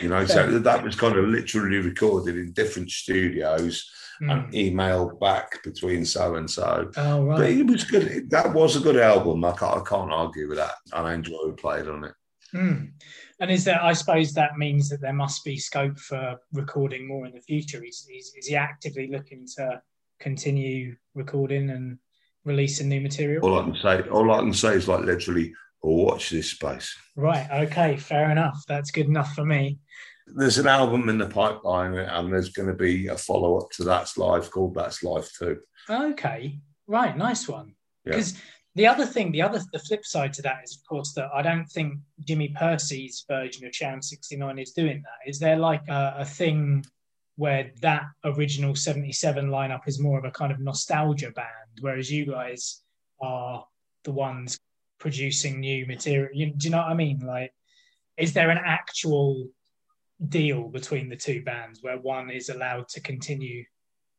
You 0.00 0.08
know, 0.08 0.24
so 0.24 0.58
that 0.58 0.82
was 0.82 0.96
kind 0.96 1.16
of 1.16 1.26
literally 1.26 1.78
recorded 1.78 2.36
in 2.36 2.52
different 2.52 2.90
studios 2.90 3.90
Mm. 4.22 4.30
and 4.30 4.52
emailed 4.52 5.18
back 5.18 5.62
between 5.64 6.04
so 6.04 6.36
and 6.36 6.48
so. 6.48 6.90
Oh 6.96 7.26
But 7.26 7.50
it 7.50 7.66
was 7.66 7.82
good. 7.84 8.30
That 8.30 8.52
was 8.52 8.76
a 8.76 8.80
good 8.80 8.96
album. 8.96 9.44
I 9.44 9.52
can't, 9.52 9.78
I 9.78 9.82
can't 9.88 10.12
argue 10.12 10.48
with 10.48 10.58
that. 10.58 10.74
And 10.92 11.06
I 11.06 11.14
enjoyed 11.14 11.56
playing 11.56 11.88
on 11.88 12.04
it. 12.04 12.12
Mm. 12.54 12.92
And 13.40 13.50
is 13.50 13.64
there? 13.64 13.82
I 13.82 13.94
suppose 13.94 14.32
that 14.34 14.58
means 14.58 14.88
that 14.90 15.00
there 15.00 15.12
must 15.12 15.44
be 15.44 15.56
scope 15.56 15.98
for 15.98 16.36
recording 16.52 17.08
more 17.08 17.26
in 17.26 17.32
the 17.32 17.40
future. 17.40 17.82
Is 17.82 18.06
is, 18.14 18.34
is 18.36 18.46
he 18.46 18.54
actively 18.54 19.08
looking 19.10 19.46
to 19.56 19.82
continue 20.20 20.94
recording 21.14 21.70
and 21.70 21.98
releasing 22.44 22.88
new 22.88 23.00
material? 23.00 23.44
All 23.44 23.58
I 23.58 23.64
can 23.64 23.76
say, 23.76 24.08
all 24.10 24.30
I 24.30 24.38
can 24.38 24.52
say 24.52 24.74
is 24.74 24.86
like 24.86 25.04
literally, 25.04 25.52
watch 25.90 26.30
this 26.30 26.50
space. 26.50 26.96
Right. 27.16 27.48
Okay. 27.66 27.96
Fair 27.96 28.30
enough. 28.30 28.62
That's 28.68 28.90
good 28.90 29.06
enough 29.06 29.34
for 29.34 29.44
me. 29.44 29.78
There's 30.26 30.58
an 30.58 30.68
album 30.68 31.08
in 31.08 31.18
the 31.18 31.26
pipeline, 31.26 31.94
and 31.94 32.32
there's 32.32 32.50
going 32.50 32.68
to 32.68 32.74
be 32.74 33.08
a 33.08 33.16
follow 33.16 33.58
up 33.58 33.70
to 33.72 33.84
That's 33.84 34.16
Life 34.16 34.50
called 34.50 34.74
That's 34.74 35.02
Life 35.02 35.30
too. 35.36 35.58
Okay. 35.90 36.60
Right. 36.86 37.16
Nice 37.16 37.48
one. 37.48 37.74
Yeah. 38.04 38.12
Because 38.12 38.34
the 38.74 38.86
other 38.86 39.04
thing, 39.04 39.32
the 39.32 39.42
other, 39.42 39.60
the 39.72 39.78
flip 39.80 40.04
side 40.04 40.32
to 40.34 40.42
that 40.42 40.60
is, 40.64 40.76
of 40.76 40.88
course, 40.88 41.12
that 41.14 41.28
I 41.34 41.42
don't 41.42 41.66
think 41.66 41.98
Jimmy 42.26 42.54
Pursey's 42.58 43.24
version 43.28 43.66
of 43.66 43.74
Sham 43.74 44.00
69 44.00 44.58
is 44.58 44.72
doing 44.72 45.02
that. 45.02 45.28
Is 45.28 45.38
there 45.38 45.56
like 45.56 45.82
a, 45.88 46.14
a 46.18 46.24
thing 46.24 46.84
where 47.36 47.70
that 47.80 48.04
original 48.24 48.74
77 48.74 49.48
lineup 49.48 49.86
is 49.86 50.00
more 50.00 50.18
of 50.18 50.24
a 50.24 50.30
kind 50.30 50.52
of 50.52 50.60
nostalgia 50.60 51.30
band, 51.32 51.80
whereas 51.80 52.10
you 52.10 52.26
guys 52.26 52.82
are 53.20 53.64
the 54.04 54.12
ones 54.12 54.58
producing 55.02 55.58
new 55.58 55.84
material? 55.84 56.30
You, 56.32 56.52
do 56.56 56.64
you 56.64 56.70
know 56.70 56.78
what 56.78 56.86
I 56.86 56.94
mean? 56.94 57.18
Like, 57.18 57.52
is 58.16 58.32
there 58.32 58.50
an 58.50 58.60
actual 58.64 59.48
deal 60.28 60.68
between 60.68 61.08
the 61.08 61.16
two 61.16 61.42
bands 61.42 61.82
where 61.82 61.98
one 61.98 62.30
is 62.30 62.48
allowed 62.48 62.88
to 62.90 63.00
continue? 63.00 63.64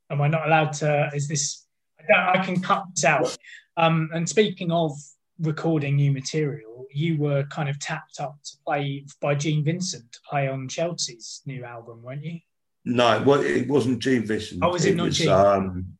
Am 0.09 0.21
I 0.21 0.27
not 0.27 0.45
allowed 0.45 0.73
to? 0.73 1.09
Is 1.15 1.27
this? 1.29 1.65
I, 1.97 2.03
don't, 2.07 2.41
I 2.41 2.45
can 2.45 2.61
cut 2.61 2.83
this 2.93 3.05
out. 3.05 3.35
Um, 3.77 4.09
and 4.13 4.27
speaking 4.27 4.71
of 4.71 4.91
recording 5.39 5.95
new 5.95 6.11
material, 6.11 6.85
you 6.93 7.17
were 7.17 7.43
kind 7.45 7.69
of 7.69 7.79
tapped 7.79 8.19
up 8.19 8.35
to 8.43 8.57
play 8.65 9.05
by 9.21 9.35
Gene 9.35 9.63
Vincent 9.63 10.11
to 10.11 10.19
play 10.29 10.49
on 10.49 10.67
Chelsea's 10.67 11.41
new 11.45 11.63
album, 11.63 12.03
weren't 12.03 12.25
you? 12.25 12.39
No, 12.83 13.23
well, 13.25 13.39
it 13.39 13.69
wasn't 13.69 13.99
Gene 13.99 14.25
Vincent. 14.25 14.59
Oh, 14.61 14.71
was 14.71 14.85
it, 14.85 14.91
it 14.91 14.95
not 14.97 15.05
was, 15.05 15.17
Gene? 15.17 15.29
Um, 15.29 15.97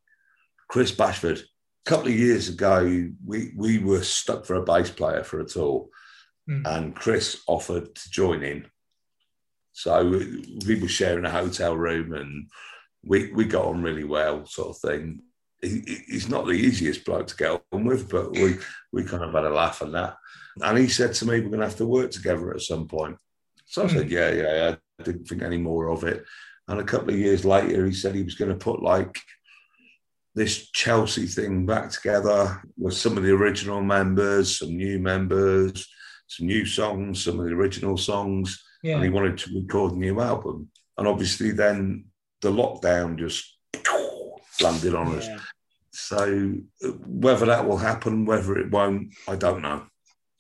Chris 0.68 0.92
Bashford. 0.92 1.42
A 1.86 1.90
couple 1.90 2.08
of 2.08 2.18
years 2.18 2.50
ago, 2.50 3.10
we 3.26 3.52
we 3.56 3.80
were 3.80 4.04
stuck 4.04 4.46
for 4.46 4.56
a 4.56 4.64
bass 4.64 4.90
player 4.90 5.24
for 5.24 5.40
a 5.42 5.46
tour, 5.46 5.88
mm. 6.50 6.66
and 6.66 6.96
Chris 6.96 7.44
offered 7.48 7.94
to 7.94 8.10
join 8.10 8.44
in. 8.44 8.66
So 9.74 10.22
we 10.66 10.80
were 10.80 10.88
sharing 10.88 11.26
a 11.26 11.30
hotel 11.30 11.76
room, 11.76 12.14
and 12.14 12.50
we 13.04 13.34
we 13.34 13.46
got 13.46 13.66
on 13.66 13.84
really 13.84 14.06
well, 14.06 14.46
sort 14.46 14.70
of 14.70 14.78
thing. 14.78 15.24
He, 15.62 16.04
he's 16.08 16.30
not 16.30 16.46
the 16.46 16.52
easiest 16.52 17.06
bloke 17.06 17.28
to 17.28 17.36
get 17.36 17.62
on 17.72 17.86
with, 17.86 18.10
but 18.10 18.32
we 18.32 18.58
we 18.92 19.04
kind 19.04 19.24
of 19.24 19.34
had 19.34 19.46
a 19.46 19.50
laugh 19.50 19.82
at 19.82 19.92
that. 19.92 20.18
And 20.62 20.78
he 20.78 20.88
said 20.88 21.14
to 21.16 21.26
me, 21.26 21.42
"We're 21.42 21.50
going 21.50 21.60
to 21.60 21.68
have 21.68 21.78
to 21.78 21.86
work 21.86 22.12
together 22.12 22.54
at 22.54 22.62
some 22.62 22.88
point." 22.88 23.18
So 23.66 23.84
I 23.84 23.88
said, 23.88 24.08
hmm. 24.08 24.14
"Yeah, 24.14 24.32
yeah, 24.32 24.56
yeah." 24.56 24.76
I 25.00 25.04
didn't 25.04 25.26
think 25.26 25.42
any 25.42 25.58
more 25.58 25.90
of 25.90 26.04
it. 26.04 26.24
And 26.68 26.80
a 26.80 26.84
couple 26.84 27.10
of 27.10 27.20
years 27.20 27.44
later, 27.44 27.86
he 27.86 27.94
said 27.94 28.16
he 28.16 28.24
was 28.24 28.36
going 28.36 28.52
to 28.52 28.58
put 28.58 28.82
like 28.82 29.20
this 30.36 30.70
Chelsea 30.72 31.28
thing 31.28 31.66
back 31.66 31.92
together 31.92 32.62
with 32.78 32.96
some 32.96 33.18
of 33.18 33.24
the 33.24 33.32
original 33.32 33.82
members, 33.82 34.60
some 34.60 34.76
new 34.76 35.00
members, 35.00 35.88
some 36.28 36.48
new 36.48 36.66
songs, 36.66 37.24
some 37.24 37.40
of 37.40 37.46
the 37.46 37.54
original 37.54 37.98
songs. 37.98 38.64
Yeah. 38.82 38.96
And 38.96 39.04
he 39.04 39.10
wanted 39.10 39.38
to 39.40 39.56
record 39.56 39.94
a 39.94 39.98
new 39.98 40.20
album. 40.20 40.70
And 40.98 41.08
obviously, 41.08 41.52
then 41.52 42.06
the 42.42 42.52
lockdown 42.52 43.18
just 43.18 43.58
landed 44.62 44.96
on 44.96 45.18
us. 45.18 45.28
So, 45.92 46.56
uh, 46.84 46.88
whether 47.06 47.46
that 47.46 47.68
will 47.68 47.78
happen, 47.78 48.26
whether 48.26 48.58
it 48.58 48.72
won't, 48.72 49.14
I 49.28 49.36
don't 49.36 49.62
know. 49.62 49.84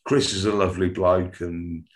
Chris 0.06 0.34
is 0.34 0.46
a 0.46 0.52
lovely 0.52 0.90
bloke 0.90 1.42
and 1.42 1.88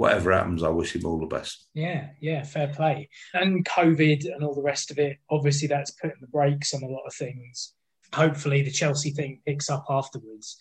whatever 0.00 0.32
happens, 0.32 0.62
I 0.62 0.70
wish 0.70 0.96
him 0.96 1.04
all 1.04 1.20
the 1.20 1.26
best. 1.26 1.68
Yeah, 1.74 2.08
yeah, 2.20 2.42
fair 2.42 2.68
play. 2.68 3.10
And 3.34 3.66
COVID 3.66 4.24
and 4.24 4.42
all 4.42 4.54
the 4.54 4.62
rest 4.62 4.90
of 4.90 4.98
it, 4.98 5.18
obviously, 5.28 5.68
that's 5.68 5.90
putting 5.90 6.16
the 6.22 6.26
brakes 6.26 6.72
on 6.72 6.82
a 6.82 6.86
lot 6.86 7.04
of 7.06 7.12
things. 7.12 7.74
Hopefully, 8.14 8.62
the 8.62 8.70
Chelsea 8.70 9.10
thing 9.10 9.42
picks 9.46 9.68
up 9.68 9.84
afterwards. 9.90 10.56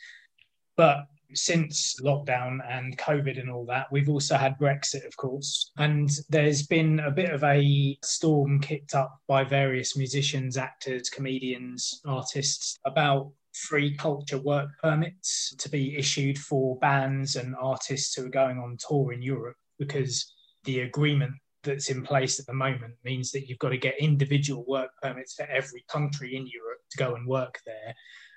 But 0.75 1.05
since 1.33 1.95
lockdown 2.03 2.59
and 2.69 2.97
COVID 2.97 3.39
and 3.39 3.49
all 3.49 3.65
that, 3.67 3.87
we've 3.93 4.09
also 4.09 4.35
had 4.35 4.59
Brexit, 4.59 5.07
of 5.07 5.15
course. 5.15 5.71
And 5.77 6.09
there's 6.27 6.67
been 6.67 6.99
a 6.99 7.11
bit 7.11 7.29
of 7.29 7.41
a 7.45 7.97
storm 8.03 8.59
kicked 8.59 8.93
up 8.93 9.19
by 9.25 9.45
various 9.45 9.95
musicians, 9.95 10.57
actors, 10.57 11.09
comedians, 11.09 12.01
artists 12.05 12.77
about 12.85 13.31
free 13.53 13.95
culture 13.95 14.37
work 14.37 14.69
permits 14.81 15.55
to 15.57 15.69
be 15.69 15.97
issued 15.97 16.37
for 16.37 16.77
bands 16.79 17.35
and 17.35 17.55
artists 17.59 18.13
who 18.13 18.25
are 18.25 18.29
going 18.29 18.57
on 18.57 18.77
tour 18.79 19.13
in 19.13 19.21
Europe 19.21 19.57
because 19.77 20.33
the 20.65 20.81
agreement 20.81 21.33
that's 21.63 21.89
in 21.89 22.03
place 22.03 22.39
at 22.39 22.45
the 22.45 22.53
moment 22.53 22.93
means 23.03 23.31
that 23.31 23.47
you've 23.47 23.59
got 23.59 23.69
to 23.69 23.77
get 23.77 23.99
individual 23.99 24.63
work 24.67 24.91
permits 25.01 25.33
for 25.33 25.43
every 25.43 25.83
country 25.89 26.35
in 26.35 26.47
Europe 26.47 26.79
to 26.91 26.97
go 26.97 27.15
and 27.15 27.27
work 27.27 27.59
there. 27.65 27.93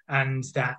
And 0.09 0.45
that 0.55 0.79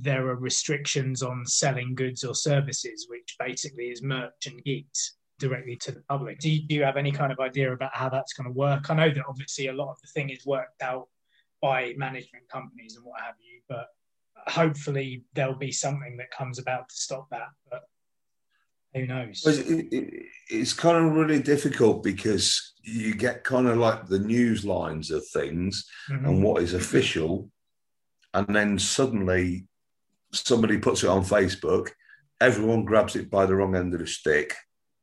there 0.00 0.26
are 0.28 0.36
restrictions 0.36 1.22
on 1.22 1.44
selling 1.44 1.94
goods 1.94 2.24
or 2.24 2.34
services, 2.34 3.06
which 3.08 3.36
basically 3.38 3.84
is 3.86 4.02
merch 4.02 4.46
and 4.46 4.64
gigs 4.64 5.16
directly 5.38 5.76
to 5.76 5.92
the 5.92 6.00
public. 6.08 6.38
Do 6.38 6.50
you, 6.50 6.66
do 6.66 6.74
you 6.74 6.84
have 6.84 6.96
any 6.96 7.12
kind 7.12 7.30
of 7.30 7.40
idea 7.40 7.72
about 7.72 7.94
how 7.94 8.08
that's 8.08 8.32
going 8.32 8.46
to 8.46 8.58
work? 8.58 8.88
I 8.88 8.94
know 8.94 9.10
that 9.10 9.24
obviously 9.28 9.66
a 9.66 9.72
lot 9.72 9.90
of 9.90 10.00
the 10.00 10.08
thing 10.08 10.30
is 10.30 10.46
worked 10.46 10.82
out 10.82 11.08
by 11.64 11.94
management 11.96 12.46
companies 12.50 12.96
and 12.96 13.06
what 13.06 13.20
have 13.22 13.36
you. 13.40 13.60
But 13.70 13.86
hopefully 14.52 15.24
there'll 15.32 15.54
be 15.54 15.72
something 15.72 16.18
that 16.18 16.30
comes 16.30 16.58
about 16.58 16.90
to 16.90 16.94
stop 16.94 17.26
that. 17.30 17.48
But 17.70 17.80
who 18.92 19.06
knows? 19.06 19.46
It, 19.46 19.88
it, 19.90 20.26
it's 20.50 20.74
kind 20.74 20.98
of 20.98 21.14
really 21.14 21.40
difficult 21.40 22.04
because 22.04 22.74
you 22.82 23.14
get 23.14 23.44
kind 23.44 23.66
of 23.66 23.78
like 23.78 24.06
the 24.06 24.18
news 24.18 24.66
lines 24.66 25.10
of 25.10 25.26
things 25.28 25.88
mm-hmm. 26.10 26.26
and 26.26 26.44
what 26.44 26.62
is 26.62 26.74
official, 26.74 27.50
and 28.34 28.54
then 28.54 28.78
suddenly 28.78 29.66
somebody 30.32 30.76
puts 30.76 31.02
it 31.02 31.08
on 31.08 31.24
Facebook, 31.24 31.92
everyone 32.42 32.84
grabs 32.84 33.16
it 33.16 33.30
by 33.30 33.46
the 33.46 33.54
wrong 33.54 33.74
end 33.74 33.94
of 33.94 34.00
the 34.00 34.06
stick 34.06 34.54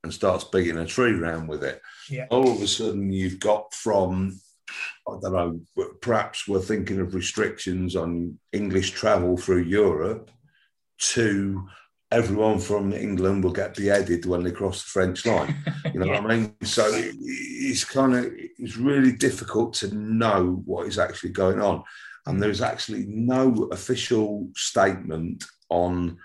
and 0.03 0.13
starts 0.13 0.43
beating 0.43 0.77
a 0.77 0.85
tree 0.85 1.13
around 1.19 1.47
with 1.47 1.63
it. 1.63 1.81
Yeah. 2.09 2.27
All 2.29 2.51
of 2.51 2.61
a 2.61 2.67
sudden, 2.67 3.11
you've 3.11 3.39
got 3.39 3.73
from 3.73 4.39
Uh, 5.07 5.17
I 5.17 5.19
don't 5.21 5.33
know, 5.33 5.85
perhaps 6.01 6.47
we're 6.47 6.59
thinking 6.61 6.99
of 6.99 7.13
restrictions 7.13 7.95
on 7.95 8.37
English 8.51 8.91
travel 8.91 9.37
through 9.37 9.63
Europe 9.63 10.31
to 11.13 11.67
everyone 12.11 12.59
from 12.59 12.93
England 12.93 13.43
will 13.43 13.53
get 13.53 13.75
beheaded 13.75 14.25
when 14.25 14.43
they 14.43 14.51
cross 14.51 14.83
the 14.83 14.89
French 14.89 15.25
line. 15.25 15.55
You 15.93 15.99
know 15.99 16.05
yeah. 16.05 16.21
what 16.21 16.31
I 16.31 16.37
mean? 16.37 16.55
So 16.63 16.83
it's 16.93 17.85
kind 17.85 18.15
of 18.15 18.31
it's 18.35 18.77
really 18.77 19.13
difficult 19.13 19.73
to 19.75 19.93
know 19.95 20.61
what 20.65 20.87
is 20.87 20.99
actually 20.99 21.31
going 21.31 21.61
on, 21.61 21.83
and 22.25 22.41
there's 22.41 22.61
actually 22.61 23.05
no 23.07 23.69
official 23.71 24.49
statement 24.55 25.45
on 25.69 26.17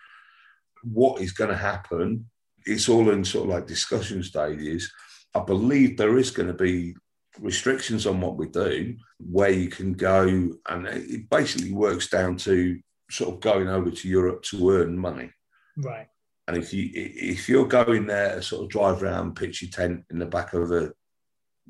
what 0.83 1.21
is 1.21 1.33
going 1.33 1.51
to 1.51 1.57
happen. 1.57 2.29
It's 2.65 2.89
all 2.89 3.11
in 3.11 3.25
sort 3.25 3.49
of 3.49 3.55
like 3.55 3.67
discussion 3.67 4.23
stages. 4.23 4.93
I 5.35 5.41
believe 5.41 5.97
there 5.97 6.19
is 6.19 6.31
going 6.31 6.49
to 6.49 6.55
be 6.55 6.97
restrictions 7.41 8.07
on 8.07 8.21
what 8.21 8.37
we 8.37 8.49
do, 8.49 8.97
where 9.19 9.51
you 9.51 9.69
can 9.69 9.93
go, 9.93 10.27
and 10.69 10.87
it 10.87 11.29
basically 11.31 11.73
works 11.73 12.09
down 12.09 12.37
to 12.39 12.79
sort 13.11 13.35
of 13.35 13.41
going 13.41 13.69
over 13.69 13.91
to 13.91 14.09
Europe 14.09 14.43
to 14.45 14.71
earn 14.71 14.99
money. 14.99 15.31
Right. 15.77 16.09
And 16.49 16.57
if 16.57 16.73
you 16.73 16.91
if 16.95 17.49
you're 17.49 17.67
going 17.67 18.07
there 18.07 18.37
to 18.37 18.43
sort 18.43 18.63
of 18.63 18.71
drive 18.71 19.03
around, 19.03 19.37
pitch 19.37 19.63
your 19.63 19.71
tent 19.71 20.05
in 20.11 20.19
the 20.19 20.27
back 20.27 20.53
of 20.53 20.71
a, 20.71 20.93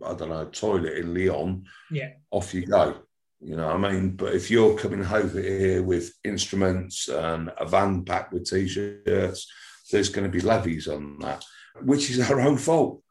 I 0.05 0.15
don't 0.15 0.29
know, 0.29 0.45
toilet 0.47 0.99
in 0.99 1.15
Lyon, 1.15 1.65
yeah, 1.91 2.11
off 2.31 2.53
you 2.53 2.67
go. 2.67 2.97
You 3.41 3.57
know 3.57 3.67
what 3.67 3.85
I 3.85 3.93
mean? 3.93 4.17
But 4.17 4.35
if 4.35 4.51
you're 4.51 4.79
coming 4.79 5.05
over 5.05 5.41
here 5.41 5.83
with 5.83 6.13
instruments 6.25 7.09
and 7.09 7.51
a 7.59 7.67
van 7.67 8.05
packed 8.05 8.33
with 8.33 8.49
t-shirts, 8.49 9.53
there's 9.91 10.09
going 10.09 10.25
to 10.25 10.33
be 10.33 10.41
levies 10.41 10.89
on 10.89 11.19
that 11.21 11.45
which 11.83 12.11
is 12.11 12.31
our 12.31 12.41
own 12.41 12.57
fault. 12.57 13.03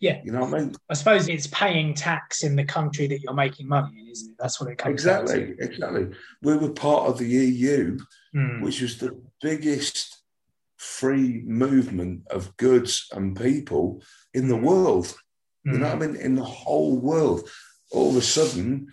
Yeah. 0.00 0.20
You 0.24 0.32
know 0.32 0.40
what 0.40 0.54
I 0.54 0.58
mean? 0.60 0.74
I 0.90 0.94
suppose 0.94 1.28
it's 1.28 1.46
paying 1.48 1.94
tax 1.94 2.42
in 2.42 2.56
the 2.56 2.64
country 2.64 3.06
that 3.06 3.22
you're 3.22 3.34
making 3.34 3.68
money 3.68 4.00
in, 4.00 4.08
isn't 4.08 4.32
it? 4.32 4.36
That's 4.38 4.60
what 4.60 4.70
it 4.70 4.78
comes 4.78 4.92
exactly, 4.92 5.54
Exactly. 5.58 6.08
We 6.42 6.56
were 6.56 6.70
part 6.70 7.08
of 7.08 7.18
the 7.18 7.26
EU, 7.26 7.98
mm. 8.34 8.62
which 8.62 8.80
was 8.80 8.98
the 8.98 9.20
biggest 9.40 10.22
free 10.76 11.42
movement 11.46 12.22
of 12.30 12.56
goods 12.56 13.08
and 13.12 13.38
people 13.38 14.02
in 14.34 14.48
the 14.48 14.56
world. 14.56 15.06
Mm. 15.66 15.72
You 15.72 15.78
know 15.78 15.86
what 15.86 16.02
I 16.02 16.06
hmm. 16.06 16.12
mean? 16.12 16.20
In 16.20 16.34
the 16.34 16.44
whole 16.44 16.96
world. 16.98 17.48
All 17.90 18.10
of 18.10 18.16
a 18.16 18.22
sudden, 18.22 18.92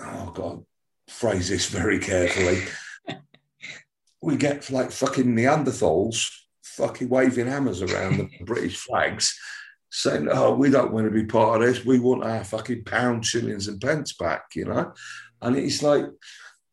oh 0.00 0.32
God, 0.34 0.64
phrase 1.08 1.48
this 1.48 1.66
very 1.66 1.98
carefully. 1.98 2.64
we 4.22 4.36
get 4.36 4.70
like 4.70 4.90
fucking 4.90 5.36
Neanderthals 5.36 6.30
fucking 6.76 7.08
waving 7.08 7.46
hammers 7.46 7.82
around 7.82 8.18
the 8.18 8.30
British 8.44 8.76
flags, 8.76 9.38
saying, 9.90 10.28
"Oh, 10.30 10.54
we 10.54 10.70
don't 10.70 10.92
want 10.92 11.06
to 11.06 11.10
be 11.10 11.24
part 11.24 11.62
of 11.62 11.66
this. 11.66 11.84
We 11.84 11.98
want 11.98 12.24
our 12.24 12.44
fucking 12.44 12.84
pound, 12.84 13.24
shillings, 13.24 13.68
and 13.68 13.80
pence 13.80 14.12
back," 14.12 14.44
you 14.54 14.66
know. 14.66 14.92
And 15.42 15.56
it's 15.56 15.82
like, 15.82 16.06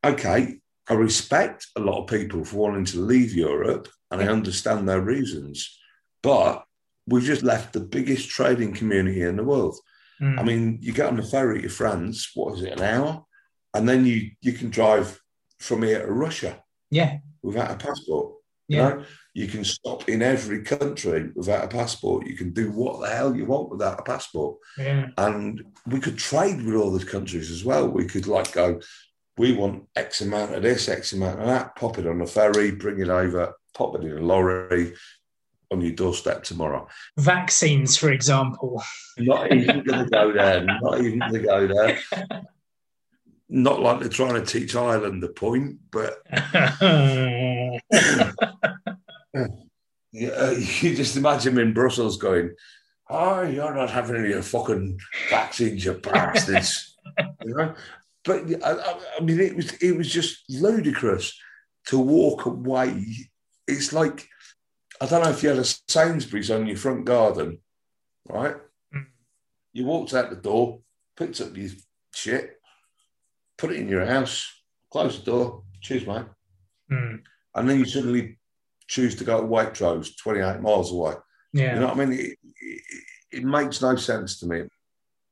okay, 0.04 0.60
I 0.90 0.94
respect 0.94 1.68
a 1.76 1.80
lot 1.80 2.02
of 2.02 2.10
people 2.10 2.44
for 2.44 2.58
wanting 2.58 2.86
to 2.86 3.00
leave 3.00 3.34
Europe, 3.34 3.88
and 4.12 4.22
I 4.22 4.28
understand 4.28 4.88
their 4.88 5.02
reasons, 5.02 5.78
but 6.22 6.64
we've 7.08 7.24
just 7.24 7.44
left 7.44 7.74
the 7.74 7.82
biggest 7.82 8.30
trading 8.30 8.74
community 8.74 9.22
in 9.22 9.38
the 9.38 9.44
world. 9.44 9.78
Mm. 10.22 10.40
I 10.40 10.44
mean, 10.44 10.78
you 10.82 10.94
get 10.94 11.08
on 11.08 11.18
the 11.18 11.24
ferry 11.24 11.62
to 11.62 11.70
France, 11.70 12.32
what 12.34 12.58
is 12.58 12.64
it, 12.64 12.80
an 12.80 12.84
hour? 12.84 13.26
And 13.74 13.90
then 13.90 14.06
you 14.06 14.32
you 14.42 14.54
can 14.54 14.70
drive 14.70 15.20
from 15.60 15.84
here 15.84 16.06
to 16.06 16.12
Russia. 16.12 16.62
Yeah. 16.92 17.18
Without 17.42 17.72
a 17.72 17.76
passport. 17.76 18.36
Yeah. 18.68 18.90
You 18.90 18.96
know? 18.96 19.06
You 19.34 19.48
can 19.48 19.64
stop 19.64 20.08
in 20.08 20.22
every 20.22 20.64
country 20.64 21.32
without 21.36 21.64
a 21.64 21.68
passport. 21.68 22.28
You 22.28 22.38
can 22.38 22.54
do 22.54 22.72
what 22.72 23.02
the 23.02 23.14
hell 23.14 23.36
you 23.36 23.46
want 23.46 23.72
without 23.72 24.00
a 24.00 24.04
passport. 24.04 24.58
Yeah. 24.78 25.08
And 25.18 25.64
we 25.88 26.00
could 26.00 26.18
trade 26.18 26.64
with 26.64 26.76
all 26.76 26.92
those 26.92 27.04
countries 27.04 27.50
as 27.50 27.66
well. 27.66 27.88
We 27.88 28.06
could 28.06 28.28
like 28.28 28.52
go, 28.52 28.80
we 29.38 29.54
want 29.54 29.86
X 29.96 30.22
amount 30.22 30.54
of 30.54 30.62
this, 30.62 30.88
X 30.88 31.14
amount 31.14 31.40
of 31.40 31.48
that, 31.48 31.76
pop 31.76 31.98
it 31.98 32.06
on 32.06 32.22
a 32.22 32.28
ferry, 32.28 32.72
bring 32.72 33.00
it 33.00 33.10
over, 33.10 33.54
pop 33.74 33.96
it 33.96 34.04
in 34.04 34.18
a 34.18 34.22
lorry 34.22 34.94
on 35.72 35.82
your 35.82 35.94
doorstep 35.94 36.44
tomorrow. 36.44 36.88
Vaccines, 37.18 37.98
for 37.98 38.12
example. 38.12 38.84
Not 39.18 39.52
even 39.52 39.84
going 39.84 40.06
to 40.06 40.10
go 40.10 40.32
there. 40.32 40.64
Not 40.64 41.02
even 41.02 41.20
going 41.20 41.34
to 41.34 41.40
go 41.40 41.68
there. 41.68 42.00
Not 43.50 43.82
like 43.82 44.00
they're 44.00 44.10
trying 44.10 44.36
to 44.36 44.46
teach 44.46 44.76
Ireland 44.76 45.22
the 45.22 45.30
point, 45.30 45.78
but 45.92 46.24
yeah, 49.34 50.30
uh, 50.30 50.52
you 50.82 50.96
just 50.96 51.18
imagine 51.18 51.54
him 51.54 51.68
in 51.68 51.74
Brussels 51.74 52.18
going, 52.18 52.54
"Oh, 53.10 53.42
you're 53.42 53.74
not 53.74 53.90
having 53.90 54.24
any 54.24 54.42
fucking 54.42 55.00
vaccines, 55.30 55.86
you 55.86 55.94
bastards," 55.94 56.96
you 57.44 57.56
know. 57.56 57.76
But 58.24 58.64
I, 58.64 59.00
I, 59.20 59.22
mean, 59.22 59.40
it 59.40 59.56
was 59.56 59.74
it 59.74 59.98
was 59.98 60.10
just 60.12 60.44
ludicrous 60.50 61.38
to 61.88 62.00
walk 62.00 62.46
away. 62.46 63.06
It's 63.68 63.92
like 63.92 64.28
I 65.02 65.06
don't 65.06 65.24
know 65.24 65.32
if 65.32 65.44
you 65.44 65.50
had 65.50 65.60
a 65.60 65.66
Sainsbury's 65.66 66.52
on 66.52 66.68
your 66.68 66.78
front 66.78 67.06
garden, 67.06 67.60
right? 68.30 68.56
Mm. 68.96 69.06
You 69.74 69.86
walked 69.86 70.14
out 70.14 70.30
the 70.30 70.38
door, 70.38 70.80
picked 71.18 71.42
up 71.42 71.58
your 71.58 71.72
shit, 72.14 72.58
put 73.58 73.72
it 73.72 73.78
in 73.78 73.90
your 73.90 74.06
house, 74.06 74.50
closed 74.90 75.22
the 75.22 75.32
door, 75.32 75.64
cheers, 75.82 76.08
mate. 76.08 76.26
Mm. 76.90 77.22
And 77.56 77.70
then 77.70 77.80
you 77.80 77.86
suddenly 77.86 78.38
choose 78.88 79.16
to 79.16 79.24
go 79.24 79.42
to 79.42 79.48
Waitrose, 79.48 80.18
28 80.18 80.62
miles 80.62 80.92
away. 80.92 81.14
Yeah. 81.54 81.76
You 81.76 81.80
know 81.82 81.88
what 81.88 81.98
I 81.98 82.06
mean? 82.06 82.20
It, 82.20 82.38
it, 82.62 82.82
it 83.32 83.44
makes 83.44 83.82
no 83.82 83.96
sense 83.96 84.40
to 84.40 84.46
me. 84.48 84.64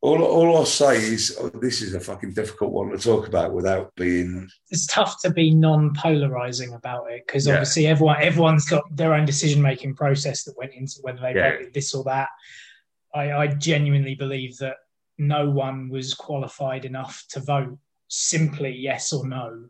All, 0.03 0.23
all 0.23 0.57
I'll 0.57 0.65
say 0.65 0.98
is 0.98 1.38
oh, 1.40 1.49
this 1.49 1.84
is 1.84 1.94
a 1.94 1.99
fucking 1.99 2.34
difficult 2.34 2.72
one 2.72 2.90
to 2.90 2.98
talk 2.98 3.28
about 3.28 3.53
without 3.53 3.94
being. 3.95 4.49
It's 4.72 4.88
tough 4.88 5.22
to 5.22 5.30
be 5.30 5.52
non-polarizing 5.53 6.73
about 6.73 7.11
it 7.11 7.23
because 7.28 7.45
Yeah. 7.45 7.53
obviously 7.53 7.86
everyone 7.86 8.18
everyone's 8.19 8.68
got 8.68 8.84
their 8.95 9.14
own 9.14 9.26
decision-making 9.26 9.95
process 9.95 10.44
that 10.45 10.57
went 10.57 10.73
into 10.73 10.95
whether 11.02 11.19
they 11.19 11.36
Yeah. 11.36 11.52
voted 11.52 11.73
this 11.73 11.94
or 11.94 12.03
that. 12.06 12.30
I, 13.14 13.32
I 13.32 13.48
genuinely 13.48 14.15
believe 14.15 14.57
that 14.57 14.78
no 15.19 15.49
one 15.49 15.90
was 15.90 16.15
qualified 16.15 16.86
enough 16.86 17.23
to 17.30 17.40
vote 17.40 17.78
simply 18.07 18.76
yes 18.76 19.14
or 19.14 19.28
no. 19.28 19.65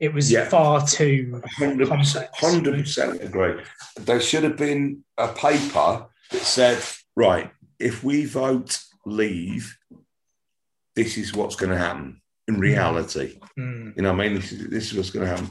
It 0.00 0.12
was 0.14 0.30
Yeah. 0.30 0.48
far 0.48 0.86
too 0.86 1.40
100%, 1.58 2.28
100% 2.34 3.20
agree. 3.22 3.62
There 3.96 4.20
should 4.20 4.44
have 4.44 4.56
been 4.56 5.04
a 5.16 5.28
paper 5.32 6.06
that 6.30 6.42
said, 6.42 6.82
right, 7.16 7.50
if 7.78 8.04
we 8.04 8.24
vote 8.24 8.78
leave, 9.04 9.76
this 10.94 11.16
is 11.16 11.34
what's 11.34 11.56
going 11.56 11.70
to 11.72 11.78
happen 11.78 12.20
in 12.46 12.58
reality. 12.60 13.40
Mm, 13.58 13.96
You 13.96 14.02
know 14.02 14.12
what 14.12 14.20
I 14.24 14.28
mean? 14.28 14.34
This 14.40 14.52
is, 14.52 14.68
this 14.68 14.90
is 14.92 14.96
what's 14.96 15.10
going 15.10 15.24
to 15.26 15.30
happen. 15.30 15.50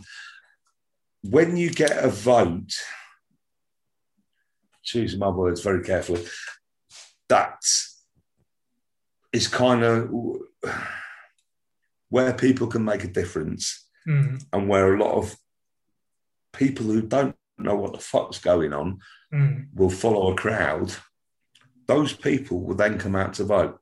When 1.24 1.57
you 1.57 1.69
get 1.72 1.91
a 2.03 2.10
vote, 2.10 2.74
choosing 4.84 5.19
my 5.19 5.30
words 5.30 5.61
very 5.61 5.84
carefully, 5.84 6.26
that 7.28 7.60
is 9.34 9.48
kind 9.48 9.84
of 9.84 10.10
where 12.10 12.34
people 12.34 12.68
can 12.68 12.86
make 12.86 13.03
a 13.03 13.07
difference 13.10 13.86
mm, 14.08 14.44
and 14.54 14.70
where 14.70 14.94
a 14.94 15.00
lot 15.00 15.16
of 15.16 15.36
people 16.54 16.86
who 16.86 17.02
don't 17.02 17.36
know 17.58 17.76
what 17.76 17.94
the 17.94 18.00
fuck's 18.00 18.40
going 18.40 18.74
on 18.74 19.00
mm, 19.34 19.66
will 19.74 19.90
follow 19.90 20.32
a 20.32 20.36
crowd. 20.36 20.94
Those 21.88 22.14
people 22.14 22.62
will 22.62 22.76
then 22.76 22.98
come 23.00 23.16
out 23.16 23.34
to 23.36 23.44
vote 23.44 23.80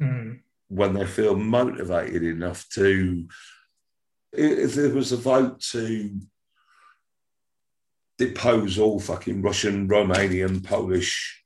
mm, 0.00 0.40
when 0.68 0.94
they 0.94 1.06
feel 1.06 1.36
motivated 1.36 2.22
enough 2.22 2.68
to. 2.70 3.28
If 4.32 4.74
there 4.74 4.90
was 4.90 5.12
a 5.12 5.16
vote 5.16 5.60
to 5.72 6.20
depose 8.18 8.78
all 8.78 9.00
fucking 9.00 9.42
Russian, 9.42 9.88
Romanian, 9.88 10.62
Polish 10.64 11.42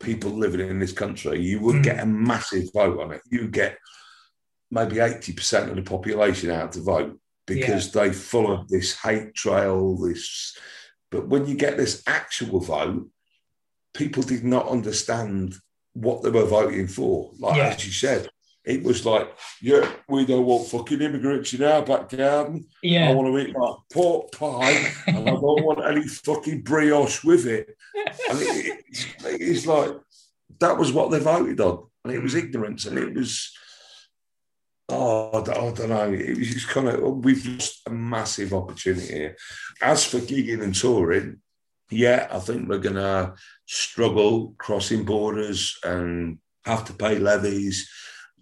people 0.00 0.30
living 0.30 0.68
in 0.68 0.78
this 0.78 0.92
country, 0.92 1.40
you 1.40 1.60
would 1.60 1.76
Mm. 1.76 1.82
get 1.82 2.00
a 2.00 2.06
massive 2.06 2.72
vote 2.72 3.00
on 3.00 3.12
it. 3.12 3.22
You 3.30 3.48
get 3.48 3.78
maybe 4.70 4.96
80% 5.00 5.70
of 5.70 5.76
the 5.76 5.82
population 5.82 6.50
out 6.50 6.72
to 6.72 6.80
vote 6.80 7.20
because 7.46 7.92
they 7.92 8.12
follow 8.12 8.64
this 8.68 8.98
hate 9.00 9.34
trail, 9.34 9.96
this 9.96 10.56
but 11.10 11.28
when 11.28 11.46
you 11.46 11.54
get 11.54 11.76
this 11.76 12.02
actual 12.06 12.60
vote, 12.60 13.08
people 13.94 14.22
did 14.22 14.44
not 14.44 14.68
understand 14.68 15.54
what 15.92 16.22
they 16.22 16.30
were 16.30 16.46
voting 16.46 16.86
for. 16.86 17.32
Like 17.38 17.56
Yeah. 17.56 17.68
as 17.68 17.84
you 17.84 17.92
said, 17.92 18.28
it 18.64 18.82
was 18.82 19.04
like, 19.04 19.28
yeah, 19.60 19.90
we 20.08 20.24
don't 20.24 20.46
want 20.46 20.68
fucking 20.68 21.02
immigrants 21.02 21.52
in 21.52 21.64
our 21.64 21.82
back 21.84 22.08
garden. 22.08 22.66
I 23.10 23.14
want 23.14 23.28
to 23.28 23.38
eat 23.38 23.54
my 23.56 23.74
pork 23.92 24.32
pie 24.32 24.92
and 25.06 25.18
I 25.28 25.32
don't 25.32 25.64
want 25.64 25.84
any 25.84 26.06
fucking 26.06 26.62
brioche 26.62 27.24
with 27.24 27.46
it. 27.46 27.76
And 28.30 28.38
it, 28.40 28.84
it's, 28.88 29.06
it's 29.24 29.66
like 29.66 29.92
that 30.60 30.78
was 30.78 30.92
what 30.92 31.10
they 31.10 31.18
voted 31.18 31.60
on, 31.60 31.88
and 32.04 32.14
it 32.14 32.22
was 32.22 32.34
ignorance, 32.34 32.86
and 32.86 32.98
it 32.98 33.12
was. 33.14 33.52
Oh, 34.94 35.30
I 35.32 35.38
oh, 35.56 35.72
don't, 35.72 35.88
know. 35.88 36.12
It 36.12 36.36
was 36.36 36.66
kind 36.66 36.88
of 36.88 37.02
oh, 37.02 37.10
we've 37.10 37.46
lost 37.46 37.80
a 37.86 37.90
massive 37.90 38.52
opportunity. 38.52 39.30
As 39.80 40.04
for 40.04 40.18
gigging 40.18 40.62
and 40.62 40.74
touring, 40.74 41.40
yeah, 41.90 42.28
I 42.30 42.38
think 42.38 42.68
we're 42.68 42.78
gonna 42.78 43.34
struggle 43.66 44.54
crossing 44.58 45.04
borders 45.04 45.78
and 45.82 46.38
have 46.66 46.84
to 46.84 46.92
pay 46.92 47.18
levies. 47.18 47.88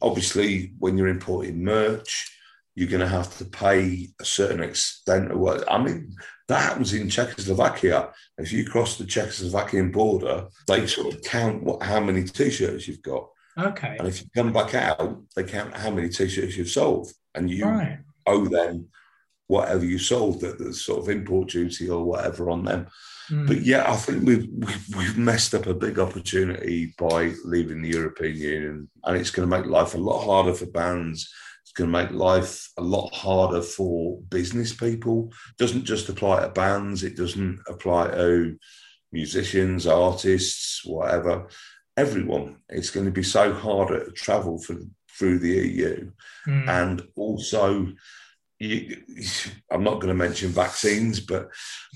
Obviously, 0.02 0.72
when 0.80 0.98
you're 0.98 1.06
importing 1.06 1.62
merch, 1.62 2.36
you're 2.74 2.88
going 2.88 3.00
to 3.00 3.08
have 3.08 3.36
to 3.36 3.44
pay 3.44 4.08
a 4.20 4.24
certain 4.24 4.62
extent 4.62 5.30
of 5.30 5.38
what 5.38 5.70
I 5.70 5.82
mean. 5.82 6.14
That 6.48 6.62
happens 6.62 6.94
in 6.94 7.10
Czechoslovakia. 7.10 8.10
If 8.38 8.52
you 8.52 8.64
cross 8.64 8.96
the 8.96 9.04
Czechoslovakian 9.04 9.92
border, 9.92 10.46
they 10.66 10.86
sort 10.86 11.14
of 11.14 11.22
count 11.22 11.62
what 11.62 11.82
how 11.82 12.00
many 12.00 12.24
t-shirts 12.24 12.88
you've 12.88 13.02
got, 13.02 13.28
Okay. 13.58 13.96
and 13.98 14.08
if 14.08 14.20
you 14.22 14.28
come 14.34 14.52
back 14.52 14.74
out, 14.74 15.22
they 15.34 15.44
count 15.44 15.76
how 15.76 15.90
many 15.90 16.08
t-shirts 16.08 16.56
you've 16.56 16.68
sold, 16.70 17.12
and 17.34 17.50
you 17.50 17.64
Right. 17.66 17.98
owe 18.26 18.46
them 18.46 18.88
whatever 19.46 19.84
you 19.84 19.98
sold, 19.98 20.40
That 20.40 20.58
the 20.58 20.72
sort 20.72 21.00
of 21.00 21.08
import 21.08 21.48
duty 21.50 21.88
or 21.90 22.04
whatever 22.04 22.50
on 22.50 22.64
them. 22.64 22.86
Mm, 23.30 23.46
But 23.46 23.62
yeah, 23.62 23.90
I 23.90 23.96
think 23.96 24.24
we've, 24.24 24.48
we've 24.52 24.86
we've 24.96 25.18
messed 25.18 25.54
up 25.54 25.66
a 25.66 25.74
big 25.74 25.98
opportunity 25.98 26.94
by 26.98 27.32
leaving 27.44 27.82
the 27.82 27.90
European 27.90 28.36
Union, 28.36 28.90
and 29.04 29.16
it's 29.16 29.30
going 29.30 29.48
to 29.50 29.56
make 29.56 29.66
life 29.66 29.94
a 29.94 29.98
lot 29.98 30.24
harder 30.24 30.54
for 30.54 30.66
bands. 30.66 31.28
It's 31.62 31.72
going 31.72 31.90
to 31.92 31.98
make 32.02 32.10
life 32.10 32.68
a 32.78 32.82
lot 32.82 33.12
harder 33.14 33.62
for 33.62 34.20
business 34.30 34.72
people. 34.72 35.32
It 35.50 35.56
doesn't 35.58 35.84
just 35.84 36.08
apply 36.08 36.40
to 36.42 36.48
bands. 36.48 37.02
It 37.04 37.16
doesn't 37.16 37.60
apply 37.68 38.10
to 38.12 38.56
musicians, 39.12 39.86
artists, 39.86 40.84
whatever. 40.84 41.48
Everyone. 42.00 42.56
It's 42.68 42.90
going 42.90 43.06
to 43.06 43.12
be 43.12 43.22
so 43.22 43.52
harder 43.52 44.04
to 44.04 44.10
travel 44.12 44.58
for, 44.58 44.76
through 45.18 45.38
the 45.40 45.50
EU, 45.50 46.10
mm. 46.46 46.68
and 46.68 47.02
also 47.16 47.92
you, 48.60 49.02
I'm 49.70 49.82
not 49.82 49.96
going 49.96 50.08
to 50.08 50.14
mention 50.14 50.50
vaccines, 50.50 51.20
but 51.20 51.50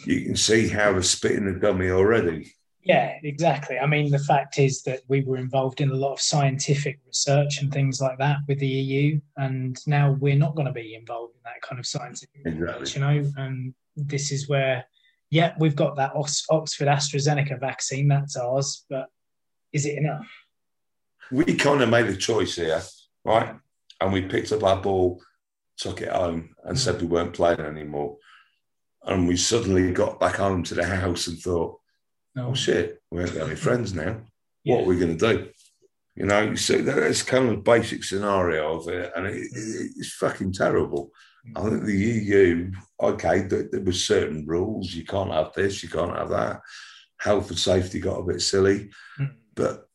you 0.04 0.22
can 0.22 0.36
see 0.36 0.68
how 0.68 0.92
they're 0.92 1.02
spitting 1.02 1.46
the 1.46 1.58
dummy 1.58 1.90
already. 1.90 2.52
Yeah, 2.82 3.14
exactly. 3.22 3.78
I 3.78 3.86
mean, 3.86 4.10
the 4.10 4.18
fact 4.18 4.58
is 4.58 4.82
that 4.82 5.00
we 5.08 5.22
were 5.22 5.38
involved 5.38 5.80
in 5.80 5.90
a 5.90 5.94
lot 5.94 6.12
of 6.12 6.20
scientific 6.20 7.00
research 7.06 7.62
and 7.62 7.72
things 7.72 7.98
like 8.00 8.18
that 8.18 8.38
with 8.46 8.58
the 8.58 8.66
EU, 8.66 9.20
and 9.38 9.78
now 9.86 10.16
we're 10.20 10.36
not 10.36 10.54
going 10.54 10.66
to 10.66 10.72
be 10.72 10.94
involved 10.94 11.34
in 11.34 11.40
that 11.44 11.62
kind 11.62 11.78
of 11.78 11.86
scientific 11.86 12.42
Exactly. 12.44 12.80
research, 12.80 12.94
you 12.96 13.00
know. 13.00 13.32
And 13.36 13.74
this 13.96 14.30
is 14.32 14.50
where, 14.50 14.84
yeah, 15.30 15.54
we've 15.58 15.76
got 15.76 15.96
that 15.96 16.14
Ox- 16.14 16.44
Oxford 16.50 16.88
AstraZeneca 16.88 17.58
vaccine, 17.58 18.08
that's 18.08 18.36
ours, 18.36 18.84
but 18.90 19.06
is 19.74 19.84
it 19.84 19.98
enough? 19.98 20.26
We 21.30 21.44
kind 21.56 21.82
of 21.82 21.90
made 21.90 22.06
a 22.06 22.16
choice 22.16 22.54
here, 22.56 22.80
right? 23.24 23.56
And 24.00 24.12
we 24.12 24.22
picked 24.22 24.52
up 24.52 24.62
our 24.62 24.80
ball, 24.80 25.20
took 25.76 26.00
it 26.00 26.12
home, 26.12 26.54
and 26.64 26.78
said 26.78 27.00
we 27.00 27.08
weren't 27.08 27.34
playing 27.34 27.60
anymore. 27.60 28.16
And 29.02 29.28
we 29.28 29.36
suddenly 29.36 29.92
got 29.92 30.20
back 30.20 30.36
home 30.36 30.62
to 30.64 30.74
the 30.74 30.86
house 30.86 31.26
and 31.26 31.38
thought, 31.38 31.78
No. 32.34 32.48
oh 32.48 32.54
shit, 32.54 33.02
we 33.10 33.20
ain't 33.22 33.34
got 33.34 33.46
any 33.48 33.56
friends 33.56 33.92
now. 33.94 34.20
Yeah. 34.62 34.76
What 34.76 34.84
are 34.84 34.88
we 34.88 34.98
going 34.98 35.18
to 35.18 35.32
do? 35.34 35.48
You 36.14 36.26
know, 36.26 36.40
you 36.42 36.56
see, 36.56 36.80
that's 36.80 37.22
kind 37.22 37.48
of 37.48 37.56
the 37.56 37.62
basic 37.62 38.04
scenario 38.04 38.78
of 38.78 38.88
it, 38.88 39.12
and 39.16 39.26
it, 39.26 39.34
it, 39.34 39.90
it's 39.96 40.14
fucking 40.14 40.52
terrible. 40.52 41.10
I 41.56 41.62
think 41.62 41.84
the 41.84 41.92
EU, 41.94 42.72
okay, 43.02 43.42
there, 43.42 43.80
was 43.82 44.02
certain 44.06 44.46
rules. 44.46 44.94
You 44.94 45.04
can't 45.04 45.32
have 45.32 45.52
this, 45.52 45.82
you 45.82 45.90
can't 45.90 46.16
have 46.16 46.30
that. 46.30 46.60
Health 47.18 47.50
and 47.50 47.58
safety 47.58 48.00
got 48.00 48.20
a 48.20 48.24
bit 48.24 48.40
silly, 48.40 48.90
Mm. 49.20 49.34
But 49.54 49.88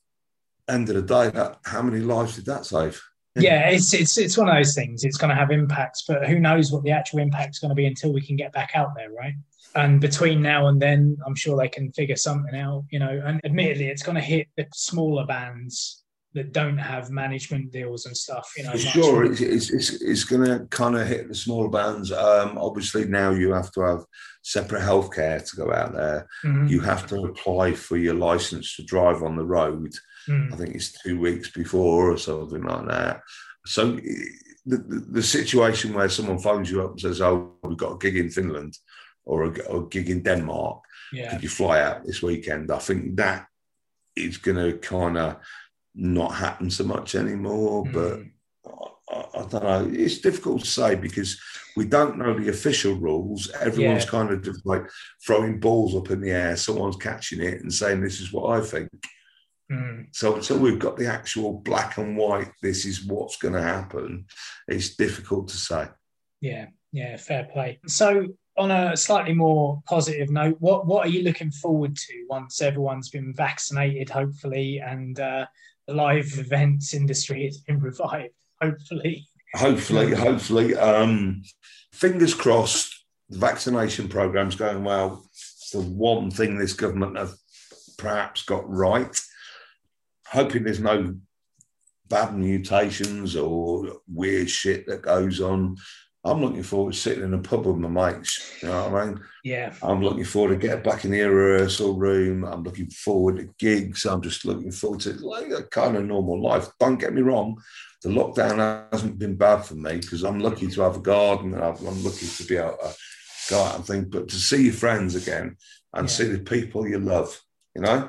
end 0.67 0.89
of 0.89 0.95
the 0.95 1.01
day, 1.01 1.29
that 1.29 1.59
how 1.63 1.81
many 1.81 1.99
lives 1.99 2.35
did 2.35 2.45
that 2.45 2.65
save? 2.65 3.01
Yeah, 3.35 3.69
it's 3.69 3.93
it's 3.93 4.17
it's 4.17 4.37
one 4.37 4.49
of 4.49 4.55
those 4.55 4.75
things. 4.75 5.03
It's 5.03 5.17
going 5.17 5.29
to 5.29 5.35
have 5.35 5.51
impacts, 5.51 6.03
but 6.07 6.27
who 6.27 6.39
knows 6.39 6.71
what 6.71 6.83
the 6.83 6.91
actual 6.91 7.19
impact's 7.19 7.59
going 7.59 7.69
to 7.69 7.75
be 7.75 7.85
until 7.85 8.11
we 8.11 8.21
can 8.21 8.35
get 8.35 8.51
back 8.51 8.71
out 8.75 8.95
there, 8.95 9.11
right? 9.11 9.33
And 9.75 10.01
between 10.01 10.41
now 10.41 10.67
and 10.67 10.81
then, 10.81 11.17
I'm 11.25 11.35
sure 11.35 11.55
they 11.55 11.69
can 11.69 11.91
figure 11.91 12.15
something 12.15 12.59
out, 12.59 12.85
you 12.89 12.99
know. 12.99 13.21
And 13.23 13.39
admittedly, 13.45 13.87
it's 13.87 14.03
going 14.03 14.15
to 14.15 14.21
hit 14.21 14.47
the 14.57 14.65
smaller 14.73 15.25
bands 15.25 16.03
that 16.33 16.53
don't 16.53 16.77
have 16.77 17.09
management 17.09 17.71
deals 17.71 18.05
and 18.05 18.15
stuff, 18.15 18.51
you 18.55 18.63
know. 18.63 18.75
Sure, 18.75 19.25
it's, 19.25 19.41
it's, 19.41 19.71
it's, 19.71 20.01
it's 20.01 20.23
going 20.23 20.45
to 20.45 20.65
kind 20.67 20.95
of 20.95 21.07
hit 21.07 21.27
the 21.27 21.33
smaller 21.33 21.69
bands. 21.69 22.11
Um, 22.11 22.57
obviously, 22.57 23.05
now 23.05 23.31
you 23.31 23.51
have 23.51 23.71
to 23.73 23.81
have 23.81 24.03
separate 24.43 24.83
healthcare 24.83 25.47
to 25.49 25.55
go 25.55 25.73
out 25.73 25.93
there. 25.93 26.27
Mhm. 26.45 26.69
You 26.69 26.81
have 26.81 27.07
to 27.07 27.25
apply 27.25 27.73
for 27.73 27.97
your 27.97 28.13
license 28.13 28.75
to 28.75 28.83
drive 28.83 29.23
on 29.23 29.35
the 29.35 29.45
road. 29.45 29.91
Mm. 30.27 30.53
I 30.53 30.55
think 30.57 30.75
it's 30.75 30.91
two 31.01 31.19
weeks 31.19 31.49
before 31.49 32.11
or 32.11 32.17
something 32.17 32.61
like 32.63 32.87
that. 32.87 33.21
So 33.65 33.93
the, 33.93 34.77
the, 34.77 35.05
the 35.11 35.23
situation 35.23 35.93
where 35.93 36.09
someone 36.09 36.37
phones 36.39 36.69
you 36.69 36.83
up 36.83 36.91
and 36.91 36.99
says, 36.99 37.21
"Oh, 37.21 37.55
we've 37.63 37.77
got 37.77 37.93
a 37.93 37.97
gig 37.97 38.17
in 38.17 38.29
Finland 38.29 38.77
or 39.25 39.45
a, 39.45 39.61
or 39.63 39.83
a 39.83 39.87
gig 39.87 40.09
in 40.09 40.21
Denmark. 40.21 40.83
Yeah, 41.11 41.31
Could 41.31 41.43
you 41.43 41.49
fly 41.49 41.81
out 41.81 42.05
this 42.05 42.21
weekend?" 42.21 42.71
I 42.71 42.77
think 42.77 43.15
that 43.15 43.47
is 44.15 44.37
going 44.37 44.57
to 44.57 44.77
kind 44.77 45.17
of 45.17 45.37
not 45.95 46.35
happen 46.35 46.69
so 46.69 46.83
much 46.83 47.15
anymore. 47.15 47.85
But 47.91 48.19
Mm. 48.19 48.31
I, 49.09 49.25
I 49.39 49.45
don't 49.47 49.63
know. 49.63 49.89
It's 49.91 50.19
difficult 50.19 50.61
to 50.61 50.67
say 50.67 50.95
because 50.95 51.39
we 51.75 51.85
don't 51.85 52.17
know 52.17 52.37
the 52.37 52.49
official 52.49 52.93
rules. 52.95 53.49
Everyone's 53.59 54.03
Yeah. 54.05 54.09
kind 54.11 54.29
of 54.31 54.43
just 54.43 54.65
like 54.65 54.83
throwing 55.25 55.59
balls 55.59 55.95
up 55.95 56.11
in 56.11 56.21
the 56.21 56.31
air. 56.31 56.55
Someone's 56.57 56.97
catching 56.97 57.41
it 57.41 57.61
and 57.61 57.73
saying, 57.73 58.01
"This 58.01 58.19
is 58.21 58.31
what 58.31 58.59
I 58.59 58.65
think." 58.65 58.89
Mm. 59.71 60.07
So 60.11 60.35
until 60.35 60.59
we've 60.59 60.79
got 60.79 60.97
the 60.97 61.07
actual 61.07 61.59
black 61.59 61.97
and 61.97 62.17
white, 62.17 62.51
this 62.61 62.85
is 62.85 63.05
what's 63.05 63.37
going 63.37 63.53
to 63.53 63.61
happen. 63.61 64.25
It's 64.67 64.95
difficult 64.95 65.47
to 65.49 65.57
say. 65.57 65.87
Yeah, 66.41 66.67
yeah, 66.91 67.17
fair 67.17 67.45
play. 67.53 67.79
So 67.87 68.27
on 68.57 68.71
a 68.71 68.97
slightly 68.97 69.33
more 69.33 69.81
positive 69.87 70.29
note, 70.29 70.57
what 70.59 70.85
what 70.85 71.05
are 71.05 71.09
you 71.09 71.23
looking 71.23 71.51
forward 71.51 71.95
to 71.95 72.25
once 72.29 72.61
everyone's 72.61 73.09
been 73.09 73.33
vaccinated, 73.33 74.09
hopefully, 74.09 74.79
and 74.79 75.19
uh, 75.19 75.45
live 75.93 76.37
events 76.37 76.93
industry 76.93 77.45
has 77.45 77.57
been 77.57 77.79
revived, 77.79 78.33
hopefully? 78.61 79.27
Hopefully, 79.55 80.13
hopefully. 80.13 80.75
Um, 80.75 81.43
fingers 81.91 82.33
crossed. 82.33 82.95
The 83.29 83.37
vaccination 83.37 84.07
program's 84.07 84.55
going 84.55 84.83
well. 84.83 85.23
It's 85.31 85.71
the 85.71 85.81
one 85.81 86.31
thing 86.31 86.57
this 86.57 86.73
government 86.73 87.17
have 87.17 87.33
perhaps 87.97 88.41
got 88.43 88.67
right 88.69 89.15
hoping 90.31 90.63
there's 90.63 90.79
no 90.79 91.15
bad 92.07 92.35
mutations 92.35 93.35
or 93.35 94.01
weird 94.07 94.49
shit 94.49 94.87
that 94.87 95.01
goes 95.01 95.41
on. 95.41 95.75
I'm 96.29 96.41
looking 96.41 96.63
forward 96.63 96.93
to 96.93 96.99
sitting 96.99 97.23
in 97.23 97.33
a 97.33 97.39
pub 97.39 97.65
with 97.65 97.77
my 97.77 97.87
mates. 97.89 98.61
You 98.61 98.69
know 98.69 98.89
what 98.89 99.01
I 99.01 99.05
mean? 99.05 99.21
Yeah. 99.43 99.73
I'm 99.81 100.03
looking 100.03 100.25
forward 100.25 100.59
to 100.59 100.67
get 100.67 100.83
back 100.83 101.03
in 101.03 101.11
the 101.11 101.21
rehearsal 101.21 101.97
room. 101.97 102.43
I'm 102.43 102.63
looking 102.63 102.89
forward 102.91 103.37
to 103.37 103.49
gigs. 103.57 104.05
I'm 104.05 104.21
just 104.21 104.45
looking 104.45 104.71
forward 104.71 104.99
to 105.01 105.13
like 105.13 105.49
a 105.49 105.63
kind 105.63 105.97
of 105.97 106.05
normal 106.05 106.39
life. 106.39 106.67
Don't 106.79 106.99
get 106.99 107.13
me 107.13 107.21
wrong. 107.21 107.59
The 108.03 108.09
lockdown 108.09 108.87
hasn't 108.91 109.17
been 109.17 109.35
bad 109.35 109.65
for 109.65 109.73
me 109.75 109.97
because 109.97 110.23
I'm 110.23 110.39
lucky 110.39 110.67
to 110.67 110.81
have 110.81 110.97
a 110.97 111.01
garden 111.01 111.53
and 111.53 111.63
I'm 111.63 112.03
lucky 112.03 112.27
to 112.27 112.43
be 112.45 112.57
able 112.57 112.77
to 112.77 112.95
go 113.49 113.61
out 113.61 113.75
and 113.75 113.85
think. 113.85 114.11
But 114.11 114.29
to 114.29 114.35
see 114.35 114.65
your 114.65 114.73
friends 114.73 115.15
again 115.15 115.57
and 115.93 116.07
yeah. 116.07 116.13
see 116.13 116.27
the 116.27 116.39
people 116.39 116.87
you 116.87 116.99
love, 116.99 117.41
you 117.75 117.81
know, 117.81 118.07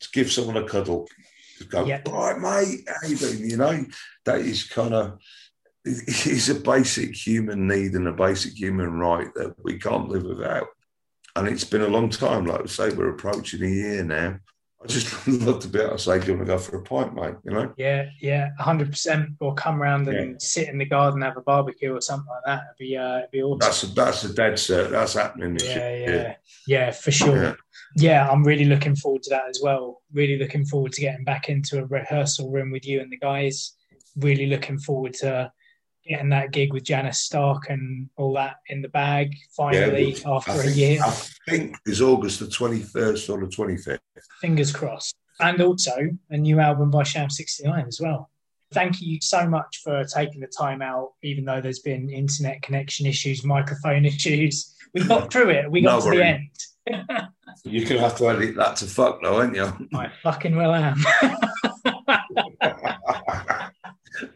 to 0.00 0.08
give 0.12 0.32
someone 0.32 0.56
a 0.56 0.66
cuddle, 0.66 1.06
to 1.58 1.64
go, 1.64 1.84
yep. 1.84 2.08
right, 2.08 2.38
mate, 2.38 2.88
how 2.88 3.06
you 3.06 3.16
doing? 3.16 3.50
You 3.50 3.56
know, 3.58 3.84
that 4.24 4.40
is 4.40 4.64
kind 4.64 4.94
of 4.94 5.18
it's 5.84 6.48
a 6.48 6.54
basic 6.54 7.14
human 7.14 7.66
need 7.66 7.92
and 7.92 8.08
a 8.08 8.12
basic 8.12 8.58
human 8.58 8.92
right 8.92 9.32
that 9.34 9.54
we 9.62 9.78
can't 9.78 10.08
live 10.08 10.24
without. 10.24 10.68
And 11.34 11.48
it's 11.48 11.64
been 11.64 11.82
a 11.82 11.88
long 11.88 12.10
time, 12.10 12.44
like 12.46 12.60
I 12.60 12.66
say, 12.66 12.90
we're 12.90 13.10
approaching 13.10 13.62
a 13.62 13.68
year 13.68 14.04
now. 14.04 14.38
I 14.82 14.86
just 14.86 15.26
love 15.28 15.60
to 15.60 15.68
be 15.68 15.80
able 15.80 15.92
to 15.92 15.98
say, 15.98 16.18
"Do 16.18 16.26
you 16.26 16.34
want 16.34 16.46
to 16.46 16.52
go 16.52 16.58
for 16.58 16.76
a 16.76 16.82
pint, 16.82 17.14
mate?" 17.14 17.36
You 17.44 17.52
know? 17.52 17.72
Yeah, 17.76 18.06
yeah, 18.20 18.50
hundred 18.58 18.90
percent. 18.90 19.30
Or 19.40 19.54
come 19.54 19.80
round 19.80 20.08
and 20.08 20.32
yeah. 20.32 20.36
sit 20.38 20.68
in 20.68 20.76
the 20.78 20.84
garden, 20.84 21.22
have 21.22 21.36
a 21.36 21.40
barbecue 21.40 21.94
or 21.94 22.00
something 22.00 22.26
like 22.28 22.42
that. 22.46 22.62
It'd 22.68 22.90
be, 22.90 22.96
uh, 22.96 23.18
it'd 23.18 23.30
be 23.30 23.42
awesome. 23.42 23.58
That's 23.60 23.82
a, 23.84 23.86
that's 23.86 24.24
a 24.24 24.34
dead 24.34 24.58
set. 24.58 24.90
That's 24.90 25.14
happening. 25.14 25.54
this 25.54 25.68
yeah, 25.68 25.96
yeah, 25.96 26.34
yeah, 26.66 26.90
for 26.90 27.12
sure. 27.12 27.42
Yeah 27.42 27.54
yeah, 27.96 28.28
I'm 28.28 28.44
really 28.44 28.64
looking 28.64 28.96
forward 28.96 29.22
to 29.24 29.30
that 29.30 29.48
as 29.48 29.60
well. 29.62 30.02
Really 30.12 30.38
looking 30.38 30.64
forward 30.64 30.92
to 30.92 31.00
getting 31.00 31.24
back 31.24 31.48
into 31.48 31.78
a 31.78 31.86
rehearsal 31.86 32.50
room 32.50 32.70
with 32.70 32.86
you 32.86 33.00
and 33.00 33.10
the 33.10 33.18
guys. 33.18 33.76
Really 34.16 34.46
looking 34.46 34.78
forward 34.78 35.14
to 35.14 35.52
getting 36.06 36.30
that 36.30 36.52
gig 36.52 36.72
with 36.72 36.84
Janice 36.84 37.20
Stark 37.20 37.70
and 37.70 38.08
all 38.16 38.34
that 38.34 38.56
in 38.68 38.82
the 38.82 38.88
bag 38.88 39.34
finally 39.56 40.14
yeah, 40.14 40.30
after 40.30 40.52
think, 40.52 40.74
a 40.74 40.78
year. 40.78 41.00
I 41.04 41.10
think 41.48 41.76
it's 41.86 42.00
August 42.00 42.40
the 42.40 42.46
21st 42.46 43.30
or 43.30 43.40
the 43.40 43.46
25th. 43.46 43.98
Fingers 44.40 44.72
crossed. 44.72 45.14
And 45.40 45.60
also 45.60 46.10
a 46.30 46.36
new 46.36 46.60
album 46.60 46.90
by 46.90 47.02
Sham 47.02 47.30
69 47.30 47.86
as 47.86 48.00
well. 48.00 48.30
Thank 48.72 49.00
you 49.00 49.18
so 49.20 49.46
much 49.46 49.80
for 49.82 50.04
taking 50.04 50.40
the 50.40 50.46
time 50.46 50.82
out, 50.82 51.10
even 51.22 51.44
though 51.44 51.60
there's 51.60 51.80
been 51.80 52.08
internet 52.10 52.62
connection 52.62 53.06
issues, 53.06 53.44
microphone 53.44 54.04
issues. 54.06 54.74
We 54.94 55.04
got 55.04 55.32
through 55.32 55.50
it. 55.50 55.70
We 55.70 55.82
got 55.82 56.04
no 56.04 56.10
to 56.10 56.16
the 56.16 56.24
end. 56.24 56.48
You're 57.64 57.88
gonna 57.88 58.00
have 58.00 58.16
to 58.18 58.28
edit 58.28 58.56
that 58.56 58.76
to 58.76 58.86
fuck 58.86 59.22
though, 59.22 59.36
aren't 59.36 59.54
you? 59.54 59.72
I 59.94 60.10
fucking 60.22 60.56
well 60.56 60.74
am. 60.74 60.96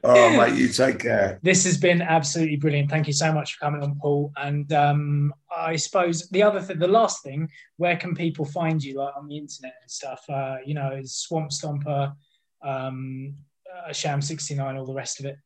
oh 0.05 0.31
mate, 0.37 0.55
you 0.55 0.69
take 0.69 1.01
care. 1.01 1.39
This 1.43 1.65
has 1.65 1.77
been 1.79 2.03
absolutely 2.03 2.57
brilliant. 2.57 2.91
Thank 2.91 3.07
you 3.07 3.13
so 3.13 3.33
much 3.33 3.55
for 3.55 3.65
coming 3.65 3.83
on, 3.83 3.99
Paul. 4.01 4.33
And 4.37 4.73
um, 4.73 5.35
I 5.55 5.77
suppose 5.77 6.29
the 6.29 6.43
other 6.43 6.61
thing, 6.61 6.79
the 6.79 6.89
last 6.89 7.23
thing, 7.23 7.49
where 7.77 7.97
can 7.97 8.15
people 8.15 8.45
find 8.45 8.83
you, 8.83 8.99
like 8.99 9.17
on 9.17 9.29
the 9.29 9.37
internet 9.37 9.75
and 9.83 9.91
stuff? 9.91 10.25
Uh, 10.29 10.57
you 10.65 10.75
know, 10.75 10.93
is 10.93 11.17
Swamp 11.17 11.51
Stomper, 11.51 12.15
um, 12.63 13.35
uh, 13.75 13.93
Sham 13.93 14.23
sixty 14.23 14.55
nine, 14.55 14.77
all 14.77 14.87
the 14.87 14.95
rest 14.95 15.21
of 15.21 15.27
it. 15.27 15.37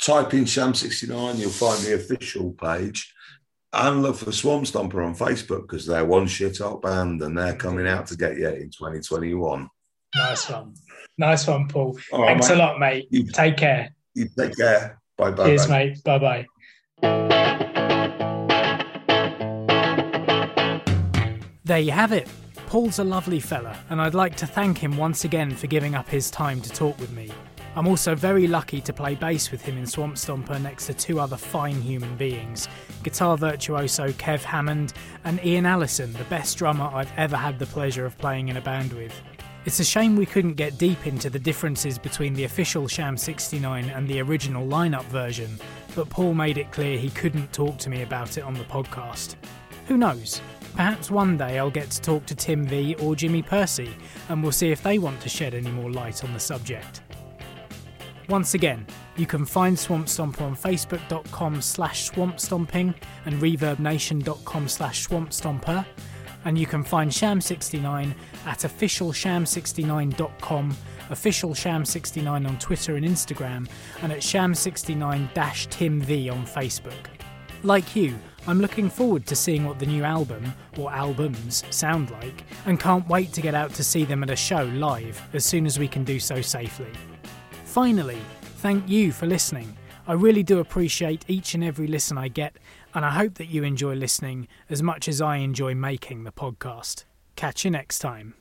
Type 0.00 0.34
in 0.34 0.44
Sham 0.44 0.74
sixty 0.74 1.06
nine, 1.06 1.36
you'll 1.38 1.50
find 1.50 1.80
the 1.82 1.94
official 1.94 2.52
page 2.52 3.12
and 3.72 4.02
look 4.02 4.16
for 4.16 4.32
Swamp 4.32 4.64
Stomper 4.64 5.04
on 5.04 5.14
Facebook 5.14 5.62
because 5.62 5.86
they're 5.86 6.04
one 6.04 6.26
shit 6.26 6.58
hot 6.58 6.82
band 6.82 7.22
and 7.22 7.36
they're 7.36 7.54
coming 7.54 7.86
out 7.86 8.06
to 8.08 8.16
get 8.16 8.36
you 8.36 8.48
in 8.48 8.70
2021. 8.70 9.68
Nice 10.14 10.48
one. 10.50 10.74
Nice 11.18 11.46
one, 11.46 11.68
Paul. 11.68 11.98
All 12.12 12.26
Thanks 12.26 12.48
right, 12.48 12.56
a 12.56 12.58
lot, 12.58 12.80
mate. 12.80 13.08
You, 13.10 13.26
take 13.26 13.56
care. 13.56 13.90
You 14.14 14.28
take 14.36 14.56
care. 14.56 15.00
Bye 15.16 15.30
bye. 15.30 15.46
Cheers, 15.46 15.68
mate. 15.68 16.02
Bye 16.04 16.18
bye. 16.18 16.46
There 21.64 21.78
you 21.78 21.92
have 21.92 22.12
it. 22.12 22.28
Paul's 22.66 22.98
a 22.98 23.04
lovely 23.04 23.40
fella, 23.40 23.78
and 23.90 24.00
I'd 24.00 24.14
like 24.14 24.36
to 24.36 24.46
thank 24.46 24.78
him 24.78 24.96
once 24.96 25.24
again 25.24 25.54
for 25.54 25.66
giving 25.66 25.94
up 25.94 26.08
his 26.08 26.30
time 26.30 26.60
to 26.62 26.70
talk 26.70 26.98
with 26.98 27.10
me. 27.12 27.30
I'm 27.76 27.86
also 27.86 28.16
very 28.16 28.48
lucky 28.48 28.80
to 28.80 28.92
play 28.92 29.14
bass 29.14 29.52
with 29.52 29.62
him 29.62 29.78
in 29.78 29.86
Swamp 29.86 30.16
Stomper 30.16 30.60
next 30.60 30.86
to 30.86 30.94
two 30.94 31.20
other 31.20 31.36
fine 31.36 31.80
human 31.80 32.16
beings 32.16 32.68
guitar 33.04 33.38
virtuoso 33.38 34.08
Kev 34.08 34.42
Hammond 34.42 34.92
and 35.24 35.42
Ian 35.44 35.66
Allison, 35.66 36.12
the 36.14 36.24
best 36.24 36.58
drummer 36.58 36.90
I've 36.92 37.12
ever 37.16 37.36
had 37.36 37.58
the 37.58 37.66
pleasure 37.66 38.04
of 38.04 38.18
playing 38.18 38.48
in 38.48 38.56
a 38.56 38.60
band 38.60 38.92
with. 38.92 39.14
It's 39.66 39.78
a 39.78 39.84
shame 39.84 40.16
we 40.16 40.24
couldn't 40.24 40.54
get 40.54 40.78
deep 40.78 41.06
into 41.06 41.28
the 41.28 41.38
differences 41.38 41.98
between 41.98 42.32
the 42.32 42.44
official 42.44 42.88
Sham 42.88 43.16
69 43.16 43.90
and 43.90 44.08
the 44.08 44.20
original 44.22 44.66
lineup 44.66 45.04
version, 45.04 45.58
but 45.94 46.08
Paul 46.08 46.32
made 46.32 46.56
it 46.56 46.72
clear 46.72 46.96
he 46.96 47.10
couldn't 47.10 47.52
talk 47.52 47.76
to 47.78 47.90
me 47.90 48.00
about 48.00 48.38
it 48.38 48.44
on 48.44 48.54
the 48.54 48.64
podcast. 48.64 49.34
Who 49.86 49.98
knows? 49.98 50.40
Perhaps 50.74 51.10
one 51.10 51.36
day 51.36 51.58
I'll 51.58 51.70
get 51.70 51.90
to 51.90 52.00
talk 52.00 52.24
to 52.26 52.34
Tim 52.34 52.66
V 52.66 52.94
or 52.96 53.14
Jimmy 53.14 53.42
Pursey, 53.42 53.90
and 54.30 54.42
we'll 54.42 54.52
see 54.52 54.70
if 54.70 54.82
they 54.82 54.98
want 54.98 55.20
to 55.20 55.28
shed 55.28 55.52
any 55.52 55.70
more 55.70 55.90
light 55.90 56.24
on 56.24 56.32
the 56.32 56.40
subject. 56.40 57.02
Once 58.30 58.54
again, 58.54 58.86
you 59.16 59.26
can 59.26 59.44
find 59.44 59.78
Swamp 59.78 60.06
Stomper 60.06 60.42
on 60.42 60.56
facebook.com 60.56 61.60
slash 61.60 62.10
swampstomping 62.10 62.94
and 63.26 63.42
reverbnation.com 63.42 64.68
slash 64.68 65.06
swampstomper. 65.06 65.84
And 66.44 66.58
you 66.58 66.66
can 66.66 66.82
find 66.82 67.10
Sham69 67.10 68.14
at 68.46 68.60
officialsham69.com, 68.60 70.76
officialsham69 71.10 72.48
on 72.48 72.58
Twitter 72.58 72.96
and 72.96 73.04
Instagram, 73.04 73.68
and 74.02 74.10
at 74.12 74.20
sham69-timv 74.20 76.32
on 76.32 76.46
Facebook. 76.46 77.06
Like 77.62 77.94
you, 77.94 78.18
I'm 78.46 78.60
looking 78.60 78.88
forward 78.88 79.26
to 79.26 79.36
seeing 79.36 79.66
what 79.66 79.78
the 79.78 79.84
new 79.84 80.02
album, 80.02 80.54
or 80.78 80.90
albums, 80.90 81.62
sound 81.68 82.10
like, 82.10 82.44
and 82.64 82.80
can't 82.80 83.06
wait 83.06 83.34
to 83.34 83.42
get 83.42 83.54
out 83.54 83.74
to 83.74 83.84
see 83.84 84.06
them 84.06 84.22
at 84.22 84.30
a 84.30 84.36
show 84.36 84.64
live 84.74 85.20
as 85.34 85.44
soon 85.44 85.66
as 85.66 85.78
we 85.78 85.86
can 85.86 86.04
do 86.04 86.18
so 86.18 86.40
safely. 86.40 86.88
Finally, 87.64 88.16
thank 88.56 88.88
you 88.88 89.12
for 89.12 89.26
listening. 89.26 89.76
I 90.08 90.14
really 90.14 90.42
do 90.42 90.60
appreciate 90.60 91.26
each 91.28 91.52
and 91.54 91.62
every 91.62 91.86
listen 91.86 92.16
I 92.16 92.28
get, 92.28 92.56
and 92.94 93.04
I 93.04 93.10
hope 93.10 93.34
that 93.34 93.46
you 93.46 93.62
enjoy 93.62 93.94
listening 93.94 94.48
as 94.68 94.82
much 94.82 95.08
as 95.08 95.20
I 95.20 95.36
enjoy 95.36 95.74
making 95.74 96.24
the 96.24 96.32
podcast. 96.32 97.04
Catch 97.36 97.64
you 97.64 97.70
next 97.70 98.00
time. 98.00 98.34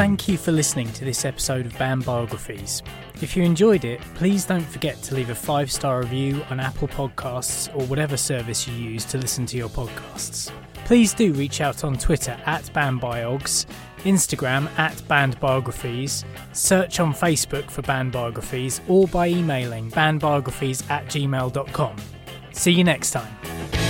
Thank 0.00 0.28
you 0.28 0.38
for 0.38 0.50
listening 0.50 0.90
to 0.94 1.04
this 1.04 1.26
episode 1.26 1.66
of 1.66 1.76
Banned 1.76 2.06
Biographies. 2.06 2.82
If 3.20 3.36
you 3.36 3.42
enjoyed 3.42 3.84
it, 3.84 4.00
please 4.14 4.46
don't 4.46 4.64
forget 4.64 5.02
to 5.02 5.14
leave 5.14 5.28
a 5.28 5.34
five 5.34 5.70
star 5.70 6.00
review 6.00 6.42
on 6.48 6.58
Apple 6.58 6.88
Podcasts 6.88 7.68
or 7.76 7.84
whatever 7.84 8.16
service 8.16 8.66
you 8.66 8.74
use 8.74 9.04
to 9.04 9.18
listen 9.18 9.44
to 9.46 9.58
your 9.58 9.68
podcasts. 9.68 10.50
Please 10.86 11.12
do 11.12 11.34
reach 11.34 11.60
out 11.60 11.84
on 11.84 11.98
Twitter 11.98 12.36
at 12.46 12.64
BannedBiogs 12.72 13.66
Instagram 14.04 14.66
at 14.78 14.92
bannedbiographies, 15.08 16.24
search 16.52 17.00
on 17.00 17.12
Facebook 17.12 17.70
for 17.70 17.82
bannedbiographies, 17.82 18.80
or 18.88 19.06
by 19.08 19.28
emailing 19.28 19.90
bandbiographies 19.90 20.88
at 20.90 21.06
gmail.com. 21.06 21.96
See 22.52 22.72
you 22.72 22.84
next 22.84 23.10
time. 23.12 23.89